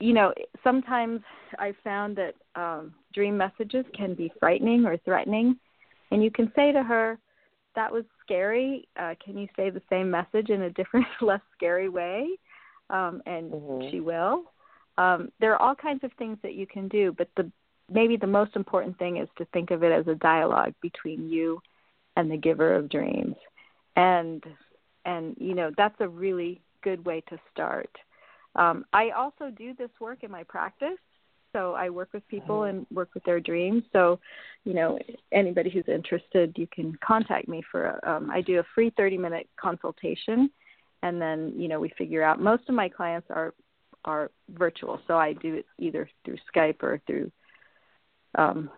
you 0.00 0.14
know, 0.14 0.32
sometimes 0.64 1.20
I've 1.58 1.76
found 1.84 2.16
that 2.16 2.34
um, 2.56 2.94
dream 3.14 3.36
messages 3.36 3.84
can 3.94 4.14
be 4.14 4.32
frightening 4.40 4.84
or 4.84 4.96
threatening 4.98 5.56
and 6.10 6.22
you 6.22 6.30
can 6.30 6.52
say 6.56 6.72
to 6.72 6.82
her, 6.82 7.18
that 7.76 7.92
was 7.92 8.04
scary. 8.24 8.88
Uh, 8.98 9.14
can 9.24 9.38
you 9.38 9.48
say 9.56 9.70
the 9.70 9.82
same 9.88 10.10
message 10.10 10.50
in 10.50 10.62
a 10.62 10.70
different, 10.70 11.06
less 11.20 11.40
scary 11.56 11.88
way? 11.88 12.28
Um, 12.88 13.22
and 13.26 13.52
mm-hmm. 13.52 13.90
she 13.90 14.00
will. 14.00 14.44
Um, 14.98 15.30
there 15.40 15.52
are 15.54 15.62
all 15.62 15.74
kinds 15.74 16.02
of 16.04 16.12
things 16.18 16.38
that 16.42 16.54
you 16.54 16.66
can 16.66 16.88
do, 16.88 17.14
but 17.16 17.28
the 17.36 17.50
maybe 17.92 18.16
the 18.16 18.26
most 18.26 18.54
important 18.54 18.98
thing 18.98 19.16
is 19.16 19.28
to 19.36 19.44
think 19.46 19.70
of 19.70 19.82
it 19.82 19.92
as 19.92 20.06
a 20.06 20.14
dialogue 20.16 20.74
between 20.80 21.28
you 21.28 21.60
and 22.16 22.30
the 22.30 22.36
giver 22.36 22.74
of 22.74 22.88
dreams. 22.88 23.36
And 23.96 24.44
and 25.04 25.36
you 25.38 25.54
know 25.54 25.70
that's 25.76 26.00
a 26.00 26.08
really 26.08 26.60
good 26.82 27.04
way 27.04 27.22
to 27.28 27.38
start. 27.52 27.90
Um, 28.56 28.84
I 28.92 29.10
also 29.10 29.50
do 29.56 29.74
this 29.74 29.90
work 30.00 30.22
in 30.22 30.30
my 30.30 30.42
practice. 30.44 30.98
So 31.52 31.74
I 31.74 31.90
work 31.90 32.10
with 32.12 32.26
people 32.28 32.64
and 32.64 32.86
work 32.92 33.10
with 33.14 33.24
their 33.24 33.40
dreams. 33.40 33.82
So, 33.92 34.20
you 34.64 34.74
know, 34.74 34.98
anybody 35.32 35.70
who's 35.70 35.88
interested, 35.88 36.54
you 36.56 36.66
can 36.72 36.96
contact 37.04 37.48
me 37.48 37.62
for. 37.70 37.86
A, 37.86 38.10
um, 38.10 38.30
I 38.30 38.40
do 38.40 38.60
a 38.60 38.64
free 38.74 38.92
30 38.96 39.18
minute 39.18 39.48
consultation, 39.60 40.50
and 41.02 41.20
then 41.20 41.52
you 41.56 41.68
know 41.68 41.80
we 41.80 41.92
figure 41.98 42.22
out. 42.22 42.40
Most 42.40 42.68
of 42.68 42.74
my 42.74 42.88
clients 42.88 43.26
are 43.30 43.54
are 44.04 44.30
virtual, 44.50 45.00
so 45.06 45.16
I 45.18 45.32
do 45.34 45.54
it 45.54 45.66
either 45.78 46.08
through 46.24 46.36
Skype 46.54 46.82
or 46.82 47.00
through 47.06 47.30
um, 48.36 48.70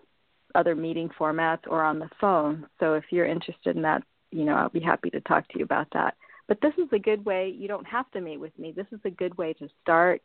other 0.54 0.74
meeting 0.74 1.10
formats 1.18 1.66
or 1.66 1.82
on 1.82 1.98
the 1.98 2.10
phone. 2.20 2.66
So 2.80 2.94
if 2.94 3.04
you're 3.10 3.26
interested 3.26 3.76
in 3.76 3.82
that, 3.82 4.02
you 4.30 4.44
know, 4.44 4.54
I'll 4.54 4.68
be 4.68 4.80
happy 4.80 5.10
to 5.10 5.20
talk 5.20 5.46
to 5.48 5.58
you 5.58 5.64
about 5.64 5.88
that. 5.92 6.16
But 6.48 6.60
this 6.60 6.72
is 6.76 6.88
a 6.92 6.98
good 6.98 7.24
way. 7.24 7.54
You 7.56 7.68
don't 7.68 7.86
have 7.86 8.10
to 8.12 8.20
meet 8.20 8.38
with 8.38 8.58
me. 8.58 8.72
This 8.72 8.86
is 8.92 9.00
a 9.04 9.10
good 9.10 9.36
way 9.38 9.52
to 9.54 9.68
start. 9.82 10.22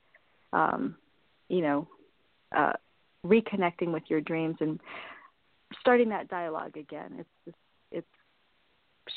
Um, 0.54 0.96
you 1.50 1.62
know, 1.62 1.88
uh, 2.56 2.74
reconnecting 3.26 3.92
with 3.92 4.04
your 4.08 4.22
dreams 4.22 4.58
and 4.60 4.80
starting 5.80 6.10
that 6.10 6.30
dialogue 6.30 6.78
again. 6.78 7.16
It's 7.20 7.30
it's, 7.46 7.58
it's 7.92 8.08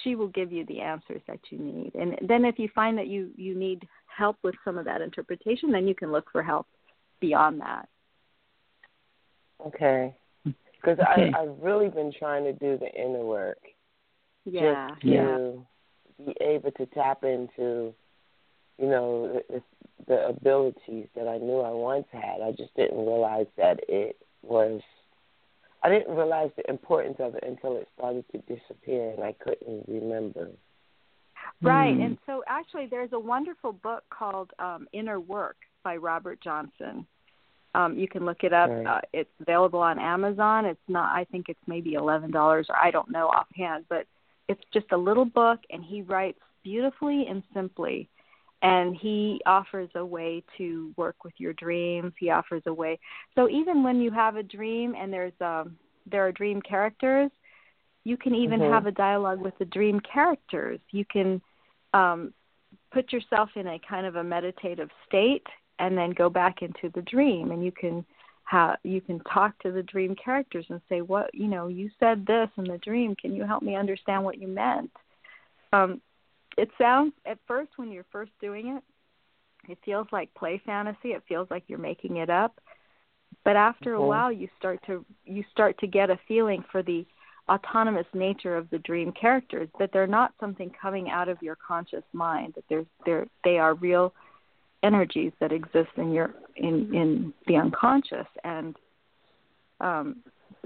she 0.02 0.14
will 0.14 0.28
give 0.28 0.52
you 0.52 0.64
the 0.66 0.80
answers 0.80 1.22
that 1.26 1.40
you 1.50 1.58
need, 1.58 1.94
and 1.94 2.16
then 2.28 2.44
if 2.44 2.58
you 2.58 2.68
find 2.74 2.96
that 2.98 3.08
you 3.08 3.30
you 3.36 3.54
need 3.54 3.86
help 4.06 4.36
with 4.42 4.54
some 4.64 4.78
of 4.78 4.84
that 4.84 5.00
interpretation, 5.00 5.70
then 5.70 5.86
you 5.86 5.94
can 5.94 6.12
look 6.12 6.30
for 6.30 6.42
help 6.42 6.66
beyond 7.20 7.60
that. 7.60 7.88
Okay, 9.66 10.14
because 10.44 10.98
okay. 10.98 11.32
I 11.34 11.42
I've 11.42 11.58
really 11.60 11.88
been 11.88 12.12
trying 12.18 12.44
to 12.44 12.52
do 12.52 12.78
the 12.78 12.90
inner 12.94 13.24
work. 13.24 13.58
Yeah, 14.44 14.88
just 14.88 15.02
to 15.02 15.08
yeah. 15.08 16.24
be 16.26 16.34
able 16.40 16.70
to 16.72 16.86
tap 16.86 17.24
into, 17.24 17.92
you 18.78 18.88
know, 18.88 19.42
the, 19.48 19.62
the 20.06 20.28
abilities 20.28 21.06
that 21.14 21.28
I 21.28 21.38
knew 21.38 21.60
I 21.60 21.70
once 21.70 22.06
had. 22.12 22.40
I 22.42 22.52
just 22.52 22.74
didn't 22.76 22.98
realize 22.98 23.46
that 23.56 23.80
it 23.88 24.16
was. 24.42 24.80
I 25.82 25.88
didn't 25.88 26.14
realize 26.14 26.50
the 26.56 26.68
importance 26.68 27.16
of 27.20 27.34
it 27.34 27.44
until 27.46 27.76
it 27.76 27.88
started 27.96 28.24
to 28.32 28.38
disappear, 28.38 29.10
and 29.10 29.24
I 29.24 29.32
couldn't 29.32 29.84
remember. 29.88 30.48
Right, 31.62 31.96
mm. 31.96 32.04
and 32.04 32.18
so 32.26 32.42
actually, 32.46 32.86
there's 32.86 33.12
a 33.12 33.18
wonderful 33.18 33.72
book 33.72 34.04
called 34.10 34.50
um, 34.58 34.86
Inner 34.92 35.20
Work 35.20 35.56
by 35.82 35.96
Robert 35.96 36.38
Johnson. 36.42 37.06
Um, 37.74 37.98
you 37.98 38.08
can 38.08 38.24
look 38.24 38.42
it 38.42 38.52
up. 38.52 38.68
Right. 38.70 38.86
Uh, 38.86 39.00
it's 39.12 39.30
available 39.40 39.80
on 39.80 39.98
Amazon. 39.98 40.64
It's 40.64 40.80
not. 40.88 41.14
I 41.14 41.24
think 41.24 41.48
it's 41.48 41.60
maybe 41.66 41.94
eleven 41.94 42.30
dollars, 42.30 42.66
or 42.68 42.76
I 42.76 42.90
don't 42.90 43.10
know 43.10 43.28
offhand, 43.28 43.84
but 43.88 44.06
it's 44.48 44.62
just 44.72 44.86
a 44.92 44.96
little 44.96 45.24
book, 45.24 45.60
and 45.70 45.84
he 45.84 46.02
writes 46.02 46.40
beautifully 46.62 47.26
and 47.28 47.42
simply 47.54 48.08
and 48.62 48.96
he 48.96 49.40
offers 49.46 49.88
a 49.94 50.04
way 50.04 50.42
to 50.58 50.92
work 50.96 51.24
with 51.24 51.34
your 51.38 51.54
dreams. 51.54 52.12
He 52.18 52.30
offers 52.30 52.62
a 52.66 52.74
way. 52.74 52.98
So 53.34 53.48
even 53.48 53.82
when 53.82 54.00
you 54.00 54.10
have 54.10 54.36
a 54.36 54.42
dream 54.42 54.94
and 54.98 55.12
there's 55.12 55.32
um 55.40 55.76
there 56.10 56.26
are 56.26 56.32
dream 56.32 56.60
characters 56.62 57.30
you 58.04 58.16
can 58.16 58.34
even 58.34 58.60
mm-hmm. 58.60 58.72
have 58.72 58.86
a 58.86 58.92
dialogue 58.92 59.40
with 59.40 59.56
the 59.58 59.64
dream 59.66 60.00
characters. 60.00 60.80
You 60.90 61.04
can 61.04 61.40
um 61.92 62.32
put 62.92 63.12
yourself 63.12 63.50
in 63.56 63.66
a 63.66 63.80
kind 63.88 64.06
of 64.06 64.16
a 64.16 64.24
meditative 64.24 64.90
state 65.06 65.46
and 65.78 65.96
then 65.96 66.10
go 66.10 66.28
back 66.28 66.62
into 66.62 66.90
the 66.94 67.02
dream. 67.02 67.50
And 67.50 67.64
you 67.64 67.72
can 67.72 68.04
have 68.44 68.76
you 68.82 69.00
can 69.00 69.20
talk 69.20 69.58
to 69.60 69.70
the 69.70 69.82
dream 69.82 70.16
characters 70.22 70.66
and 70.70 70.80
say 70.88 71.02
what 71.02 71.32
you 71.34 71.46
know 71.46 71.68
you 71.68 71.90
said 72.00 72.26
this 72.26 72.48
in 72.56 72.64
the 72.64 72.78
dream. 72.78 73.14
Can 73.16 73.34
you 73.34 73.44
help 73.44 73.62
me 73.62 73.76
understand 73.76 74.24
what 74.24 74.40
you 74.40 74.48
meant? 74.48 74.90
Um 75.72 76.00
it 76.56 76.70
sounds 76.78 77.12
at 77.26 77.38
first 77.46 77.70
when 77.76 77.90
you're 77.90 78.06
first 78.10 78.32
doing 78.40 78.68
it, 78.76 78.82
it 79.70 79.78
feels 79.84 80.06
like 80.12 80.32
play 80.34 80.60
fantasy. 80.64 81.10
It 81.12 81.22
feels 81.28 81.48
like 81.50 81.64
you're 81.66 81.78
making 81.78 82.16
it 82.16 82.30
up. 82.30 82.60
But 83.44 83.56
after 83.56 83.94
a 83.94 84.02
while, 84.02 84.32
you 84.32 84.48
start 84.58 84.80
to 84.86 85.04
you 85.24 85.44
start 85.50 85.78
to 85.78 85.86
get 85.86 86.10
a 86.10 86.18
feeling 86.26 86.64
for 86.70 86.82
the 86.82 87.06
autonomous 87.48 88.06
nature 88.14 88.56
of 88.56 88.68
the 88.70 88.78
dream 88.78 89.12
characters 89.12 89.68
that 89.78 89.90
they're 89.92 90.06
not 90.06 90.32
something 90.38 90.70
coming 90.80 91.10
out 91.10 91.28
of 91.28 91.36
your 91.42 91.56
conscious 91.56 92.04
mind 92.12 92.54
that 92.54 92.64
they're 92.68 92.84
they're 93.04 93.26
they 93.44 93.58
are 93.58 93.74
real 93.74 94.14
energies 94.82 95.32
that 95.40 95.52
exist 95.52 95.90
in 95.96 96.12
your 96.12 96.34
in 96.56 96.94
in 96.94 97.34
the 97.46 97.56
unconscious 97.56 98.26
and 98.44 98.76
um 99.80 100.16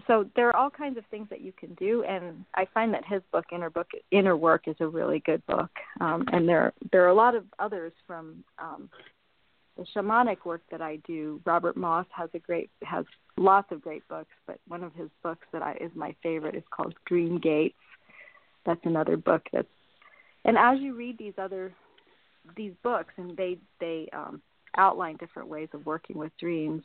so 0.06 0.28
there 0.36 0.48
are 0.48 0.56
all 0.56 0.70
kinds 0.70 0.98
of 0.98 1.04
things 1.10 1.28
that 1.30 1.40
you 1.40 1.52
can 1.52 1.74
do 1.74 2.04
and 2.04 2.44
i 2.54 2.66
find 2.74 2.92
that 2.92 3.04
his 3.04 3.22
book 3.32 3.44
inner 3.52 3.70
book 3.70 3.88
inner 4.10 4.36
work 4.36 4.66
is 4.66 4.76
a 4.80 4.86
really 4.86 5.20
good 5.20 5.44
book. 5.46 5.70
Um 6.00 6.24
and 6.32 6.48
there 6.48 6.72
there 6.92 7.04
are 7.04 7.08
a 7.08 7.14
lot 7.14 7.34
of 7.34 7.44
others 7.58 7.92
from 8.06 8.44
um 8.58 8.88
the 9.76 9.84
shamanic 9.94 10.44
work 10.44 10.62
that 10.70 10.80
i 10.80 10.96
do. 11.06 11.40
Robert 11.44 11.76
moss 11.76 12.06
has 12.10 12.30
a 12.34 12.38
great 12.38 12.70
has 12.82 13.04
lots 13.36 13.70
of 13.72 13.82
great 13.82 14.06
books 14.08 14.34
but 14.46 14.58
one 14.68 14.84
of 14.84 14.94
his 14.94 15.08
books 15.22 15.46
that 15.52 15.62
i 15.62 15.72
is 15.80 15.90
my 15.94 16.14
favorite 16.22 16.54
is 16.54 16.64
called 16.70 16.94
dream 17.06 17.38
gates. 17.38 17.74
That's 18.66 18.84
another 18.84 19.16
book 19.16 19.42
that's 19.52 19.68
and 20.44 20.56
as 20.58 20.78
you 20.80 20.94
read 20.94 21.18
these 21.18 21.34
other 21.38 21.72
these 22.56 22.72
books 22.82 23.14
and 23.16 23.36
they 23.36 23.58
they 23.80 24.08
um 24.12 24.42
outline 24.76 25.16
different 25.16 25.48
ways 25.48 25.68
of 25.72 25.86
working 25.86 26.18
with 26.18 26.32
dreams 26.38 26.82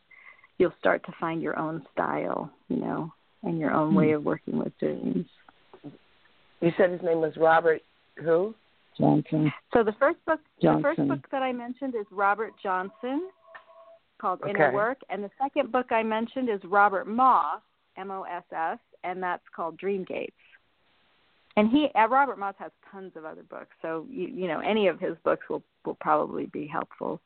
you'll 0.60 0.73
start 0.80 1.03
to 1.06 1.14
find 1.19 1.41
your 1.41 1.57
own 1.57 1.84
style, 1.91 2.52
you 2.68 2.77
know, 2.77 3.11
and 3.41 3.57
your 3.57 3.72
own 3.72 3.95
way 3.95 4.10
hmm. 4.10 4.15
of 4.15 4.23
working 4.23 4.60
with 4.60 4.77
dreams. 4.77 5.26
You 6.61 6.72
said 6.77 6.91
his 6.91 7.02
name 7.02 7.22
was 7.22 7.34
Robert 7.38 7.81
who? 8.18 8.53
Johnson. 8.99 9.52
So 9.73 9.84
the 9.84 9.94
first 9.98 10.18
book 10.26 10.41
Johnson. 10.61 10.81
the 10.81 10.88
first 10.88 11.07
book 11.07 11.31
that 11.31 11.41
I 11.41 11.53
mentioned 11.53 11.95
is 11.95 12.06
Robert 12.11 12.52
Johnson 12.61 13.30
called 14.19 14.41
okay. 14.41 14.52
Inner 14.52 14.73
Work 14.73 14.99
and 15.10 15.23
the 15.23 15.31
second 15.41 15.72
book 15.72 15.91
I 15.91 16.03
mentioned 16.03 16.49
is 16.49 16.60
Robert 16.65 17.07
Moss, 17.07 17.61
M 17.98 18.11
O 18.11 18.23
S 18.23 18.44
S, 18.53 18.77
and 19.06 19.23
that's 19.23 19.44
called 19.56 19.77
Dream 19.77 20.03
Gates. 20.03 20.34
And 21.56 21.69
he 21.72 21.88
uh, 21.95 22.10
Robert 22.10 22.38
Moss 22.38 22.56
has 22.60 22.72
tons 22.91 23.14
of 23.15 23.23
other 23.23 23.44
books, 23.44 23.73
so 23.81 24.06
you 24.10 24.27
you 24.27 24.48
know 24.49 24.60
any 24.60 24.88
of 24.88 24.99
his 24.99 25.15
books 25.23 25.48
will 25.49 25.64
will 25.86 25.98
probably 26.02 26.48
be 26.48 26.68
helpful. 26.68 27.22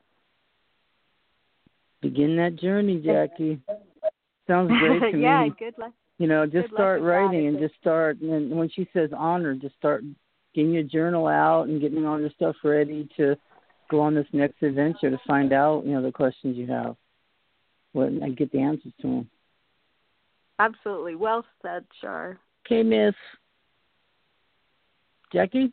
Begin 2.04 2.36
that 2.36 2.56
journey, 2.56 3.00
Jackie. 3.02 3.58
Sounds 4.46 4.68
great 4.78 5.12
to 5.12 5.18
yeah, 5.18 5.44
me. 5.44 5.54
good 5.58 5.72
luck. 5.78 5.92
You 6.18 6.26
know, 6.26 6.44
just 6.44 6.68
good 6.68 6.74
start 6.74 7.00
writing 7.00 7.46
and 7.46 7.58
just 7.58 7.74
start. 7.80 8.20
And 8.20 8.50
when 8.50 8.68
she 8.68 8.86
says 8.92 9.08
honor, 9.16 9.54
just 9.54 9.74
start 9.76 10.04
getting 10.54 10.72
your 10.72 10.82
journal 10.82 11.26
out 11.26 11.68
and 11.68 11.80
getting 11.80 12.04
all 12.04 12.20
your 12.20 12.28
stuff 12.36 12.56
ready 12.62 13.08
to 13.16 13.36
go 13.90 14.00
on 14.00 14.14
this 14.14 14.26
next 14.34 14.62
adventure 14.62 15.10
to 15.10 15.18
find 15.26 15.54
out, 15.54 15.86
you 15.86 15.92
know, 15.92 16.02
the 16.02 16.12
questions 16.12 16.58
you 16.58 16.66
have. 16.66 16.94
What 17.92 18.08
and 18.08 18.36
get 18.36 18.52
the 18.52 18.60
answers 18.60 18.92
to 19.00 19.06
them. 19.06 19.30
Absolutely. 20.58 21.14
Well 21.14 21.42
said, 21.62 21.86
Char. 22.02 22.38
Okay, 22.66 22.82
Miss 22.82 23.14
Jackie. 25.32 25.72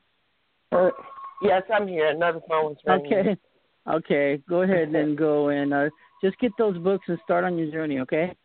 Uh, 0.71 0.91
yes, 1.41 1.63
I'm 1.73 1.89
here. 1.89 2.07
Another 2.07 2.39
phone 2.47 2.75
was 2.75 2.77
ringing. 2.87 3.13
Okay. 3.13 3.37
Okay. 3.89 4.43
Go 4.47 4.61
ahead 4.61 4.89
and 4.95 5.17
go 5.17 5.49
and 5.49 5.73
uh, 5.73 5.89
just 6.21 6.37
get 6.39 6.51
those 6.57 6.77
books 6.77 7.05
and 7.07 7.19
start 7.23 7.43
on 7.43 7.57
your 7.57 7.71
journey, 7.71 7.99
okay? 7.99 8.35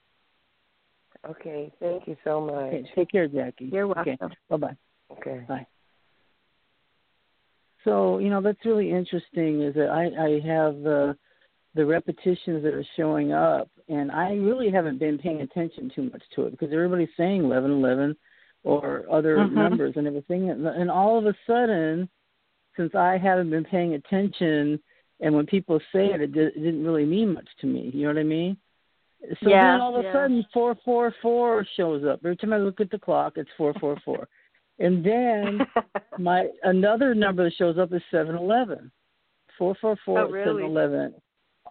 Okay, 1.29 1.73
thank 1.81 2.07
you 2.07 2.17
so 2.25 2.41
much. 2.41 2.55
Okay, 2.55 2.91
take 2.95 3.11
care, 3.11 3.29
Jackie. 3.29 3.67
You're 3.67 3.87
welcome. 3.87 4.17
Okay, 4.23 4.35
bye 4.49 4.57
bye. 4.57 4.77
Okay. 5.13 5.45
Bye. 5.49 5.67
So, 7.85 8.19
you 8.19 8.31
know, 8.31 8.41
that's 8.41 8.65
really 8.65 8.91
interesting 8.91 9.63
is 9.63 9.75
that 9.75 9.91
I, 9.91 10.05
I 10.05 10.31
have 10.47 10.83
the 10.83 11.17
the 11.75 11.85
repetitions 11.85 12.63
that 12.63 12.73
are 12.73 12.87
showing 12.97 13.33
up 13.33 13.69
and 13.89 14.11
I 14.11 14.33
really 14.33 14.71
haven't 14.71 14.99
been 14.99 15.19
paying 15.19 15.43
attention 15.43 15.93
too 15.95 16.05
much 16.05 16.23
to 16.35 16.47
it 16.47 16.53
because 16.53 16.73
everybody's 16.73 17.11
saying 17.19 17.45
eleven 17.45 17.71
eleven 17.71 18.17
or 18.65 19.05
other 19.13 19.37
mm-hmm. 19.37 19.55
numbers 19.55 19.93
and 19.97 20.07
everything 20.07 20.49
and 20.49 20.91
all 20.91 21.19
of 21.19 21.27
a 21.27 21.35
sudden 21.47 22.09
since 22.79 22.95
I 22.95 23.19
haven't 23.19 23.51
been 23.51 23.65
paying 23.65 23.93
attention 23.93 24.81
and 25.21 25.35
when 25.35 25.47
people 25.47 25.79
say 25.93 26.07
it, 26.07 26.21
it, 26.21 26.33
did, 26.33 26.49
it 26.57 26.61
didn't 26.61 26.85
really 26.85 27.07
mean 27.07 27.33
much 27.35 27.49
to 27.61 27.67
me. 27.67 27.91
You 27.95 28.03
know 28.03 28.15
what 28.15 28.21
I 28.21 28.25
mean? 28.25 28.57
So 29.41 29.49
yeah, 29.49 29.73
then 29.73 29.81
all 29.81 29.97
of 29.97 30.05
yeah. 30.05 30.11
a 30.11 30.15
sudden, 30.15 30.47
four 30.53 30.77
four 30.85 31.15
four 31.23 31.67
shows 31.77 32.05
up. 32.05 32.21
Every 32.23 32.37
time 32.37 32.53
I 32.53 32.59
look 32.59 32.81
at 32.81 32.91
the 32.91 32.99
clock, 32.99 33.35
it's 33.37 33.51
four 33.57 33.75
four 33.81 33.97
four, 34.05 34.29
and 34.79 35.05
then 35.05 35.61
my 36.19 36.49
another 36.63 37.15
number 37.15 37.45
that 37.45 37.55
shows 37.57 37.79
up 37.79 37.93
is 37.93 38.03
seven 38.11 38.37
eleven. 38.37 38.91
Four 39.59 39.75
four 39.81 39.97
four 40.05 40.21
oh, 40.21 40.31
really? 40.31 40.47
seven 40.47 40.65
eleven, 40.65 41.15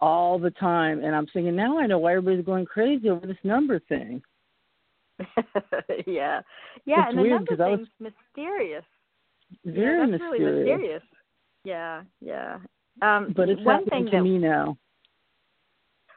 all 0.00 0.38
the 0.38 0.50
time. 0.50 1.04
And 1.04 1.14
I'm 1.14 1.26
thinking 1.32 1.54
now 1.54 1.78
I 1.78 1.86
know 1.86 1.98
why 1.98 2.16
everybody's 2.16 2.44
going 2.44 2.66
crazy 2.66 3.08
over 3.08 3.26
this 3.26 3.36
number 3.44 3.78
thing. 3.88 4.22
yeah, 6.06 6.40
yeah, 6.84 7.04
it's 7.04 7.10
and 7.10 7.18
the 7.18 7.22
weird 7.22 7.46
number 7.46 7.64
I 7.64 7.76
thing's 7.76 7.88
was 8.00 8.12
mysterious. 8.34 8.84
Very 9.64 9.98
yeah, 9.98 10.06
that's 10.10 10.10
mysterious. 10.10 10.40
Really 10.40 10.58
mysterious. 10.58 11.02
Yeah, 11.64 12.02
yeah. 12.20 12.58
Um, 13.02 13.32
but 13.36 13.48
it's 13.48 13.62
one 13.62 13.84
thing 13.86 14.06
to 14.06 14.10
that, 14.12 14.22
me 14.22 14.38
now. 14.38 14.76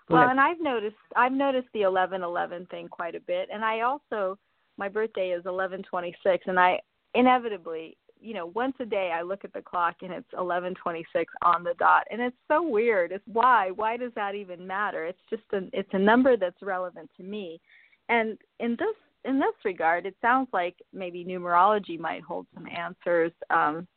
Well, 0.10 0.30
and 0.30 0.40
I've 0.40 0.60
noticed 0.60 0.96
I've 1.16 1.32
noticed 1.32 1.68
the 1.74 1.84
eleven 1.84 2.24
eleven 2.24 2.66
thing 2.68 2.88
quite 2.88 3.16
a 3.16 3.20
bit, 3.20 3.50
and 3.54 3.64
I 3.64 3.82
also 3.82 4.38
my 4.78 4.90
birthday 4.90 5.30
is 5.30 5.46
eleven 5.46 5.84
twenty 5.84 6.16
six, 6.24 6.46
and 6.48 6.60
I 6.60 6.80
inevitably, 7.14 7.96
you 8.20 8.34
know, 8.34 8.48
once 8.48 8.74
a 8.80 8.86
day 8.86 9.12
I 9.14 9.22
look 9.22 9.46
at 9.46 9.54
the 9.54 9.62
clock 9.62 9.98
and 10.02 10.12
it's 10.12 10.28
eleven 10.38 10.74
twenty 10.74 11.06
six 11.14 11.32
on 11.44 11.64
the 11.64 11.76
dot, 11.78 12.06
and 12.10 12.22
it's 12.22 12.38
so 12.48 12.68
weird. 12.68 13.12
It's 13.12 13.24
why 13.28 13.70
why 13.72 13.98
does 13.98 14.12
that 14.16 14.34
even 14.34 14.66
matter? 14.66 15.06
It's 15.06 15.22
just 15.30 15.44
a 15.54 15.68
it's 15.74 15.94
a 15.94 16.00
number 16.00 16.38
that's 16.38 16.62
relevant 16.62 17.10
to 17.18 17.24
me, 17.24 17.60
and 18.08 18.38
in 18.60 18.72
this 18.72 18.96
in 19.26 19.38
this 19.38 19.54
regard, 19.66 20.06
it 20.06 20.16
sounds 20.22 20.48
like 20.54 20.76
maybe 20.94 21.26
numerology 21.26 22.00
might 22.00 22.24
hold 22.24 22.48
some 22.54 22.68
answers, 22.68 23.34
um, 23.50 23.88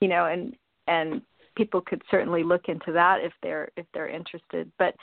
you 0.00 0.08
know, 0.08 0.26
and 0.26 0.54
and 0.88 1.22
people 1.56 1.80
could 1.80 2.02
certainly 2.10 2.42
look 2.44 2.68
into 2.68 2.92
that 2.92 3.18
if 3.22 3.32
they're 3.42 3.70
if 3.76 3.86
they're 3.94 4.08
interested. 4.08 4.70
But 4.78 4.94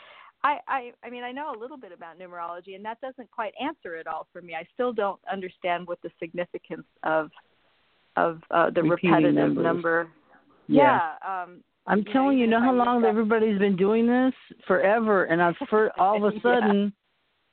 I, 0.44 0.58
I 0.68 0.92
I 1.04 1.10
mean 1.10 1.24
I 1.24 1.32
know 1.32 1.54
a 1.56 1.60
little 1.60 1.78
bit 1.78 1.92
about 1.92 2.20
numerology 2.20 2.76
and 2.76 2.86
that 2.86 3.02
doesn't 3.02 3.30
quite 3.32 3.54
answer 3.62 3.96
it 3.96 4.08
all 4.08 4.28
for 4.32 4.42
me. 4.42 4.56
I 4.56 4.66
still 4.74 4.94
don't 4.94 5.20
understand 5.32 5.88
what 5.88 6.02
the 6.04 6.12
significance 6.20 6.86
of 7.04 7.30
of 8.16 8.42
uh 8.52 8.70
the 8.70 8.84
Repeating 8.84 9.14
repetitive 9.14 9.36
numbers. 9.36 9.64
number. 9.64 10.08
Yeah. 10.68 11.12
um 11.26 11.62
I'm 11.86 12.00
you 12.00 12.06
know, 12.06 12.12
telling 12.14 12.38
you, 12.38 12.48
know 12.48 12.62
how 12.62 12.72
long 12.74 13.04
everybody's 13.04 13.60
been 13.60 13.76
doing 13.76 14.08
this? 14.08 14.34
Forever. 14.68 15.26
And 15.26 15.42
I've 15.42 15.56
for 15.70 15.92
all 16.00 16.18
of 16.26 16.34
a 16.34 16.36
Yeah. 16.44 16.60
sudden 16.60 16.94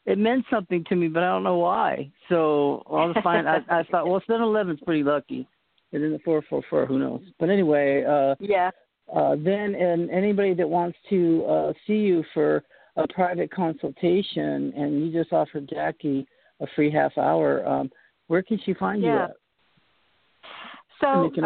it 0.06 0.18
meant 0.18 0.44
something 0.50 0.82
to 0.88 0.96
me, 0.96 1.08
but 1.08 1.22
I 1.22 1.26
don't 1.26 1.44
know 1.44 1.58
why. 1.58 2.10
So 2.28 2.82
all 2.86 3.12
the 3.12 3.20
fine 3.22 3.46
I, 3.46 3.58
I 3.68 3.82
thought, 3.90 4.06
well 4.08 4.22
seven 4.26 4.42
eleven's 4.42 4.80
pretty 4.80 5.02
lucky. 5.02 5.46
And 5.92 6.02
then 6.02 6.12
the 6.12 6.20
four 6.20 6.42
four 6.48 6.62
four, 6.70 6.86
who 6.86 6.98
knows? 6.98 7.22
But 7.38 7.50
anyway, 7.50 8.04
uh 8.04 8.34
Yeah. 8.40 8.70
Uh 9.14 9.36
then 9.36 9.74
and 9.74 10.10
anybody 10.10 10.54
that 10.54 10.68
wants 10.68 10.98
to 11.08 11.44
uh 11.44 11.72
see 11.86 11.98
you 11.98 12.24
for 12.34 12.64
a 12.96 13.06
private 13.14 13.52
consultation 13.52 14.72
and 14.76 15.04
you 15.04 15.12
just 15.12 15.32
offered 15.32 15.68
Jackie 15.68 16.26
a 16.60 16.66
free 16.74 16.90
half 16.90 17.16
hour, 17.16 17.64
um, 17.66 17.90
where 18.26 18.42
can 18.42 18.58
she 18.64 18.74
find 18.74 19.00
you 19.02 19.08
Yeah. 19.08 19.24
at? 19.24 19.36
So 21.00 21.06
uh, 21.06 21.22
you 21.24 21.30
can 21.30 21.44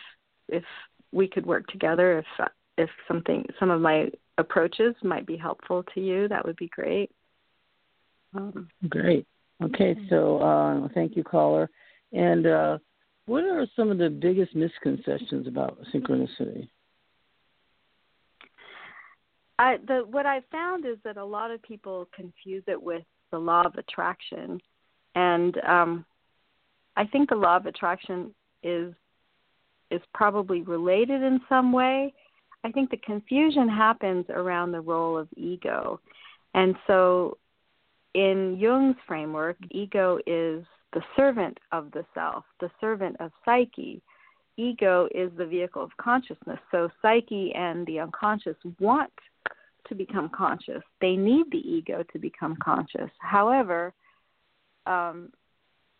if 0.48 0.64
we 1.12 1.28
could 1.28 1.46
work 1.46 1.66
together. 1.68 2.18
If 2.18 2.48
if 2.78 2.90
something 3.06 3.44
some 3.58 3.70
of 3.70 3.80
my 3.80 4.10
approaches 4.38 4.94
might 5.02 5.26
be 5.26 5.36
helpful 5.36 5.84
to 5.94 6.00
you, 6.00 6.28
that 6.28 6.44
would 6.44 6.56
be 6.56 6.68
great. 6.68 7.10
Um, 8.34 8.68
Great. 8.88 9.26
Okay, 9.62 9.96
so 10.08 10.38
uh, 10.38 10.88
thank 10.94 11.16
you, 11.16 11.22
caller. 11.22 11.68
And 12.12 12.46
uh, 12.46 12.78
what 13.26 13.44
are 13.44 13.66
some 13.76 13.90
of 13.90 13.98
the 13.98 14.08
biggest 14.08 14.54
misconceptions 14.54 15.46
about 15.46 15.78
synchronicity? 15.94 16.68
I 19.60 19.76
the 19.86 20.06
what 20.10 20.24
I've 20.24 20.46
found 20.50 20.86
is 20.86 20.96
that 21.04 21.18
a 21.18 21.24
lot 21.24 21.50
of 21.50 21.62
people 21.62 22.08
confuse 22.16 22.64
it 22.66 22.82
with 22.82 23.02
the 23.30 23.38
law 23.38 23.62
of 23.62 23.74
attraction, 23.74 24.58
and 25.14 25.58
um, 25.68 26.04
I 26.96 27.04
think 27.06 27.28
the 27.28 27.36
law 27.36 27.56
of 27.56 27.66
attraction 27.66 28.34
is 28.62 28.94
is 29.90 30.00
probably 30.14 30.62
related 30.62 31.22
in 31.22 31.40
some 31.46 31.72
way. 31.72 32.14
I 32.64 32.72
think 32.72 32.90
the 32.90 32.96
confusion 32.98 33.68
happens 33.68 34.24
around 34.30 34.72
the 34.72 34.80
role 34.80 35.18
of 35.18 35.28
ego. 35.36 36.00
And 36.54 36.74
so 36.86 37.36
in 38.14 38.56
Jung's 38.58 38.96
framework, 39.06 39.56
ego 39.70 40.18
is 40.26 40.64
the 40.94 41.02
servant 41.16 41.58
of 41.72 41.90
the 41.92 42.04
self, 42.14 42.44
the 42.60 42.70
servant 42.80 43.16
of 43.20 43.30
psyche. 43.44 44.00
Ego 44.56 45.08
is 45.14 45.30
the 45.36 45.46
vehicle 45.46 45.82
of 45.82 45.90
consciousness. 45.96 46.58
So 46.70 46.88
psyche 47.02 47.52
and 47.54 47.86
the 47.86 48.00
unconscious 48.00 48.56
want 48.78 49.12
to 49.90 49.94
become 49.94 50.30
conscious. 50.30 50.82
They 51.02 51.16
need 51.16 51.46
the 51.50 51.58
ego 51.58 52.02
to 52.12 52.18
become 52.18 52.56
conscious. 52.62 53.10
However, 53.18 53.92
um, 54.86 55.30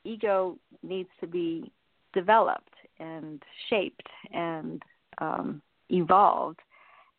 ego 0.04 0.56
needs 0.82 1.10
to 1.20 1.26
be 1.26 1.70
developed 2.14 2.72
and 2.98 3.42
shaped 3.68 4.08
and 4.32 4.82
um, 5.18 5.60
evolved, 5.90 6.60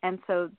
and 0.01 0.17
so 0.25 0.49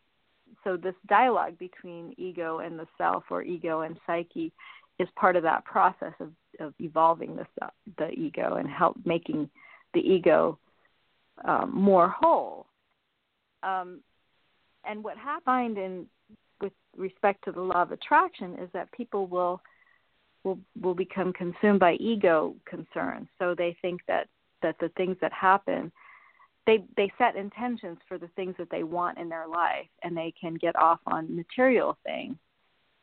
so 0.64 0.76
this 0.76 0.94
dialogue 1.08 1.58
between 1.58 2.14
ego 2.18 2.58
and 2.58 2.78
the 2.78 2.86
self, 2.96 3.24
or 3.30 3.42
ego 3.42 3.80
and 3.80 3.96
psyche, 4.06 4.52
is 4.98 5.08
part 5.16 5.34
of 5.34 5.42
that 5.42 5.64
process 5.64 6.12
of 6.20 6.30
of 6.60 6.74
evolving 6.78 7.36
the 7.36 7.46
the 7.98 8.10
ego 8.10 8.56
and 8.56 8.68
help 8.68 8.96
making 9.04 9.48
the 9.94 10.00
ego 10.00 10.58
um, 11.44 11.72
more 11.74 12.08
whole. 12.08 12.66
Um, 13.62 14.00
and 14.84 15.02
what 15.02 15.16
I 15.16 15.38
find 15.44 15.78
in 15.78 16.06
with 16.60 16.72
respect 16.96 17.44
to 17.44 17.52
the 17.52 17.60
law 17.60 17.82
of 17.82 17.92
attraction 17.92 18.56
is 18.58 18.68
that 18.72 18.90
people 18.92 19.26
will 19.26 19.60
will 20.44 20.58
will 20.80 20.94
become 20.94 21.32
consumed 21.32 21.80
by 21.80 21.94
ego 21.94 22.54
concerns. 22.64 23.28
So 23.38 23.54
they 23.56 23.76
think 23.82 24.00
that 24.08 24.28
that 24.62 24.76
the 24.80 24.90
things 24.90 25.16
that 25.20 25.32
happen 25.32 25.92
they 26.66 26.84
they 26.96 27.12
set 27.18 27.36
intentions 27.36 27.98
for 28.08 28.18
the 28.18 28.28
things 28.28 28.54
that 28.58 28.70
they 28.70 28.84
want 28.84 29.18
in 29.18 29.28
their 29.28 29.46
life 29.48 29.88
and 30.02 30.16
they 30.16 30.32
can 30.40 30.54
get 30.54 30.76
off 30.76 31.00
on 31.06 31.34
material 31.34 31.98
things. 32.04 32.36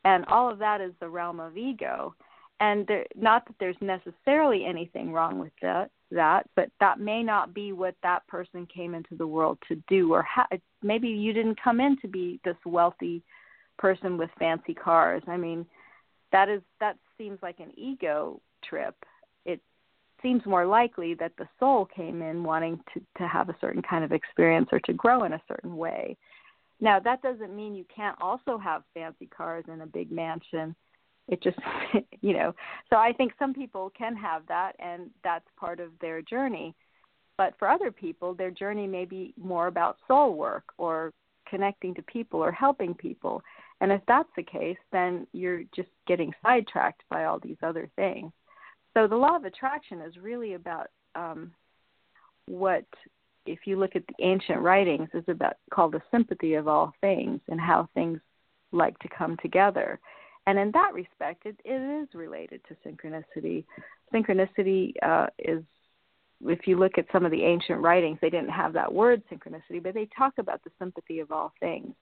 And 0.04 0.24
all 0.26 0.50
of 0.50 0.58
that 0.60 0.80
is 0.80 0.92
the 1.00 1.08
realm 1.08 1.40
of 1.40 1.56
ego. 1.56 2.14
And 2.60 2.86
there, 2.86 3.06
not 3.16 3.46
that 3.46 3.56
there's 3.58 3.76
necessarily 3.80 4.66
anything 4.66 5.12
wrong 5.12 5.38
with 5.38 5.52
that, 5.62 5.90
that, 6.10 6.46
but 6.56 6.68
that 6.78 7.00
may 7.00 7.22
not 7.22 7.54
be 7.54 7.72
what 7.72 7.94
that 8.02 8.26
person 8.26 8.66
came 8.66 8.94
into 8.94 9.16
the 9.16 9.26
world 9.26 9.58
to 9.68 9.82
do, 9.88 10.12
or 10.12 10.22
ha- 10.22 10.46
maybe 10.82 11.08
you 11.08 11.32
didn't 11.32 11.60
come 11.62 11.80
in 11.80 11.96
to 12.02 12.08
be 12.08 12.38
this 12.44 12.56
wealthy 12.66 13.22
person 13.78 14.18
with 14.18 14.28
fancy 14.38 14.74
cars. 14.74 15.22
I 15.26 15.38
mean, 15.38 15.64
that 16.32 16.50
is 16.50 16.60
that 16.80 16.96
seems 17.16 17.38
like 17.42 17.60
an 17.60 17.72
ego 17.76 18.40
trip. 18.62 18.94
It 19.46 19.60
seems 20.22 20.44
more 20.44 20.66
likely 20.66 21.14
that 21.14 21.32
the 21.38 21.48
soul 21.58 21.86
came 21.86 22.20
in 22.20 22.44
wanting 22.44 22.78
to 22.92 23.00
to 23.18 23.26
have 23.26 23.48
a 23.48 23.56
certain 23.58 23.82
kind 23.82 24.04
of 24.04 24.12
experience 24.12 24.68
or 24.70 24.80
to 24.80 24.92
grow 24.92 25.24
in 25.24 25.32
a 25.32 25.42
certain 25.48 25.76
way. 25.76 26.18
Now, 26.80 26.98
that 27.00 27.22
doesn't 27.22 27.54
mean 27.54 27.74
you 27.74 27.84
can't 27.94 28.16
also 28.20 28.58
have 28.58 28.82
fancy 28.94 29.26
cars 29.26 29.64
and 29.68 29.82
a 29.82 29.86
big 29.86 30.10
mansion. 30.10 30.74
It 31.30 31.42
just, 31.42 31.58
you 32.20 32.34
know, 32.34 32.54
so 32.90 32.96
I 32.96 33.12
think 33.12 33.32
some 33.38 33.54
people 33.54 33.90
can 33.96 34.14
have 34.16 34.42
that 34.48 34.72
and 34.78 35.10
that's 35.24 35.46
part 35.56 35.80
of 35.80 35.90
their 36.00 36.20
journey. 36.20 36.74
But 37.38 37.54
for 37.58 37.68
other 37.68 37.90
people, 37.90 38.34
their 38.34 38.50
journey 38.50 38.86
may 38.86 39.06
be 39.06 39.32
more 39.40 39.68
about 39.68 39.96
soul 40.06 40.34
work 40.34 40.64
or 40.76 41.12
connecting 41.48 41.94
to 41.94 42.02
people 42.02 42.44
or 42.44 42.52
helping 42.52 42.92
people. 42.92 43.42
And 43.80 43.90
if 43.90 44.02
that's 44.06 44.28
the 44.36 44.42
case, 44.42 44.76
then 44.92 45.26
you're 45.32 45.62
just 45.74 45.88
getting 46.06 46.34
sidetracked 46.42 47.02
by 47.08 47.24
all 47.24 47.38
these 47.40 47.56
other 47.62 47.88
things. 47.96 48.30
So 48.92 49.06
the 49.06 49.16
law 49.16 49.36
of 49.36 49.44
attraction 49.44 50.00
is 50.00 50.16
really 50.20 50.54
about 50.54 50.88
um, 51.14 51.52
what, 52.46 52.84
if 53.46 53.60
you 53.64 53.78
look 53.78 53.96
at 53.96 54.06
the 54.06 54.24
ancient 54.24 54.60
writings, 54.60 55.08
is 55.14 55.24
about 55.28 55.54
called 55.72 55.92
the 55.92 56.02
sympathy 56.10 56.54
of 56.54 56.68
all 56.68 56.92
things 57.00 57.40
and 57.48 57.60
how 57.60 57.88
things 57.94 58.20
like 58.72 58.98
to 58.98 59.08
come 59.08 59.36
together. 59.40 59.98
And 60.46 60.58
in 60.58 60.70
that 60.72 60.92
respect, 60.94 61.46
it, 61.46 61.56
it 61.64 62.02
is 62.02 62.08
related 62.14 62.60
to 62.68 62.76
synchronicity. 62.86 63.64
Synchronicity 64.12 64.94
uh, 65.02 65.26
is, 65.38 65.62
if 66.44 66.66
you 66.66 66.78
look 66.78 66.98
at 66.98 67.06
some 67.12 67.24
of 67.24 67.30
the 67.30 67.42
ancient 67.42 67.80
writings, 67.80 68.18
they 68.20 68.30
didn't 68.30 68.50
have 68.50 68.72
that 68.72 68.92
word 68.92 69.22
synchronicity, 69.30 69.82
but 69.82 69.94
they 69.94 70.08
talk 70.16 70.34
about 70.38 70.64
the 70.64 70.70
sympathy 70.78 71.20
of 71.20 71.30
all 71.30 71.52
things 71.60 71.94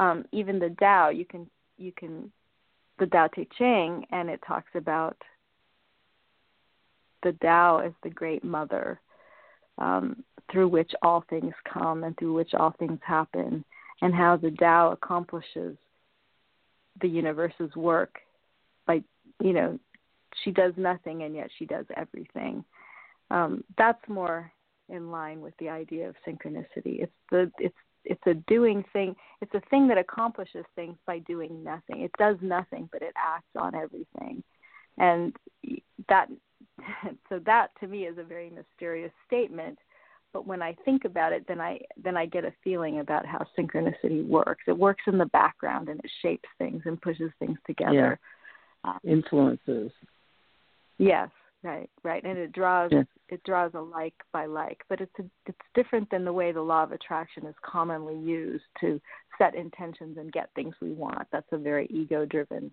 um, 0.00 0.24
even 0.32 0.58
the 0.58 0.74
Tao, 0.80 1.10
you 1.10 1.24
can 1.24 1.48
you 1.76 1.92
can 1.92 2.32
the 2.98 3.06
Tao 3.06 3.28
Te 3.28 3.46
Ching, 3.56 4.04
and 4.10 4.28
it 4.28 4.40
talks 4.46 4.70
about 4.74 5.16
the 7.22 7.32
Tao 7.42 7.78
as 7.78 7.92
the 8.02 8.10
great 8.10 8.42
mother 8.42 8.98
um, 9.78 10.24
through 10.50 10.68
which 10.68 10.90
all 11.02 11.22
things 11.28 11.52
come 11.70 12.04
and 12.04 12.16
through 12.16 12.32
which 12.32 12.54
all 12.54 12.74
things 12.78 12.98
happen, 13.06 13.62
and 14.00 14.14
how 14.14 14.36
the 14.36 14.50
Tao 14.52 14.92
accomplishes 14.92 15.76
the 17.00 17.08
universe's 17.08 17.74
work 17.76 18.18
by 18.86 19.02
you 19.42 19.52
know 19.52 19.78
she 20.44 20.50
does 20.50 20.72
nothing 20.76 21.22
and 21.22 21.34
yet 21.34 21.50
she 21.58 21.66
does 21.66 21.86
everything. 21.96 22.64
Um, 23.30 23.64
that's 23.76 24.08
more 24.08 24.52
in 24.88 25.10
line 25.10 25.40
with 25.40 25.54
the 25.58 25.68
idea 25.68 26.08
of 26.08 26.16
synchronicity. 26.26 27.02
It's 27.02 27.12
the 27.30 27.50
it's 27.58 27.76
it's 28.04 28.26
a 28.26 28.34
doing 28.48 28.84
thing 28.92 29.14
it's 29.40 29.54
a 29.54 29.60
thing 29.68 29.86
that 29.88 29.98
accomplishes 29.98 30.64
things 30.74 30.96
by 31.06 31.18
doing 31.20 31.62
nothing 31.62 32.00
it 32.00 32.12
does 32.18 32.36
nothing 32.40 32.88
but 32.92 33.02
it 33.02 33.12
acts 33.16 33.54
on 33.56 33.74
everything 33.74 34.42
and 34.98 35.36
that 36.08 36.28
so 37.28 37.38
that 37.44 37.68
to 37.78 37.86
me 37.86 38.04
is 38.04 38.16
a 38.18 38.22
very 38.22 38.50
mysterious 38.50 39.12
statement 39.26 39.78
but 40.32 40.46
when 40.46 40.62
i 40.62 40.74
think 40.84 41.04
about 41.04 41.32
it 41.32 41.44
then 41.48 41.60
i 41.60 41.78
then 42.02 42.16
i 42.16 42.26
get 42.26 42.44
a 42.44 42.52
feeling 42.62 43.00
about 43.00 43.26
how 43.26 43.44
synchronicity 43.58 44.26
works 44.26 44.64
it 44.66 44.76
works 44.76 45.02
in 45.06 45.18
the 45.18 45.26
background 45.26 45.88
and 45.88 46.00
it 46.00 46.10
shapes 46.22 46.48
things 46.58 46.82
and 46.84 47.00
pushes 47.00 47.30
things 47.38 47.58
together 47.66 48.18
yeah. 48.84 48.90
um, 48.90 48.98
influences 49.04 49.90
yes 50.98 51.28
Right, 51.62 51.90
right, 52.02 52.24
and 52.24 52.38
it 52.38 52.52
draws 52.52 52.90
yeah. 52.90 53.02
it 53.28 53.42
draws 53.44 53.72
a 53.74 53.80
like 53.80 54.14
by 54.32 54.46
like, 54.46 54.78
but 54.88 55.02
it's 55.02 55.12
a, 55.18 55.24
it's 55.44 55.58
different 55.74 56.10
than 56.10 56.24
the 56.24 56.32
way 56.32 56.52
the 56.52 56.62
law 56.62 56.82
of 56.82 56.92
attraction 56.92 57.44
is 57.44 57.54
commonly 57.62 58.16
used 58.16 58.64
to 58.80 58.98
set 59.36 59.54
intentions 59.54 60.16
and 60.16 60.32
get 60.32 60.48
things 60.54 60.74
we 60.80 60.92
want. 60.92 61.28
That's 61.30 61.52
a 61.52 61.58
very 61.58 61.86
ego 61.90 62.24
driven 62.24 62.70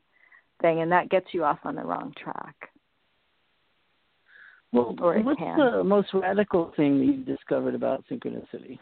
thing, 0.62 0.82
and 0.82 0.90
that 0.90 1.10
gets 1.10 1.28
you 1.34 1.44
off 1.44 1.60
on 1.66 1.76
the 1.76 1.84
wrong 1.84 2.14
track. 2.18 2.56
Well, 4.73 4.95
what's 4.98 5.39
can. 5.39 5.57
the 5.57 5.84
most 5.84 6.10
radical 6.14 6.73
thing 6.76 6.99
that 6.99 7.06
you've 7.06 7.26
discovered 7.26 7.73
about 7.73 8.03
synchronicity? 8.11 8.80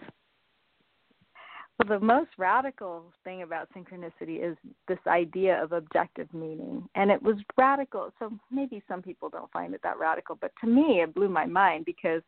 Well, 1.77 1.99
the 1.99 2.05
most 2.05 2.29
radical 2.37 3.11
thing 3.23 3.43
about 3.43 3.67
synchronicity 3.75 4.43
is 4.43 4.57
this 4.87 4.99
idea 5.07 5.61
of 5.61 5.73
objective 5.73 6.33
meaning. 6.33 6.87
And 6.95 7.11
it 7.11 7.21
was 7.21 7.35
radical. 7.57 8.11
So 8.17 8.31
maybe 8.49 8.81
some 8.87 9.01
people 9.01 9.29
don't 9.29 9.51
find 9.51 9.73
it 9.73 9.81
that 9.83 9.99
radical, 9.99 10.37
but 10.39 10.51
to 10.61 10.67
me, 10.67 11.01
it 11.01 11.13
blew 11.13 11.27
my 11.27 11.45
mind 11.45 11.85
because 11.85 12.21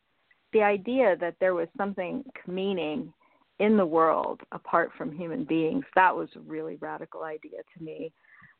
the 0.53 0.61
idea 0.61 1.15
that 1.19 1.35
there 1.39 1.53
was 1.53 1.67
something 1.77 2.23
meaning 2.45 3.13
in 3.59 3.77
the 3.77 3.85
world 3.85 4.41
apart 4.51 4.91
from 4.97 5.11
human 5.11 5.43
beings, 5.43 5.83
that 5.95 6.15
was 6.15 6.29
a 6.35 6.39
really 6.41 6.75
radical 6.75 7.23
idea 7.23 7.59
to 7.75 7.83
me, 7.83 8.11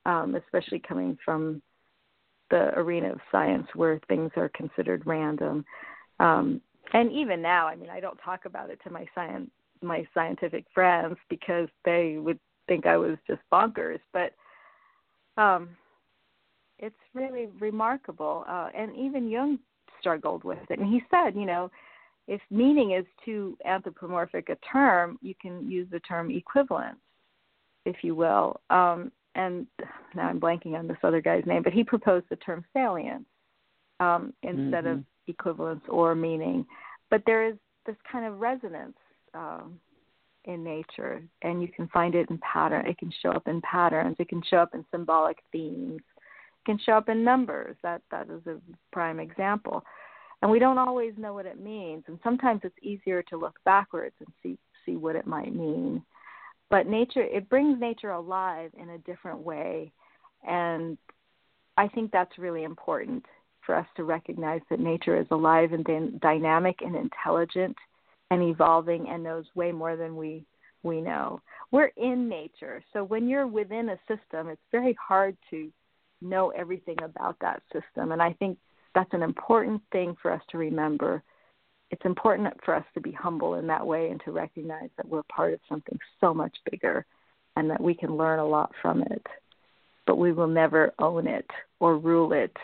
um, 0.05 0.35
especially 0.35 0.79
coming 0.79 1.17
from 1.23 1.61
the 2.49 2.77
arena 2.77 3.11
of 3.11 3.19
science 3.31 3.67
where 3.75 3.99
things 4.07 4.31
are 4.35 4.49
considered 4.49 5.03
random. 5.05 5.65
Um, 6.19 6.61
and 6.93 7.11
even 7.11 7.41
now, 7.41 7.67
I 7.67 7.75
mean, 7.75 7.89
I 7.89 7.99
don't 7.99 8.19
talk 8.23 8.45
about 8.45 8.69
it 8.69 8.79
to 8.83 8.89
my 8.89 9.05
science 9.13 9.49
my 9.81 10.07
scientific 10.13 10.65
friends 10.73 11.17
because 11.29 11.67
they 11.85 12.17
would 12.17 12.39
think 12.67 12.85
I 12.85 12.97
was 12.97 13.17
just 13.27 13.41
bonkers. 13.51 13.99
But 14.11 14.33
um, 15.41 15.69
it's 16.79 16.95
really 17.13 17.47
remarkable. 17.59 18.45
Uh, 18.47 18.69
and 18.75 18.95
even 18.95 19.29
Jung 19.29 19.59
struggled 19.99 20.43
with 20.43 20.59
it. 20.69 20.79
And 20.79 20.91
he 20.91 21.01
said, 21.09 21.35
you 21.35 21.45
know, 21.45 21.69
if 22.27 22.41
meaning 22.49 22.91
is 22.91 23.05
too 23.23 23.57
anthropomorphic 23.65 24.49
a 24.49 24.57
term, 24.71 25.17
you 25.21 25.33
can 25.41 25.69
use 25.69 25.87
the 25.91 25.99
term 26.01 26.29
equivalence, 26.29 26.99
if 27.85 27.97
you 28.03 28.15
will. 28.15 28.59
Um, 28.69 29.11
and 29.38 29.68
now 30.15 30.27
I'm 30.27 30.39
blanking 30.39 30.77
on 30.77 30.88
this 30.88 30.97
other 31.03 31.22
guy's 31.22 31.45
name, 31.45 31.64
but 31.64 31.72
he 31.72 31.84
proposed 31.84 32.26
the 32.30 32.35
term 32.38 32.65
salience 32.73 33.26
um, 33.99 34.34
instead 34.41 34.84
mm-hmm. 34.84 34.99
of 34.99 35.03
equivalence 35.27 35.84
or 35.88 36.15
meaning. 36.15 36.65
But 37.09 37.22
there 37.26 37.47
is 37.47 37.55
this 37.85 37.95
kind 38.11 38.26
of 38.26 38.39
resonance 38.39 38.97
um, 39.34 39.80
in 40.45 40.64
nature, 40.64 41.22
and 41.43 41.61
you 41.61 41.68
can 41.68 41.88
find 41.89 42.15
it 42.15 42.30
in 42.30 42.39
pattern. 42.39 42.88
It 42.88 42.97
can 42.97 43.11
show 43.22 43.30
up 43.30 43.47
in 43.47 43.61
patterns. 43.61 44.15
It 44.19 44.27
can 44.27 44.41
show 44.49 44.57
up 44.57 44.73
in 44.73 44.84
symbolic 44.91 45.38
themes. 45.51 46.01
It 46.01 46.65
can 46.65 46.80
show 46.84 46.93
up 46.93 47.07
in 47.07 47.23
numbers. 47.23 47.77
That 47.84 48.01
that 48.11 48.30
is 48.30 48.45
a 48.47 48.57
prime 48.91 49.19
example. 49.19 49.84
And 50.41 50.51
we 50.51 50.59
don't 50.59 50.77
always 50.77 51.14
know 51.18 51.34
what 51.34 51.45
it 51.45 51.59
means. 51.59 52.03
And 52.07 52.19
sometimes 52.23 52.61
it's 52.64 52.76
easier 52.81 53.23
to 53.23 53.38
look 53.38 53.59
backwards 53.65 54.15
and 54.19 54.30
see 54.41 54.57
see 54.85 54.95
what 54.95 55.15
it 55.15 55.27
might 55.27 55.53
mean. 55.55 56.01
But 56.69 56.88
nature 56.88 57.23
it 57.23 57.49
brings 57.49 57.80
nature 57.80 58.11
alive 58.11 58.72
in 58.77 58.89
a 58.89 58.98
different 58.99 59.39
way, 59.39 59.91
and 60.48 60.98
I 61.77 61.88
think 61.88 62.11
that's 62.11 62.38
really 62.38 62.64
important 62.64 63.26
for 63.65 63.76
us 63.76 63.88
to 63.95 64.03
recognize 64.03 64.61
that 64.69 64.80
nature 64.80 65.19
is 65.19 65.27
alive 65.31 65.73
and 65.73 66.19
dynamic 66.19 66.77
and 66.81 66.95
intelligent 66.95 67.76
and 68.31 68.41
evolving 68.41 69.07
and 69.10 69.23
knows 69.23 69.45
way 69.56 69.72
more 69.72 69.95
than 69.95 70.15
we 70.15 70.45
we 70.84 71.02
know. 71.02 71.41
We're 71.72 71.91
in 71.98 72.30
nature. 72.30 72.84
So 72.94 73.03
when 73.03 73.27
you're 73.27 73.48
within 73.48 73.89
a 73.89 73.99
system, 74.07 74.49
it's 74.49 74.61
very 74.72 74.95
hard 75.06 75.35
to 75.49 75.69
know 76.22 76.49
everything 76.49 76.98
about 77.03 77.35
that 77.41 77.61
system. 77.73 78.11
And 78.11 78.22
I 78.22 78.34
think 78.34 78.57
that's 78.95 79.14
an 79.14 79.23
important 79.23 79.81
thing 79.91 80.15
for 80.22 80.31
us 80.31 80.41
to 80.49 80.57
remember. 80.57 81.23
It's 81.89 82.05
important 82.05 82.53
for 82.65 82.76
us 82.76 82.85
to 82.93 83.01
be 83.01 83.11
humble 83.11 83.55
in 83.55 83.68
that 83.68 83.85
way 83.85 84.09
and 84.09 84.22
to 84.26 84.31
recognize 84.31 84.89
that 84.97 85.07
we're 85.07 85.23
part 85.23 85.53
of 85.53 85.59
something 85.69 85.97
so 86.19 86.34
much 86.34 86.55
bigger 86.69 87.05
and 87.55 87.69
that 87.69 87.81
we 87.81 87.93
can 87.93 88.18
learn 88.18 88.39
a 88.39 88.45
lot 88.45 88.72
from 88.81 89.01
it. 89.03 89.26
But 90.05 90.18
we 90.18 90.31
will 90.31 90.47
never 90.47 90.93
own 90.99 91.27
it 91.27 91.49
or 91.80 91.97
rule 91.97 92.34
it 92.34 92.55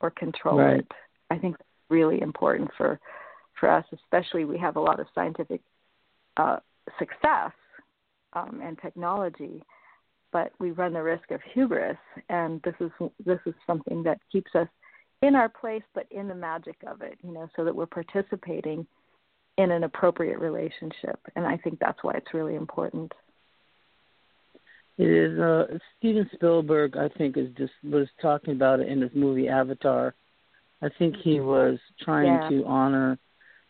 or 0.00 0.10
control 0.10 0.58
right. 0.58 0.80
it. 0.80 0.92
I 1.30 1.38
think 1.38 1.56
that's 1.56 1.68
really 1.90 2.20
important 2.20 2.70
for 2.76 3.00
for 3.58 3.70
us, 3.70 3.84
especially 3.92 4.44
we 4.44 4.58
have 4.58 4.76
a 4.76 4.80
lot 4.80 4.98
of 4.98 5.06
scientific 5.14 5.60
uh, 6.36 6.58
success 6.98 7.52
um, 8.32 8.60
and 8.62 8.76
technology, 8.82 9.62
but 10.32 10.52
we 10.58 10.72
run 10.72 10.92
the 10.92 11.02
risk 11.02 11.30
of 11.30 11.40
hubris, 11.52 11.96
and 12.28 12.60
this 12.62 12.74
is 12.80 12.90
this 13.24 13.38
is 13.46 13.54
something 13.66 14.02
that 14.02 14.18
keeps 14.30 14.50
us 14.54 14.68
in 15.24 15.34
our 15.34 15.48
place, 15.48 15.82
but 15.94 16.06
in 16.10 16.28
the 16.28 16.34
magic 16.34 16.76
of 16.86 17.00
it, 17.00 17.18
you 17.22 17.32
know, 17.32 17.48
so 17.56 17.64
that 17.64 17.74
we're 17.74 17.86
participating 17.86 18.86
in 19.56 19.70
an 19.70 19.84
appropriate 19.84 20.38
relationship, 20.38 21.18
and 21.34 21.46
I 21.46 21.56
think 21.56 21.78
that's 21.78 21.98
why 22.02 22.12
it's 22.14 22.34
really 22.34 22.56
important. 22.56 23.10
It 24.98 25.08
is 25.08 25.38
uh, 25.40 25.78
Steven 25.98 26.28
Spielberg. 26.34 26.96
I 26.96 27.08
think 27.08 27.36
is 27.36 27.48
just 27.56 27.72
was 27.82 28.06
talking 28.20 28.52
about 28.52 28.80
it 28.80 28.88
in 28.88 29.00
his 29.00 29.10
movie 29.14 29.48
Avatar. 29.48 30.14
I 30.82 30.88
think 30.98 31.16
he 31.22 31.40
was 31.40 31.78
trying 32.00 32.26
yeah. 32.26 32.48
to 32.50 32.64
honor 32.66 33.18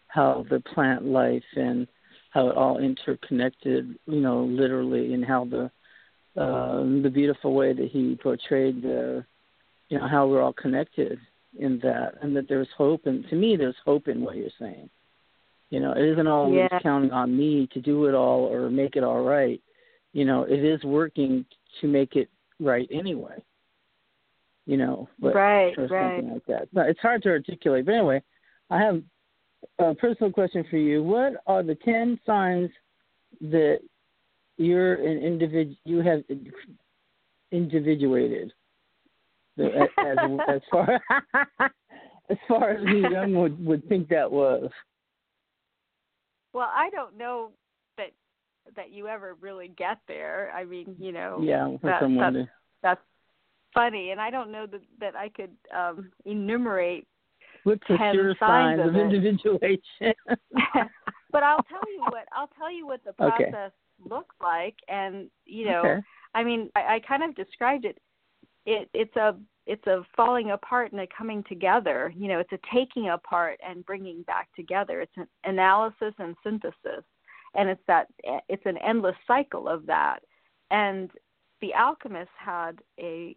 how 0.08 0.44
the 0.50 0.60
plant 0.60 1.04
life 1.04 1.44
and 1.54 1.86
how 2.30 2.48
it 2.48 2.56
all 2.56 2.78
interconnected, 2.78 3.96
you 4.06 4.20
know, 4.20 4.42
literally, 4.44 5.14
and 5.14 5.24
how 5.24 5.44
the 5.44 5.70
uh, 6.40 6.80
the 7.02 7.10
beautiful 7.12 7.54
way 7.54 7.72
that 7.72 7.90
he 7.90 8.18
portrayed 8.20 8.82
the, 8.82 9.24
you 9.88 9.98
know, 9.98 10.08
how 10.08 10.26
we're 10.26 10.42
all 10.42 10.52
connected 10.52 11.18
in 11.58 11.78
that, 11.82 12.14
and 12.22 12.34
that 12.36 12.48
there's 12.48 12.68
hope. 12.76 13.06
And 13.06 13.28
to 13.28 13.36
me, 13.36 13.56
there's 13.56 13.76
hope 13.84 14.08
in 14.08 14.20
what 14.20 14.36
you're 14.36 14.48
saying. 14.58 14.90
You 15.70 15.80
know, 15.80 15.92
it 15.92 16.04
isn't 16.04 16.26
always 16.26 16.68
yeah. 16.70 16.78
counting 16.80 17.10
on 17.10 17.36
me 17.36 17.68
to 17.72 17.80
do 17.80 18.06
it 18.06 18.14
all 18.14 18.46
or 18.46 18.70
make 18.70 18.96
it 18.96 19.04
all 19.04 19.22
right. 19.22 19.60
You 20.12 20.24
know, 20.24 20.42
it 20.44 20.64
is 20.64 20.82
working 20.84 21.44
to 21.80 21.88
make 21.88 22.14
it 22.16 22.28
right 22.60 22.88
anyway. 22.92 23.42
You 24.66 24.76
know, 24.78 25.08
but 25.18 25.34
right, 25.34 25.74
or 25.76 25.86
right. 25.88 26.16
something 26.16 26.32
like 26.32 26.46
that. 26.46 26.68
No, 26.72 26.82
it's 26.82 27.00
hard 27.00 27.22
to 27.24 27.30
articulate. 27.30 27.84
But 27.84 27.94
anyway, 27.96 28.22
I 28.70 28.80
have 28.80 29.02
a 29.78 29.94
personal 29.94 30.32
question 30.32 30.64
for 30.70 30.78
you. 30.78 31.02
What 31.02 31.34
are 31.46 31.62
the 31.62 31.74
ten 31.74 32.18
signs 32.24 32.70
that 33.40 33.80
you're 34.56 34.94
an 34.94 35.18
individual? 35.18 35.76
You 35.84 35.98
have 35.98 36.22
individuated 37.52 38.52
as, 39.58 39.88
as, 40.04 40.18
as 40.48 40.60
far 40.70 41.00
as 42.30 42.38
far 42.48 42.70
as 42.70 42.82
Jung 42.84 43.34
would 43.34 43.64
would 43.64 43.88
think 43.88 44.08
that 44.08 44.30
was. 44.30 44.70
Well, 46.52 46.70
I 46.72 46.90
don't 46.90 47.16
know 47.18 47.50
that 47.96 48.12
that 48.76 48.90
you 48.90 49.08
ever 49.08 49.36
really 49.40 49.68
get 49.68 49.98
there. 50.08 50.52
I 50.54 50.64
mean, 50.64 50.96
you 50.98 51.12
know, 51.12 51.40
Yeah, 51.42 51.76
that, 51.82 52.00
that's, 52.00 52.34
to, 52.34 52.48
that's 52.82 53.00
funny, 53.74 54.10
and 54.10 54.20
I 54.20 54.30
don't 54.30 54.50
know 54.50 54.66
that 54.66 54.80
that 55.00 55.16
I 55.16 55.28
could 55.28 55.50
um 55.76 56.10
enumerate 56.24 57.06
what's 57.64 57.82
the 57.88 57.96
10 57.98 58.14
sure 58.14 58.34
signs 58.38 58.78
signs 58.78 58.80
of 58.80 58.94
of 58.94 58.96
individuation? 58.96 60.14
but 61.32 61.42
I'll 61.42 61.64
tell 61.64 61.92
you 61.92 62.04
what 62.08 62.26
I'll 62.32 62.50
tell 62.58 62.72
you 62.72 62.86
what 62.86 63.02
the 63.04 63.10
Okay. 63.22 63.50
process 63.50 63.72
looks 64.08 64.34
like, 64.42 64.76
and 64.88 65.28
you 65.44 65.66
know, 65.66 65.82
okay. 65.84 66.00
I 66.34 66.44
mean, 66.44 66.70
I, 66.74 66.96
I 66.96 67.00
kind 67.06 67.22
of 67.22 67.34
described 67.34 67.84
it. 67.84 67.98
It 68.66 68.88
it's 68.94 69.14
a 69.16 69.36
it's 69.66 69.86
a 69.86 70.02
falling 70.16 70.50
apart 70.50 70.92
and 70.92 71.00
a 71.00 71.06
coming 71.16 71.42
together. 71.48 72.12
You 72.16 72.28
know, 72.28 72.38
it's 72.38 72.52
a 72.52 72.58
taking 72.72 73.08
apart 73.10 73.58
and 73.66 73.84
bringing 73.86 74.22
back 74.22 74.48
together. 74.54 75.00
It's 75.00 75.16
an 75.16 75.26
analysis 75.44 76.14
and 76.18 76.36
synthesis, 76.42 77.04
and 77.54 77.68
it's 77.68 77.82
that 77.86 78.08
it's 78.48 78.66
an 78.66 78.78
endless 78.78 79.16
cycle 79.26 79.68
of 79.68 79.86
that. 79.86 80.20
And 80.70 81.10
the 81.60 81.72
alchemists 81.74 82.34
had 82.38 82.80
a 83.00 83.36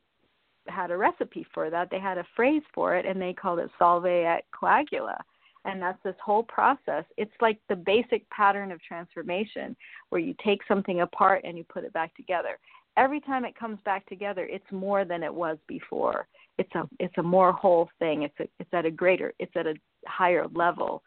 had 0.68 0.92
a 0.92 0.98
recipe 0.98 1.46
for 1.54 1.70
that. 1.70 1.90
They 1.90 2.00
had 2.00 2.18
a 2.18 2.28
phrase 2.36 2.64
for 2.74 2.96
it, 2.96 3.06
and 3.06 3.22
they 3.22 3.34
called 3.34 3.60
it 3.60 3.70
solve 3.80 4.06
et 4.06 4.46
coagula. 4.54 5.18
And 5.66 5.82
that's 5.82 6.02
this 6.04 6.16
whole 6.24 6.44
process. 6.44 7.04
It's 7.18 7.32
like 7.42 7.60
the 7.68 7.76
basic 7.76 8.30
pattern 8.30 8.72
of 8.72 8.82
transformation, 8.82 9.76
where 10.10 10.22
you 10.22 10.34
take 10.44 10.62
something 10.68 11.02
apart 11.02 11.42
and 11.44 11.58
you 11.58 11.66
put 11.66 11.84
it 11.84 11.94
back 11.94 12.16
together. 12.16 12.58
Every 12.98 13.22
time 13.22 13.46
it 13.46 13.56
comes 13.56 13.80
back 13.86 14.06
together, 14.08 14.46
it's 14.50 14.72
more 14.72 15.06
than 15.06 15.24
it 15.24 15.34
was 15.34 15.58
before. 15.68 16.28
It's 16.58 16.74
a 16.76 16.84
it's 17.00 17.18
a 17.18 17.24
more 17.24 17.54
whole 17.54 17.90
thing. 18.00 18.24
It's 18.24 18.40
a 18.40 18.48
it's 18.60 18.74
at 18.74 18.86
a 18.86 18.92
greater 18.92 19.34
it's 19.40 19.56
at 19.56 19.68
a 19.68 19.76
higher 20.08 20.48
level 20.54 21.04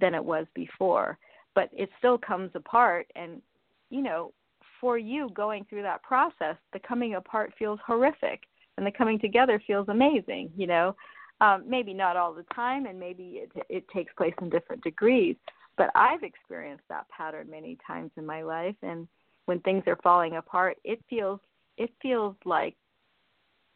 than 0.00 0.14
it 0.14 0.24
was 0.24 0.46
before. 0.54 1.18
But 1.54 1.68
it 1.72 1.90
still 1.98 2.18
comes 2.18 2.50
apart, 2.54 3.06
and 3.14 3.42
you 3.90 4.02
know, 4.02 4.32
for 4.80 4.96
you 4.98 5.30
going 5.34 5.66
through 5.68 5.82
that 5.82 6.02
process, 6.02 6.56
the 6.72 6.80
coming 6.80 7.14
apart 7.14 7.52
feels 7.58 7.78
horrific 7.86 8.40
and 8.76 8.86
the 8.86 8.90
coming 8.90 9.18
together 9.18 9.62
feels 9.66 9.88
amazing 9.88 10.50
you 10.56 10.66
know 10.66 10.94
um 11.40 11.64
maybe 11.66 11.94
not 11.94 12.16
all 12.16 12.32
the 12.32 12.44
time 12.54 12.86
and 12.86 12.98
maybe 12.98 13.42
it 13.42 13.50
it 13.68 13.84
takes 13.88 14.12
place 14.14 14.34
in 14.40 14.50
different 14.50 14.82
degrees 14.82 15.36
but 15.76 15.90
i've 15.94 16.22
experienced 16.22 16.84
that 16.88 17.08
pattern 17.08 17.48
many 17.50 17.76
times 17.86 18.10
in 18.16 18.26
my 18.26 18.42
life 18.42 18.76
and 18.82 19.06
when 19.46 19.60
things 19.60 19.82
are 19.86 19.98
falling 20.02 20.36
apart 20.36 20.76
it 20.84 21.00
feels 21.08 21.40
it 21.76 21.90
feels 22.00 22.34
like 22.44 22.74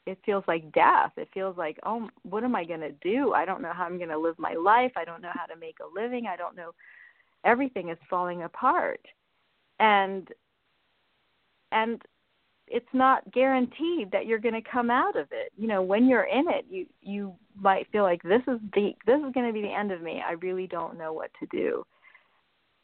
it 0.07 0.19
feels 0.25 0.45
like 0.49 0.73
death 0.73 1.13
it 1.17 1.29
feels 1.35 1.57
like 1.57 1.79
oh 1.85 2.09
what 2.23 2.45
am 2.45 2.55
i 2.55 2.65
going 2.65 2.81
to 2.81 2.93
do 3.03 3.33
i 3.33 3.45
don't 3.45 3.63
know 3.63 3.73
how 3.73 3.85
i'm 3.85 3.99
going 3.99 4.09
to 4.09 4.19
live 4.19 4.39
my 4.39 4.55
life 4.55 4.93
i 4.97 5.05
don't 5.05 5.23
know 5.23 5.33
how 5.35 5.47
to 5.47 5.59
make 5.59 5.77
a 5.81 6.01
living 6.01 6.27
i 6.27 6.37
don't 6.37 6.57
know 6.57 6.73
everything 7.45 7.89
is 7.91 7.99
falling 8.09 8.43
apart 8.43 9.01
and 9.81 10.29
and 11.73 12.03
it's 12.71 12.87
not 12.93 13.31
guaranteed 13.33 14.11
that 14.13 14.27
you're 14.27 14.39
going 14.39 14.55
to 14.55 14.71
come 14.71 14.91
out 14.91 15.17
of 15.17 15.29
it. 15.33 15.53
You 15.57 15.69
know, 15.69 15.83
when 15.83 16.07
you're 16.09 16.25
in 16.25 16.49
it, 16.49 16.67
you 16.69 16.87
you 17.01 17.35
might 17.57 17.91
feel 17.91 18.03
like 18.03 18.23
this 18.23 18.43
is 18.47 18.59
the 18.75 18.93
this 19.07 19.19
is 19.19 19.33
going 19.33 19.47
to 19.47 19.53
be 19.53 19.63
the 19.63 19.73
end 19.73 19.93
of 19.93 20.03
me. 20.03 20.23
I 20.27 20.33
really 20.33 20.67
don't 20.67 20.99
know 20.99 21.13
what 21.13 21.31
to 21.41 21.47
do. 21.47 21.85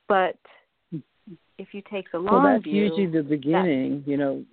But 0.08 0.36
if 1.58 1.68
you 1.72 1.82
take 1.90 2.10
the 2.12 2.18
long 2.18 2.42
well, 2.42 2.52
that's 2.52 2.64
view, 2.64 2.84
usually 2.84 3.06
the 3.06 3.22
beginning. 3.22 4.02
You 4.06 4.16
know, 4.16 4.44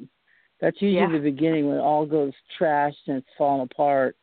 that's 0.60 0.81
usually 0.81 1.02
Yeah. 1.02 1.11
the 1.11 1.31
beginning 1.31 1.68
when 1.68 1.77
it 1.77 1.81
all 1.81 2.06
goes 2.06 2.34
trashed 2.60 3.07
and 3.07 3.18
it's 3.18 3.27
falling 3.38 3.61
apart, 3.64 4.15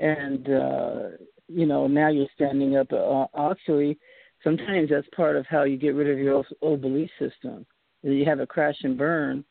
and 0.00 0.48
uh, 0.48 1.08
you 1.48 1.66
know 1.66 1.86
now 1.86 2.08
you're 2.08 2.26
standing 2.34 2.76
up. 2.76 2.92
Uh, 2.92 3.26
actually, 3.50 3.98
sometimes 4.42 4.90
that's 4.90 5.08
part 5.14 5.36
of 5.36 5.46
how 5.46 5.64
you 5.64 5.76
get 5.76 5.94
rid 5.94 6.10
of 6.10 6.18
your 6.18 6.34
old, 6.34 6.46
old 6.62 6.80
belief 6.80 7.10
system. 7.18 7.66
You 8.02 8.24
have 8.26 8.40
a 8.40 8.46
crash 8.46 8.76
and 8.82 8.98
burn, 8.98 9.44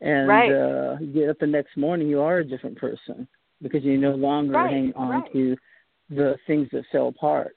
and 0.00 0.28
Right. 0.28 0.50
uh, 0.50 0.96
you 1.00 1.12
get 1.12 1.28
up 1.28 1.38
the 1.38 1.46
next 1.46 1.76
morning, 1.76 2.08
you 2.08 2.20
are 2.20 2.38
a 2.38 2.44
different 2.44 2.78
person 2.78 3.26
because 3.62 3.82
you 3.84 3.96
no 3.96 4.12
longer 4.14 4.54
Right, 4.54 4.70
hang 4.70 4.92
on 4.94 5.10
right. 5.10 5.32
to 5.32 5.56
the 6.10 6.36
things 6.46 6.68
that 6.72 6.84
fell 6.92 7.08
apart. 7.08 7.56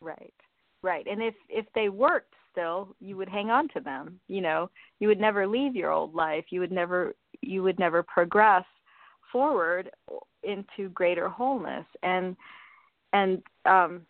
Right. 0.00 0.34
Right. 0.82 1.06
And 1.06 1.22
if 1.22 1.34
if 1.48 1.66
they 1.74 1.88
worked 1.88 2.34
still, 2.52 2.94
you 3.00 3.16
would 3.16 3.28
hang 3.28 3.50
on 3.50 3.68
to 3.70 3.80
them. 3.80 4.20
You 4.28 4.42
know, 4.42 4.70
you 5.00 5.08
would 5.08 5.20
never 5.20 5.46
leave 5.46 5.74
your 5.74 5.90
old 5.90 6.14
life. 6.14 6.44
You 6.50 6.60
would 6.60 6.72
never 6.72 7.14
you 7.40 7.62
would 7.62 7.78
never 7.78 8.02
progress 8.02 8.64
forward 9.32 9.90
into 10.42 10.90
greater 10.90 11.28
wholeness. 11.28 11.86
And 12.02 12.36
and 13.12 13.42
um 13.64 14.02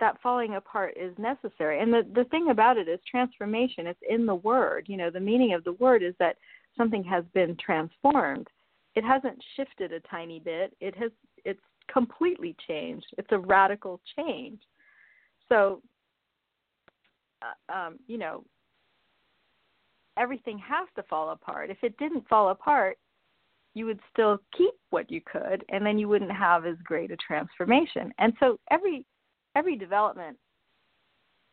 that 0.00 0.20
falling 0.22 0.56
apart 0.56 0.94
is 0.96 1.16
necessary. 1.18 1.80
And 1.80 1.92
the 1.92 2.06
the 2.14 2.24
thing 2.24 2.50
about 2.50 2.76
it 2.78 2.88
is 2.88 2.98
transformation. 3.08 3.86
It's 3.86 4.00
in 4.08 4.26
the 4.26 4.34
word. 4.34 4.86
You 4.88 4.96
know, 4.96 5.10
the 5.10 5.20
meaning 5.20 5.54
of 5.54 5.64
the 5.64 5.74
word 5.74 6.02
is 6.02 6.14
that 6.18 6.36
something 6.76 7.04
has 7.04 7.24
been 7.32 7.56
transformed. 7.64 8.48
It 8.94 9.04
hasn't 9.04 9.42
shifted 9.56 9.92
a 9.92 10.00
tiny 10.00 10.40
bit. 10.40 10.76
It 10.80 10.96
has 10.96 11.10
it's 11.44 11.60
completely 11.92 12.56
changed. 12.66 13.06
It's 13.18 13.32
a 13.32 13.38
radical 13.38 14.00
change. 14.16 14.60
So, 15.48 15.82
um, 17.72 17.98
you 18.06 18.18
know, 18.18 18.44
everything 20.16 20.58
has 20.58 20.88
to 20.96 21.02
fall 21.04 21.30
apart. 21.30 21.70
If 21.70 21.78
it 21.82 21.96
didn't 21.98 22.28
fall 22.28 22.50
apart, 22.50 22.98
you 23.74 23.86
would 23.86 24.00
still 24.12 24.38
keep 24.56 24.74
what 24.90 25.10
you 25.10 25.20
could, 25.20 25.64
and 25.68 25.84
then 25.84 25.98
you 25.98 26.08
wouldn't 26.08 26.30
have 26.30 26.64
as 26.64 26.76
great 26.84 27.10
a 27.10 27.16
transformation. 27.16 28.12
And 28.18 28.32
so, 28.38 28.58
every 28.70 29.04
every 29.56 29.76
development, 29.76 30.36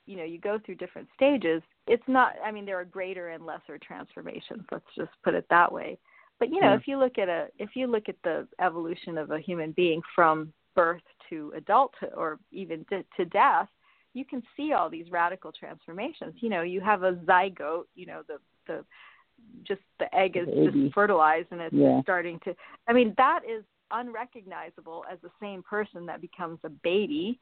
you 0.06 0.18
know, 0.18 0.24
you 0.24 0.40
go 0.40 0.60
through 0.64 0.76
different 0.76 1.08
stages. 1.16 1.62
It's 1.88 2.04
not. 2.08 2.34
I 2.44 2.52
mean, 2.52 2.66
there 2.66 2.80
are 2.80 2.86
greater 2.86 3.30
and 3.30 3.46
lesser 3.46 3.78
transformations. 3.80 4.64
Let's 4.72 4.86
just 4.96 5.12
put 5.24 5.34
it 5.34 5.46
that 5.50 5.72
way. 5.72 5.98
But 6.40 6.50
you 6.50 6.60
know, 6.60 6.72
Yeah. 6.72 6.78
if 6.78 6.88
you 6.88 6.98
look 6.98 7.18
at 7.18 7.30
a 7.30 7.50
if 7.58 7.76
you 7.76 7.88
look 7.88 8.10
at 8.10 8.22
the 8.24 8.48
evolution 8.60 9.18
of 9.18 9.32
a 9.32 9.40
human 9.40 9.72
being 9.72 10.02
from 10.16 10.54
birth 10.76 11.04
to 11.30 11.52
adulthood 11.56 12.14
or 12.16 12.40
even 12.52 12.86
to, 12.86 13.04
to 13.18 13.26
death, 13.26 13.70
you 14.14 14.26
can 14.26 14.44
see 14.58 14.74
all 14.74 14.90
these 14.90 15.10
radical 15.12 15.52
transformations. 15.52 16.34
You 16.40 16.50
know, 16.50 16.62
you 16.62 16.82
have 16.82 17.04
a 17.04 17.14
zygote, 17.14 17.86
you 17.96 18.06
know, 18.06 18.22
the 18.28 18.38
the 18.68 18.84
just 19.64 19.82
the 20.00 20.14
egg 20.16 20.38
is 20.38 20.46
Baby. 20.46 20.84
just 20.84 20.94
fertilized 20.94 21.48
and 21.52 21.62
it's 21.62 21.76
Yeah. 21.76 22.02
starting 22.04 22.40
to 22.42 22.56
I 22.88 22.94
mean, 22.94 23.14
that 23.18 23.42
is 23.48 23.64
unrecognizable 23.92 25.04
as 25.12 25.20
the 25.22 25.32
same 25.42 25.64
person 25.64 26.06
that 26.06 26.22
becomes 26.22 26.60
a 26.64 26.70
baby 26.70 27.40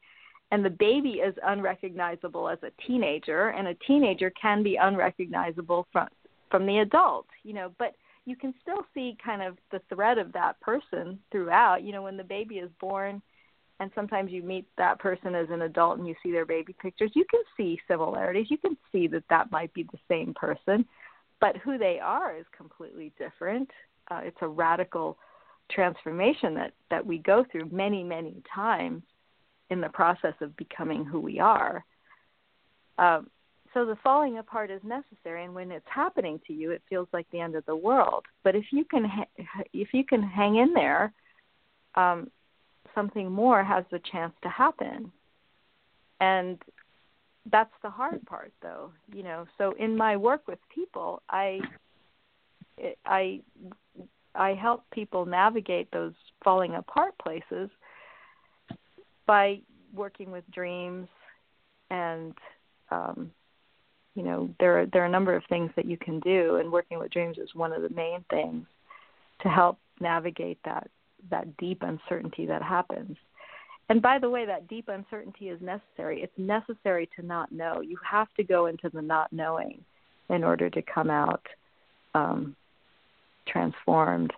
and 0.50 0.64
the 0.64 0.70
baby 0.70 1.20
is 1.20 1.34
unrecognizable 1.44 2.48
as 2.48 2.58
a 2.62 2.70
teenager 2.86 3.50
and 3.50 3.68
a 3.68 3.74
teenager 3.86 4.30
can 4.30 4.62
be 4.62 4.76
unrecognizable 4.76 5.86
from 5.92 6.08
from 6.50 6.66
the 6.66 6.78
adult 6.78 7.26
you 7.44 7.52
know 7.52 7.70
but 7.78 7.94
you 8.26 8.34
can 8.34 8.52
still 8.60 8.84
see 8.94 9.16
kind 9.24 9.42
of 9.42 9.56
the 9.70 9.80
thread 9.94 10.18
of 10.18 10.32
that 10.32 10.60
person 10.60 11.18
throughout 11.30 11.82
you 11.84 11.92
know 11.92 12.02
when 12.02 12.16
the 12.16 12.24
baby 12.24 12.56
is 12.56 12.70
born 12.80 13.22
and 13.80 13.90
sometimes 13.94 14.30
you 14.30 14.42
meet 14.42 14.66
that 14.76 14.98
person 14.98 15.34
as 15.34 15.48
an 15.50 15.62
adult 15.62 15.98
and 15.98 16.06
you 16.06 16.14
see 16.22 16.30
their 16.30 16.44
baby 16.44 16.76
pictures 16.80 17.10
you 17.14 17.24
can 17.30 17.40
see 17.56 17.80
similarities. 17.88 18.50
You 18.50 18.58
can 18.58 18.76
see 18.92 19.08
that 19.08 19.24
that 19.30 19.50
might 19.50 19.72
be 19.72 19.84
the 19.84 19.98
same 20.06 20.34
person. 20.34 20.84
But 21.40 21.56
who 21.56 21.78
they 21.78 21.98
are 21.98 22.36
is 22.36 22.44
completely 22.54 23.12
different. 23.18 23.70
Uh, 24.10 24.20
it's 24.22 24.36
a 24.42 24.48
radical 24.48 25.16
transformation 25.70 26.54
that 26.54 26.72
that 26.90 27.04
we 27.04 27.18
go 27.18 27.44
through 27.50 27.70
many 27.72 28.04
many 28.04 28.42
times 28.54 29.02
in 29.70 29.80
the 29.80 29.88
process 29.88 30.34
of 30.40 30.56
becoming 30.56 31.04
who 31.04 31.18
we 31.18 31.40
are. 31.40 31.84
Um, 32.98 33.30
so 33.72 33.86
the 33.86 33.96
falling 34.02 34.38
apart 34.38 34.70
is 34.70 34.82
necessary 34.84 35.44
and 35.44 35.54
when 35.54 35.70
it's 35.70 35.86
happening 35.88 36.40
to 36.48 36.52
you 36.52 36.72
it 36.72 36.82
feels 36.90 37.08
like 37.14 37.26
the 37.30 37.40
end 37.40 37.54
of 37.54 37.64
the 37.64 37.76
world. 37.76 38.26
But 38.44 38.56
if 38.56 38.66
you 38.72 38.84
can 38.84 39.04
ha- 39.04 39.62
if 39.72 39.94
you 39.94 40.04
can 40.04 40.22
hang 40.22 40.56
in 40.56 40.74
there 40.74 41.14
um, 41.94 42.30
something 42.94 43.30
more 43.30 43.62
has 43.62 43.84
the 43.90 44.00
chance 44.10 44.32
to 44.42 44.48
happen. 44.48 45.10
And 46.20 46.58
that's 47.50 47.72
the 47.82 47.90
hard 47.90 48.24
part 48.26 48.52
though 48.62 48.92
you 49.12 49.22
know. 49.22 49.46
So 49.58 49.74
in 49.78 49.96
my 49.96 50.16
work 50.16 50.46
with 50.46 50.58
people 50.74 51.22
i 51.30 51.60
i 53.06 53.40
i 54.34 54.54
help 54.54 54.84
people 54.92 55.24
navigate 55.26 55.90
those 55.90 56.12
falling 56.44 56.74
apart 56.74 57.14
places 57.18 57.70
by 59.26 59.60
working 59.94 60.30
with 60.30 60.44
dreams 60.50 61.08
and 61.90 62.34
um 62.90 63.30
you 64.14 64.22
know 64.22 64.48
there 64.60 64.80
are 64.80 64.86
there 64.86 65.02
are 65.02 65.06
a 65.06 65.10
number 65.10 65.34
of 65.34 65.42
things 65.48 65.70
that 65.76 65.86
you 65.86 65.96
can 65.96 66.20
do 66.20 66.56
and 66.56 66.70
working 66.70 66.98
with 66.98 67.10
dreams 67.10 67.38
is 67.38 67.54
one 67.54 67.72
of 67.72 67.82
the 67.82 67.90
main 67.90 68.24
things 68.30 68.66
to 69.42 69.48
help 69.48 69.78
navigate 70.00 70.58
that 70.64 70.88
that 71.30 71.56
deep 71.56 71.82
uncertainty 71.82 72.46
that 72.46 72.62
happens. 72.62 73.16
And 73.88 74.00
by 74.00 74.18
the 74.18 74.30
way 74.30 74.46
that 74.46 74.68
deep 74.68 74.88
uncertainty 74.88 75.48
is 75.48 75.60
necessary. 75.60 76.22
It's 76.22 76.38
necessary 76.38 77.08
to 77.16 77.26
not 77.26 77.50
know. 77.50 77.80
You 77.80 77.98
have 78.08 78.28
to 78.36 78.44
go 78.44 78.66
into 78.66 78.88
the 78.88 79.02
not 79.02 79.32
knowing 79.32 79.84
in 80.28 80.44
order 80.44 80.70
to 80.70 80.82
come 80.82 81.10
out 81.10 81.44
um 82.14 82.54
transformed. 83.46 84.32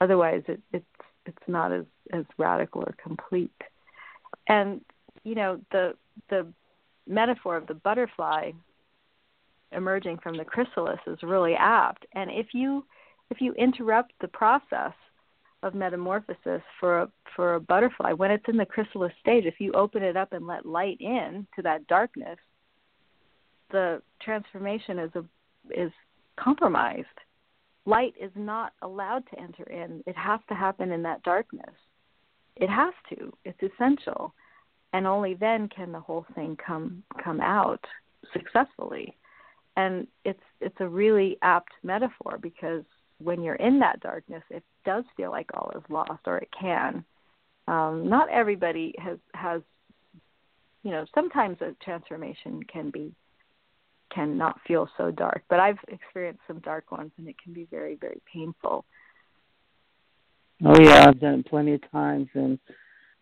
Otherwise 0.00 0.42
it 0.46 0.60
it's 0.72 0.84
it's 1.26 1.48
not 1.48 1.72
as 1.72 1.84
as 2.12 2.24
radical 2.38 2.82
or 2.82 2.94
complete. 3.02 3.50
And 4.46 4.80
you 5.24 5.34
know 5.34 5.60
the 5.72 5.94
the 6.30 6.46
metaphor 7.06 7.56
of 7.56 7.66
the 7.66 7.74
butterfly 7.74 8.52
emerging 9.72 10.18
from 10.18 10.36
the 10.36 10.44
chrysalis 10.44 11.00
is 11.06 11.22
really 11.22 11.54
apt. 11.54 12.06
And 12.14 12.30
if 12.30 12.48
you 12.52 12.84
if 13.30 13.40
you 13.40 13.52
interrupt 13.54 14.12
the 14.20 14.28
process 14.28 14.92
of 15.62 15.74
metamorphosis 15.74 16.62
for 16.80 17.02
a 17.02 17.10
for 17.36 17.54
a 17.54 17.60
butterfly. 17.60 18.12
When 18.12 18.30
it's 18.30 18.44
in 18.48 18.56
the 18.56 18.66
chrysalis 18.66 19.12
stage 19.20 19.44
if 19.46 19.60
you 19.60 19.72
open 19.72 20.02
it 20.02 20.16
up 20.16 20.32
and 20.32 20.46
let 20.46 20.66
light 20.66 21.00
in 21.00 21.46
to 21.56 21.62
that 21.62 21.86
darkness 21.86 22.38
the 23.72 24.02
transformation 24.20 24.98
is 24.98 25.10
a 25.16 25.24
is 25.70 25.90
compromised. 26.38 27.06
Light 27.84 28.14
is 28.20 28.30
not 28.36 28.74
allowed 28.82 29.24
to 29.30 29.40
enter 29.40 29.64
in. 29.64 30.04
It 30.06 30.16
has 30.16 30.38
to 30.48 30.54
happen 30.54 30.92
in 30.92 31.02
that 31.02 31.22
darkness. 31.24 31.74
It 32.56 32.70
has 32.70 32.94
to. 33.10 33.32
It's 33.44 33.58
essential. 33.62 34.34
And 34.92 35.06
only 35.06 35.34
then 35.34 35.68
can 35.74 35.90
the 35.90 36.00
whole 36.00 36.26
thing 36.34 36.56
come 36.64 37.02
come 37.24 37.40
out 37.40 37.84
successfully. 38.32 39.16
And 39.76 40.06
it's 40.24 40.42
it's 40.60 40.76
a 40.80 40.88
really 40.88 41.38
apt 41.42 41.72
metaphor 41.82 42.38
because 42.40 42.84
when 43.18 43.42
you're 43.42 43.54
in 43.56 43.78
that 43.78 44.00
darkness 44.00 44.42
it 44.50 44.62
does 44.84 45.04
feel 45.16 45.30
like 45.30 45.50
all 45.54 45.72
is 45.76 45.82
lost 45.88 46.22
or 46.26 46.38
it 46.38 46.48
can 46.58 47.04
um 47.68 48.08
not 48.08 48.28
everybody 48.28 48.94
has 48.98 49.18
has 49.34 49.62
you 50.82 50.90
know 50.90 51.04
sometimes 51.14 51.56
a 51.60 51.74
transformation 51.84 52.62
can 52.64 52.90
be 52.90 53.12
can 54.12 54.36
not 54.36 54.58
feel 54.66 54.88
so 54.96 55.10
dark 55.10 55.42
but 55.48 55.60
i've 55.60 55.78
experienced 55.88 56.42
some 56.46 56.58
dark 56.60 56.90
ones 56.90 57.12
and 57.18 57.28
it 57.28 57.36
can 57.42 57.52
be 57.52 57.66
very 57.70 57.96
very 57.96 58.20
painful 58.32 58.84
Oh 60.64 60.78
yeah, 60.80 61.06
I've 61.08 61.18
done 61.20 61.40
it 61.40 61.46
plenty 61.46 61.74
of 61.74 61.90
times, 61.90 62.28
and 62.34 62.58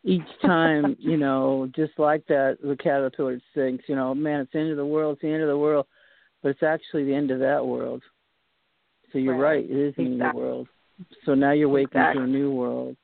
each 0.04 0.26
time, 0.44 0.96
you 1.00 1.16
know, 1.16 1.70
just 1.74 1.92
like 1.98 2.26
that, 2.26 2.58
the 2.62 2.76
caterpillar 2.76 3.40
thinks, 3.54 3.84
you 3.88 3.96
know, 3.96 4.14
man, 4.14 4.40
it's 4.40 4.52
the 4.52 4.58
end 4.58 4.70
of 4.70 4.76
the 4.76 4.84
world, 4.84 5.14
it's 5.14 5.22
the 5.22 5.32
end 5.32 5.42
of 5.42 5.48
the 5.48 5.58
world, 5.58 5.86
but 6.42 6.50
it's 6.50 6.62
actually 6.62 7.04
the 7.04 7.14
end 7.14 7.30
of 7.30 7.38
that 7.40 7.64
world. 7.64 8.02
So 9.12 9.18
you're 9.18 9.34
Right. 9.34 9.56
right, 9.56 9.64
it 9.64 9.76
is 9.76 9.94
the 9.96 10.04
end 10.04 10.22
of 10.22 10.32
the 10.32 10.38
world. 10.38 10.68
So 11.24 11.34
now 11.34 11.52
you're 11.52 11.68
waking 11.68 12.00
Exactly. 12.00 12.20
to 12.20 12.24
a 12.24 12.28
new 12.28 12.50
world. 12.52 12.96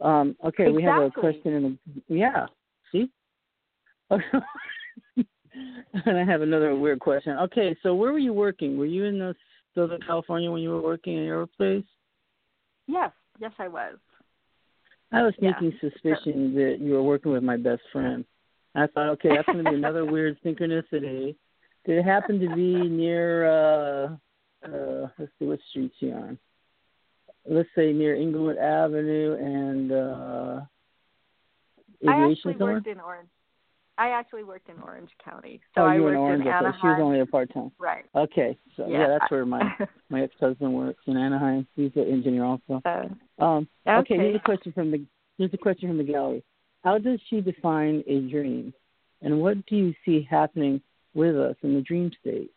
Um, 0.00 0.36
okay, 0.44 0.70
we 0.70 0.82
have 0.82 1.02
a 1.02 1.10
question 1.10 1.52
in 1.54 1.78
the 1.86 2.02
yeah. 2.14 2.46
See? 2.92 3.10
and 4.10 4.20
I 6.18 6.24
have 6.24 6.42
another 6.42 6.76
weird 6.76 7.00
question. 7.00 7.36
Okay, 7.38 7.74
so 7.82 7.94
where 7.94 8.12
were 8.12 8.18
you 8.18 8.32
working? 8.34 8.76
Were 8.76 8.86
you 8.86 9.04
in 9.04 9.18
the 9.18 9.34
Southern 9.74 10.00
California 10.02 10.50
when 10.50 10.60
you 10.60 10.70
were 10.70 10.82
working 10.82 11.16
in 11.16 11.24
your 11.24 11.46
place? 11.46 11.84
yes 12.86 13.10
yes 13.38 13.52
i 13.58 13.68
was 13.68 13.96
I 15.12 15.22
was 15.22 15.34
Yeah. 15.38 15.52
making 15.52 15.78
suspicion 15.78 16.52
that 16.56 16.78
you 16.80 16.94
were 16.94 17.02
working 17.02 17.30
with 17.30 17.44
my 17.44 17.56
best 17.56 17.82
friend. 17.92 18.24
I 18.74 18.88
thought, 18.88 19.08
okay, 19.10 19.28
that's 19.28 19.46
going 19.46 19.64
to 19.64 19.70
be 19.70 19.76
another 19.76 20.04
weird 20.12 20.36
synchronicity. 20.42 21.36
Did 21.84 21.98
it 21.98 22.04
happen 22.04 22.40
to 22.40 22.54
be 22.54 22.88
near, 22.88 23.46
uh, 23.46 24.16
uh, 24.64 25.08
let's 25.16 25.30
see, 25.38 25.46
what 25.46 25.60
street's 25.70 25.94
she 26.00 26.10
on? 26.12 26.36
Let's 27.48 27.68
say 27.76 27.92
near 27.92 28.14
Inglewood 28.14 28.58
Avenue 28.58 29.34
and 29.38 29.92
uh, 29.92 30.60
I 32.08 32.30
actually 32.30 32.54
somewhere? 32.54 32.74
worked 32.74 32.86
in 32.88 33.00
Orange. 33.00 33.28
I 33.98 34.08
actually 34.10 34.44
worked 34.44 34.68
in 34.68 34.76
Orange 34.82 35.10
County. 35.24 35.60
So 35.74 35.82
oh, 35.82 35.90
you 35.92 36.02
were 36.02 36.08
worked 36.10 36.16
in 36.16 36.20
Orange. 36.20 36.40
in 36.42 36.48
okay. 36.48 36.56
Anaheim. 36.56 36.80
She 36.82 36.86
was 36.88 36.98
only 37.00 37.20
a 37.20 37.26
part 37.26 37.52
time. 37.54 37.72
right. 37.78 38.04
Okay, 38.14 38.58
so 38.76 38.86
yeah, 38.86 39.00
Yeah. 39.00 39.06
that's 39.08 39.30
where 39.30 39.46
my 39.46 39.62
my 40.10 40.22
ex 40.22 40.34
husband 40.38 40.74
works 40.74 41.02
in 41.06 41.16
Anaheim. 41.16 41.66
He's 41.76 41.92
an 41.96 42.02
engineer 42.10 42.44
also. 42.44 42.82
Uh, 42.84 43.08
Um, 43.42 43.68
okay. 43.86 44.14
Okay. 44.14 44.16
here's 44.16 44.36
a 44.36 44.40
question 44.40 44.72
from 44.72 44.90
the 44.90 45.04
here's 45.38 45.54
a 45.54 45.58
question 45.58 45.88
from 45.88 45.98
the 45.98 46.04
gallery. 46.04 46.42
How 46.84 46.98
does 46.98 47.20
she 47.28 47.40
define 47.40 48.04
a 48.06 48.20
dream, 48.28 48.74
and 49.22 49.40
what 49.40 49.64
do 49.66 49.76
you 49.76 49.94
see 50.04 50.26
happening 50.28 50.80
with 51.14 51.36
us 51.36 51.56
in 51.62 51.74
the 51.74 51.80
dream 51.80 52.10
state? 52.20 52.50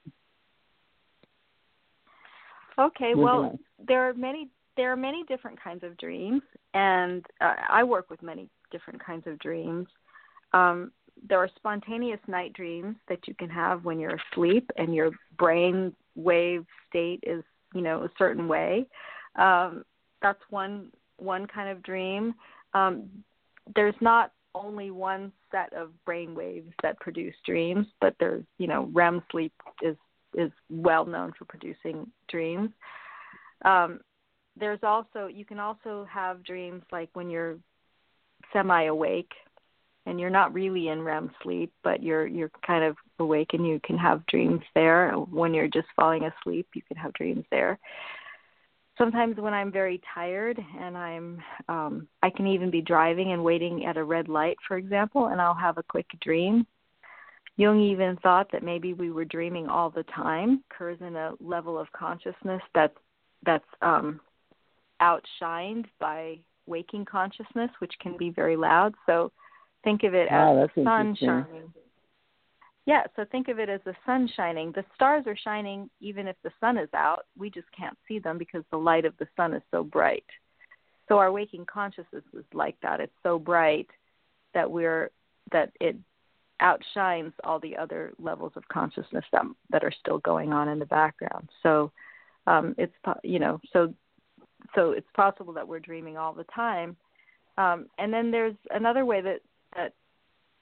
okay. 2.77 3.13
Well, 3.15 3.57
there 3.87 4.09
are 4.09 4.13
many 4.13 4.49
there 4.79 4.93
are 4.93 4.95
many 4.95 5.25
different 5.25 5.61
kinds 5.61 5.83
of 5.83 5.97
dreams, 5.97 6.41
and 6.73 7.25
uh, 7.41 7.55
I 7.67 7.83
work 7.83 8.09
with 8.09 8.23
many 8.23 8.47
different 8.71 9.03
kinds 9.05 9.27
of 9.27 9.37
dreams. 9.39 9.87
Um, 10.53 10.93
there 11.27 11.39
are 11.39 11.49
spontaneous 11.57 12.21
night 12.27 12.53
dreams 12.53 12.95
that 13.09 13.27
you 13.27 13.33
can 13.33 13.49
have 13.49 13.83
when 13.83 13.99
you're 13.99 14.17
asleep 14.31 14.71
and 14.77 14.95
your 14.95 15.11
brain 15.37 15.93
wave 16.15 16.65
state 16.87 17.19
is 17.23 17.43
you 17.73 17.81
know 17.81 18.03
a 18.03 18.09
certain 18.17 18.47
way. 18.47 18.87
Um, 19.35 19.83
that's 20.21 20.39
one 20.49 20.93
one 21.17 21.45
kind 21.45 21.69
of 21.69 21.83
dream. 21.83 22.33
Um, 22.73 23.09
there's 23.75 23.99
not 23.99 24.31
only 24.55 24.91
one 24.91 25.33
set 25.51 25.73
of 25.73 25.89
brain 26.05 26.33
waves 26.33 26.71
that 26.83 26.97
produce 27.01 27.35
dreams, 27.45 27.85
but 27.99 28.15
there's 28.17 28.45
you 28.59 28.67
know 28.67 28.89
REM 28.93 29.21
sleep 29.29 29.51
is 29.81 29.97
is 30.35 30.51
well 30.69 31.03
known 31.05 31.33
for 31.37 31.43
producing 31.43 32.09
dreams. 32.29 32.69
Um, 33.65 33.99
there's 34.59 34.83
also 34.83 35.27
you 35.27 35.45
can 35.45 35.59
also 35.59 36.05
have 36.09 36.43
dreams 36.43 36.83
like 36.91 37.09
when 37.13 37.29
you're 37.29 37.57
semi 38.53 38.85
awake 38.85 39.31
and 40.05 40.19
you're 40.19 40.29
not 40.29 40.53
really 40.53 40.87
in 40.87 41.01
REM 41.01 41.31
sleep, 41.43 41.71
but 41.83 42.01
you're 42.01 42.25
you're 42.27 42.51
kind 42.65 42.83
of 42.83 42.95
awake 43.19 43.49
and 43.53 43.65
you 43.65 43.79
can 43.83 43.97
have 43.97 44.25
dreams 44.25 44.61
there. 44.75 45.11
When 45.11 45.53
you're 45.53 45.67
just 45.67 45.87
falling 45.95 46.23
asleep, 46.23 46.67
you 46.73 46.81
can 46.87 46.97
have 46.97 47.13
dreams 47.13 47.45
there. 47.51 47.77
Sometimes 48.97 49.37
when 49.37 49.53
I'm 49.53 49.71
very 49.71 50.01
tired 50.13 50.59
and 50.79 50.97
I'm 50.97 51.41
um 51.67 52.07
I 52.23 52.29
can 52.29 52.47
even 52.47 52.71
be 52.71 52.81
driving 52.81 53.33
and 53.33 53.43
waiting 53.43 53.85
at 53.85 53.97
a 53.97 54.03
red 54.03 54.27
light, 54.27 54.57
for 54.67 54.77
example, 54.77 55.27
and 55.27 55.41
I'll 55.41 55.53
have 55.53 55.77
a 55.77 55.83
quick 55.83 56.07
dream. 56.21 56.65
Jung 57.57 57.81
even 57.81 58.15
thought 58.23 58.49
that 58.53 58.63
maybe 58.63 58.93
we 58.93 59.11
were 59.11 59.25
dreaming 59.25 59.67
all 59.67 59.89
the 59.89 60.03
time, 60.03 60.63
occurs 60.71 60.97
in 61.01 61.17
a 61.17 61.33
level 61.41 61.77
of 61.77 61.91
consciousness 61.91 62.61
that 62.73 62.93
that's 63.45 63.65
um 63.81 64.19
outshined 65.01 65.85
by 65.99 66.39
waking 66.65 67.05
consciousness, 67.05 67.71
which 67.79 67.93
can 68.01 68.15
be 68.17 68.29
very 68.29 68.55
loud. 68.55 68.93
So 69.05 69.31
think 69.83 70.03
of 70.03 70.13
it 70.13 70.29
wow, 70.31 70.63
as 70.63 70.69
the 70.75 70.83
sun 70.83 71.15
shining. 71.19 71.73
Yeah, 72.85 73.03
so 73.15 73.25
think 73.31 73.49
of 73.49 73.59
it 73.59 73.69
as 73.69 73.81
the 73.85 73.93
sun 74.05 74.29
shining. 74.35 74.71
The 74.71 74.85
stars 74.95 75.25
are 75.27 75.37
shining 75.37 75.89
even 75.99 76.27
if 76.27 76.35
the 76.43 76.51
sun 76.59 76.77
is 76.77 76.89
out. 76.95 77.25
We 77.37 77.49
just 77.49 77.67
can't 77.77 77.97
see 78.07 78.19
them 78.19 78.37
because 78.37 78.63
the 78.71 78.77
light 78.77 79.05
of 79.05 79.13
the 79.19 79.27
sun 79.35 79.53
is 79.53 79.61
so 79.69 79.83
bright. 79.83 80.25
So 81.07 81.17
our 81.17 81.31
waking 81.31 81.65
consciousness 81.65 82.23
is 82.33 82.45
like 82.53 82.77
that. 82.81 82.99
It's 82.99 83.13
so 83.21 83.37
bright 83.37 83.87
that 84.53 84.69
we're 84.69 85.11
that 85.51 85.71
it 85.79 85.97
outshines 86.61 87.33
all 87.43 87.59
the 87.59 87.75
other 87.77 88.13
levels 88.19 88.53
of 88.55 88.67
consciousness 88.67 89.25
that 89.31 89.43
that 89.71 89.83
are 89.83 89.93
still 89.99 90.19
going 90.19 90.53
on 90.53 90.67
in 90.67 90.79
the 90.79 90.85
background. 90.85 91.49
So 91.63 91.91
um, 92.47 92.75
it's 92.77 92.93
you 93.23 93.39
know 93.39 93.59
so 93.71 93.93
so 94.75 94.91
it's 94.91 95.07
possible 95.15 95.53
that 95.53 95.67
we're 95.67 95.79
dreaming 95.79 96.17
all 96.17 96.33
the 96.33 96.45
time. 96.55 96.95
Um, 97.57 97.87
and 97.97 98.13
then 98.13 98.31
there's 98.31 98.55
another 98.71 99.05
way 99.05 99.21
that 99.21 99.39
that 99.75 99.93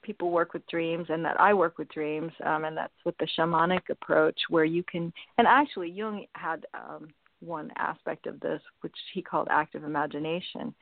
people 0.02 0.30
work 0.30 0.52
with 0.52 0.66
dreams 0.68 1.06
and 1.08 1.24
that 1.24 1.40
I 1.40 1.52
work 1.54 1.78
with 1.78 1.88
dreams, 1.88 2.32
um, 2.44 2.64
and 2.64 2.76
that's 2.76 2.92
with 3.04 3.16
the 3.18 3.28
shamanic 3.38 3.90
approach, 3.90 4.38
where 4.48 4.64
you 4.64 4.82
can. 4.82 5.12
And 5.38 5.46
actually, 5.46 5.90
Jung 5.90 6.26
had 6.34 6.66
um, 6.74 7.08
one 7.40 7.70
aspect 7.76 8.26
of 8.26 8.40
this, 8.40 8.60
which 8.80 8.94
he 9.12 9.22
called 9.22 9.48
active 9.50 9.84
imagination. 9.84 10.74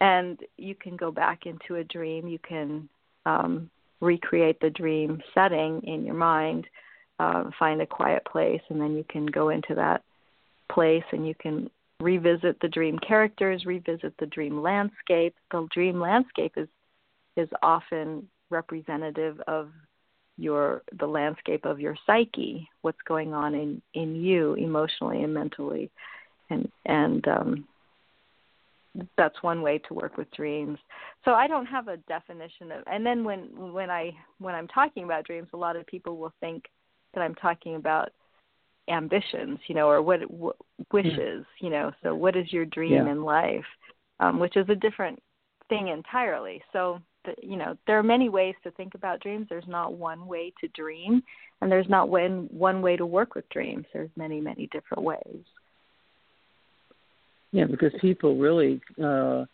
And 0.00 0.38
you 0.58 0.74
can 0.74 0.96
go 0.96 1.10
back 1.10 1.46
into 1.46 1.76
a 1.76 1.84
dream. 1.84 2.28
You 2.28 2.38
can 2.46 2.88
um, 3.24 3.70
recreate 4.00 4.60
the 4.60 4.70
dream 4.70 5.22
setting 5.34 5.80
in 5.84 6.04
your 6.04 6.14
mind, 6.14 6.66
uh, 7.18 7.44
find 7.58 7.80
a 7.80 7.86
quiet 7.86 8.24
place, 8.30 8.60
and 8.68 8.80
then 8.80 8.94
you 8.94 9.04
can 9.08 9.26
go 9.26 9.48
into 9.48 9.74
that 9.74 10.02
place 10.70 11.04
and 11.12 11.26
you 11.26 11.34
can 11.34 11.70
revisit 12.00 12.58
the 12.60 12.68
dream 12.68 12.98
characters, 12.98 13.64
revisit 13.64 14.14
the 14.18 14.26
dream 14.26 14.62
landscape. 14.62 15.34
The 15.50 15.66
dream 15.72 16.00
landscape 16.00 16.52
is 16.56 16.68
is 17.36 17.48
often 17.62 18.28
representative 18.50 19.40
of 19.46 19.70
your 20.38 20.82
the 20.98 21.06
landscape 21.06 21.64
of 21.64 21.80
your 21.80 21.96
psyche, 22.06 22.68
what's 22.82 23.00
going 23.06 23.32
on 23.32 23.54
in 23.54 23.82
in 23.94 24.16
you 24.16 24.54
emotionally 24.54 25.22
and 25.22 25.32
mentally, 25.32 25.90
and 26.50 26.70
and 26.84 27.26
um, 27.28 27.68
that's 29.16 29.42
one 29.42 29.62
way 29.62 29.78
to 29.78 29.94
work 29.94 30.16
with 30.16 30.30
dreams. 30.32 30.78
So 31.24 31.32
I 31.32 31.46
don't 31.46 31.66
have 31.66 31.88
a 31.88 31.96
definition 31.98 32.72
of. 32.72 32.82
And 32.86 33.04
then 33.04 33.24
when 33.24 33.72
when 33.72 33.90
I 33.90 34.12
when 34.38 34.54
I'm 34.54 34.68
talking 34.68 35.04
about 35.04 35.24
dreams, 35.24 35.48
a 35.52 35.56
lot 35.56 35.76
of 35.76 35.86
people 35.86 36.16
will 36.16 36.32
think 36.40 36.64
that 37.14 37.20
I'm 37.20 37.34
talking 37.34 37.76
about 37.76 38.10
ambitions, 38.88 39.58
you 39.66 39.74
know, 39.74 39.88
or 39.88 40.02
what, 40.02 40.30
what 40.30 40.56
wishes, 40.92 41.44
you 41.60 41.70
know. 41.70 41.90
So 42.02 42.14
what 42.14 42.36
is 42.36 42.52
your 42.52 42.64
dream 42.66 43.06
Yeah. 43.06 43.10
in 43.12 43.22
life, 43.22 43.64
um, 44.20 44.38
which 44.38 44.56
is 44.56 44.68
a 44.68 44.74
different 44.74 45.18
thing 45.68 45.88
entirely. 45.88 46.62
So 46.72 47.00
the, 47.24 47.34
you 47.42 47.56
know, 47.56 47.76
there 47.86 47.98
are 47.98 48.02
many 48.02 48.28
ways 48.28 48.54
to 48.62 48.70
think 48.72 48.94
about 48.94 49.20
dreams. 49.20 49.46
There's 49.48 49.66
not 49.66 49.94
one 49.94 50.26
way 50.26 50.52
to 50.60 50.68
dream, 50.68 51.22
and 51.60 51.70
there's 51.70 51.88
not 51.88 52.08
one 52.08 52.48
one 52.50 52.82
way 52.82 52.96
to 52.96 53.06
work 53.06 53.34
with 53.34 53.48
dreams. 53.48 53.86
There's 53.92 54.10
many 54.16 54.40
many 54.40 54.68
different 54.72 55.02
ways. 55.02 55.44
Yeah, 57.52 57.64
because 57.64 57.92
people 58.00 58.36
really, 58.36 58.80
uh, 59.02 59.44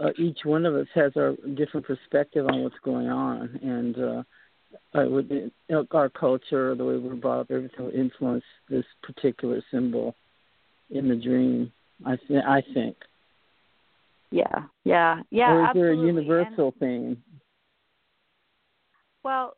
uh, 0.00 0.10
each 0.18 0.38
one 0.44 0.64
of 0.64 0.74
us 0.74 0.86
has 0.94 1.12
our 1.16 1.34
different 1.54 1.86
perspective 1.86 2.46
on 2.46 2.62
what's 2.62 2.78
going 2.84 3.08
on, 3.08 3.58
and 3.62 3.98
uh, 3.98 4.22
I 4.94 5.04
would, 5.04 5.30
you 5.30 5.50
know, 5.68 5.86
our 5.92 6.08
culture, 6.08 6.74
the 6.74 6.84
way 6.84 6.96
we're 6.96 7.14
brought 7.14 7.40
up, 7.40 7.50
everything 7.50 7.86
will 7.86 7.92
influence 7.92 8.44
this 8.68 8.84
particular 9.02 9.62
symbol 9.70 10.14
in 10.90 11.08
the 11.08 11.16
dream. 11.16 11.72
I 12.04 12.16
th- 12.16 12.44
I 12.46 12.62
think. 12.74 12.96
Yeah, 14.30 14.64
yeah, 14.84 15.22
yeah. 15.30 15.52
or 15.52 15.64
is 15.64 15.74
there 15.74 15.88
a 15.88 15.92
absolutely. 15.92 16.08
And- 16.08 16.16
universal 16.16 16.74
thing? 16.78 17.16
Well, 19.24 19.56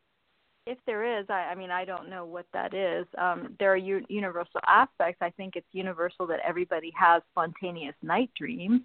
if 0.67 0.77
there 0.85 1.19
is, 1.19 1.25
I, 1.29 1.49
I 1.51 1.55
mean, 1.55 1.71
I 1.71 1.85
don't 1.85 2.09
know 2.09 2.25
what 2.25 2.45
that 2.53 2.73
is. 2.73 3.05
Um, 3.17 3.55
there 3.59 3.71
are 3.73 3.77
u- 3.77 4.05
universal 4.09 4.59
aspects. 4.67 5.21
I 5.21 5.29
think 5.31 5.55
it's 5.55 5.67
universal 5.71 6.27
that 6.27 6.39
everybody 6.45 6.91
has 6.99 7.21
spontaneous 7.31 7.95
night 8.01 8.29
dreams. 8.37 8.81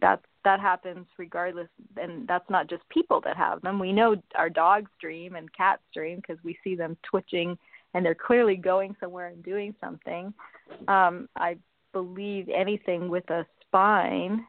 That's 0.00 0.22
that 0.44 0.60
happens 0.60 1.06
regardless, 1.18 1.68
and 2.00 2.26
that's 2.26 2.48
not 2.48 2.68
just 2.68 2.88
people 2.88 3.20
that 3.22 3.36
have 3.36 3.60
them. 3.60 3.78
We 3.78 3.92
know 3.92 4.16
our 4.34 4.48
dogs 4.48 4.90
dream 5.00 5.34
and 5.34 5.52
cats 5.52 5.82
dream 5.92 6.16
because 6.16 6.42
we 6.42 6.58
see 6.64 6.74
them 6.74 6.96
twitching, 7.02 7.58
and 7.92 8.04
they're 8.04 8.14
clearly 8.14 8.56
going 8.56 8.96
somewhere 9.00 9.28
and 9.28 9.42
doing 9.44 9.74
something. 9.82 10.32
Um, 10.88 11.28
I 11.36 11.58
believe 11.92 12.48
anything 12.48 13.08
with 13.10 13.28
a 13.28 13.44
spine, 13.60 14.46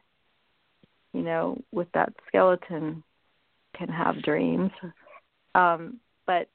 you 1.12 1.22
know, 1.22 1.60
with 1.72 1.88
that 1.92 2.12
skeleton, 2.28 3.02
can 3.76 3.88
have 3.88 4.22
dreams 4.22 4.70
um, 5.54 5.98
but 6.26 6.48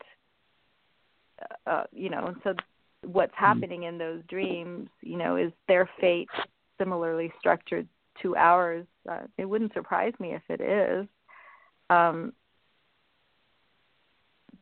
uh, 1.66 1.84
you 1.92 2.10
know, 2.10 2.36
so 2.44 2.56
what's 3.06 3.34
happening 3.36 3.84
in 3.84 3.98
those 3.98 4.22
dreams, 4.28 4.90
you 5.02 5.18
know, 5.18 5.36
is 5.36 5.52
their 5.68 5.90
fate 6.02 6.30
similarly 6.80 7.32
structured 7.40 7.88
to 8.22 8.36
ours? 8.36 8.86
Uh, 9.10 9.22
it 9.38 9.46
wouldn't 9.46 9.74
surprise 9.74 10.14
me 10.20 10.34
if 10.34 10.42
it 10.50 10.62
is. 10.62 11.08
Um, 11.90 12.34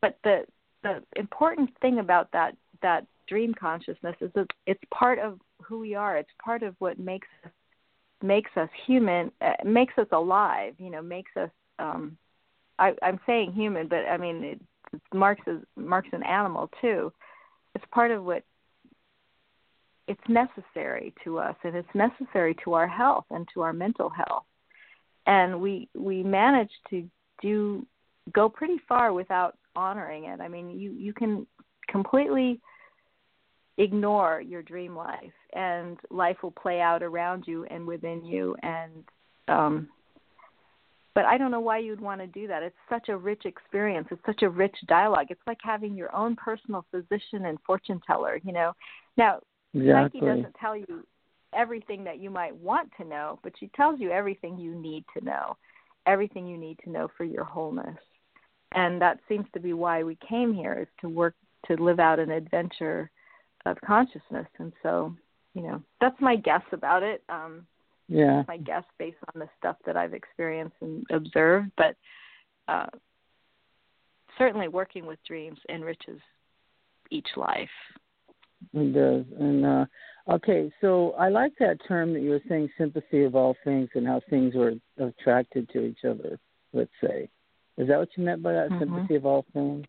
but 0.00 0.18
the 0.24 0.44
the 0.82 1.02
important 1.16 1.70
thing 1.80 1.98
about 1.98 2.30
that 2.32 2.56
that 2.82 3.06
dream 3.26 3.54
consciousness 3.54 4.14
is 4.20 4.30
that 4.34 4.46
it's 4.66 4.82
part 4.92 5.18
of 5.18 5.40
who 5.62 5.78
we 5.78 5.94
are. 5.94 6.16
It's 6.16 6.30
part 6.42 6.62
of 6.62 6.74
what 6.78 6.98
makes 6.98 7.28
us 7.44 7.50
makes 8.22 8.50
us 8.56 8.68
human, 8.86 9.30
uh, 9.40 9.52
makes 9.64 9.94
us 9.98 10.06
alive. 10.12 10.74
You 10.78 10.90
know, 10.90 11.02
makes 11.02 11.32
us. 11.36 11.50
Um, 11.78 12.16
I, 12.78 12.94
I'm 13.02 13.18
saying 13.26 13.52
human, 13.52 13.88
but 13.88 14.04
I 14.08 14.16
mean 14.16 14.44
it, 14.44 14.60
it's 14.92 15.04
Marx 15.14 15.40
is 15.46 15.60
Marx 15.76 16.08
an 16.12 16.22
animal 16.22 16.70
too. 16.80 17.12
It's 17.74 17.84
part 17.90 18.10
of 18.10 18.24
what 18.24 18.44
it's 20.08 20.20
necessary 20.28 21.12
to 21.24 21.38
us, 21.38 21.56
and 21.64 21.74
it's 21.74 21.94
necessary 21.94 22.54
to 22.64 22.74
our 22.74 22.86
health 22.86 23.24
and 23.30 23.46
to 23.54 23.62
our 23.62 23.72
mental 23.72 24.10
health. 24.10 24.44
And 25.26 25.60
we 25.60 25.88
we 25.94 26.22
manage 26.22 26.70
to 26.90 27.08
do 27.42 27.84
go 28.32 28.48
pretty 28.48 28.78
far 28.88 29.12
without 29.12 29.56
honoring 29.74 30.24
it. 30.24 30.40
I 30.40 30.48
mean, 30.48 30.70
you 30.70 30.92
you 30.92 31.12
can 31.12 31.46
completely 31.88 32.60
ignore 33.78 34.40
your 34.40 34.62
dream 34.62 34.96
life, 34.96 35.32
and 35.52 35.98
life 36.10 36.36
will 36.42 36.52
play 36.52 36.80
out 36.80 37.02
around 37.02 37.44
you 37.46 37.64
and 37.64 37.86
within 37.86 38.24
you, 38.24 38.56
and 38.62 39.04
um, 39.48 39.88
but 41.16 41.24
I 41.24 41.38
don't 41.38 41.50
know 41.50 41.60
why 41.60 41.78
you'd 41.78 42.00
want 42.00 42.20
to 42.20 42.26
do 42.26 42.46
that. 42.46 42.62
It's 42.62 42.76
such 42.90 43.08
a 43.08 43.16
rich 43.16 43.46
experience. 43.46 44.06
It's 44.10 44.24
such 44.26 44.42
a 44.42 44.50
rich 44.50 44.76
dialogue. 44.86 45.28
It's 45.30 45.40
like 45.46 45.58
having 45.62 45.94
your 45.94 46.14
own 46.14 46.36
personal 46.36 46.84
physician 46.90 47.46
and 47.46 47.58
fortune 47.66 48.00
teller, 48.06 48.38
you 48.44 48.52
know. 48.52 48.72
Now, 49.16 49.40
Exactly. 49.76 50.20
Psyche 50.20 50.26
doesn't 50.26 50.54
tell 50.60 50.76
you 50.76 51.06
everything 51.54 52.04
that 52.04 52.18
you 52.18 52.30
might 52.30 52.54
want 52.56 52.90
to 52.98 53.04
know, 53.04 53.38
but 53.42 53.52
she 53.58 53.68
tells 53.68 54.00
you 54.00 54.10
everything 54.10 54.58
you 54.58 54.74
need 54.74 55.04
to 55.16 55.24
know, 55.24 55.56
everything 56.06 56.46
you 56.46 56.56
need 56.56 56.78
to 56.84 56.90
know 56.90 57.08
for 57.16 57.24
your 57.24 57.44
wholeness. 57.44 57.98
And 58.72 59.00
that 59.00 59.20
seems 59.28 59.46
to 59.54 59.60
be 59.60 59.72
why 59.72 60.02
we 60.02 60.18
came 60.28 60.52
here 60.52 60.74
is 60.74 60.88
to 61.00 61.08
work 61.08 61.34
to 61.66 61.82
live 61.82 62.00
out 62.00 62.18
an 62.18 62.30
adventure 62.30 63.10
of 63.64 63.80
consciousness. 63.84 64.46
And 64.58 64.72
so, 64.82 65.14
you 65.54 65.62
know, 65.62 65.82
that's 66.00 66.20
my 66.20 66.36
guess 66.36 66.62
about 66.72 67.02
it. 67.02 67.22
Um 67.28 67.66
Yeah. 68.08 68.44
my 68.46 68.56
guess 68.58 68.84
based 68.98 69.18
on 69.34 69.40
the 69.40 69.48
stuff 69.58 69.76
that 69.84 69.96
I've 69.96 70.14
experienced 70.14 70.76
and 70.80 71.04
observed, 71.10 71.70
but 71.76 71.96
uh, 72.68 72.86
certainly 74.38 74.68
working 74.68 75.06
with 75.06 75.18
dreams 75.26 75.58
enriches 75.68 76.20
each 77.10 77.28
life. 77.36 77.68
It 78.72 78.92
does. 78.94 79.24
And 79.38 79.64
uh 79.64 79.86
okay, 80.28 80.72
so 80.80 81.12
I 81.12 81.28
like 81.28 81.52
that 81.60 81.78
term 81.86 82.12
that 82.14 82.20
you 82.20 82.30
were 82.30 82.42
saying 82.48 82.70
sympathy 82.76 83.24
of 83.24 83.34
all 83.34 83.56
things 83.64 83.88
and 83.94 84.06
how 84.06 84.20
things 84.28 84.54
were 84.54 84.74
attracted 84.98 85.68
to 85.70 85.84
each 85.84 86.04
other, 86.04 86.38
let's 86.72 86.90
say. 87.00 87.28
Is 87.76 87.88
that 87.88 87.98
what 87.98 88.08
you 88.16 88.24
meant 88.24 88.42
by 88.42 88.52
that 88.52 88.70
Mhm. 88.70 88.78
sympathy 88.78 89.14
of 89.16 89.26
all 89.26 89.44
things? 89.52 89.86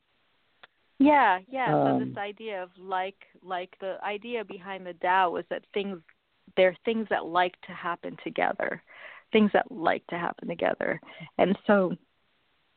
Yeah, 1.00 1.40
yeah. 1.48 1.84
so 1.84 1.90
Um, 1.92 2.00
this 2.00 2.18
idea 2.18 2.64
of 2.64 2.70
like, 2.78 3.28
like 3.44 3.78
the 3.80 4.04
idea 4.04 4.44
behind 4.44 4.86
the 4.86 4.94
Tao 4.96 5.30
was 5.30 5.46
that 5.50 5.64
things, 5.74 6.02
there 6.56 6.70
are 6.70 6.76
things 6.86 7.08
that 7.10 7.26
like 7.26 7.60
to 7.62 7.72
happen 7.72 8.18
together, 8.24 8.82
things 9.32 9.52
that 9.54 9.72
like 9.72 10.06
to 10.08 10.18
happen 10.18 10.48
together, 10.48 11.00
and 11.38 11.58
so, 11.68 11.96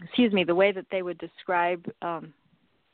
excuse 0.03 0.33
me, 0.33 0.45
the 0.45 0.55
way 0.55 0.71
that 0.73 0.87
they 0.91 1.03
would 1.03 1.19
describe 1.19 1.91
um, 2.03 2.33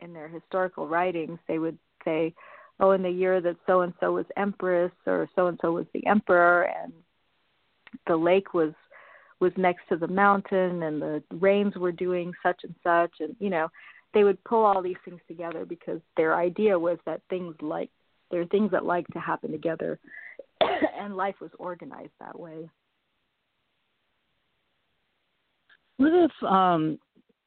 in 0.01 0.13
their 0.13 0.29
historical 0.29 0.87
writings, 0.87 1.39
they 1.49 1.59
would 1.59 1.79
say, 2.05 2.33
oh, 2.81 2.93
in 2.93 3.03
the 3.03 3.11
year 3.11 3.41
that 3.41 3.57
so 3.67 3.83
and 3.83 3.93
so 4.01 4.13
was 4.13 4.27
empress 4.37 4.93
or 5.07 5.29
so 5.35 5.47
and 5.47 5.59
so 5.63 5.73
was 5.73 5.87
the 5.93 6.07
emperor, 6.07 6.63
and 6.83 6.93
the 8.07 8.17
lake 8.17 8.55
was 8.55 8.73
was 9.41 9.53
next 9.57 9.83
to 9.89 9.97
the 9.97 10.09
mountain, 10.09 10.83
and 10.83 11.01
the 11.01 11.23
rains 11.31 11.77
were 11.77 11.93
doing 11.93 12.33
such 12.43 12.61
and 12.65 12.75
such, 12.83 13.13
and 13.21 13.37
you 13.39 13.51
know 13.51 13.69
they 14.15 14.25
would 14.25 14.43
pull 14.45 14.65
all 14.65 14.83
these 14.83 14.97
things 15.05 15.21
together 15.29 15.67
because 15.67 16.01
their 16.17 16.35
idea 16.35 16.79
was 16.79 16.99
that 17.05 17.21
things 17.29 17.55
like 17.61 17.91
there 18.31 18.41
are 18.41 18.47
things 18.47 18.71
that 18.71 18.85
like 18.85 19.07
to 19.09 19.21
happen 19.21 19.53
together 19.53 19.99
and 20.99 21.17
life 21.17 21.35
was 21.41 21.51
organized 21.59 22.13
that 22.19 22.39
way. 22.39 22.69
What 25.99 26.13
if 26.13 26.31
um 26.43 26.99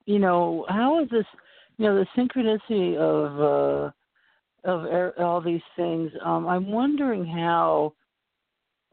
you 0.05 0.19
know, 0.19 0.65
how 0.69 1.03
is 1.03 1.09
this 1.09 1.25
you 1.77 1.85
know, 1.85 1.95
the 1.95 2.07
synchronicity 2.15 2.97
of 2.97 3.87
uh 3.87 3.91
of 4.63 4.83
er, 4.85 5.13
all 5.17 5.41
these 5.41 5.61
things, 5.75 6.11
um 6.23 6.47
I'm 6.47 6.71
wondering 6.71 7.25
how 7.25 7.93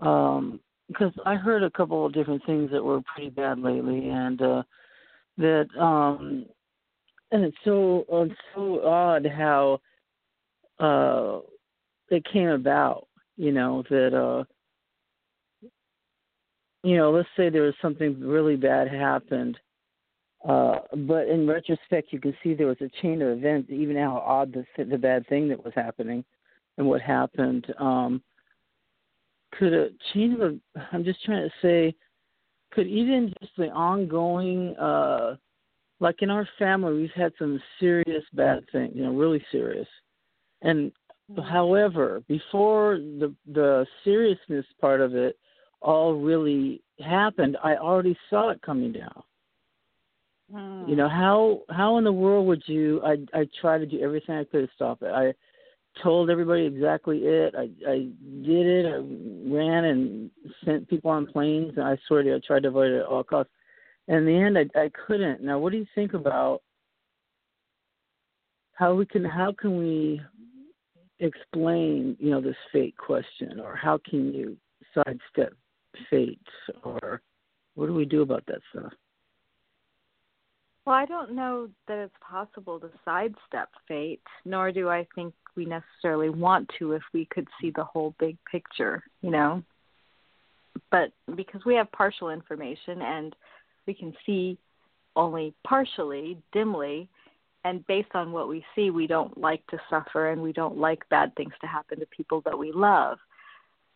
um 0.00 0.60
because 0.88 1.12
I 1.24 1.34
heard 1.34 1.62
a 1.64 1.70
couple 1.70 2.06
of 2.06 2.12
different 2.12 2.44
things 2.46 2.70
that 2.70 2.82
were 2.82 3.00
pretty 3.02 3.30
bad 3.30 3.58
lately 3.58 4.08
and 4.08 4.40
uh 4.40 4.62
that 5.38 5.66
um 5.78 6.46
and 7.32 7.44
it's 7.44 7.56
so 7.64 8.04
it's 8.08 8.34
so 8.54 8.86
odd 8.86 9.26
how 9.26 9.80
uh 10.78 11.40
it 12.10 12.24
came 12.32 12.48
about, 12.48 13.08
you 13.36 13.52
know, 13.52 13.82
that 13.90 14.14
uh 14.14 14.44
you 16.84 16.96
know, 16.96 17.10
let's 17.10 17.28
say 17.36 17.50
there 17.50 17.62
was 17.62 17.74
something 17.82 18.20
really 18.20 18.54
bad 18.54 18.86
happened, 18.88 19.58
uh, 20.46 20.78
but 21.08 21.26
in 21.28 21.46
retrospect, 21.46 22.12
you 22.12 22.20
can 22.20 22.34
see 22.42 22.54
there 22.54 22.68
was 22.68 22.80
a 22.80 23.02
chain 23.02 23.20
of 23.20 23.36
events, 23.36 23.68
even 23.70 23.96
how 23.96 24.22
odd 24.24 24.52
the 24.52 24.84
the 24.84 24.98
bad 24.98 25.26
thing 25.26 25.48
that 25.48 25.64
was 25.64 25.74
happening, 25.74 26.24
and 26.78 26.86
what 26.86 27.00
happened. 27.00 27.66
Um, 27.78 28.22
could 29.52 29.72
a 29.72 29.88
chain 30.12 30.40
of 30.40 30.56
I'm 30.92 31.04
just 31.04 31.24
trying 31.24 31.48
to 31.48 31.54
say, 31.60 31.94
could 32.70 32.86
even 32.86 33.32
just 33.40 33.56
the 33.56 33.70
ongoing, 33.70 34.76
uh, 34.76 35.36
like 35.98 36.22
in 36.22 36.30
our 36.30 36.48
family, 36.58 36.94
we've 36.94 37.10
had 37.16 37.32
some 37.38 37.60
serious 37.80 38.22
bad 38.32 38.64
things, 38.70 38.92
you 38.94 39.02
know, 39.02 39.12
really 39.12 39.44
serious, 39.50 39.88
and 40.62 40.92
however, 41.48 42.22
before 42.28 42.98
the 42.98 43.34
the 43.52 43.84
seriousness 44.04 44.66
part 44.80 45.00
of 45.00 45.16
it 45.16 45.36
all 45.82 46.14
really 46.14 46.82
happened, 47.00 47.56
I 47.64 47.76
already 47.76 48.16
saw 48.30 48.50
it 48.50 48.62
coming 48.62 48.92
down. 48.92 49.24
Mm. 50.52 50.88
You 50.88 50.96
know 50.96 51.08
how 51.08 51.62
how 51.70 51.98
in 51.98 52.04
the 52.04 52.12
world 52.12 52.46
would 52.46 52.62
you? 52.66 53.02
I 53.04 53.16
I 53.34 53.48
tried 53.60 53.78
to 53.78 53.86
do 53.86 54.00
everything 54.00 54.36
I 54.36 54.44
could 54.44 54.66
to 54.66 54.74
stop 54.74 55.02
it. 55.02 55.10
I 55.10 55.34
told 56.02 56.30
everybody 56.30 56.66
exactly 56.66 57.18
it. 57.24 57.54
I 57.56 57.68
I 57.88 57.98
did 58.44 58.66
it. 58.66 58.86
I 58.86 59.52
ran 59.52 59.84
and 59.84 60.30
sent 60.64 60.88
people 60.88 61.10
on 61.10 61.26
planes, 61.26 61.72
and 61.76 61.84
I 61.84 61.96
swear 62.06 62.22
to 62.22 62.28
you, 62.28 62.36
I 62.36 62.40
tried 62.46 62.62
to 62.62 62.68
avoid 62.68 62.92
it 62.92 63.00
at 63.00 63.06
all 63.06 63.24
costs. 63.24 63.52
And 64.08 64.18
in 64.18 64.26
the 64.26 64.40
end, 64.40 64.58
I 64.58 64.80
I 64.80 64.90
couldn't. 65.06 65.42
Now, 65.42 65.58
what 65.58 65.72
do 65.72 65.78
you 65.78 65.86
think 65.94 66.14
about 66.14 66.62
how 68.74 68.94
we 68.94 69.06
can 69.06 69.24
how 69.24 69.52
can 69.52 69.78
we 69.78 70.20
explain 71.18 72.16
you 72.20 72.30
know 72.30 72.40
this 72.40 72.56
fate 72.72 72.96
question, 72.96 73.58
or 73.58 73.74
how 73.74 73.98
can 74.08 74.32
you 74.32 74.56
sidestep 74.94 75.54
fate, 76.08 76.38
or 76.84 77.20
what 77.74 77.86
do 77.86 77.94
we 77.94 78.04
do 78.04 78.22
about 78.22 78.44
that 78.46 78.60
stuff? 78.70 78.92
Well, 80.86 80.94
I 80.94 81.04
don't 81.04 81.32
know 81.32 81.68
that 81.88 81.98
it's 81.98 82.14
possible 82.20 82.78
to 82.78 82.88
sidestep 83.04 83.68
fate, 83.88 84.22
nor 84.44 84.70
do 84.70 84.88
I 84.88 85.06
think 85.16 85.34
we 85.56 85.64
necessarily 85.64 86.28
want 86.28 86.70
to 86.78 86.92
if 86.92 87.02
we 87.12 87.24
could 87.26 87.48
see 87.60 87.72
the 87.74 87.82
whole 87.82 88.14
big 88.20 88.36
picture, 88.50 89.02
you 89.20 89.32
know. 89.32 89.64
But 90.92 91.10
because 91.34 91.64
we 91.64 91.74
have 91.74 91.90
partial 91.90 92.30
information 92.30 93.02
and 93.02 93.34
we 93.86 93.94
can 93.94 94.14
see 94.24 94.58
only 95.16 95.54
partially, 95.66 96.38
dimly, 96.52 97.08
and 97.64 97.84
based 97.88 98.14
on 98.14 98.30
what 98.30 98.48
we 98.48 98.64
see, 98.76 98.90
we 98.90 99.08
don't 99.08 99.36
like 99.36 99.66
to 99.68 99.78
suffer 99.90 100.30
and 100.30 100.40
we 100.40 100.52
don't 100.52 100.78
like 100.78 101.08
bad 101.08 101.34
things 101.34 101.54
to 101.62 101.66
happen 101.66 101.98
to 101.98 102.06
people 102.06 102.42
that 102.44 102.56
we 102.56 102.70
love. 102.70 103.18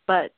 But 0.08 0.32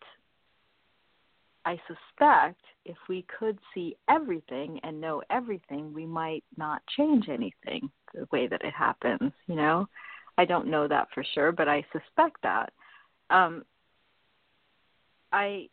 I 1.64 1.80
suspect 1.86 2.60
if 2.84 2.96
we 3.08 3.24
could 3.38 3.58
see 3.74 3.96
everything 4.08 4.80
and 4.82 5.00
know 5.00 5.22
everything, 5.30 5.92
we 5.92 6.06
might 6.06 6.44
not 6.56 6.82
change 6.96 7.28
anything 7.28 7.90
the 8.14 8.26
way 8.32 8.46
that 8.48 8.62
it 8.64 8.74
happens, 8.74 9.32
you 9.46 9.54
know? 9.54 9.86
I 10.38 10.44
don't 10.44 10.66
know 10.68 10.88
that 10.88 11.08
for 11.14 11.24
sure, 11.34 11.52
but 11.52 11.68
I 11.68 11.84
suspect 11.92 12.36
that. 12.42 12.72
Um 13.30 13.64
I 15.32 15.68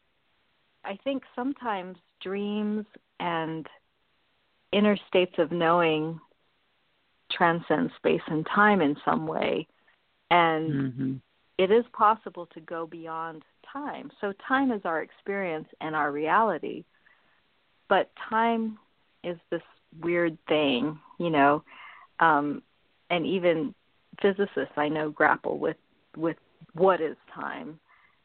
I 0.84 0.98
think 1.04 1.24
sometimes 1.36 1.98
dreams 2.22 2.86
and 3.20 3.66
inner 4.72 4.98
states 5.08 5.34
of 5.38 5.52
knowing 5.52 6.20
transcend 7.32 7.92
space 7.98 8.22
and 8.28 8.46
time 8.54 8.82
in 8.82 8.96
some 9.06 9.28
way 9.28 9.68
and 10.32 10.74
Mm-hmm. 10.74 11.14
it 11.58 11.72
is 11.72 11.86
possible 11.94 12.46
to 12.48 12.60
go 12.62 12.86
beyond 12.88 13.44
time. 13.72 14.12
So 14.22 14.34
time 14.48 14.72
is 14.72 14.82
our 14.86 15.02
experience 15.02 15.68
and 15.82 15.96
our 15.96 16.12
reality. 16.12 16.84
But 17.88 18.12
time 18.30 18.78
is 19.24 19.38
this 19.50 19.62
weird 20.02 20.38
thing, 20.48 21.00
you 21.18 21.30
know. 21.30 21.64
Um 22.20 22.62
and 23.10 23.26
even 23.26 23.74
physicists 24.22 24.78
I 24.78 24.90
know 24.90 25.10
grapple 25.10 25.58
with 25.58 25.78
with 26.16 26.38
what 26.74 27.02
is 27.02 27.16
time 27.34 27.80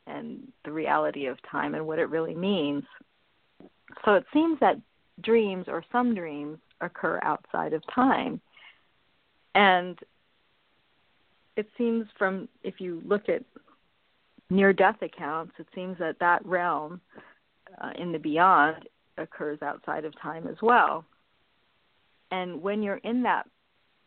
and 0.07 0.53
the 0.65 0.73
reality 0.73 1.27
of 1.27 1.39
time 1.51 1.75
and 1.75 1.87
what 1.87 1.99
it 1.99 2.11
really 2.11 2.35
means. 2.35 2.85
So 4.05 4.15
it 4.15 4.25
seems 4.33 4.59
that 4.61 4.81
dreams 5.23 5.67
or 5.69 5.85
some 5.93 6.15
dreams 6.15 6.59
occur 6.81 7.21
outside 7.23 7.73
of 7.73 7.83
time. 7.95 8.41
And 9.55 9.99
it 11.57 11.69
seems 11.79 12.07
from 12.19 12.49
if 12.63 12.81
you 12.81 13.01
look 13.05 13.29
at 13.29 13.43
near 14.51 14.73
death 14.73 15.01
accounts, 15.03 15.53
it 15.59 15.67
seems 15.75 15.99
that 15.99 16.19
that 16.21 16.45
realm 16.47 17.01
uh, 17.81 17.91
in 17.99 18.13
the 18.13 18.19
beyond 18.19 18.89
occurs 19.19 19.59
outside 19.63 20.05
of 20.05 20.19
time 20.21 20.47
as 20.47 20.57
well. 20.63 21.05
And 22.31 22.63
when 22.63 22.83
you're 22.83 22.97
in 22.99 23.23
that 23.23 23.47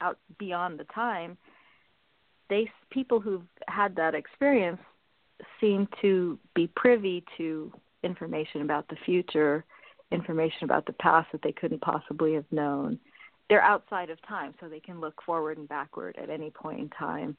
out 0.02 0.18
beyond 0.38 0.80
the 0.80 0.84
time, 0.86 1.38
they 2.50 2.70
people 2.90 3.20
who've 3.20 3.48
had 3.68 3.96
that 3.96 4.16
experience 4.16 4.80
seem 5.60 5.88
to 6.02 6.38
be 6.56 6.68
privy 6.76 7.24
to 7.38 7.72
information 8.04 8.62
about 8.62 8.88
the 8.90 8.96
future, 9.06 9.66
information 10.12 10.64
about 10.64 10.86
the 10.86 10.94
past 10.94 11.28
that 11.32 11.42
they 11.42 11.52
couldn't 11.52 11.82
possibly 11.82 12.34
have 12.34 12.46
known. 12.52 13.00
They're 13.50 13.62
outside 13.62 14.10
of 14.10 14.22
time, 14.28 14.54
so 14.60 14.68
they 14.68 14.80
can 14.80 15.00
look 15.00 15.22
forward 15.26 15.58
and 15.58 15.70
backward 15.70 16.18
at 16.22 16.30
any 16.30 16.50
point 16.50 16.80
in 16.80 16.90
time. 16.90 17.38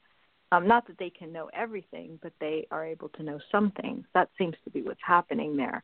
Um, 0.51 0.67
not 0.67 0.87
that 0.87 0.97
they 0.97 1.11
can 1.11 1.31
know 1.31 1.49
everything, 1.53 2.17
but 2.23 2.33
they 2.39 2.65
are 2.71 2.85
able 2.85 3.09
to 3.09 3.23
know 3.23 3.39
some 3.51 3.71
things. 3.81 4.05
That 4.13 4.29
seems 4.37 4.55
to 4.63 4.71
be 4.71 4.81
what's 4.81 4.99
happening 5.05 5.55
there. 5.55 5.83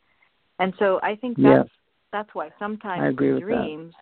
And 0.60 0.74
so 0.80 1.00
I 1.04 1.16
think 1.16 1.38
that's 1.38 1.70
Yes. 1.70 1.70
that's 2.12 2.34
why 2.34 2.52
sometimes 2.58 3.20
in 3.20 3.40
dreams 3.42 3.94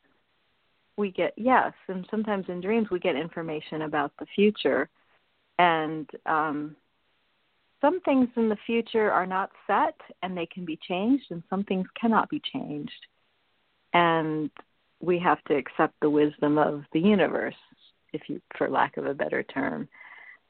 we 0.98 1.12
get 1.12 1.34
yes, 1.36 1.74
and 1.88 2.06
sometimes 2.12 2.48
in 2.48 2.62
dreams 2.62 2.90
we 2.92 3.00
get 3.00 3.16
information 3.16 3.82
about 3.84 4.16
the 4.18 4.26
future. 4.28 4.90
And 5.58 6.10
um 6.26 6.76
some 7.82 8.00
things 8.02 8.30
in 8.38 8.48
the 8.48 8.56
future 8.66 9.12
are 9.12 9.26
not 9.26 9.52
set 9.68 10.00
and 10.22 10.38
they 10.38 10.46
can 10.46 10.64
be 10.64 10.78
changed 10.78 11.26
and 11.32 11.44
some 11.50 11.66
things 11.66 11.88
cannot 12.00 12.30
be 12.30 12.40
changed. 12.54 13.06
And 13.94 14.50
we 15.02 15.20
have 15.20 15.44
to 15.46 15.56
accept 15.56 16.00
the 16.00 16.10
wisdom 16.10 16.58
of 16.58 16.86
the 16.94 17.02
universe, 17.02 17.58
if 18.14 18.30
you 18.30 18.42
for 18.58 18.70
lack 18.70 18.96
of 18.96 19.06
a 19.06 19.14
better 19.14 19.44
term 19.44 19.90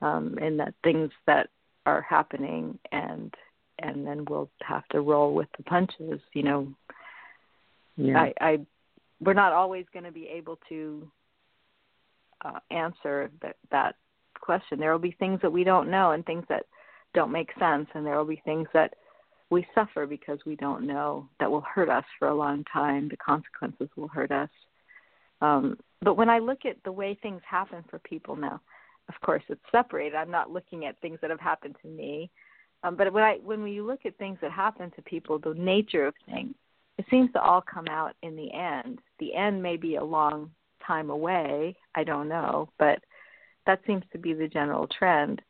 um, 0.01 0.37
and 0.41 0.59
that 0.59 0.73
things 0.83 1.11
that 1.27 1.49
are 1.85 2.01
happening 2.01 2.77
and 2.91 3.33
and 3.79 4.05
then 4.05 4.23
we'll 4.29 4.49
have 4.61 4.87
to 4.89 5.01
roll 5.01 5.33
with 5.33 5.47
the 5.57 5.63
punches 5.63 6.19
you 6.33 6.43
know. 6.43 6.67
Yeah. 7.95 8.19
i 8.19 8.33
i 8.41 8.59
we're 9.19 9.33
not 9.33 9.53
always 9.53 9.85
going 9.93 10.05
to 10.05 10.11
be 10.11 10.27
able 10.27 10.59
to 10.69 11.09
uh, 12.43 12.59
answer 12.71 13.29
that 13.41 13.55
that 13.71 13.95
question. 14.39 14.79
There 14.79 14.91
will 14.91 14.99
be 14.99 15.15
things 15.19 15.39
that 15.41 15.51
we 15.51 15.63
don't 15.63 15.89
know 15.89 16.11
and 16.11 16.25
things 16.25 16.43
that 16.49 16.65
don't 17.13 17.31
make 17.31 17.49
sense 17.59 17.87
and 17.93 18.05
there 18.05 18.17
will 18.17 18.25
be 18.25 18.41
things 18.43 18.67
that 18.73 18.93
we 19.49 19.65
suffer 19.75 20.05
because 20.05 20.39
we 20.45 20.55
don't 20.55 20.85
know 20.85 21.29
that 21.39 21.49
will 21.49 21.61
hurt 21.73 21.89
us 21.89 22.03
for 22.17 22.27
a 22.27 22.35
long 22.35 22.65
time. 22.71 23.07
The 23.07 23.17
consequences 23.17 23.87
will 23.95 24.07
hurt 24.07 24.31
us. 24.31 24.49
Um, 25.41 25.77
but 26.01 26.15
when 26.15 26.29
i 26.29 26.39
look 26.39 26.65
at 26.65 26.77
the 26.83 26.91
way 26.91 27.17
things 27.21 27.41
happen 27.49 27.83
for 27.89 27.99
people 27.99 28.35
now 28.35 28.61
of 29.09 29.15
course 29.21 29.43
it's 29.49 29.61
separated. 29.71 30.15
I'm 30.15 30.31
not 30.31 30.51
looking 30.51 30.85
at 30.85 30.99
things 30.99 31.19
that 31.21 31.29
have 31.29 31.39
happened 31.39 31.75
to 31.81 31.87
me. 31.87 32.29
Um, 32.83 32.95
but 32.95 33.11
when 33.13 33.23
i 33.23 33.37
when 33.43 33.63
we 33.63 33.81
look 33.81 34.05
at 34.05 34.17
things 34.17 34.37
that 34.41 34.51
happen 34.51 34.91
to 34.91 35.01
people 35.03 35.39
the 35.39 35.53
nature 35.53 36.05
of 36.05 36.13
things 36.25 36.53
it 36.97 37.05
seems 37.09 37.31
to 37.31 37.41
all 37.41 37.61
come 37.61 37.87
out 37.89 38.13
in 38.21 38.35
the 38.35 38.53
end. 38.53 38.99
The 39.19 39.33
end 39.33 39.63
may 39.63 39.77
be 39.77 39.95
a 39.95 40.03
long 40.03 40.51
time 40.85 41.09
away. 41.09 41.75
I 41.95 42.03
don't 42.03 42.27
know 42.27 42.69
but 42.77 42.99
that 43.65 43.79
seems 43.87 44.03
to 44.11 44.17
be 44.17 44.33
the 44.33 44.47
general 44.47 44.87
trend. 44.87 45.41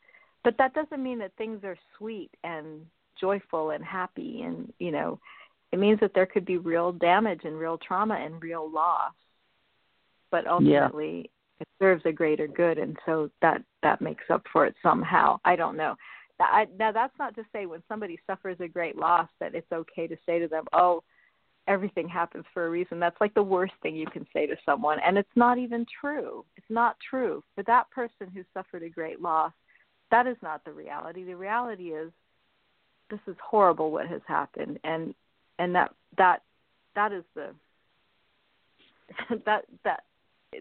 But 0.44 0.56
that 0.60 0.76
doesn't 0.76 1.02
mean 1.02 1.18
that 1.20 1.32
things 1.38 1.64
are 1.64 1.78
sweet 1.98 2.30
and 2.44 2.86
joyful 3.20 3.72
and 3.72 3.84
happy 3.84 4.42
and 4.44 4.72
you 4.80 4.92
know 4.92 5.20
it 5.72 5.80
means 5.80 6.00
that 6.02 6.12
there 6.14 6.28
could 6.28 6.46
be 6.46 6.58
real 6.58 6.92
damage 6.92 7.42
and 7.46 7.58
real 7.58 7.80
trauma 7.80 8.14
and 8.16 8.42
real 8.44 8.70
loss. 8.72 9.14
But 10.30 10.46
ultimately 10.46 11.32
it 11.60 11.68
serves 11.80 12.04
a 12.06 12.12
greater 12.12 12.48
good 12.48 12.78
and 12.78 12.98
so 13.06 13.30
that 13.42 13.62
that 13.82 14.02
makes 14.02 14.24
up 14.30 14.44
for 14.52 14.66
it 14.66 14.76
somehow 14.84 15.38
i 15.46 15.56
don't 15.56 15.78
know 15.78 15.96
I, 16.40 16.68
now 16.78 16.92
that's 16.92 17.18
not 17.20 17.36
to 17.36 17.44
say 17.52 17.66
when 17.66 17.84
somebody 17.88 18.20
suffers 18.28 18.58
a 18.60 18.68
great 18.68 18.98
loss 18.98 19.30
that 19.40 19.56
it's 19.56 19.72
okay 19.72 20.08
to 20.08 20.18
say 20.26 20.40
to 20.40 20.48
them, 20.48 20.66
"Oh, 20.74 21.04
everything 21.68 22.08
happens 22.08 22.46
for 22.54 22.66
a 22.66 22.70
reason." 22.70 23.00
That's 23.00 23.20
like 23.22 23.34
the 23.34 23.44
worst 23.44 23.74
thing 23.82 23.96
you 23.96 24.08
can 24.08 24.28
say 24.34 24.48
to 24.48 24.56
someone, 24.66 25.00
and 25.00 25.18
it's 25.18 25.36
not 25.36 25.58
even 25.58 25.86
true. 26.02 26.46
It's 26.58 26.70
not 26.70 26.98
true 27.00 27.44
for 27.56 27.64
that 27.64 27.90
person 27.92 28.30
who 28.34 28.44
suffered 28.54 28.84
a 28.84 28.90
great 28.90 29.22
loss. 29.22 29.54
That 30.12 30.28
is 30.28 30.38
not 30.42 30.64
the 30.64 30.74
reality. 30.74 31.24
The 31.24 31.36
reality 31.36 31.94
is 31.94 32.12
this 33.10 33.22
is 33.28 33.36
horrible 33.42 33.92
what 33.92 34.08
has 34.08 34.22
happened, 34.28 34.80
and 34.84 35.14
and 35.60 35.76
that 35.76 35.94
that 36.18 36.42
that 36.96 37.12
is 37.12 37.24
the 37.36 37.54
that 39.46 39.66
that 39.84 40.04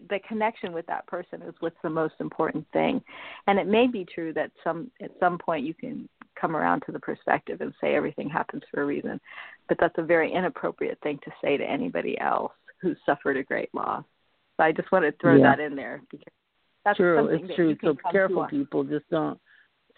the 0.09 0.19
connection 0.27 0.73
with 0.73 0.85
that 0.87 1.05
person 1.07 1.41
is 1.41 1.53
what's 1.59 1.75
the 1.83 1.89
most 1.89 2.15
important 2.19 2.65
thing 2.73 3.01
and 3.47 3.59
it 3.59 3.67
may 3.67 3.87
be 3.87 4.05
true 4.05 4.33
that 4.33 4.51
some 4.63 4.89
at 5.01 5.11
some 5.19 5.37
point 5.37 5.65
you 5.65 5.73
can 5.73 6.07
come 6.39 6.55
around 6.55 6.81
to 6.85 6.91
the 6.91 6.99
perspective 6.99 7.61
and 7.61 7.73
say 7.79 7.95
everything 7.95 8.29
happens 8.29 8.63
for 8.71 8.81
a 8.81 8.85
reason 8.85 9.19
but 9.67 9.77
that's 9.79 9.97
a 9.97 10.03
very 10.03 10.31
inappropriate 10.31 10.97
thing 11.03 11.19
to 11.23 11.31
say 11.41 11.57
to 11.57 11.63
anybody 11.63 12.19
else 12.19 12.51
who's 12.81 12.97
suffered 13.05 13.37
a 13.37 13.43
great 13.43 13.69
loss 13.73 14.03
so 14.57 14.63
i 14.63 14.71
just 14.71 14.91
want 14.91 15.05
to 15.05 15.13
throw 15.21 15.35
yeah. 15.35 15.55
that 15.55 15.59
in 15.59 15.75
there 15.75 16.01
because 16.11 16.33
that's 16.85 16.97
true 16.97 17.17
something 17.17 17.45
it's 17.45 17.55
true 17.55 17.75
so 17.83 17.95
careful 18.11 18.47
people 18.49 18.83
just 18.83 19.09
don't 19.09 19.39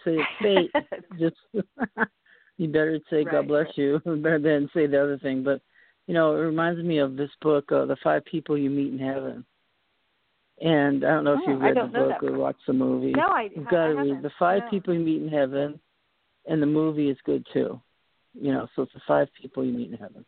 say 0.04 0.18
fate 0.42 0.72
just 1.20 1.36
you 2.58 2.68
better 2.68 3.00
say 3.10 3.18
right, 3.18 3.32
god 3.32 3.48
bless 3.48 3.66
right. 3.66 3.78
you 3.78 4.00
better 4.06 4.40
than 4.40 4.70
say 4.74 4.88
the 4.88 5.02
other 5.02 5.18
thing 5.20 5.44
but 5.44 5.62
you 6.08 6.14
know, 6.14 6.36
it 6.36 6.40
reminds 6.40 6.84
me 6.84 7.00
of 7.00 7.16
this 7.16 7.32
book, 7.42 7.72
uh, 7.72 7.86
The 7.86 7.98
Five 8.04 8.26
People 8.26 8.58
You 8.58 8.70
Meet 8.70 8.94
in 8.94 9.00
Heaven. 9.00 9.46
And 10.62 11.04
I 11.06 11.10
don't 11.10 11.24
know 11.26 11.34
if 11.34 11.40
Oh, 11.46 11.52
you've 11.52 11.62
read 11.62 11.76
the 11.76 11.88
book 11.88 12.24
or 12.24 12.38
watched 12.38 12.66
the 12.66 12.74
movie. 12.74 13.12
no 13.12 13.28
i 13.28 13.50
You've 13.54 13.66
got 13.68 13.88
to 13.88 13.96
read. 13.96 14.22
The 14.22 14.32
Five 14.40 14.64
No. 14.64 14.70
People 14.70 14.94
You 14.94 15.02
Meet 15.02 15.22
in 15.24 15.30
Heaven, 15.30 15.80
and 16.46 16.62
the 16.62 16.66
movie 16.68 17.10
is 17.10 17.18
good 17.26 17.46
too. 17.52 17.82
You 18.34 18.52
know, 18.54 18.68
so 18.76 18.84
it's 18.84 18.94
the 18.94 19.02
five 19.08 19.28
people 19.42 19.64
you 19.66 19.72
meet 19.74 19.92
in 19.92 19.98
heaven. 19.98 20.26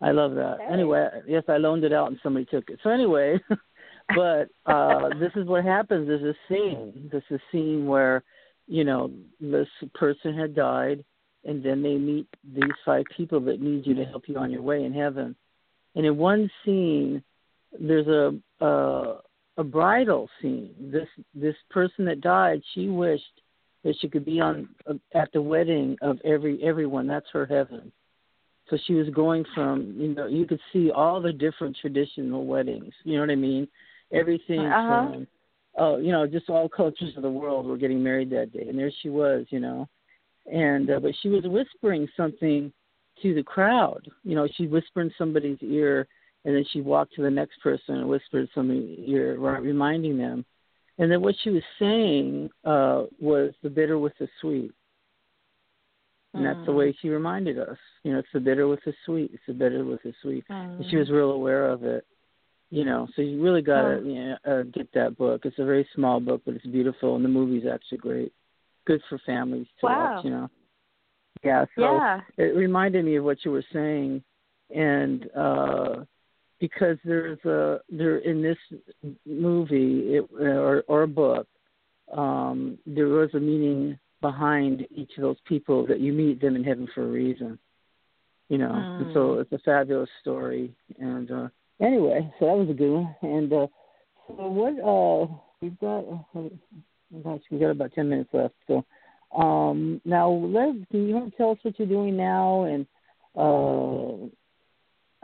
I 0.00 0.10
love 0.12 0.34
that. 0.34 0.54
Okay. 0.60 0.64
Anyway, 0.70 1.08
yes, 1.26 1.44
I 1.48 1.56
loaned 1.56 1.84
it 1.84 1.92
out 1.92 2.08
and 2.10 2.18
somebody 2.22 2.44
took 2.46 2.68
it. 2.68 2.78
So 2.82 2.90
anyway, 2.90 3.38
but 4.14 4.48
uh 4.66 5.08
this 5.18 5.32
is 5.36 5.46
what 5.46 5.64
happens. 5.64 6.06
There's 6.08 6.22
a 6.22 6.34
scene. 6.48 7.08
There's 7.10 7.22
a 7.30 7.38
scene 7.50 7.86
where, 7.86 8.22
you 8.66 8.84
know, 8.84 9.10
this 9.40 9.68
person 9.94 10.36
had 10.36 10.54
died, 10.54 11.04
and 11.44 11.62
then 11.64 11.82
they 11.82 11.96
meet 11.96 12.26
these 12.54 12.64
five 12.84 13.04
people 13.16 13.40
that 13.40 13.60
need 13.60 13.86
you 13.86 13.94
to 13.94 14.04
help 14.04 14.24
you 14.28 14.36
on 14.36 14.50
your 14.50 14.62
way 14.62 14.84
in 14.84 14.92
heaven. 14.92 15.34
And 15.94 16.04
in 16.04 16.16
one 16.18 16.50
scene, 16.64 17.22
there's 17.78 18.06
a 18.06 18.34
a, 18.64 19.20
a 19.56 19.64
bridal 19.64 20.28
scene. 20.40 20.74
This 20.78 21.08
this 21.34 21.54
person 21.70 22.04
that 22.06 22.20
died, 22.20 22.62
she 22.74 22.88
wished 22.88 23.40
that 23.84 23.94
she 24.00 24.08
could 24.08 24.24
be 24.24 24.40
on 24.40 24.68
at 25.14 25.30
the 25.32 25.42
wedding 25.42 25.96
of 26.02 26.18
every 26.24 26.62
everyone. 26.62 27.06
That's 27.06 27.26
her 27.32 27.46
heaven. 27.46 27.92
So 28.70 28.78
she 28.86 28.94
was 28.94 29.08
going 29.10 29.44
from 29.54 29.94
you 29.98 30.14
know 30.14 30.26
you 30.26 30.46
could 30.46 30.60
see 30.72 30.90
all 30.90 31.20
the 31.20 31.32
different 31.32 31.76
traditional 31.80 32.46
weddings. 32.46 32.92
You 33.04 33.14
know 33.14 33.20
what 33.20 33.30
I 33.30 33.36
mean? 33.36 33.68
Everything 34.12 34.60
Uh-huh. 34.60 34.88
from 34.88 35.26
oh 35.76 35.96
you 35.98 36.12
know 36.12 36.26
just 36.26 36.48
all 36.48 36.68
cultures 36.68 37.16
of 37.16 37.22
the 37.22 37.30
world 37.30 37.66
were 37.66 37.76
getting 37.76 38.02
married 38.02 38.30
that 38.30 38.52
day, 38.52 38.66
and 38.68 38.78
there 38.78 38.90
she 39.02 39.08
was, 39.10 39.46
you 39.50 39.60
know, 39.60 39.88
and 40.50 40.90
uh, 40.90 40.98
but 41.00 41.12
she 41.22 41.28
was 41.28 41.44
whispering 41.44 42.08
something 42.16 42.72
to 43.22 43.34
the 43.34 43.42
crowd. 43.42 44.08
You 44.24 44.34
know, 44.34 44.48
she 44.56 44.66
whispered 44.66 45.02
in 45.06 45.14
somebody's 45.16 45.58
ear, 45.62 46.08
and 46.44 46.54
then 46.54 46.64
she 46.72 46.80
walked 46.80 47.14
to 47.14 47.22
the 47.22 47.30
next 47.30 47.60
person 47.62 47.96
and 47.96 48.08
whispered 48.08 48.48
something 48.54 48.96
right, 49.38 49.62
reminding 49.62 50.18
them. 50.18 50.44
And 50.98 51.10
then 51.10 51.22
what 51.22 51.34
she 51.42 51.50
was 51.50 51.62
saying 51.78 52.50
uh, 52.64 53.04
was 53.20 53.52
the 53.62 53.70
bitter 53.70 53.98
with 53.98 54.12
the 54.18 54.28
sweet. 54.40 54.72
And 56.34 56.44
that's 56.44 56.58
the 56.66 56.72
Mm. 56.72 56.76
way 56.76 56.92
she 57.00 57.08
reminded 57.08 57.58
us. 57.58 57.78
You 58.02 58.12
know, 58.12 58.18
it's 58.18 58.28
the 58.32 58.40
bitter 58.40 58.66
with 58.68 58.80
the 58.84 58.92
sweet. 59.04 59.30
It's 59.32 59.42
the 59.46 59.54
bitter 59.54 59.84
with 59.84 60.02
the 60.02 60.12
sweet. 60.20 60.44
And 60.48 60.86
she 60.88 60.96
Mm. 60.96 61.00
was 61.00 61.10
real 61.10 61.30
aware 61.30 61.68
of 61.68 61.84
it. 61.84 62.06
You 62.70 62.84
know, 62.84 63.06
so 63.14 63.22
you 63.22 63.40
really 63.42 63.62
got 63.62 63.82
to 63.82 63.98
Oh. 63.98 64.02
you 64.02 64.14
know, 64.14 64.36
uh, 64.44 64.62
get 64.64 64.92
that 64.92 65.16
book. 65.16 65.44
It's 65.46 65.58
a 65.58 65.64
very 65.64 65.86
small 65.94 66.18
book, 66.18 66.42
but 66.44 66.54
it's 66.54 66.66
beautiful, 66.66 67.14
and 67.14 67.24
the 67.24 67.28
movie's 67.28 67.66
actually 67.66 67.98
great. 67.98 68.32
Good 68.84 69.00
for 69.08 69.18
families 69.18 69.68
to 69.80 69.86
Wow. 69.86 70.14
watch. 70.16 70.24
You 70.24 70.30
know. 70.30 70.50
Yeah. 71.44 71.64
So 71.76 71.82
yeah 71.82 72.20
it 72.36 72.56
reminded 72.56 73.04
me 73.04 73.16
of 73.16 73.24
what 73.24 73.44
you 73.44 73.52
were 73.52 73.64
saying, 73.72 74.24
and 74.74 75.30
uh, 75.36 76.04
because 76.64 76.96
there's 77.04 77.38
a 77.44 77.80
there 77.90 78.18
in 78.18 78.40
this 78.40 78.56
movie 79.26 80.16
it, 80.16 80.24
or 80.40 80.82
or 80.88 81.06
book, 81.06 81.46
um, 82.16 82.78
there 82.86 83.08
was 83.08 83.28
a 83.34 83.38
meaning 83.40 83.98
behind 84.22 84.86
each 84.90 85.10
of 85.18 85.22
those 85.22 85.36
people 85.46 85.86
that 85.86 86.00
you 86.00 86.14
meet 86.14 86.40
them 86.40 86.56
in 86.56 86.64
heaven 86.64 86.88
for 86.94 87.02
a 87.02 87.06
reason. 87.06 87.58
You 88.48 88.56
know, 88.58 88.86
and 88.98 89.10
so 89.12 89.20
Mm. 89.20 89.40
it's 89.42 89.52
a 89.52 89.58
fabulous 89.58 90.08
story. 90.22 90.74
And 90.98 91.30
uh, 91.30 91.48
anyway, 91.82 92.32
so 92.38 92.46
that 92.46 92.56
was 92.56 92.70
a 92.70 92.72
good 92.72 92.94
one. 92.94 93.14
And 93.20 93.52
uh, 93.52 93.66
so 94.26 94.48
what? 94.48 94.74
Uh, 94.80 95.34
we've 95.60 95.78
got. 95.78 96.04
Oh 96.34 96.50
gosh, 97.22 97.40
we 97.50 97.58
got 97.58 97.70
about 97.70 97.92
ten 97.92 98.08
minutes 98.08 98.30
left. 98.32 98.54
So 98.66 98.84
um, 99.38 100.00
now, 100.06 100.30
let 100.30 100.88
can 100.90 101.08
you 101.08 101.30
tell 101.36 101.50
us 101.50 101.58
what 101.60 101.78
you're 101.78 101.88
doing 101.88 102.16
now 102.16 102.64
and 102.64 102.86
uh, 103.36 104.30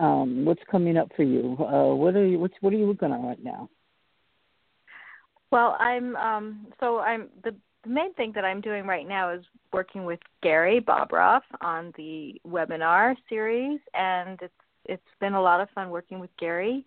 um, 0.01 0.45
what's 0.45 0.63
coming 0.71 0.97
up 0.97 1.09
for 1.15 1.23
you? 1.23 1.57
Uh, 1.61 1.95
what 1.95 2.17
are 2.17 2.27
you? 2.27 2.39
What's 2.39 2.55
what 2.61 2.73
are 2.73 2.77
you 2.77 2.87
working 2.87 3.13
on 3.13 3.25
right 3.25 3.43
now? 3.43 3.69
Well, 5.51 5.77
I'm 5.79 6.17
um 6.17 6.67
so 6.81 6.99
I'm 6.99 7.29
the 7.45 7.55
the 7.85 7.91
main 7.91 8.13
thing 8.15 8.33
that 8.35 8.45
I'm 8.45 8.61
doing 8.61 8.87
right 8.87 9.09
now 9.09 9.31
is 9.31 9.45
working 9.73 10.05
with 10.05 10.21
Gary 10.43 10.81
Bobroff 10.81 11.43
on 11.61 11.93
the 11.97 12.41
webinar 12.47 13.15
series 13.29 13.81
and 13.95 14.39
it's 14.43 14.55
it's 14.87 15.03
been 15.21 15.35
a 15.35 15.41
lot 15.41 15.61
of 15.61 15.69
fun 15.71 15.91
working 15.91 16.19
with 16.19 16.31
Gary. 16.39 16.85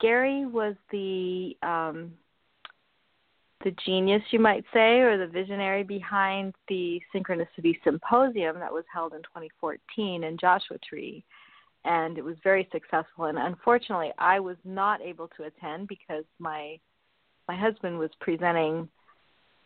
Gary 0.00 0.46
was 0.46 0.74
the 0.90 1.56
um 1.62 2.12
the 3.62 3.74
genius 3.86 4.22
you 4.30 4.38
might 4.38 4.64
say 4.74 4.98
or 5.00 5.16
the 5.16 5.26
visionary 5.26 5.82
behind 5.82 6.54
the 6.68 7.00
synchronicity 7.14 7.78
symposium 7.82 8.58
that 8.58 8.72
was 8.72 8.84
held 8.92 9.14
in 9.14 9.22
2014 9.22 10.24
in 10.24 10.36
Joshua 10.36 10.76
Tree 10.86 11.24
and 11.84 12.18
it 12.18 12.24
was 12.24 12.36
very 12.42 12.68
successful 12.72 13.26
and 13.26 13.38
unfortunately 13.38 14.12
I 14.18 14.40
was 14.40 14.56
not 14.64 15.00
able 15.02 15.28
to 15.36 15.44
attend 15.44 15.88
because 15.88 16.24
my 16.38 16.78
my 17.48 17.56
husband 17.56 17.98
was 17.98 18.10
presenting 18.20 18.88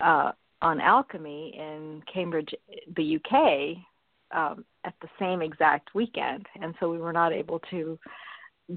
uh, 0.01 0.33
on 0.61 0.81
alchemy 0.81 1.55
in 1.57 2.03
Cambridge, 2.13 2.53
the 2.97 3.17
UK, 3.17 3.79
um, 4.37 4.65
at 4.85 4.95
the 5.01 5.09
same 5.19 5.43
exact 5.43 5.95
weekend, 5.95 6.47
and 6.61 6.75
so 6.79 6.91
we 6.91 6.99
were 6.99 7.13
not 7.13 7.33
able 7.33 7.61
to 7.71 7.99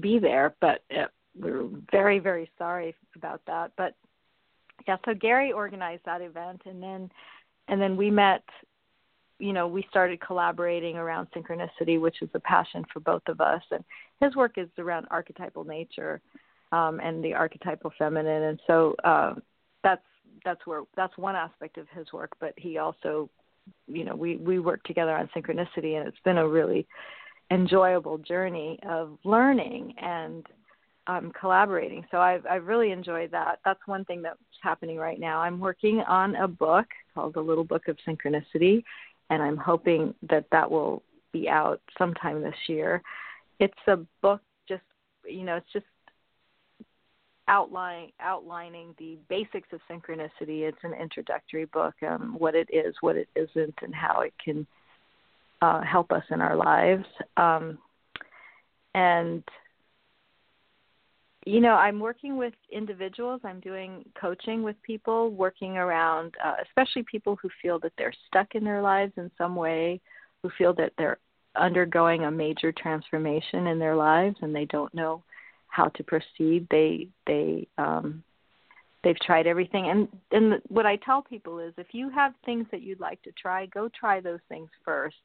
be 0.00 0.18
there. 0.18 0.54
But 0.60 0.82
uh, 0.90 1.06
we 1.38 1.50
were 1.50 1.68
very, 1.90 2.18
very 2.18 2.50
sorry 2.58 2.94
about 3.16 3.42
that. 3.46 3.72
But 3.76 3.94
yeah, 4.86 4.96
so 5.04 5.14
Gary 5.14 5.52
organized 5.52 6.02
that 6.06 6.20
event, 6.20 6.62
and 6.66 6.82
then 6.82 7.10
and 7.68 7.80
then 7.80 7.96
we 7.96 8.10
met. 8.10 8.44
You 9.42 9.52
know, 9.52 9.66
we 9.66 9.84
started 9.90 10.20
collaborating 10.20 10.96
around 10.96 11.26
synchronicity, 11.34 12.00
which 12.00 12.22
is 12.22 12.30
a 12.34 12.40
passion 12.40 12.84
for 12.92 13.00
both 13.00 13.22
of 13.26 13.40
us, 13.40 13.62
and 13.72 13.82
his 14.20 14.36
work 14.36 14.52
is 14.56 14.68
around 14.78 15.06
archetypal 15.10 15.64
nature 15.64 16.20
um, 16.70 17.00
and 17.00 17.24
the 17.24 17.34
archetypal 17.34 17.92
feminine, 17.98 18.44
and 18.44 18.60
so 18.68 18.94
uh, 19.02 19.34
that's 19.82 20.06
that's 20.44 20.64
where 20.64 20.82
that's 20.96 21.16
one 21.18 21.34
aspect 21.34 21.76
of 21.76 21.86
his 21.88 22.06
work. 22.12 22.32
But 22.40 22.54
he 22.56 22.78
also, 22.78 23.28
you 23.88 24.04
know, 24.04 24.14
we 24.14 24.36
we 24.36 24.60
work 24.60 24.82
together 24.84 25.16
on 25.16 25.28
synchronicity, 25.36 25.98
and 25.98 26.06
it's 26.08 26.24
been 26.24 26.38
a 26.38 26.48
really 26.48 26.86
enjoyable 27.50 28.18
journey 28.18 28.78
of 28.88 29.18
learning 29.24 29.94
and 30.00 30.46
um, 31.06 31.32
collaborating. 31.38 32.04
So 32.10 32.18
I've 32.18 32.46
I've 32.46 32.66
really 32.66 32.92
enjoyed 32.92 33.30
that. 33.32 33.58
That's 33.64 33.80
one 33.86 34.04
thing 34.04 34.22
that's 34.22 34.38
happening 34.62 34.98
right 34.98 35.18
now. 35.18 35.40
I'm 35.40 35.58
working 35.58 36.00
on 36.08 36.36
a 36.36 36.48
book 36.48 36.86
called 37.14 37.34
The 37.34 37.40
Little 37.40 37.64
Book 37.64 37.88
of 37.88 37.96
Synchronicity, 38.06 38.84
and 39.30 39.42
I'm 39.42 39.56
hoping 39.56 40.14
that 40.28 40.46
that 40.52 40.70
will 40.70 41.02
be 41.32 41.48
out 41.48 41.80
sometime 41.96 42.42
this 42.42 42.54
year. 42.68 43.02
It's 43.58 43.74
a 43.86 43.98
book 44.20 44.42
just 44.68 44.82
you 45.26 45.44
know, 45.44 45.56
it's 45.56 45.72
just 45.72 45.86
outlining 47.48 48.12
outlining 48.20 48.94
the 48.98 49.18
basics 49.28 49.68
of 49.72 49.80
synchronicity. 49.90 50.62
It's 50.62 50.78
an 50.82 50.94
introductory 50.94 51.66
book, 51.66 51.94
um, 52.06 52.34
what 52.38 52.54
it 52.54 52.68
is, 52.72 52.94
what 53.00 53.16
it 53.16 53.28
isn't, 53.34 53.74
and 53.82 53.94
how 53.94 54.20
it 54.20 54.34
can 54.42 54.66
uh, 55.60 55.80
help 55.82 56.12
us 56.12 56.24
in 56.30 56.40
our 56.40 56.56
lives. 56.56 57.04
Um, 57.36 57.78
and 58.94 59.42
you 61.44 61.60
know, 61.60 61.74
I'm 61.74 61.98
working 61.98 62.36
with 62.36 62.54
individuals. 62.70 63.40
I'm 63.44 63.60
doing 63.60 64.04
coaching 64.20 64.62
with 64.62 64.76
people, 64.82 65.30
working 65.30 65.76
around, 65.76 66.34
uh, 66.44 66.54
especially 66.62 67.04
people 67.10 67.36
who 67.40 67.48
feel 67.60 67.78
that 67.80 67.92
they're 67.98 68.14
stuck 68.28 68.54
in 68.54 68.64
their 68.64 68.80
lives 68.80 69.12
in 69.16 69.30
some 69.36 69.56
way, 69.56 70.00
who 70.42 70.50
feel 70.56 70.72
that 70.74 70.92
they're 70.98 71.18
undergoing 71.56 72.24
a 72.24 72.30
major 72.30 72.72
transformation 72.72 73.66
in 73.66 73.78
their 73.78 73.96
lives 73.96 74.36
and 74.40 74.54
they 74.54 74.64
don't 74.66 74.94
know 74.94 75.22
how 75.66 75.86
to 75.88 76.04
proceed. 76.04 76.66
They 76.70 77.08
they 77.26 77.66
um, 77.76 78.22
they've 79.02 79.18
tried 79.20 79.46
everything 79.46 79.88
and 79.88 80.08
and 80.30 80.62
what 80.68 80.86
I 80.86 80.96
tell 80.96 81.22
people 81.22 81.58
is 81.58 81.74
if 81.76 81.88
you 81.92 82.08
have 82.10 82.34
things 82.44 82.66
that 82.70 82.82
you'd 82.82 83.00
like 83.00 83.20
to 83.22 83.32
try, 83.32 83.66
go 83.66 83.88
try 83.88 84.20
those 84.20 84.40
things 84.48 84.70
first. 84.84 85.16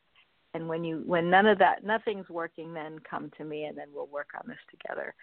And 0.54 0.68
when 0.68 0.84
you 0.84 1.04
when 1.06 1.30
none 1.30 1.46
of 1.46 1.60
that 1.60 1.84
nothing's 1.84 2.30
working, 2.30 2.74
then 2.74 3.00
come 3.00 3.32
to 3.38 3.44
me 3.44 3.66
and 3.66 3.78
then 3.78 3.88
we'll 3.94 4.08
work 4.08 4.30
on 4.34 4.48
this 4.48 4.58
together. 4.72 5.14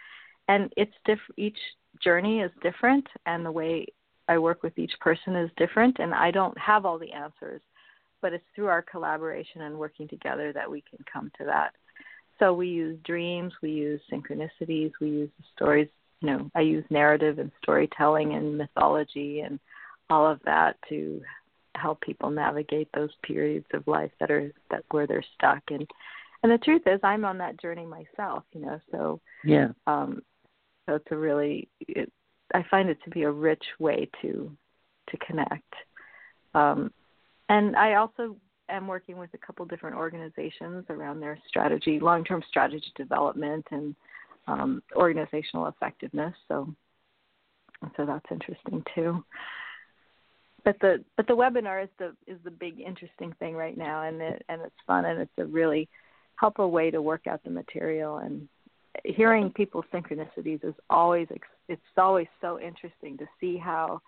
And 0.48 0.72
it's 0.76 0.92
diff 1.04 1.18
each 1.36 1.58
journey 2.02 2.40
is 2.40 2.50
different 2.62 3.06
and 3.26 3.44
the 3.44 3.52
way 3.52 3.86
I 4.28 4.38
work 4.38 4.62
with 4.62 4.78
each 4.78 4.92
person 5.00 5.36
is 5.36 5.50
different 5.56 5.98
and 5.98 6.14
I 6.14 6.30
don't 6.30 6.56
have 6.58 6.84
all 6.86 6.98
the 6.98 7.12
answers, 7.12 7.60
but 8.22 8.32
it's 8.32 8.44
through 8.54 8.68
our 8.68 8.82
collaboration 8.82 9.62
and 9.62 9.78
working 9.78 10.08
together 10.08 10.52
that 10.52 10.70
we 10.70 10.82
can 10.82 11.04
come 11.10 11.30
to 11.38 11.44
that. 11.44 11.72
So 12.38 12.52
we 12.52 12.68
use 12.68 12.98
dreams, 13.04 13.52
we 13.62 13.70
use 13.70 14.00
synchronicities, 14.12 14.92
we 15.00 15.08
use 15.08 15.30
the 15.38 15.44
stories 15.54 15.88
you 16.24 16.30
know 16.30 16.50
I 16.54 16.60
use 16.60 16.84
narrative 16.90 17.38
and 17.38 17.50
storytelling 17.62 18.34
and 18.34 18.56
mythology 18.56 19.40
and 19.40 19.58
all 20.10 20.26
of 20.26 20.40
that 20.44 20.76
to 20.88 21.20
help 21.74 22.00
people 22.00 22.30
navigate 22.30 22.88
those 22.94 23.10
periods 23.22 23.66
of 23.74 23.86
life 23.86 24.10
that 24.20 24.30
are 24.30 24.50
that 24.70 24.84
where 24.90 25.06
they're 25.06 25.24
stuck 25.34 25.62
and 25.68 25.86
and 26.42 26.52
the 26.52 26.58
truth 26.58 26.82
is 26.86 27.00
I'm 27.02 27.24
on 27.24 27.38
that 27.38 27.60
journey 27.60 27.84
myself 27.84 28.44
you 28.52 28.62
know 28.62 28.80
so 28.90 29.20
yeah 29.44 29.68
um 29.86 30.22
so 30.86 30.96
it's 30.96 31.06
a 31.10 31.16
really 31.16 31.68
it, 31.80 32.10
I 32.54 32.64
find 32.70 32.88
it 32.88 32.98
to 33.04 33.10
be 33.10 33.22
a 33.22 33.30
rich 33.30 33.64
way 33.78 34.08
to 34.22 34.50
to 35.10 35.16
connect 35.18 35.74
um 36.54 36.92
and 37.48 37.76
I 37.76 37.94
also 37.94 38.36
am 38.68 38.86
working 38.86 39.18
with 39.18 39.30
a 39.34 39.38
couple 39.38 39.66
different 39.66 39.96
organizations 39.96 40.84
around 40.88 41.20
their 41.20 41.38
strategy 41.48 42.00
long-term 42.00 42.42
strategy 42.48 42.92
development 42.96 43.66
and 43.70 43.94
um, 44.46 44.82
organizational 44.94 45.66
effectiveness. 45.66 46.34
So, 46.48 46.72
so 47.96 48.06
that's 48.06 48.26
interesting 48.30 48.82
too. 48.94 49.24
But 50.64 50.76
the 50.80 51.04
but 51.16 51.26
the 51.26 51.36
webinar 51.36 51.82
is 51.82 51.90
the 51.98 52.14
is 52.26 52.38
the 52.42 52.50
big 52.50 52.80
interesting 52.80 53.34
thing 53.38 53.54
right 53.54 53.76
now, 53.76 54.02
and 54.02 54.20
it 54.22 54.42
and 54.48 54.62
it's 54.62 54.74
fun 54.86 55.04
and 55.04 55.20
it's 55.20 55.38
a 55.38 55.44
really 55.44 55.88
helpful 56.36 56.70
way 56.70 56.90
to 56.90 57.02
work 57.02 57.26
out 57.26 57.44
the 57.44 57.50
material 57.50 58.18
and 58.18 58.48
hearing 59.04 59.50
people's 59.50 59.84
synchronicities 59.92 60.64
is 60.64 60.74
always 60.90 61.28
it's 61.68 61.80
always 61.96 62.26
so 62.40 62.60
interesting 62.60 63.16
to 63.18 63.26
see 63.40 63.56
how 63.56 64.00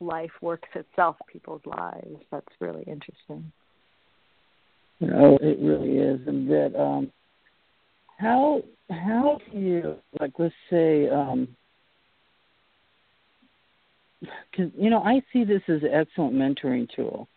life 0.00 0.30
works 0.40 0.68
itself 0.74 1.16
people's 1.30 1.62
lives. 1.64 2.16
That's 2.30 2.46
really 2.60 2.84
interesting. 2.86 3.52
Know, 5.00 5.38
it 5.40 5.58
really 5.60 5.98
is, 5.98 6.20
and 6.26 6.50
that 6.50 6.78
um, 6.78 7.12
how 8.18 8.62
how 8.90 9.38
do 9.50 9.58
you 9.58 9.96
like 10.18 10.32
let's 10.38 10.54
say 10.70 11.08
um 11.08 11.48
because 14.20 14.72
you 14.76 14.90
know 14.90 15.02
I 15.02 15.22
see 15.32 15.44
this 15.44 15.62
as 15.68 15.82
an 15.82 15.90
excellent 15.92 16.34
mentoring 16.34 16.88
tool 16.94 17.28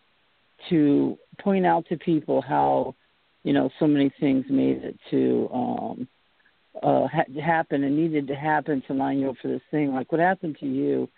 to 0.70 1.16
point 1.40 1.66
out 1.66 1.86
to 1.88 1.96
people 1.96 2.42
how 2.42 2.94
you 3.44 3.52
know 3.52 3.70
so 3.78 3.86
many 3.86 4.12
things 4.18 4.44
made 4.50 4.82
it 4.82 4.98
to 5.10 5.48
um 5.52 6.08
uh 6.82 7.06
ha- 7.06 7.40
happen 7.40 7.84
and 7.84 7.96
needed 7.96 8.26
to 8.28 8.34
happen 8.34 8.82
to 8.86 8.94
line 8.94 9.18
you 9.18 9.30
up 9.30 9.36
for 9.42 9.48
this 9.48 9.62
thing. 9.70 9.92
Like 9.92 10.10
what 10.12 10.20
happened 10.20 10.56
to 10.60 10.66
you 10.66 11.08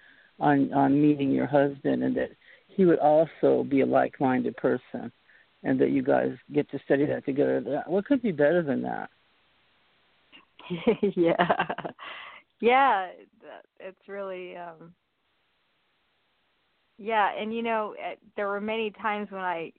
on 0.40 0.72
on 0.72 1.00
meeting 1.00 1.30
your 1.30 1.46
husband 1.46 2.02
and 2.02 2.16
that 2.16 2.30
he 2.68 2.84
would 2.84 2.98
also 2.98 3.64
be 3.64 3.80
a 3.82 3.86
like-minded 3.86 4.56
person 4.56 5.12
and 5.62 5.80
that 5.80 5.90
you 5.90 6.02
guys 6.02 6.32
get 6.52 6.68
to 6.70 6.78
study 6.84 7.06
that 7.06 7.24
together? 7.24 7.82
What 7.86 8.04
could 8.06 8.22
be 8.22 8.32
better 8.32 8.62
than 8.62 8.82
that? 8.82 9.10
Yeah, 11.16 11.66
yeah, 12.60 13.08
it's 13.78 14.08
really, 14.08 14.56
um 14.56 14.94
yeah, 16.98 17.30
and 17.36 17.54
you 17.54 17.62
know, 17.62 17.94
eh, 18.02 18.14
there 18.36 18.48
were 18.48 18.60
many 18.60 18.90
times 18.90 19.30
when 19.30 19.40
I, 19.42 19.72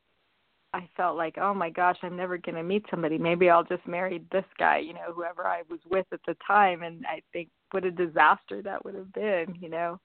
I 0.76 0.90
felt 0.98 1.16
like, 1.16 1.38
oh 1.38 1.54
my 1.54 1.70
gosh, 1.70 1.98
I'm 2.04 2.18
never 2.18 2.38
going 2.38 2.56
to 2.56 2.64
meet 2.64 2.86
somebody. 2.92 3.18
Maybe 3.18 3.50
I'll 3.50 3.64
just 3.64 3.88
marry 3.88 4.24
this 4.32 4.46
guy, 4.60 4.80
you 4.80 4.94
know, 4.94 5.14
whoever 5.14 5.48
I 5.48 5.62
was 5.70 5.80
with 5.90 6.06
at 6.12 6.20
the 6.28 6.36
time. 6.46 6.84
And 6.84 7.06
I 7.08 7.22
think 7.32 7.50
what 7.72 7.86
a 7.86 7.92
disaster 7.92 8.62
that 8.62 8.84
would 8.84 8.96
have 8.96 9.14
been, 9.14 9.56
you 9.60 9.70
know. 9.70 10.00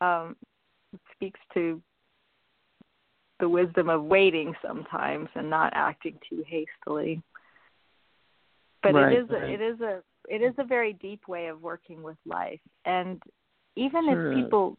Um, 0.00 0.36
it 0.92 1.00
speaks 1.14 1.40
to 1.54 1.82
the 3.40 3.48
wisdom 3.48 3.88
of 3.88 4.04
waiting 4.04 4.54
sometimes 4.64 5.28
and 5.34 5.50
not 5.50 5.72
acting 5.74 6.18
too 6.28 6.44
hastily 6.46 7.22
but 8.82 8.94
right, 8.94 9.12
it 9.12 9.22
is 9.22 9.30
right. 9.30 9.42
a, 9.42 9.52
it 9.52 9.60
is 9.60 9.80
a 9.80 10.02
it 10.28 10.42
is 10.42 10.54
a 10.58 10.64
very 10.64 10.92
deep 10.94 11.26
way 11.28 11.46
of 11.46 11.62
working 11.62 12.02
with 12.02 12.16
life 12.26 12.60
and 12.84 13.22
even 13.76 14.06
sure. 14.06 14.32
if 14.32 14.44
people 14.44 14.76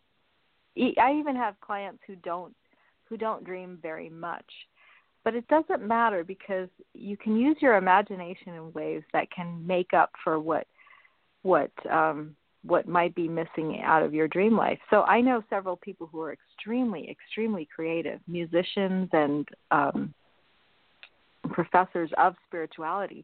i 1.01 1.13
even 1.19 1.35
have 1.35 1.59
clients 1.61 2.01
who 2.07 2.15
don't 2.17 2.55
who 3.05 3.17
don't 3.17 3.43
dream 3.43 3.79
very 3.81 4.09
much 4.09 4.45
but 5.29 5.35
it 5.35 5.47
doesn't 5.47 5.87
matter 5.87 6.23
because 6.23 6.69
you 6.95 7.15
can 7.15 7.37
use 7.37 7.55
your 7.61 7.75
imagination 7.75 8.55
in 8.55 8.73
ways 8.73 9.03
that 9.13 9.29
can 9.29 9.61
make 9.67 9.93
up 9.93 10.09
for 10.23 10.39
what 10.39 10.65
what 11.43 11.69
um 11.87 12.35
what 12.65 12.87
might 12.87 13.13
be 13.13 13.27
missing 13.27 13.79
out 13.85 14.01
of 14.01 14.11
your 14.11 14.27
dream 14.27 14.57
life. 14.57 14.79
So 14.89 15.03
I 15.03 15.21
know 15.21 15.43
several 15.47 15.77
people 15.77 16.09
who 16.11 16.19
are 16.21 16.33
extremely, 16.33 17.07
extremely 17.11 17.69
creative, 17.73 18.19
musicians 18.27 19.07
and 19.13 19.47
um, 19.69 20.15
professors 21.51 22.09
of 22.17 22.33
spirituality, 22.47 23.23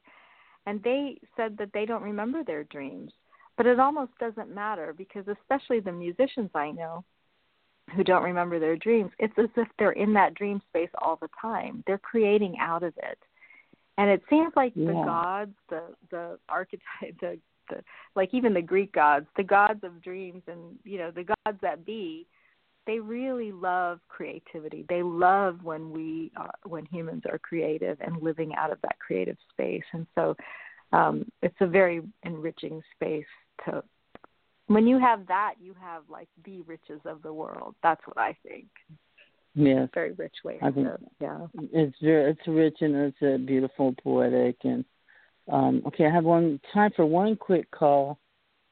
and 0.67 0.83
they 0.83 1.17
said 1.35 1.57
that 1.57 1.71
they 1.73 1.87
don't 1.87 2.03
remember 2.03 2.43
their 2.43 2.65
dreams. 2.65 3.11
But 3.57 3.65
it 3.65 3.79
almost 3.79 4.11
doesn't 4.19 4.53
matter 4.53 4.93
because, 4.95 5.25
especially 5.27 5.79
the 5.79 5.91
musicians 5.91 6.51
I 6.53 6.69
know 6.69 7.03
who 7.93 8.03
don't 8.03 8.23
remember 8.23 8.59
their 8.59 8.75
dreams, 8.75 9.11
it's 9.19 9.33
as 9.37 9.49
if 9.57 9.67
they're 9.77 9.91
in 9.91 10.13
that 10.13 10.33
dream 10.33 10.61
space 10.69 10.89
all 11.01 11.17
the 11.21 11.29
time. 11.39 11.83
They're 11.85 11.97
creating 11.97 12.55
out 12.59 12.83
of 12.83 12.93
it. 12.97 13.19
And 13.97 14.09
it 14.09 14.21
seems 14.29 14.53
like 14.55 14.73
yeah. 14.75 14.87
the 14.87 14.93
gods, 14.93 15.55
the 15.69 15.81
the 16.11 16.39
archetype, 16.49 16.83
the, 17.21 17.37
the 17.69 17.81
like 18.15 18.33
even 18.33 18.53
the 18.53 18.61
Greek 18.61 18.91
gods, 18.91 19.27
the 19.37 19.43
gods 19.43 19.81
of 19.83 20.01
dreams, 20.01 20.41
and 20.47 20.77
you 20.83 20.97
know 20.97 21.11
the 21.11 21.23
gods 21.23 21.57
that 21.61 21.85
be, 21.85 22.27
they 22.87 22.99
really 22.99 23.51
love 23.51 23.99
creativity. 24.07 24.85
They 24.89 25.01
love 25.01 25.63
when 25.63 25.91
we 25.91 26.31
are, 26.35 26.51
when 26.65 26.85
humans 26.85 27.23
are 27.29 27.39
creative 27.39 27.97
and 28.01 28.21
living 28.21 28.53
out 28.55 28.71
of 28.71 28.79
that 28.81 28.99
creative 28.99 29.37
space. 29.51 29.83
And 29.93 30.05
so 30.15 30.35
um, 30.91 31.25
it's 31.41 31.55
a 31.61 31.67
very 31.67 32.01
enriching 32.23 32.81
space 32.95 33.25
to. 33.65 33.83
When 34.67 34.87
you 34.87 34.99
have 34.99 35.27
that, 35.27 35.55
you 35.61 35.75
have 35.79 36.03
like 36.09 36.27
the 36.43 36.61
riches 36.61 37.01
of 37.05 37.21
the 37.21 37.33
world. 37.33 37.75
That's 37.83 38.01
what 38.05 38.17
I 38.17 38.35
think. 38.43 38.67
Yes, 39.53 39.89
very 39.93 40.11
rich 40.13 40.35
way. 40.43 40.57
I 40.61 40.71
think 40.71 40.87
to, 40.87 40.97
yeah, 41.21 41.47
it's 41.71 41.95
very 42.01 42.31
it's 42.31 42.47
rich 42.47 42.77
and 42.81 42.95
it's 42.95 43.21
a 43.21 43.37
beautiful, 43.37 43.93
poetic, 44.03 44.57
and 44.63 44.83
um, 45.51 45.81
okay. 45.87 46.07
I 46.07 46.11
have 46.11 46.25
one 46.25 46.59
time 46.73 46.91
for 46.95 47.05
one 47.05 47.35
quick 47.35 47.69
call. 47.71 48.19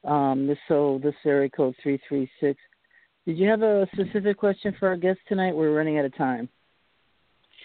Um, 0.04 0.46
this 0.46 0.58
so 0.68 1.00
this 1.02 1.14
area 1.24 1.48
code 1.48 1.74
three 1.82 1.98
three 2.06 2.30
six 2.38 2.58
did 3.26 3.38
you 3.38 3.48
have 3.48 3.62
a 3.62 3.88
specific 3.92 4.36
question 4.36 4.74
for 4.78 4.88
our 4.88 4.96
guest 4.96 5.18
tonight? 5.28 5.54
We're 5.54 5.74
running 5.74 5.98
out 5.98 6.04
of 6.04 6.14
time. 6.16 6.48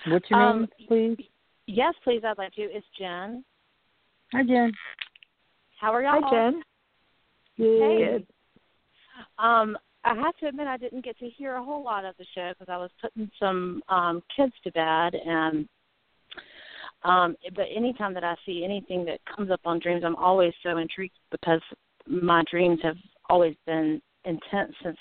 What's 0.08 0.30
your 0.30 0.42
um, 0.42 0.60
name, 0.60 0.70
please? 1.18 1.26
Yes, 1.68 1.94
please. 2.04 2.22
I'd 2.26 2.38
like 2.38 2.54
to. 2.54 2.62
It's 2.62 2.86
Jen. 2.98 3.44
Hi, 4.32 4.44
Jen. 4.44 4.72
How 5.82 5.94
are 5.94 6.02
y'all? 6.02 6.22
Hi, 6.24 6.52
Jen. 6.52 6.64
Good. 7.60 8.26
Um, 9.38 9.78
I 10.06 10.16
have 10.16 10.36
to 10.38 10.48
admit 10.48 10.68
I 10.68 10.78
didn't 10.78 11.04
get 11.04 11.18
to 11.20 11.30
hear 11.30 11.56
a 11.56 11.64
whole 11.64 11.84
lot 11.84 12.06
of 12.06 12.16
the 12.18 12.26
show 12.34 12.54
because 12.58 12.72
I 12.72 12.78
was 12.78 12.90
putting 13.02 13.30
some 13.38 13.84
um 13.90 14.24
kids 14.34 14.54
to 14.64 14.72
bed 14.72 15.14
and 15.14 15.68
um 17.04 17.36
but 17.54 17.66
anytime 17.76 18.14
that 18.14 18.24
I 18.24 18.36
see 18.46 18.64
anything 18.64 19.04
that 19.06 19.20
comes 19.26 19.52
up 19.52 19.60
on 19.66 19.80
dreams 19.80 20.04
I'm 20.06 20.16
always 20.16 20.54
so 20.64 20.78
intrigued 20.78 21.20
because 21.32 21.62
my 22.08 22.44
dreams 22.50 22.80
have 22.82 22.96
always 23.30 23.56
been 23.66 24.02
intense 24.26 24.74
since 24.84 24.98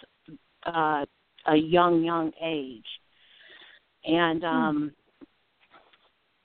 uh, 0.67 1.05
a 1.47 1.57
young, 1.57 2.05
young 2.05 2.33
age. 2.43 2.87
And 4.05 4.43
Hmm. 4.43 4.47
um, 4.47 4.93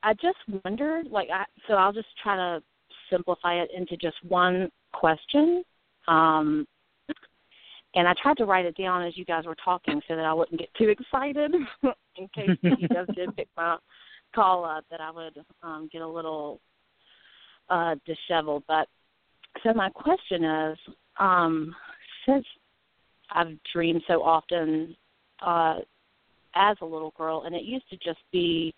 I 0.04 0.14
just 0.14 0.38
wondered, 0.64 1.08
like, 1.08 1.30
I, 1.30 1.46
so 1.68 1.76
I'll 1.76 1.94
just 1.94 2.08
try 2.22 2.36
to 2.36 2.64
simplify 3.10 3.56
it 3.56 3.70
into 3.76 3.96
just 3.98 4.18
one 4.24 4.70
question. 4.92 5.64
Um, 6.08 6.68
and 7.96 8.08
I 8.08 8.14
tried 8.22 8.38
to 8.38 8.46
write 8.46 8.66
it 8.66 8.76
down 8.76 9.04
as 9.04 9.16
you 9.18 9.26
guys 9.26 9.46
were 9.46 9.58
talking 9.64 10.02
so 10.08 10.16
that 10.16 10.26
I 10.26 10.34
wouldn't 10.34 10.60
get 10.60 10.74
too 10.76 10.90
excited 10.90 11.54
in 12.18 12.28
case 12.34 12.58
you 12.62 12.88
guys 12.88 13.06
did 13.16 13.36
pick 13.36 13.48
my 13.56 13.78
call 14.34 14.66
up 14.66 14.84
that 14.90 15.00
I 15.00 15.12
would 15.12 15.38
um, 15.62 15.90
get 15.92 16.02
a 16.02 16.08
little 16.08 16.60
uh, 17.70 17.96
disheveled. 18.06 18.64
But 18.68 18.88
so 19.64 19.74
my 19.74 19.90
question 19.90 20.44
is, 20.44 20.78
um, 21.20 21.76
since 22.28 22.46
I've 23.32 23.58
dreamed 23.72 24.02
so 24.08 24.24
often 24.24 24.96
uh, 25.46 25.80
as 26.56 26.78
a 26.82 26.86
little 26.86 27.14
girl, 27.18 27.44
and 27.46 27.56
it 27.56 27.64
used 27.64 27.90
to 27.90 27.98
just 27.98 28.20
be 28.32 28.74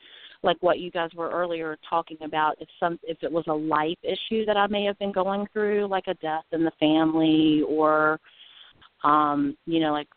like 0.46 0.58
what 0.62 0.80
you 0.80 0.92
guys 0.92 1.10
were 1.16 1.30
earlier 1.32 1.78
talking 1.90 2.18
about. 2.22 2.56
If 2.60 2.70
some, 2.80 3.00
if 3.04 3.18
it 3.22 3.32
was 3.32 3.46
a 3.48 3.54
life 3.54 3.98
issue 4.04 4.46
that 4.46 4.58
I 4.58 4.68
may 4.68 4.86
have 4.86 4.98
been 5.00 5.12
going 5.12 5.48
through, 5.52 5.88
like 5.88 6.08
a 6.08 6.14
death 6.16 6.46
in 6.52 6.64
the 6.64 6.72
family, 6.80 7.64
or 7.68 8.20
Um, 9.04 9.58
you 9.66 9.80
know, 9.80 9.92
like 9.92 10.08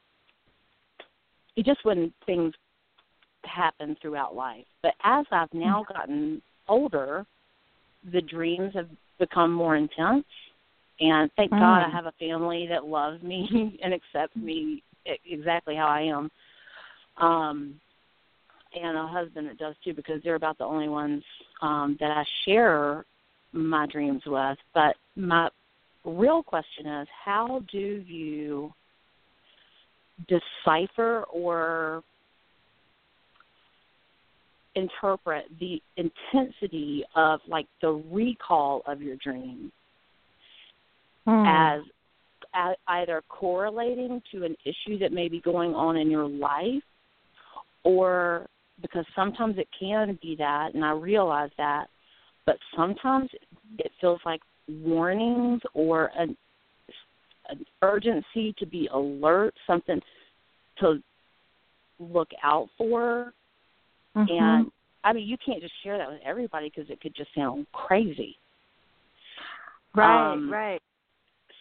it 1.56 1.66
just 1.66 1.84
when 1.84 2.12
things 2.24 2.54
happen 3.44 3.96
throughout 4.00 4.34
life. 4.34 4.64
But 4.82 4.94
as 5.04 5.26
I've 5.32 5.52
now 5.52 5.84
gotten 5.92 6.40
older, 6.68 7.26
the 8.12 8.20
dreams 8.20 8.72
have 8.74 8.88
become 9.18 9.52
more 9.52 9.76
intense. 9.76 10.24
And 11.00 11.30
thank 11.36 11.50
mm. 11.50 11.58
God 11.58 11.82
I 11.82 11.90
have 11.90 12.06
a 12.06 12.12
family 12.12 12.66
that 12.68 12.84
loves 12.84 13.22
me 13.22 13.78
and 13.82 13.92
accepts 13.92 14.36
me 14.36 14.82
exactly 15.24 15.74
how 15.74 15.86
I 15.86 16.02
am. 16.02 16.30
Um, 17.16 17.80
and 18.74 18.96
a 18.96 19.06
husband 19.06 19.48
that 19.48 19.58
does 19.58 19.74
too, 19.84 19.94
because 19.94 20.20
they're 20.22 20.34
about 20.34 20.58
the 20.58 20.64
only 20.64 20.88
ones 20.88 21.22
um, 21.62 21.96
that 22.00 22.10
I 22.10 22.24
share 22.44 23.04
my 23.52 23.86
dreams 23.86 24.22
with. 24.26 24.58
But 24.74 24.96
my 25.16 25.48
real 26.04 26.42
question 26.42 26.86
is, 26.86 27.08
how 27.24 27.62
do 27.70 28.04
you 28.06 28.72
decipher 30.28 31.24
or 31.32 32.02
interpret 34.74 35.46
the 35.58 35.82
intensity 35.96 37.04
of 37.16 37.40
like 37.48 37.66
the 37.82 38.02
recall 38.10 38.82
of 38.86 39.02
your 39.02 39.16
dream 39.16 39.72
mm. 41.26 41.78
as, 41.78 41.82
as 42.54 42.76
either 42.86 43.22
correlating 43.28 44.22
to 44.32 44.44
an 44.44 44.56
issue 44.64 44.98
that 44.98 45.12
may 45.12 45.28
be 45.28 45.40
going 45.40 45.74
on 45.74 45.96
in 45.96 46.10
your 46.10 46.28
life 46.28 46.82
or 47.84 48.46
because 48.80 49.04
sometimes 49.14 49.56
it 49.58 49.68
can 49.78 50.18
be 50.22 50.36
that 50.36 50.74
and 50.74 50.84
I 50.84 50.92
realize 50.92 51.50
that 51.58 51.86
but 52.46 52.56
sometimes 52.76 53.30
it 53.78 53.90
feels 54.00 54.20
like 54.24 54.40
warnings 54.68 55.60
or 55.74 56.10
an, 56.16 56.36
an 57.48 57.64
urgency 57.82 58.54
to 58.58 58.66
be 58.66 58.88
alert 58.92 59.54
something 59.66 60.00
to 60.78 61.02
look 61.98 62.28
out 62.42 62.68
for 62.78 63.32
Mm-hmm. 64.18 64.32
And 64.32 64.70
I 65.04 65.12
mean, 65.12 65.28
you 65.28 65.36
can't 65.44 65.60
just 65.60 65.74
share 65.82 65.98
that 65.98 66.10
with 66.10 66.20
everybody 66.24 66.70
because 66.74 66.90
it 66.90 67.00
could 67.00 67.14
just 67.14 67.30
sound 67.34 67.66
crazy. 67.72 68.36
Right, 69.94 70.32
um, 70.32 70.50
right. 70.52 70.80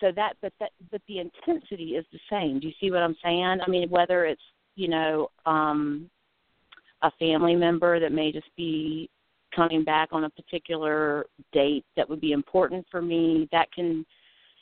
So 0.01 0.11
that, 0.15 0.33
but 0.41 0.53
that, 0.59 0.71
but 0.91 1.01
the 1.07 1.19
intensity 1.19 1.95
is 1.95 2.05
the 2.11 2.19
same. 2.29 2.59
Do 2.59 2.67
you 2.67 2.73
see 2.79 2.91
what 2.91 3.01
I'm 3.01 3.15
saying? 3.23 3.59
I 3.65 3.69
mean, 3.69 3.89
whether 3.89 4.25
it's 4.25 4.41
you 4.75 4.87
know 4.87 5.29
um, 5.45 6.09
a 7.01 7.11
family 7.11 7.55
member 7.55 7.99
that 7.99 8.11
may 8.11 8.31
just 8.31 8.49
be 8.55 9.09
coming 9.55 9.83
back 9.83 10.09
on 10.11 10.25
a 10.25 10.29
particular 10.29 11.25
date 11.53 11.85
that 11.95 12.09
would 12.09 12.21
be 12.21 12.31
important 12.31 12.85
for 12.91 13.01
me, 13.01 13.47
that 13.51 13.71
can, 13.71 14.05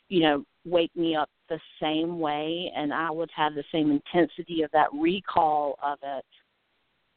you 0.10 0.22
know, 0.22 0.44
wake 0.66 0.95
me 0.95 1.16
up 1.16 1.30
the 1.49 1.60
same 1.82 2.20
way, 2.20 2.72
and 2.76 2.94
I 2.94 3.12
would 3.12 3.30
have 3.36 3.53
the 3.53 3.64
same 3.72 3.91
intensity 3.91 4.64
of 4.64 4.72
that 4.72 4.88
recall 4.94 5.78
of 5.84 5.99
it 6.03 6.26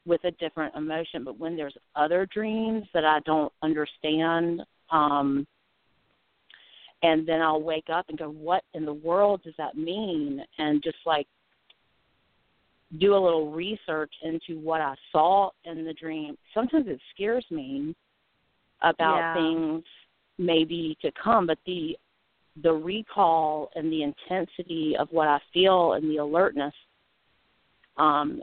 with 0.07 0.23
a 0.25 0.31
different 0.33 0.75
emotion. 0.75 1.25
But 1.25 1.39
when 1.39 1.57
there's 1.57 1.77
other 1.97 2.27
dreams 2.33 2.85
that 2.95 3.05
I 3.05 3.21
don't 3.21 3.53
understand, 3.63 4.63
um, 4.91 5.47
and 7.03 7.27
then 7.27 7.41
I'll 7.41 7.63
wake 7.63 7.89
up 7.93 8.07
and 8.09 8.19
go, 8.19 8.29
"What 8.29 8.65
in 8.75 8.85
the 8.85 8.95
world 8.95 9.43
does 9.43 9.55
that 9.57 9.77
mean?" 9.77 10.45
And 10.59 10.83
just 10.83 10.99
like 11.07 11.29
do 12.97 13.15
a 13.15 13.21
little 13.23 13.51
research 13.51 14.13
into 14.23 14.61
what 14.61 14.81
I 14.81 14.95
saw 15.13 15.51
in 15.65 15.85
the 15.85 15.93
dream. 15.93 16.37
Sometimes 16.55 16.87
it 16.89 17.01
scares 17.15 17.45
me 17.51 17.95
about 18.83 19.19
yeah. 19.19 19.35
things 19.35 19.85
maybe 20.39 20.97
to 21.03 21.11
come, 21.23 21.47
but 21.47 21.59
the 21.67 21.97
the 22.63 22.73
recall 22.73 23.71
and 23.77 23.93
the 23.93 24.03
intensity 24.03 24.97
of 24.99 25.07
what 25.13 25.29
I 25.29 25.39
feel 25.53 25.93
and 25.93 26.11
the 26.11 26.17
alertness 26.17 26.75
um, 27.97 28.43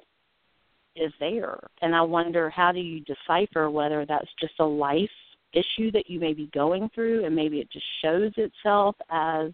is 0.96 1.12
there. 1.20 1.60
And 1.82 1.94
I 1.94 2.02
wonder 2.02 2.50
how 2.50 2.72
do 2.72 2.80
you 2.80 3.02
decipher 3.02 3.70
whether 3.70 4.06
that's 4.06 4.30
just 4.40 4.54
a 4.60 4.66
life 4.66 5.10
issue 5.52 5.92
that 5.92 6.10
you 6.10 6.20
may 6.20 6.34
be 6.34 6.50
going 6.54 6.90
through 6.96 7.26
and 7.26 7.36
maybe 7.36 7.60
it 7.60 7.70
just 7.72 7.86
shows 8.02 8.32
itself 8.38 8.96
as 9.10 9.52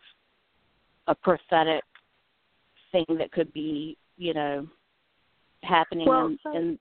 a 1.08 1.16
prophetic 1.16 1.84
thing 2.92 3.06
that 3.18 3.32
could 3.32 3.52
be, 3.54 3.98
you 4.18 4.34
know, 4.34 4.68
happening 5.64 6.08
well, 6.08 6.28
in, 6.28 6.38
so, 6.44 6.56
in 6.56 6.80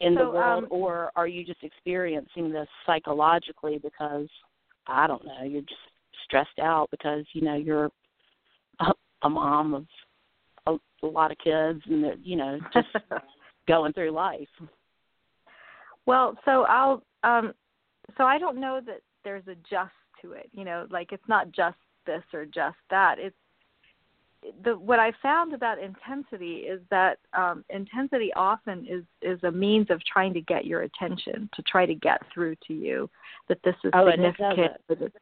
in 0.00 0.14
so, 0.14 0.24
the 0.24 0.30
world 0.30 0.64
um, 0.64 0.68
or 0.70 1.12
are 1.14 1.28
you 1.28 1.44
just 1.44 1.62
experiencing 1.62 2.50
this 2.50 2.68
psychologically 2.86 3.78
because 3.78 4.28
I 4.86 5.06
don't 5.06 5.24
know, 5.24 5.44
you're 5.44 5.62
just 5.62 5.74
stressed 6.24 6.58
out 6.60 6.88
because, 6.90 7.24
you 7.34 7.42
know, 7.42 7.54
you're 7.54 7.88
a, 8.80 8.92
a 9.22 9.30
mom 9.30 9.74
of 9.74 9.86
a, 10.66 11.06
a 11.06 11.06
lot 11.06 11.30
of 11.30 11.38
kids 11.38 11.80
and 11.86 12.02
they're 12.02 12.16
you 12.22 12.36
know 12.36 12.58
just 12.72 12.88
going 13.68 13.92
through 13.92 14.10
life? 14.10 14.48
Well 16.06 16.36
so 16.44 16.64
i'll 16.68 17.02
um 17.22 17.52
so 18.18 18.24
i 18.24 18.38
don't 18.38 18.60
know 18.60 18.80
that 18.84 19.02
there's 19.22 19.46
a 19.46 19.54
just 19.70 19.92
to 20.20 20.32
it 20.32 20.50
you 20.52 20.64
know 20.64 20.86
like 20.90 21.12
it's 21.12 21.28
not 21.28 21.52
just 21.52 21.76
this 22.06 22.22
or 22.32 22.44
just 22.44 22.76
that. 22.90 23.16
It's 23.18 23.36
the 24.64 24.76
what 24.76 24.98
i 24.98 25.12
found 25.22 25.54
about 25.54 25.78
intensity 25.78 26.64
is 26.66 26.80
that 26.90 27.18
um 27.36 27.64
intensity 27.70 28.32
often 28.34 28.86
is 28.88 29.04
is 29.22 29.42
a 29.44 29.50
means 29.50 29.88
of 29.90 30.00
trying 30.04 30.34
to 30.34 30.40
get 30.40 30.64
your 30.64 30.82
attention 30.82 31.48
to 31.54 31.62
try 31.62 31.86
to 31.86 31.94
get 31.94 32.20
through 32.32 32.56
to 32.66 32.74
you 32.74 33.08
that 33.48 33.58
this 33.64 33.74
is 33.84 33.90
oh, 33.94 34.10
significant. 34.10 34.72
it. 34.88 35.12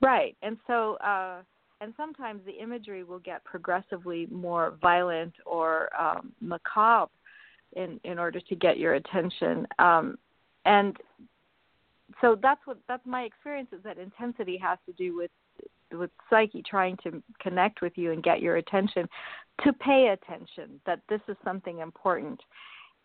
Right. 0.00 0.36
And 0.42 0.56
so 0.66 0.94
uh 0.96 1.42
and 1.82 1.92
sometimes 1.96 2.40
the 2.46 2.52
imagery 2.52 3.02
will 3.02 3.18
get 3.18 3.44
progressively 3.44 4.26
more 4.30 4.78
violent 4.80 5.34
or 5.44 5.88
um, 6.00 6.32
macabre 6.40 7.10
in 7.74 7.98
in 8.04 8.18
order 8.20 8.40
to 8.40 8.54
get 8.54 8.78
your 8.78 8.94
attention. 8.94 9.66
Um, 9.80 10.16
and 10.64 10.96
so 12.20 12.38
that's 12.40 12.60
what 12.66 12.78
that's 12.86 13.04
my 13.04 13.22
experience 13.22 13.68
is 13.72 13.82
that 13.82 13.98
intensity 13.98 14.56
has 14.58 14.78
to 14.86 14.92
do 14.92 15.16
with 15.16 15.30
with 15.92 16.10
psyche 16.30 16.62
trying 16.68 16.96
to 17.04 17.22
connect 17.40 17.82
with 17.82 17.92
you 17.96 18.12
and 18.12 18.22
get 18.22 18.40
your 18.40 18.56
attention 18.56 19.08
to 19.64 19.72
pay 19.72 20.08
attention 20.08 20.80
that 20.86 21.00
this 21.08 21.20
is 21.28 21.36
something 21.44 21.78
important. 21.80 22.40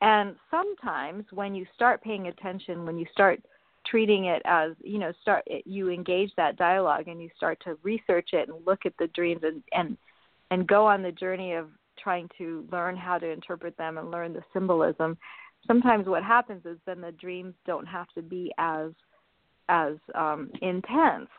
And 0.02 0.36
sometimes 0.52 1.26
when 1.32 1.56
you 1.56 1.66
start 1.76 2.04
paying 2.04 2.28
attention 2.28 2.86
when 2.86 2.98
you 2.98 3.06
start 3.12 3.42
treating 3.90 4.26
it 4.26 4.42
as 4.46 4.72
you 4.84 5.00
know 5.00 5.12
start 5.22 5.44
you 5.66 5.90
engage 5.90 6.32
that 6.36 6.58
dialogue 6.58 7.08
and 7.08 7.22
you 7.22 7.30
start 7.36 7.60
to 7.64 7.78
research 7.84 8.30
it 8.34 8.50
and 8.50 8.66
look 8.66 8.86
at 8.86 8.94
the 9.00 9.08
dreams 9.08 9.42
and 9.44 9.64
and 9.72 9.98
and 10.52 10.68
go 10.68 10.86
on 10.86 11.02
the 11.02 11.12
journey 11.12 11.54
of 11.54 11.70
trying 12.02 12.30
to 12.38 12.68
learn 12.72 12.96
how 12.96 13.18
to 13.18 13.30
interpret 13.30 13.76
them 13.78 13.98
and 13.98 14.12
learn 14.12 14.34
the 14.34 14.44
symbolism 14.54 15.18
sometimes 15.66 16.08
what 16.08 16.24
happens 16.24 16.66
is 16.66 16.78
then 16.86 17.02
the 17.02 17.12
dreams 17.14 17.54
don't 17.66 17.88
have 17.88 18.08
to 18.10 18.22
be 18.22 18.52
as 18.58 18.92
as 19.70 19.96
um 20.16 20.50
intense 20.62 21.30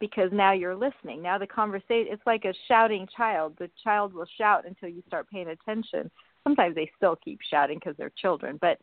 because 0.00 0.30
now 0.32 0.52
you're 0.52 0.76
listening 0.76 1.22
now 1.22 1.38
the 1.38 1.46
conversation 1.46 2.06
it's 2.10 2.26
like 2.26 2.44
a 2.44 2.54
shouting 2.68 3.06
child 3.16 3.54
the 3.58 3.70
child 3.82 4.12
will 4.12 4.26
shout 4.38 4.66
until 4.66 4.88
you 4.88 5.02
start 5.06 5.28
paying 5.30 5.48
attention 5.48 6.10
sometimes 6.44 6.74
they 6.74 6.90
still 6.96 7.16
keep 7.16 7.40
shouting 7.50 7.78
because 7.78 7.96
they're 7.96 8.12
children 8.16 8.58
but 8.60 8.78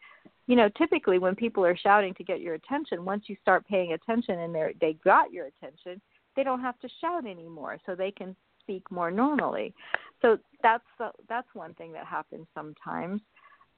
you 0.48 0.56
know, 0.56 0.70
typically 0.78 1.20
when 1.20 1.36
people 1.36 1.66
are 1.66 1.78
shouting 1.78 2.14
to 2.16 2.24
get 2.24 2.42
your 2.42 2.56
attention, 2.56 3.06
once 3.06 3.24
you 3.28 3.36
start 3.42 3.68
paying 3.68 3.94
attention 3.94 4.40
and 4.40 4.54
they 4.54 4.74
they 4.82 4.94
got 5.04 5.32
your 5.32 5.48
attention, 5.48 6.02
they 6.36 6.44
don't 6.44 6.62
have 6.62 6.80
to 6.80 6.90
shout 7.00 7.26
anymore, 7.26 7.78
so 7.86 7.96
they 7.96 8.12
can 8.12 8.36
speak 8.60 8.90
more 8.92 9.12
normally. 9.12 9.74
So 10.22 10.38
that's 10.62 10.84
the, 10.98 11.12
that's 11.30 11.48
one 11.54 11.74
thing 11.76 11.94
that 11.94 12.06
happens 12.06 12.48
sometimes. 12.54 13.22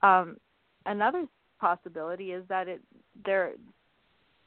Um, 0.02 0.38
another 0.86 1.26
possibility 1.60 2.32
is 2.32 2.44
that 2.49 2.68
it 2.68 2.82
there 3.26 3.53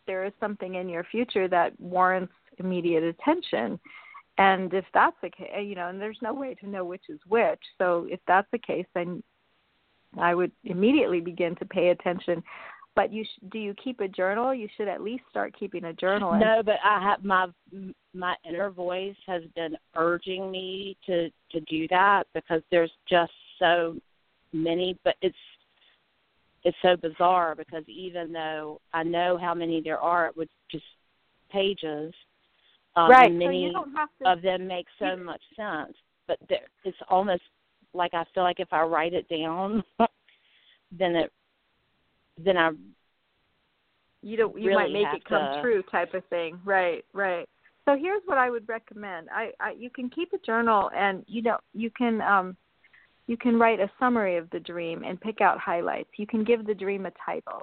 there 0.07 0.25
is 0.25 0.33
something 0.41 0.75
in 0.75 0.89
your 0.89 1.05
future 1.05 1.47
that 1.49 1.79
warrants 1.81 2.33
immediate 2.59 3.03
attention. 3.03 3.79
And 4.39 4.73
if 4.73 4.85
that's 4.95 5.17
the 5.21 5.31
case, 5.31 5.49
you 5.65 5.75
know, 5.75 5.89
and 5.89 6.01
there's 6.01 6.19
no 6.23 6.33
way 6.33 6.55
to 6.55 6.69
know 6.69 6.85
which 6.85 7.05
is 7.09 7.19
which. 7.27 7.61
So 7.77 8.07
if 8.09 8.21
that's 8.27 8.47
the 8.53 8.59
case, 8.59 8.87
then 8.95 9.23
I 10.17 10.35
would 10.35 10.53
immediately 10.65 11.21
begin 11.21 11.57
to 11.57 11.65
pay 11.65 11.89
attention. 11.89 12.43
But 12.95 13.13
you 13.13 13.25
sh- 13.25 13.45
do 13.51 13.59
you 13.59 13.75
keep 13.83 14.01
a 14.01 14.09
journal? 14.09 14.55
You 14.55 14.69
should 14.77 14.89
at 14.89 15.03
least 15.03 15.25
start 15.31 15.55
keeping 15.59 15.85
a 15.85 15.93
journal. 15.93 16.35
No, 16.35 16.63
but 16.65 16.77
I 16.85 17.01
have 17.01 17.25
my 17.25 17.49
my 18.15 18.35
inner 18.49 18.71
voice 18.71 19.17
has 19.27 19.43
been 19.55 19.77
urging 19.97 20.51
me 20.51 20.97
to 21.07 21.31
to 21.51 21.61
do 21.63 21.87
that 21.89 22.25
because 22.35 22.63
there's 22.71 22.93
just 23.09 23.33
so 23.59 23.97
many. 24.53 24.99
But 25.05 25.17
it's 25.21 25.37
it's 26.65 26.77
so 26.83 26.97
bizarre 26.97 27.55
because 27.55 27.85
even 27.87 28.33
though 28.33 28.81
I 28.93 29.03
know 29.03 29.39
how 29.39 29.55
many 29.55 29.81
there 29.81 30.01
are, 30.01 30.33
with 30.37 30.49
just 30.71 30.85
pages, 31.51 32.13
um, 32.99 33.11
right? 33.11 33.33
many 33.33 33.73
so 33.75 33.85
to, 34.25 34.31
of 34.31 34.43
them 34.43 34.67
make 34.67 34.87
so 34.99 35.17
much 35.17 35.41
sense. 35.57 35.97
But 36.27 36.39
there, 36.49 36.67
it's 36.85 36.97
almost 37.09 37.43
like 37.95 38.13
I 38.15 38.25
feel 38.35 38.43
like 38.43 38.61
if 38.61 38.73
I 38.73 38.83
write 38.83 39.15
it 39.15 39.29
down, 39.29 39.83
then 40.99 41.17
it 41.17 41.33
then 42.43 42.57
I 42.57 42.71
you 44.23 44.37
don't 44.37 44.59
you 44.59 44.71
really 44.71 44.85
might 44.85 44.93
make 44.93 45.21
it 45.21 45.25
come 45.25 45.55
to, 45.55 45.63
true 45.63 45.83
type 45.91 46.15
of 46.15 46.25
thing. 46.27 46.59
Right, 46.65 47.05
right. 47.13 47.49
So 47.85 47.97
here's 47.97 48.23
what 48.27 48.37
I 48.37 48.51
would 48.51 48.69
recommend. 48.69 49.29
I, 49.33 49.53
I 49.61 49.73
you 49.79 49.91
can 49.91 50.11
keep 50.11 50.33
a 50.33 50.39
journal 50.45 50.91
and 50.95 51.25
you 51.27 51.43
know 51.43 51.59
you 51.73 51.91
can 51.97 52.21
um 52.21 52.57
you 53.27 53.37
can 53.37 53.59
write 53.59 53.79
a 53.79 53.91
summary 53.99 54.37
of 54.37 54.51
the 54.51 54.61
dream 54.61 55.05
and 55.05 55.21
pick 55.21 55.41
out 55.41 55.59
highlights. 55.59 56.11
You 56.17 56.27
can 56.27 56.45
give 56.45 56.67
the 56.67 56.75
dream 56.75 57.07
a 57.07 57.13
title 57.25 57.63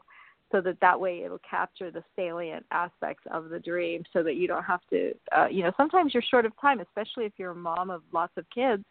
so 0.55 0.61
that 0.61 0.79
that 0.79 0.97
way 0.97 1.23
it'll 1.25 1.41
capture 1.49 1.91
the 1.91 2.03
salient 2.15 2.65
aspects 2.71 3.23
of 3.29 3.49
the 3.49 3.59
dream 3.59 4.03
so 4.13 4.23
that 4.23 4.35
you 4.35 4.47
don't 4.47 4.63
have 4.63 4.79
to 4.89 5.13
uh, 5.37 5.47
you 5.47 5.63
know 5.63 5.71
sometimes 5.75 6.13
you're 6.13 6.23
short 6.23 6.45
of 6.45 6.53
time 6.61 6.79
especially 6.79 7.25
if 7.25 7.33
you're 7.37 7.51
a 7.51 7.55
mom 7.55 7.89
of 7.89 8.01
lots 8.13 8.31
of 8.37 8.45
kids 8.53 8.83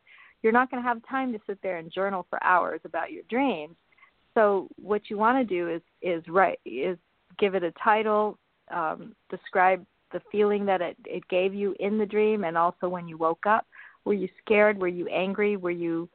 you're 0.45 0.53
not 0.53 0.71
going 0.71 0.81
to 0.81 0.87
have 0.87 1.01
time 1.09 1.33
to 1.33 1.41
sit 1.47 1.59
there 1.63 1.79
and 1.79 1.91
journal 1.91 2.27
for 2.29 2.41
hours 2.45 2.81
about 2.85 3.11
your 3.11 3.23
dreams. 3.31 3.75
So 4.35 4.69
what 4.77 5.09
you 5.09 5.17
want 5.17 5.39
to 5.39 5.55
do 5.55 5.71
is 5.71 5.81
is 6.03 6.23
write 6.29 6.61
is 6.67 6.99
give 7.39 7.55
it 7.55 7.65
a 7.65 7.73
title 7.83 8.39
um, 8.71 9.17
describe 9.31 9.85
the 10.13 10.21
feeling 10.31 10.67
that 10.67 10.81
it, 10.83 10.97
it 11.07 11.27
gave 11.29 11.55
you 11.55 11.75
in 11.81 11.99
the 11.99 12.07
dream 12.07 12.45
and 12.45 12.59
also 12.59 12.89
when 12.89 13.09
you 13.09 13.17
woke 13.17 13.47
up. 13.47 13.67
Were 14.05 14.13
you 14.13 14.29
scared? 14.45 14.79
Were 14.79 14.87
you 14.87 15.09
angry? 15.09 15.57
Were 15.57 15.71
you 15.71 16.09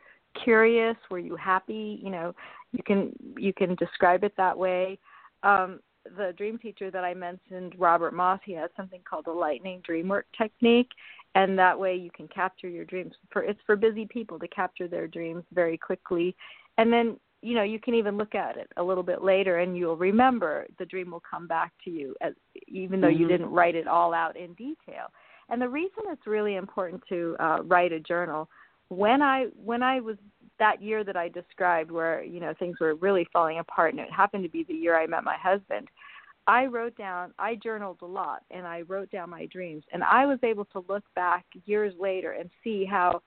curious? 0.43 0.95
Were 1.09 1.19
you 1.19 1.35
happy? 1.35 1.99
You 2.03 2.11
know 2.11 2.35
you 2.71 2.83
can 2.83 3.11
you 3.35 3.51
can 3.51 3.73
describe 3.75 4.23
it 4.23 4.33
that 4.37 4.55
way 4.55 4.99
um, 5.43 5.79
the 6.17 6.33
dream 6.37 6.57
teacher 6.57 6.89
that 6.91 7.03
I 7.03 7.13
mentioned, 7.13 7.73
Robert 7.77 8.13
Moss, 8.13 8.39
he 8.45 8.53
has 8.53 8.69
something 8.75 9.01
called 9.07 9.25
the 9.25 9.31
lightning 9.31 9.81
dream 9.85 10.07
work 10.07 10.25
technique, 10.37 10.89
and 11.35 11.57
that 11.59 11.77
way 11.77 11.95
you 11.95 12.09
can 12.11 12.27
capture 12.27 12.69
your 12.69 12.85
dreams. 12.85 13.13
For 13.31 13.43
it's 13.43 13.59
for 13.65 13.75
busy 13.75 14.05
people 14.05 14.39
to 14.39 14.47
capture 14.47 14.87
their 14.87 15.07
dreams 15.07 15.43
very 15.53 15.77
quickly, 15.77 16.35
and 16.77 16.91
then 16.91 17.17
you 17.41 17.55
know 17.55 17.63
you 17.63 17.79
can 17.79 17.93
even 17.93 18.17
look 18.17 18.35
at 18.35 18.57
it 18.57 18.71
a 18.77 18.83
little 18.83 19.03
bit 19.03 19.23
later, 19.23 19.59
and 19.59 19.77
you'll 19.77 19.97
remember 19.97 20.65
the 20.77 20.85
dream 20.85 21.11
will 21.11 21.23
come 21.29 21.47
back 21.47 21.73
to 21.85 21.91
you, 21.91 22.15
as, 22.21 22.33
even 22.67 23.01
though 23.01 23.07
mm-hmm. 23.07 23.21
you 23.21 23.27
didn't 23.27 23.51
write 23.51 23.75
it 23.75 23.87
all 23.87 24.13
out 24.13 24.35
in 24.37 24.53
detail. 24.53 25.07
And 25.49 25.61
the 25.61 25.69
reason 25.69 26.03
it's 26.07 26.27
really 26.27 26.55
important 26.55 27.01
to 27.09 27.35
uh, 27.39 27.63
write 27.63 27.91
a 27.91 27.99
journal 27.99 28.49
when 28.89 29.21
I 29.21 29.47
when 29.63 29.83
I 29.83 29.99
was 29.99 30.17
that 30.59 30.81
year 30.81 31.03
that 31.03 31.17
I 31.17 31.29
described 31.29 31.91
where, 31.91 32.23
you 32.23 32.39
know, 32.39 32.53
things 32.59 32.77
were 32.79 32.95
really 32.95 33.27
falling 33.31 33.59
apart 33.59 33.93
and 33.93 33.99
it 33.99 34.11
happened 34.11 34.43
to 34.43 34.49
be 34.49 34.63
the 34.63 34.73
year 34.73 34.99
I 34.99 35.07
met 35.07 35.23
my 35.23 35.37
husband, 35.37 35.87
I 36.47 36.65
wrote 36.65 36.97
down, 36.97 37.33
I 37.37 37.55
journaled 37.55 37.99
a 38.01 38.05
lot 38.05 38.43
and 38.51 38.65
I 38.65 38.81
wrote 38.81 39.11
down 39.11 39.29
my 39.29 39.45
dreams. 39.47 39.83
And 39.93 40.03
I 40.03 40.25
was 40.25 40.39
able 40.43 40.65
to 40.65 40.83
look 40.87 41.03
back 41.15 41.45
years 41.65 41.93
later 41.99 42.31
and 42.31 42.49
see 42.63 42.85
how 42.85 43.21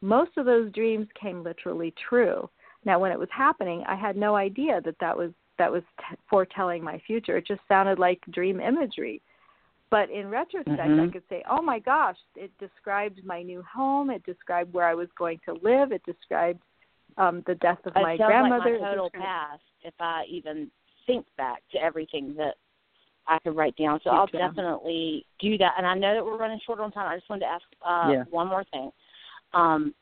most 0.00 0.36
of 0.36 0.46
those 0.46 0.72
dreams 0.72 1.06
came 1.20 1.42
literally 1.42 1.92
true. 2.08 2.48
Now, 2.84 2.98
when 2.98 3.12
it 3.12 3.18
was 3.18 3.28
happening, 3.30 3.84
I 3.88 3.96
had 3.96 4.16
no 4.16 4.36
idea 4.36 4.80
that 4.84 4.96
that 5.00 5.16
was 5.16 5.30
that 5.56 5.70
was 5.70 5.82
t- 6.00 6.16
foretelling 6.28 6.82
my 6.82 7.00
future. 7.06 7.36
It 7.36 7.46
just 7.46 7.60
sounded 7.68 7.98
like 7.98 8.20
dream 8.32 8.60
imagery. 8.60 9.22
But 9.94 10.10
in 10.10 10.28
retrospect, 10.28 10.76
mm-hmm. 10.76 11.08
I 11.08 11.12
could 11.12 11.22
say, 11.28 11.44
oh 11.48 11.62
my 11.62 11.78
gosh, 11.78 12.16
it 12.34 12.50
described 12.58 13.20
my 13.24 13.44
new 13.44 13.62
home. 13.62 14.10
It 14.10 14.26
described 14.26 14.74
where 14.74 14.88
I 14.88 14.94
was 14.94 15.06
going 15.16 15.38
to 15.44 15.52
live. 15.62 15.92
It 15.92 16.02
described 16.04 16.60
um, 17.16 17.44
the 17.46 17.54
death 17.54 17.78
of 17.84 17.92
it 17.94 18.02
my 18.02 18.16
grandmother. 18.16 18.72
Like 18.72 18.80
my 18.80 18.88
total 18.88 19.10
past, 19.10 19.62
if 19.84 19.94
I 20.00 20.24
even 20.28 20.68
think 21.06 21.26
back 21.36 21.62
to 21.70 21.78
everything 21.78 22.34
that 22.36 22.54
I 23.28 23.38
could 23.44 23.54
write 23.54 23.76
down. 23.76 24.00
So 24.02 24.10
I'll 24.10 24.26
definitely 24.26 25.26
do 25.38 25.56
that. 25.58 25.74
And 25.78 25.86
I 25.86 25.94
know 25.94 26.12
that 26.12 26.24
we're 26.24 26.38
running 26.38 26.58
short 26.66 26.80
on 26.80 26.90
time. 26.90 27.12
I 27.12 27.16
just 27.16 27.30
wanted 27.30 27.44
to 27.44 27.52
ask 27.52 27.64
uh, 27.86 28.10
yeah. 28.10 28.24
one 28.30 28.48
more 28.48 28.64
thing. 28.72 28.90
Um, 29.52 29.94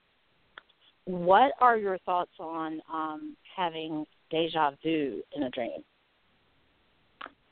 what 1.05 1.53
are 1.61 1.77
your 1.77 1.99
thoughts 1.99 2.33
on 2.41 2.81
um, 2.91 3.37
having 3.55 4.07
deja 4.31 4.71
vu 4.83 5.21
in 5.37 5.43
a 5.43 5.51
dream? 5.51 5.85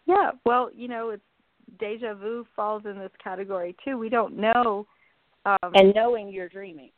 Yeah, 0.06 0.30
well, 0.46 0.70
you 0.74 0.88
know, 0.88 1.10
it's 1.10 1.22
deja 1.78 2.14
vu 2.14 2.46
falls 2.56 2.82
in 2.84 2.98
this 2.98 3.12
category 3.22 3.76
too. 3.84 3.98
We 3.98 4.08
don't 4.08 4.36
know. 4.36 4.86
Um, 5.46 5.72
and 5.74 5.94
knowing 5.94 6.28
you're 6.28 6.48
dreaming. 6.48 6.90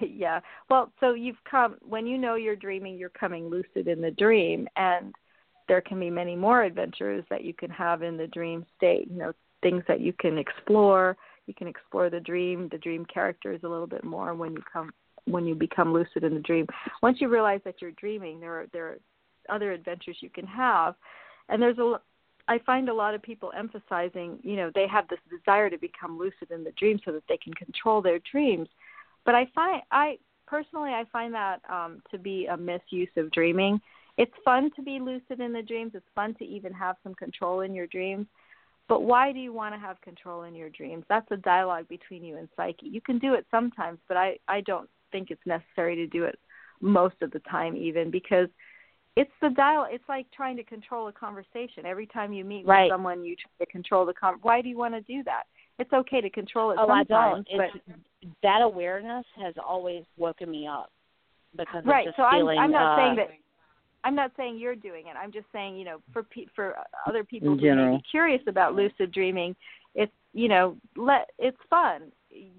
yeah. 0.00 0.40
Well, 0.68 0.92
so 1.00 1.14
you've 1.14 1.42
come 1.50 1.76
when 1.86 2.06
you 2.06 2.18
know 2.18 2.34
you're 2.34 2.56
dreaming, 2.56 2.96
you're 2.96 3.08
coming 3.10 3.48
lucid 3.48 3.88
in 3.88 4.00
the 4.00 4.10
dream, 4.10 4.68
and 4.76 5.14
there 5.68 5.80
can 5.80 5.98
be 5.98 6.10
many 6.10 6.36
more 6.36 6.62
adventures 6.62 7.24
that 7.30 7.44
you 7.44 7.54
can 7.54 7.70
have 7.70 8.02
in 8.02 8.16
the 8.16 8.26
dream 8.26 8.64
state. 8.76 9.08
You 9.10 9.18
know, 9.18 9.32
things 9.62 9.82
that 9.88 10.00
you 10.00 10.12
can 10.12 10.38
explore. 10.38 11.16
You 11.46 11.54
can 11.54 11.68
explore 11.68 12.10
the 12.10 12.20
dream, 12.20 12.68
the 12.70 12.78
dream 12.78 13.06
characters 13.06 13.60
a 13.62 13.68
little 13.68 13.86
bit 13.86 14.04
more 14.04 14.34
when 14.34 14.52
you 14.52 14.62
come 14.70 14.90
when 15.24 15.44
you 15.44 15.54
become 15.54 15.92
lucid 15.92 16.24
in 16.24 16.34
the 16.34 16.40
dream. 16.40 16.66
Once 17.02 17.20
you 17.20 17.28
realize 17.28 17.60
that 17.64 17.76
you're 17.80 17.92
dreaming, 17.92 18.40
there 18.40 18.60
are 18.60 18.66
there 18.72 18.86
are 18.86 18.98
other 19.48 19.72
adventures 19.72 20.18
you 20.20 20.30
can 20.30 20.46
have, 20.46 20.94
and 21.48 21.62
there's 21.62 21.78
a 21.78 21.96
I 22.48 22.58
find 22.60 22.88
a 22.88 22.94
lot 22.94 23.14
of 23.14 23.22
people 23.22 23.52
emphasizing, 23.56 24.38
you 24.42 24.56
know, 24.56 24.70
they 24.74 24.86
have 24.86 25.08
this 25.08 25.18
desire 25.30 25.68
to 25.68 25.78
become 25.78 26.18
lucid 26.18 26.50
in 26.50 26.62
the 26.64 26.72
dream 26.72 27.00
so 27.04 27.12
that 27.12 27.24
they 27.28 27.36
can 27.36 27.52
control 27.54 28.00
their 28.00 28.20
dreams. 28.30 28.68
But 29.24 29.34
I 29.34 29.46
find 29.54 29.82
I 29.90 30.18
personally 30.46 30.90
I 30.90 31.04
find 31.12 31.34
that 31.34 31.60
um 31.68 32.02
to 32.10 32.18
be 32.18 32.46
a 32.46 32.56
misuse 32.56 33.08
of 33.16 33.30
dreaming. 33.32 33.80
It's 34.16 34.32
fun 34.44 34.70
to 34.76 34.82
be 34.82 34.98
lucid 35.00 35.40
in 35.40 35.52
the 35.52 35.62
dreams. 35.62 35.92
It's 35.94 36.06
fun 36.14 36.34
to 36.34 36.44
even 36.44 36.72
have 36.72 36.96
some 37.02 37.14
control 37.14 37.60
in 37.60 37.74
your 37.74 37.86
dreams. 37.88 38.26
But 38.88 39.02
why 39.02 39.32
do 39.32 39.40
you 39.40 39.52
want 39.52 39.74
to 39.74 39.80
have 39.80 40.00
control 40.00 40.44
in 40.44 40.54
your 40.54 40.70
dreams? 40.70 41.04
That's 41.08 41.30
a 41.32 41.36
dialogue 41.36 41.88
between 41.88 42.24
you 42.24 42.36
and 42.36 42.48
psyche. 42.56 42.86
You 42.86 43.00
can 43.00 43.18
do 43.18 43.34
it 43.34 43.44
sometimes, 43.50 43.98
but 44.06 44.16
I 44.16 44.38
I 44.46 44.60
don't 44.60 44.88
think 45.10 45.30
it's 45.30 45.46
necessary 45.46 45.96
to 45.96 46.06
do 46.06 46.24
it 46.24 46.38
most 46.80 47.16
of 47.22 47.30
the 47.32 47.40
time 47.40 47.76
even 47.76 48.10
because 48.10 48.48
it's 49.16 49.30
the 49.40 49.50
dial 49.50 49.86
it's 49.90 50.04
like 50.08 50.26
trying 50.30 50.56
to 50.56 50.62
control 50.62 51.08
a 51.08 51.12
conversation 51.12 51.84
every 51.84 52.06
time 52.06 52.32
you 52.32 52.44
meet 52.44 52.66
right. 52.66 52.84
with 52.84 52.92
someone 52.92 53.24
you 53.24 53.34
try 53.34 53.66
to 53.66 53.72
control 53.72 54.06
the 54.06 54.12
con 54.12 54.36
why 54.42 54.60
do 54.60 54.68
you 54.68 54.76
want 54.76 54.94
to 54.94 55.00
do 55.02 55.22
that 55.24 55.44
it's 55.78 55.92
okay 55.92 56.20
to 56.20 56.30
control 56.30 56.70
it 56.70 56.76
oh 56.78 56.86
sometimes 56.86 57.08
i 57.10 57.30
don't 57.30 57.48
but 57.56 57.66
it's, 57.74 58.32
that 58.42 58.60
awareness 58.62 59.24
has 59.42 59.54
always 59.66 60.04
woken 60.16 60.50
me 60.50 60.66
up 60.66 60.90
because 61.56 61.84
right 61.84 62.08
so 62.16 62.22
i'm 62.22 62.46
i'm 62.46 62.70
not 62.70 62.92
uh, 62.92 63.02
saying 63.02 63.16
that 63.16 63.28
i'm 64.04 64.14
not 64.14 64.30
saying 64.36 64.58
you're 64.58 64.76
doing 64.76 65.06
it 65.06 65.16
i'm 65.20 65.32
just 65.32 65.46
saying 65.52 65.76
you 65.76 65.84
know 65.84 65.98
for 66.12 66.22
pe- 66.22 66.46
for 66.54 66.76
other 67.06 67.24
people 67.24 67.52
In 67.52 67.58
who 67.58 67.64
general. 67.64 67.92
may 67.92 67.96
be 67.96 68.02
curious 68.10 68.42
about 68.46 68.74
lucid 68.74 69.12
dreaming 69.12 69.56
it's 69.94 70.12
you 70.34 70.48
know 70.48 70.76
let 70.96 71.30
it's 71.38 71.56
fun 71.70 72.12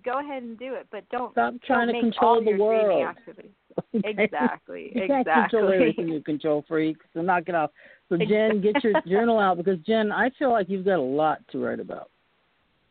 go 0.04 0.20
ahead 0.20 0.42
and 0.42 0.58
do 0.58 0.74
it 0.74 0.88
but 0.92 1.08
don't 1.10 1.32
stop 1.34 1.54
trying 1.66 1.88
don't 1.88 1.96
to 1.96 2.02
control 2.02 2.40
the 2.44 2.50
your 2.50 2.58
dreaming 2.58 2.98
world 2.98 3.16
activities. 3.16 3.52
Okay? 3.95 4.16
exactly 4.18 4.91
You 4.94 5.08
can't 5.08 5.22
exactly 5.22 5.60
control 5.60 5.74
everything 5.74 6.08
you 6.10 6.22
control, 6.22 6.66
freaks. 6.68 7.06
So 7.14 7.22
knock 7.22 7.44
it 7.48 7.56
off. 7.56 7.72
So 8.10 8.18
Jen, 8.18 8.62
get 8.62 8.84
your 8.84 8.94
journal 9.08 9.40
out 9.40 9.58
because 9.58 9.80
Jen, 9.86 10.12
I 10.12 10.30
feel 10.38 10.52
like 10.52 10.70
you've 10.70 10.86
got 10.86 10.98
a 10.98 11.02
lot 11.02 11.40
to 11.52 11.64
write 11.64 11.80
about. 11.80 12.10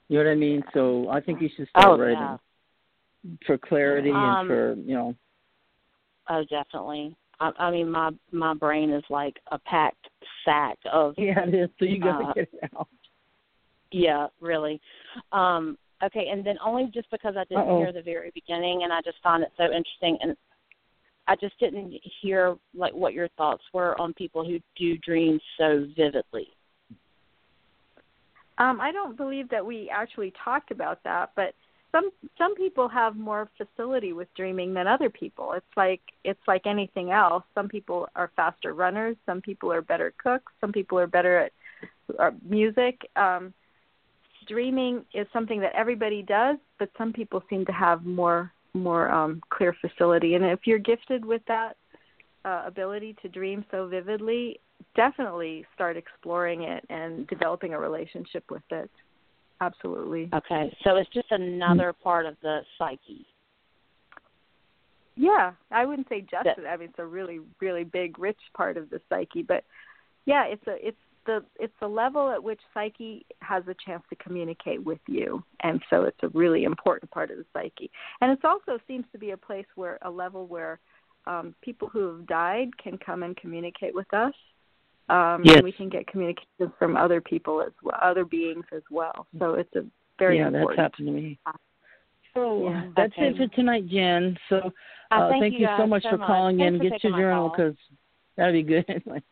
You 0.08 0.18
know 0.18 0.24
what 0.24 0.30
I 0.30 0.36
mean? 0.36 0.62
So 0.72 1.08
I 1.10 1.20
think 1.20 1.40
you 1.40 1.48
should 1.56 1.68
start 1.68 1.86
oh, 1.86 1.98
writing 1.98 2.18
yeah. 2.18 3.36
for 3.46 3.58
clarity 3.58 4.10
Um, 4.10 4.16
and 4.16 4.48
for 4.48 4.74
you 4.74 4.94
know. 4.94 5.14
Oh, 6.28 6.44
definitely. 6.48 7.16
I, 7.40 7.50
I 7.58 7.70
mean, 7.70 7.90
my 7.90 8.10
my 8.32 8.54
brain 8.54 8.90
is 8.90 9.04
like 9.10 9.36
a 9.50 9.58
packed 9.58 10.08
sack 10.44 10.78
of 10.92 11.14
Yeah, 11.18 11.44
it 11.46 11.54
is. 11.54 11.70
So 11.78 11.84
you 11.84 12.00
got 12.00 12.18
to 12.18 12.24
uh, 12.26 12.32
get 12.32 12.48
it 12.52 12.70
out. 12.76 12.88
Yeah, 13.92 14.26
really. 14.40 14.80
Um, 15.32 15.78
okay, 16.02 16.28
and 16.30 16.44
then 16.44 16.56
only 16.64 16.90
just 16.92 17.10
because 17.10 17.34
I 17.36 17.44
didn't 17.44 17.64
Uh-oh. 17.64 17.78
hear 17.78 17.92
the 17.92 18.02
very 18.02 18.30
beginning, 18.34 18.82
and 18.82 18.92
I 18.92 19.00
just 19.02 19.18
found 19.22 19.42
it 19.42 19.52
so 19.56 19.64
interesting, 19.64 20.18
and 20.20 20.36
I 21.28 21.36
just 21.36 21.58
didn't 21.58 21.94
hear 22.20 22.56
like 22.74 22.94
what 22.94 23.12
your 23.12 23.28
thoughts 23.36 23.64
were 23.72 24.00
on 24.00 24.14
people 24.14 24.44
who 24.44 24.58
do 24.76 24.96
dreams 24.98 25.42
so 25.58 25.86
vividly. 25.96 26.48
Um, 28.58 28.80
I 28.80 28.92
don't 28.92 29.16
believe 29.16 29.48
that 29.50 29.64
we 29.64 29.90
actually 29.90 30.32
talked 30.42 30.70
about 30.70 31.02
that, 31.04 31.32
but 31.36 31.54
some 31.92 32.10
some 32.38 32.54
people 32.54 32.88
have 32.88 33.16
more 33.16 33.48
facility 33.56 34.12
with 34.12 34.28
dreaming 34.34 34.74
than 34.74 34.86
other 34.86 35.10
people. 35.10 35.52
It's 35.52 35.76
like 35.76 36.00
it's 36.24 36.40
like 36.46 36.66
anything 36.66 37.10
else. 37.10 37.42
Some 37.54 37.68
people 37.68 38.08
are 38.16 38.30
faster 38.36 38.74
runners. 38.74 39.16
Some 39.26 39.40
people 39.40 39.72
are 39.72 39.82
better 39.82 40.12
cooks. 40.22 40.52
Some 40.60 40.72
people 40.72 40.98
are 40.98 41.06
better 41.06 41.38
at 41.38 41.52
uh, 42.18 42.30
music. 42.48 43.08
Um, 43.16 43.52
dreaming 44.46 45.04
is 45.14 45.26
something 45.32 45.60
that 45.60 45.74
everybody 45.74 46.22
does, 46.22 46.56
but 46.78 46.90
some 46.96 47.12
people 47.12 47.42
seem 47.50 47.66
to 47.66 47.72
have 47.72 48.04
more 48.04 48.52
more 48.76 49.10
um, 49.10 49.40
clear 49.50 49.74
facility. 49.80 50.34
And 50.34 50.44
if 50.44 50.60
you're 50.64 50.78
gifted 50.78 51.24
with 51.24 51.42
that 51.48 51.76
uh, 52.44 52.62
ability 52.66 53.16
to 53.22 53.28
dream 53.28 53.64
so 53.70 53.88
vividly, 53.88 54.60
definitely 54.94 55.64
start 55.74 55.96
exploring 55.96 56.62
it 56.62 56.84
and 56.90 57.26
developing 57.26 57.74
a 57.74 57.78
relationship 57.78 58.44
with 58.50 58.62
it. 58.70 58.90
Absolutely. 59.60 60.28
Okay, 60.34 60.76
so 60.84 60.96
it's 60.96 61.10
just 61.12 61.30
another 61.30 61.92
part 61.92 62.26
of 62.26 62.36
the 62.42 62.60
psyche. 62.78 63.26
Yeah, 65.16 65.52
I 65.70 65.86
wouldn't 65.86 66.08
say 66.08 66.20
just. 66.20 66.44
That- 66.44 66.66
I 66.68 66.76
mean, 66.76 66.90
it's 66.90 66.98
a 66.98 67.06
really, 67.06 67.40
really 67.60 67.84
big, 67.84 68.18
rich 68.18 68.38
part 68.54 68.76
of 68.76 68.90
the 68.90 69.00
psyche. 69.08 69.42
But 69.42 69.64
yeah, 70.26 70.44
it's 70.44 70.66
a, 70.66 70.76
it's 70.86 70.98
the, 71.26 71.44
it's 71.58 71.74
the 71.80 71.88
level 71.88 72.30
at 72.30 72.42
which 72.42 72.60
psyche 72.72 73.26
has 73.40 73.62
a 73.68 73.74
chance 73.84 74.02
to 74.10 74.16
communicate 74.16 74.82
with 74.84 75.00
you, 75.08 75.42
and 75.62 75.82
so 75.90 76.04
it's 76.04 76.18
a 76.22 76.28
really 76.28 76.64
important 76.64 77.10
part 77.10 77.30
of 77.30 77.36
the 77.38 77.44
psyche. 77.52 77.90
And 78.20 78.30
it 78.32 78.44
also 78.44 78.78
seems 78.88 79.04
to 79.12 79.18
be 79.18 79.30
a 79.32 79.36
place 79.36 79.66
where 79.74 79.98
a 80.02 80.10
level 80.10 80.46
where 80.46 80.78
um, 81.26 81.54
people 81.60 81.88
who 81.88 82.16
have 82.16 82.26
died 82.26 82.68
can 82.82 82.96
come 82.98 83.22
and 83.22 83.36
communicate 83.36 83.94
with 83.94 84.12
us. 84.14 84.32
um, 85.08 85.42
yes. 85.44 85.56
and 85.56 85.64
we 85.64 85.72
can 85.72 85.88
get 85.88 86.06
communications 86.06 86.72
from 86.78 86.96
other 86.96 87.20
people 87.20 87.62
as 87.62 87.72
well, 87.82 87.98
other 88.02 88.24
beings 88.24 88.64
as 88.74 88.82
well. 88.90 89.26
So 89.38 89.54
it's 89.54 89.74
a 89.76 89.84
very 90.18 90.38
yeah, 90.38 90.48
important. 90.48 90.76
that's 90.76 90.80
happened 90.92 91.06
to 91.08 91.12
me. 91.12 91.38
So 92.34 92.64
Yeah, 92.68 92.90
that's 92.96 93.12
okay. 93.12 93.28
it 93.28 93.36
for 93.36 93.46
tonight, 93.54 93.86
Jen. 93.88 94.36
So 94.48 94.72
Uh, 95.10 95.14
uh, 95.14 95.28
thank 95.30 95.54
you, 95.54 95.60
you, 95.60 95.68
so 95.78 95.86
much 95.86 96.02
so 96.02 96.10
for 96.10 96.18
much. 96.18 96.26
calling 96.26 96.58
Thanks 96.58 96.72
in. 96.74 96.78
for 96.78 96.82
Get 96.84 96.92
taking 96.94 97.10
your 97.10 97.20
journal 97.30 97.48
because 97.50 97.76
that'd 98.36 98.52
be 98.54 98.62
good. 98.62 99.02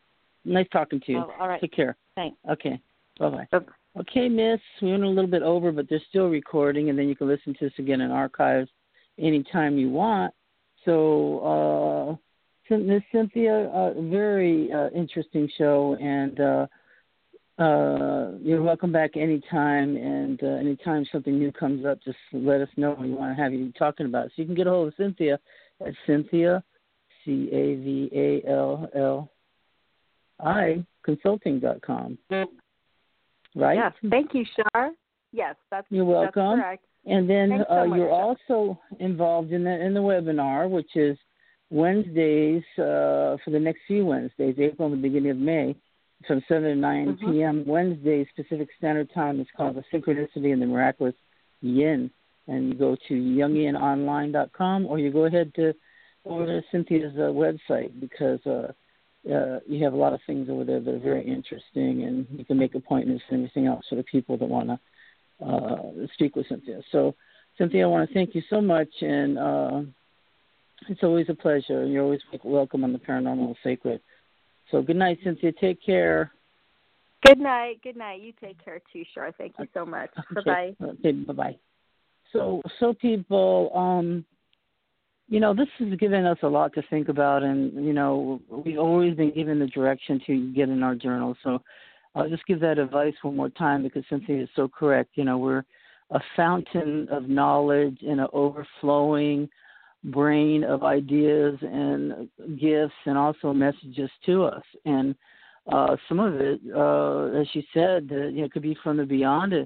nice 0.44 0.66
talking 0.72 1.00
to 1.00 1.12
you. 1.12 1.18
Oh, 1.18 1.32
all 1.40 1.48
right. 1.48 1.60
Take 1.60 1.72
care. 1.72 1.96
Thanks. 2.16 2.36
Okay. 2.50 2.80
Bye 3.18 3.46
bye. 3.50 3.58
Okay, 4.00 4.28
Miss. 4.28 4.60
We 4.82 4.90
went 4.90 5.04
a 5.04 5.08
little 5.08 5.30
bit 5.30 5.42
over, 5.42 5.70
but 5.70 5.88
they're 5.88 6.02
still 6.08 6.28
recording, 6.28 6.90
and 6.90 6.98
then 6.98 7.08
you 7.08 7.14
can 7.14 7.28
listen 7.28 7.54
to 7.54 7.66
this 7.66 7.72
again 7.78 8.00
in 8.00 8.10
archives 8.10 8.68
anytime 9.18 9.78
you 9.78 9.88
want. 9.88 10.34
So, 10.84 12.18
uh, 12.70 12.76
Miss 12.76 13.02
Cynthia, 13.12 13.70
a 13.72 14.02
very 14.02 14.72
uh, 14.72 14.90
interesting 14.90 15.48
show, 15.56 15.96
and 16.00 16.40
uh, 16.40 16.66
uh, 17.62 18.32
you're 18.42 18.62
welcome 18.62 18.90
back 18.90 19.16
anytime. 19.16 19.96
And 19.96 20.42
uh, 20.42 20.46
anytime 20.46 21.06
something 21.12 21.38
new 21.38 21.52
comes 21.52 21.86
up, 21.86 22.02
just 22.02 22.18
let 22.32 22.60
us 22.60 22.68
know. 22.76 22.96
We 22.98 23.10
want 23.12 23.36
to 23.36 23.40
have 23.40 23.52
you 23.52 23.72
talking 23.78 24.06
about 24.06 24.26
it. 24.26 24.32
So 24.34 24.42
you 24.42 24.46
can 24.46 24.56
get 24.56 24.66
a 24.66 24.70
hold 24.70 24.88
of 24.88 24.94
Cynthia 24.96 25.38
at 25.86 25.94
Cynthia, 26.04 26.64
C 27.24 27.48
A 27.52 27.76
V 27.76 28.10
A 28.12 28.50
L 28.50 28.88
L 28.94 29.30
I 30.40 30.84
consulting.com. 31.04 32.18
Right? 33.56 33.76
Yes. 33.76 33.92
Thank 34.10 34.34
you, 34.34 34.44
Shar. 34.56 34.90
Yes, 35.32 35.56
that's 35.70 35.86
You're 35.90 36.04
that's 36.24 36.34
welcome. 36.36 36.60
correct. 36.60 36.84
And 37.06 37.28
then 37.28 37.50
Thanks 37.50 37.66
so 37.68 37.74
uh, 37.74 37.86
much, 37.86 37.98
you're 37.98 38.10
also 38.10 38.78
involved 38.98 39.52
in 39.52 39.64
the 39.64 39.80
in 39.84 39.92
the 39.94 40.00
webinar, 40.00 40.68
which 40.70 40.96
is 40.96 41.18
Wednesdays 41.70 42.62
uh, 42.78 43.36
for 43.44 43.50
the 43.50 43.58
next 43.60 43.80
few 43.86 44.06
Wednesdays, 44.06 44.56
April 44.58 44.92
and 44.92 44.96
the 44.98 45.02
beginning 45.08 45.30
of 45.32 45.36
May, 45.36 45.76
from 46.26 46.42
7 46.48 46.62
to 46.62 46.74
9 46.74 47.18
Mhm. 47.22 47.32
p.m. 47.32 47.64
Wednesdays 47.66 48.26
Pacific 48.36 48.68
Standard 48.78 49.10
Time. 49.12 49.40
It's 49.40 49.50
called 49.56 49.76
the 49.76 49.84
Synchronicity 49.92 50.52
and 50.52 50.62
the 50.62 50.66
Miraculous 50.66 51.14
Yin. 51.60 52.10
And 52.46 52.68
you 52.68 52.74
go 52.74 52.96
to 53.08 53.14
jungianonline.com 53.14 54.86
or 54.86 54.98
you 54.98 55.10
go 55.10 55.24
ahead 55.24 55.54
to 55.54 55.74
over 56.26 56.46
to 56.46 56.62
Cynthia's 56.70 57.14
uh, 57.16 57.32
website 57.32 57.98
because 58.00 58.44
uh, 58.46 58.72
uh, 59.32 59.60
you 59.66 59.82
have 59.84 59.92
a 59.92 59.96
lot 59.96 60.12
of 60.12 60.20
things 60.26 60.48
over 60.50 60.64
there 60.64 60.80
that 60.80 60.94
are 60.94 60.98
very 60.98 61.26
interesting, 61.26 62.04
and 62.04 62.26
you 62.30 62.44
can 62.44 62.58
make 62.58 62.74
appointments 62.74 63.24
and 63.30 63.40
everything 63.40 63.66
else 63.66 63.84
for 63.88 63.96
the 63.96 64.02
people 64.04 64.36
that 64.36 64.48
want 64.48 64.68
to 64.68 65.46
uh, 65.46 66.06
speak 66.14 66.36
with 66.36 66.46
Cynthia. 66.48 66.80
So, 66.92 67.14
Cynthia, 67.56 67.84
I 67.84 67.86
want 67.86 68.08
to 68.08 68.14
thank 68.14 68.34
you 68.34 68.42
so 68.50 68.60
much, 68.60 68.88
and 69.00 69.38
uh, 69.38 69.80
it's 70.88 71.02
always 71.02 71.26
a 71.28 71.34
pleasure. 71.34 71.86
You're 71.86 72.04
always 72.04 72.20
welcome 72.42 72.84
on 72.84 72.92
the 72.92 72.98
Paranormal 72.98 73.54
Sacred. 73.62 74.00
So, 74.70 74.82
good 74.82 74.96
night, 74.96 75.18
Cynthia. 75.24 75.52
Take 75.52 75.84
care. 75.84 76.32
Good 77.24 77.38
night. 77.38 77.80
Good 77.82 77.96
night. 77.96 78.20
You 78.20 78.32
take 78.38 78.62
care 78.62 78.80
too, 78.92 79.04
Shar. 79.14 79.32
Thank 79.38 79.54
you 79.58 79.66
so 79.72 79.86
much. 79.86 80.10
Bye 80.34 80.42
bye. 80.44 80.76
Okay, 80.82 81.12
bye 81.12 81.32
bye. 81.32 81.56
So, 82.32 82.60
so 82.80 82.92
people, 82.92 83.70
um, 83.74 84.24
you 85.28 85.40
know, 85.40 85.54
this 85.54 85.68
has 85.78 85.98
given 85.98 86.26
us 86.26 86.38
a 86.42 86.48
lot 86.48 86.74
to 86.74 86.82
think 86.90 87.08
about, 87.08 87.42
and 87.42 87.84
you 87.84 87.92
know, 87.92 88.40
we've 88.48 88.78
always 88.78 89.14
been 89.14 89.32
given 89.32 89.58
the 89.58 89.66
direction 89.66 90.20
to 90.26 90.52
get 90.52 90.68
in 90.68 90.82
our 90.82 90.94
journal. 90.94 91.36
So, 91.42 91.60
I'll 92.14 92.28
just 92.28 92.46
give 92.46 92.60
that 92.60 92.78
advice 92.78 93.14
one 93.22 93.36
more 93.36 93.48
time 93.50 93.82
because 93.82 94.04
Cynthia 94.08 94.42
is 94.42 94.48
so 94.54 94.68
correct. 94.68 95.10
You 95.14 95.24
know, 95.24 95.38
we're 95.38 95.64
a 96.10 96.20
fountain 96.36 97.08
of 97.10 97.28
knowledge 97.28 97.98
and 98.02 98.20
an 98.20 98.28
overflowing 98.32 99.48
brain 100.04 100.64
of 100.64 100.82
ideas 100.82 101.58
and 101.62 102.28
gifts 102.60 102.94
and 103.06 103.16
also 103.16 103.52
messages 103.52 104.10
to 104.26 104.44
us. 104.44 104.62
And 104.84 105.14
uh, 105.72 105.96
some 106.08 106.20
of 106.20 106.34
it, 106.34 106.60
uh, 106.74 107.40
as 107.40 107.46
she 107.52 107.66
said, 107.72 108.08
uh, 108.12 108.26
you 108.26 108.42
know, 108.42 108.48
could 108.52 108.62
be 108.62 108.76
from 108.82 108.98
the 108.98 109.04
beyond, 109.04 109.54
uh, 109.54 109.64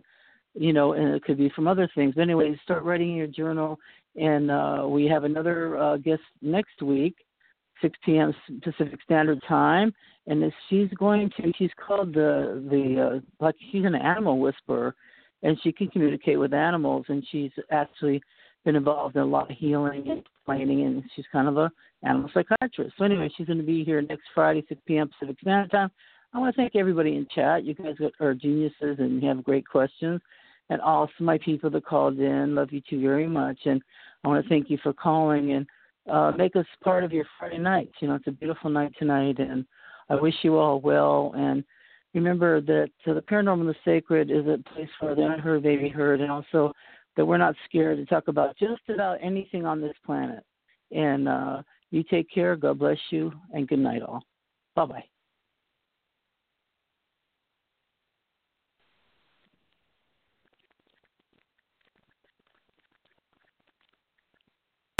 you 0.54 0.72
know, 0.72 0.92
and 0.92 1.14
it 1.14 1.24
could 1.24 1.38
be 1.38 1.50
from 1.54 1.66
other 1.66 1.90
things. 1.94 2.14
But 2.14 2.22
anyway, 2.22 2.58
start 2.62 2.84
writing 2.84 3.10
in 3.10 3.16
your 3.16 3.26
journal. 3.26 3.78
And 4.20 4.50
uh, 4.50 4.86
we 4.88 5.06
have 5.06 5.24
another 5.24 5.78
uh, 5.78 5.96
guest 5.96 6.22
next 6.42 6.82
week, 6.82 7.14
6 7.82 7.96
p.m. 8.04 8.34
Pacific 8.62 8.98
Standard 9.04 9.40
Time, 9.46 9.92
and 10.26 10.52
she's 10.68 10.88
going 10.98 11.30
to. 11.36 11.52
She's 11.56 11.70
called 11.86 12.12
the 12.14 12.66
the 12.70 13.20
uh, 13.20 13.44
like 13.44 13.54
she's 13.70 13.84
an 13.84 13.94
animal 13.94 14.38
whisperer, 14.38 14.94
and 15.42 15.58
she 15.62 15.72
can 15.72 15.88
communicate 15.88 16.38
with 16.38 16.52
animals, 16.52 17.06
and 17.08 17.24
she's 17.30 17.52
actually 17.70 18.20
been 18.64 18.76
involved 18.76 19.16
in 19.16 19.22
a 19.22 19.26
lot 19.26 19.50
of 19.50 19.56
healing 19.56 20.10
and 20.10 20.22
planning, 20.44 20.82
and 20.82 21.02
she's 21.14 21.24
kind 21.32 21.48
of 21.48 21.56
a 21.56 21.70
animal 22.02 22.30
psychiatrist. 22.34 22.94
So 22.98 23.04
anyway, 23.04 23.30
she's 23.36 23.46
going 23.46 23.58
to 23.58 23.64
be 23.64 23.84
here 23.84 24.02
next 24.02 24.24
Friday, 24.34 24.64
6 24.68 24.80
p.m. 24.86 25.08
Pacific 25.08 25.40
Standard 25.40 25.70
Time. 25.70 25.90
I 26.34 26.38
want 26.38 26.54
to 26.54 26.60
thank 26.60 26.76
everybody 26.76 27.16
in 27.16 27.26
chat. 27.34 27.64
You 27.64 27.74
guys 27.74 27.94
are 28.20 28.34
geniuses 28.34 28.96
and 28.98 29.22
you 29.22 29.28
have 29.28 29.42
great 29.42 29.66
questions. 29.66 30.20
And 30.70 30.80
also 30.82 31.12
my 31.20 31.38
people 31.38 31.70
that 31.70 31.86
called 31.86 32.18
in, 32.18 32.54
love 32.54 32.72
you 32.72 32.82
too 32.88 33.00
very 33.00 33.26
much. 33.26 33.58
And 33.64 33.80
I 34.24 34.28
want 34.28 34.42
to 34.42 34.48
thank 34.48 34.70
you 34.70 34.78
for 34.82 34.92
calling 34.92 35.52
and 35.52 35.66
uh, 36.10 36.32
make 36.36 36.56
us 36.56 36.66
part 36.82 37.04
of 37.04 37.12
your 37.12 37.24
Friday 37.38 37.58
night. 37.58 37.90
You 38.00 38.08
know, 38.08 38.14
it's 38.14 38.26
a 38.26 38.32
beautiful 38.32 38.70
night 38.70 38.92
tonight, 38.98 39.38
and 39.38 39.64
I 40.08 40.14
wish 40.14 40.34
you 40.42 40.56
all 40.56 40.80
well. 40.80 41.32
And 41.36 41.64
remember 42.14 42.60
that 42.62 42.90
uh, 43.06 43.14
the 43.14 43.22
paranormal 43.22 43.60
and 43.60 43.68
the 43.68 43.74
sacred 43.84 44.30
is 44.30 44.46
a 44.46 44.58
place 44.74 44.88
where 45.00 45.14
the 45.14 45.26
unheard 45.26 45.64
may 45.64 45.76
be 45.76 45.88
heard, 45.88 46.20
and 46.20 46.30
also 46.30 46.72
that 47.16 47.24
we're 47.24 47.36
not 47.36 47.54
scared 47.68 47.98
to 47.98 48.06
talk 48.06 48.28
about 48.28 48.56
just 48.56 48.82
about 48.88 49.18
anything 49.22 49.66
on 49.66 49.80
this 49.80 49.96
planet. 50.04 50.44
And 50.90 51.28
uh, 51.28 51.62
you 51.90 52.02
take 52.02 52.30
care. 52.30 52.56
God 52.56 52.78
bless 52.78 52.98
you, 53.10 53.32
and 53.52 53.68
good 53.68 53.80
night, 53.80 54.02
all. 54.02 54.22
Bye 54.74 54.86
bye. 54.86 55.04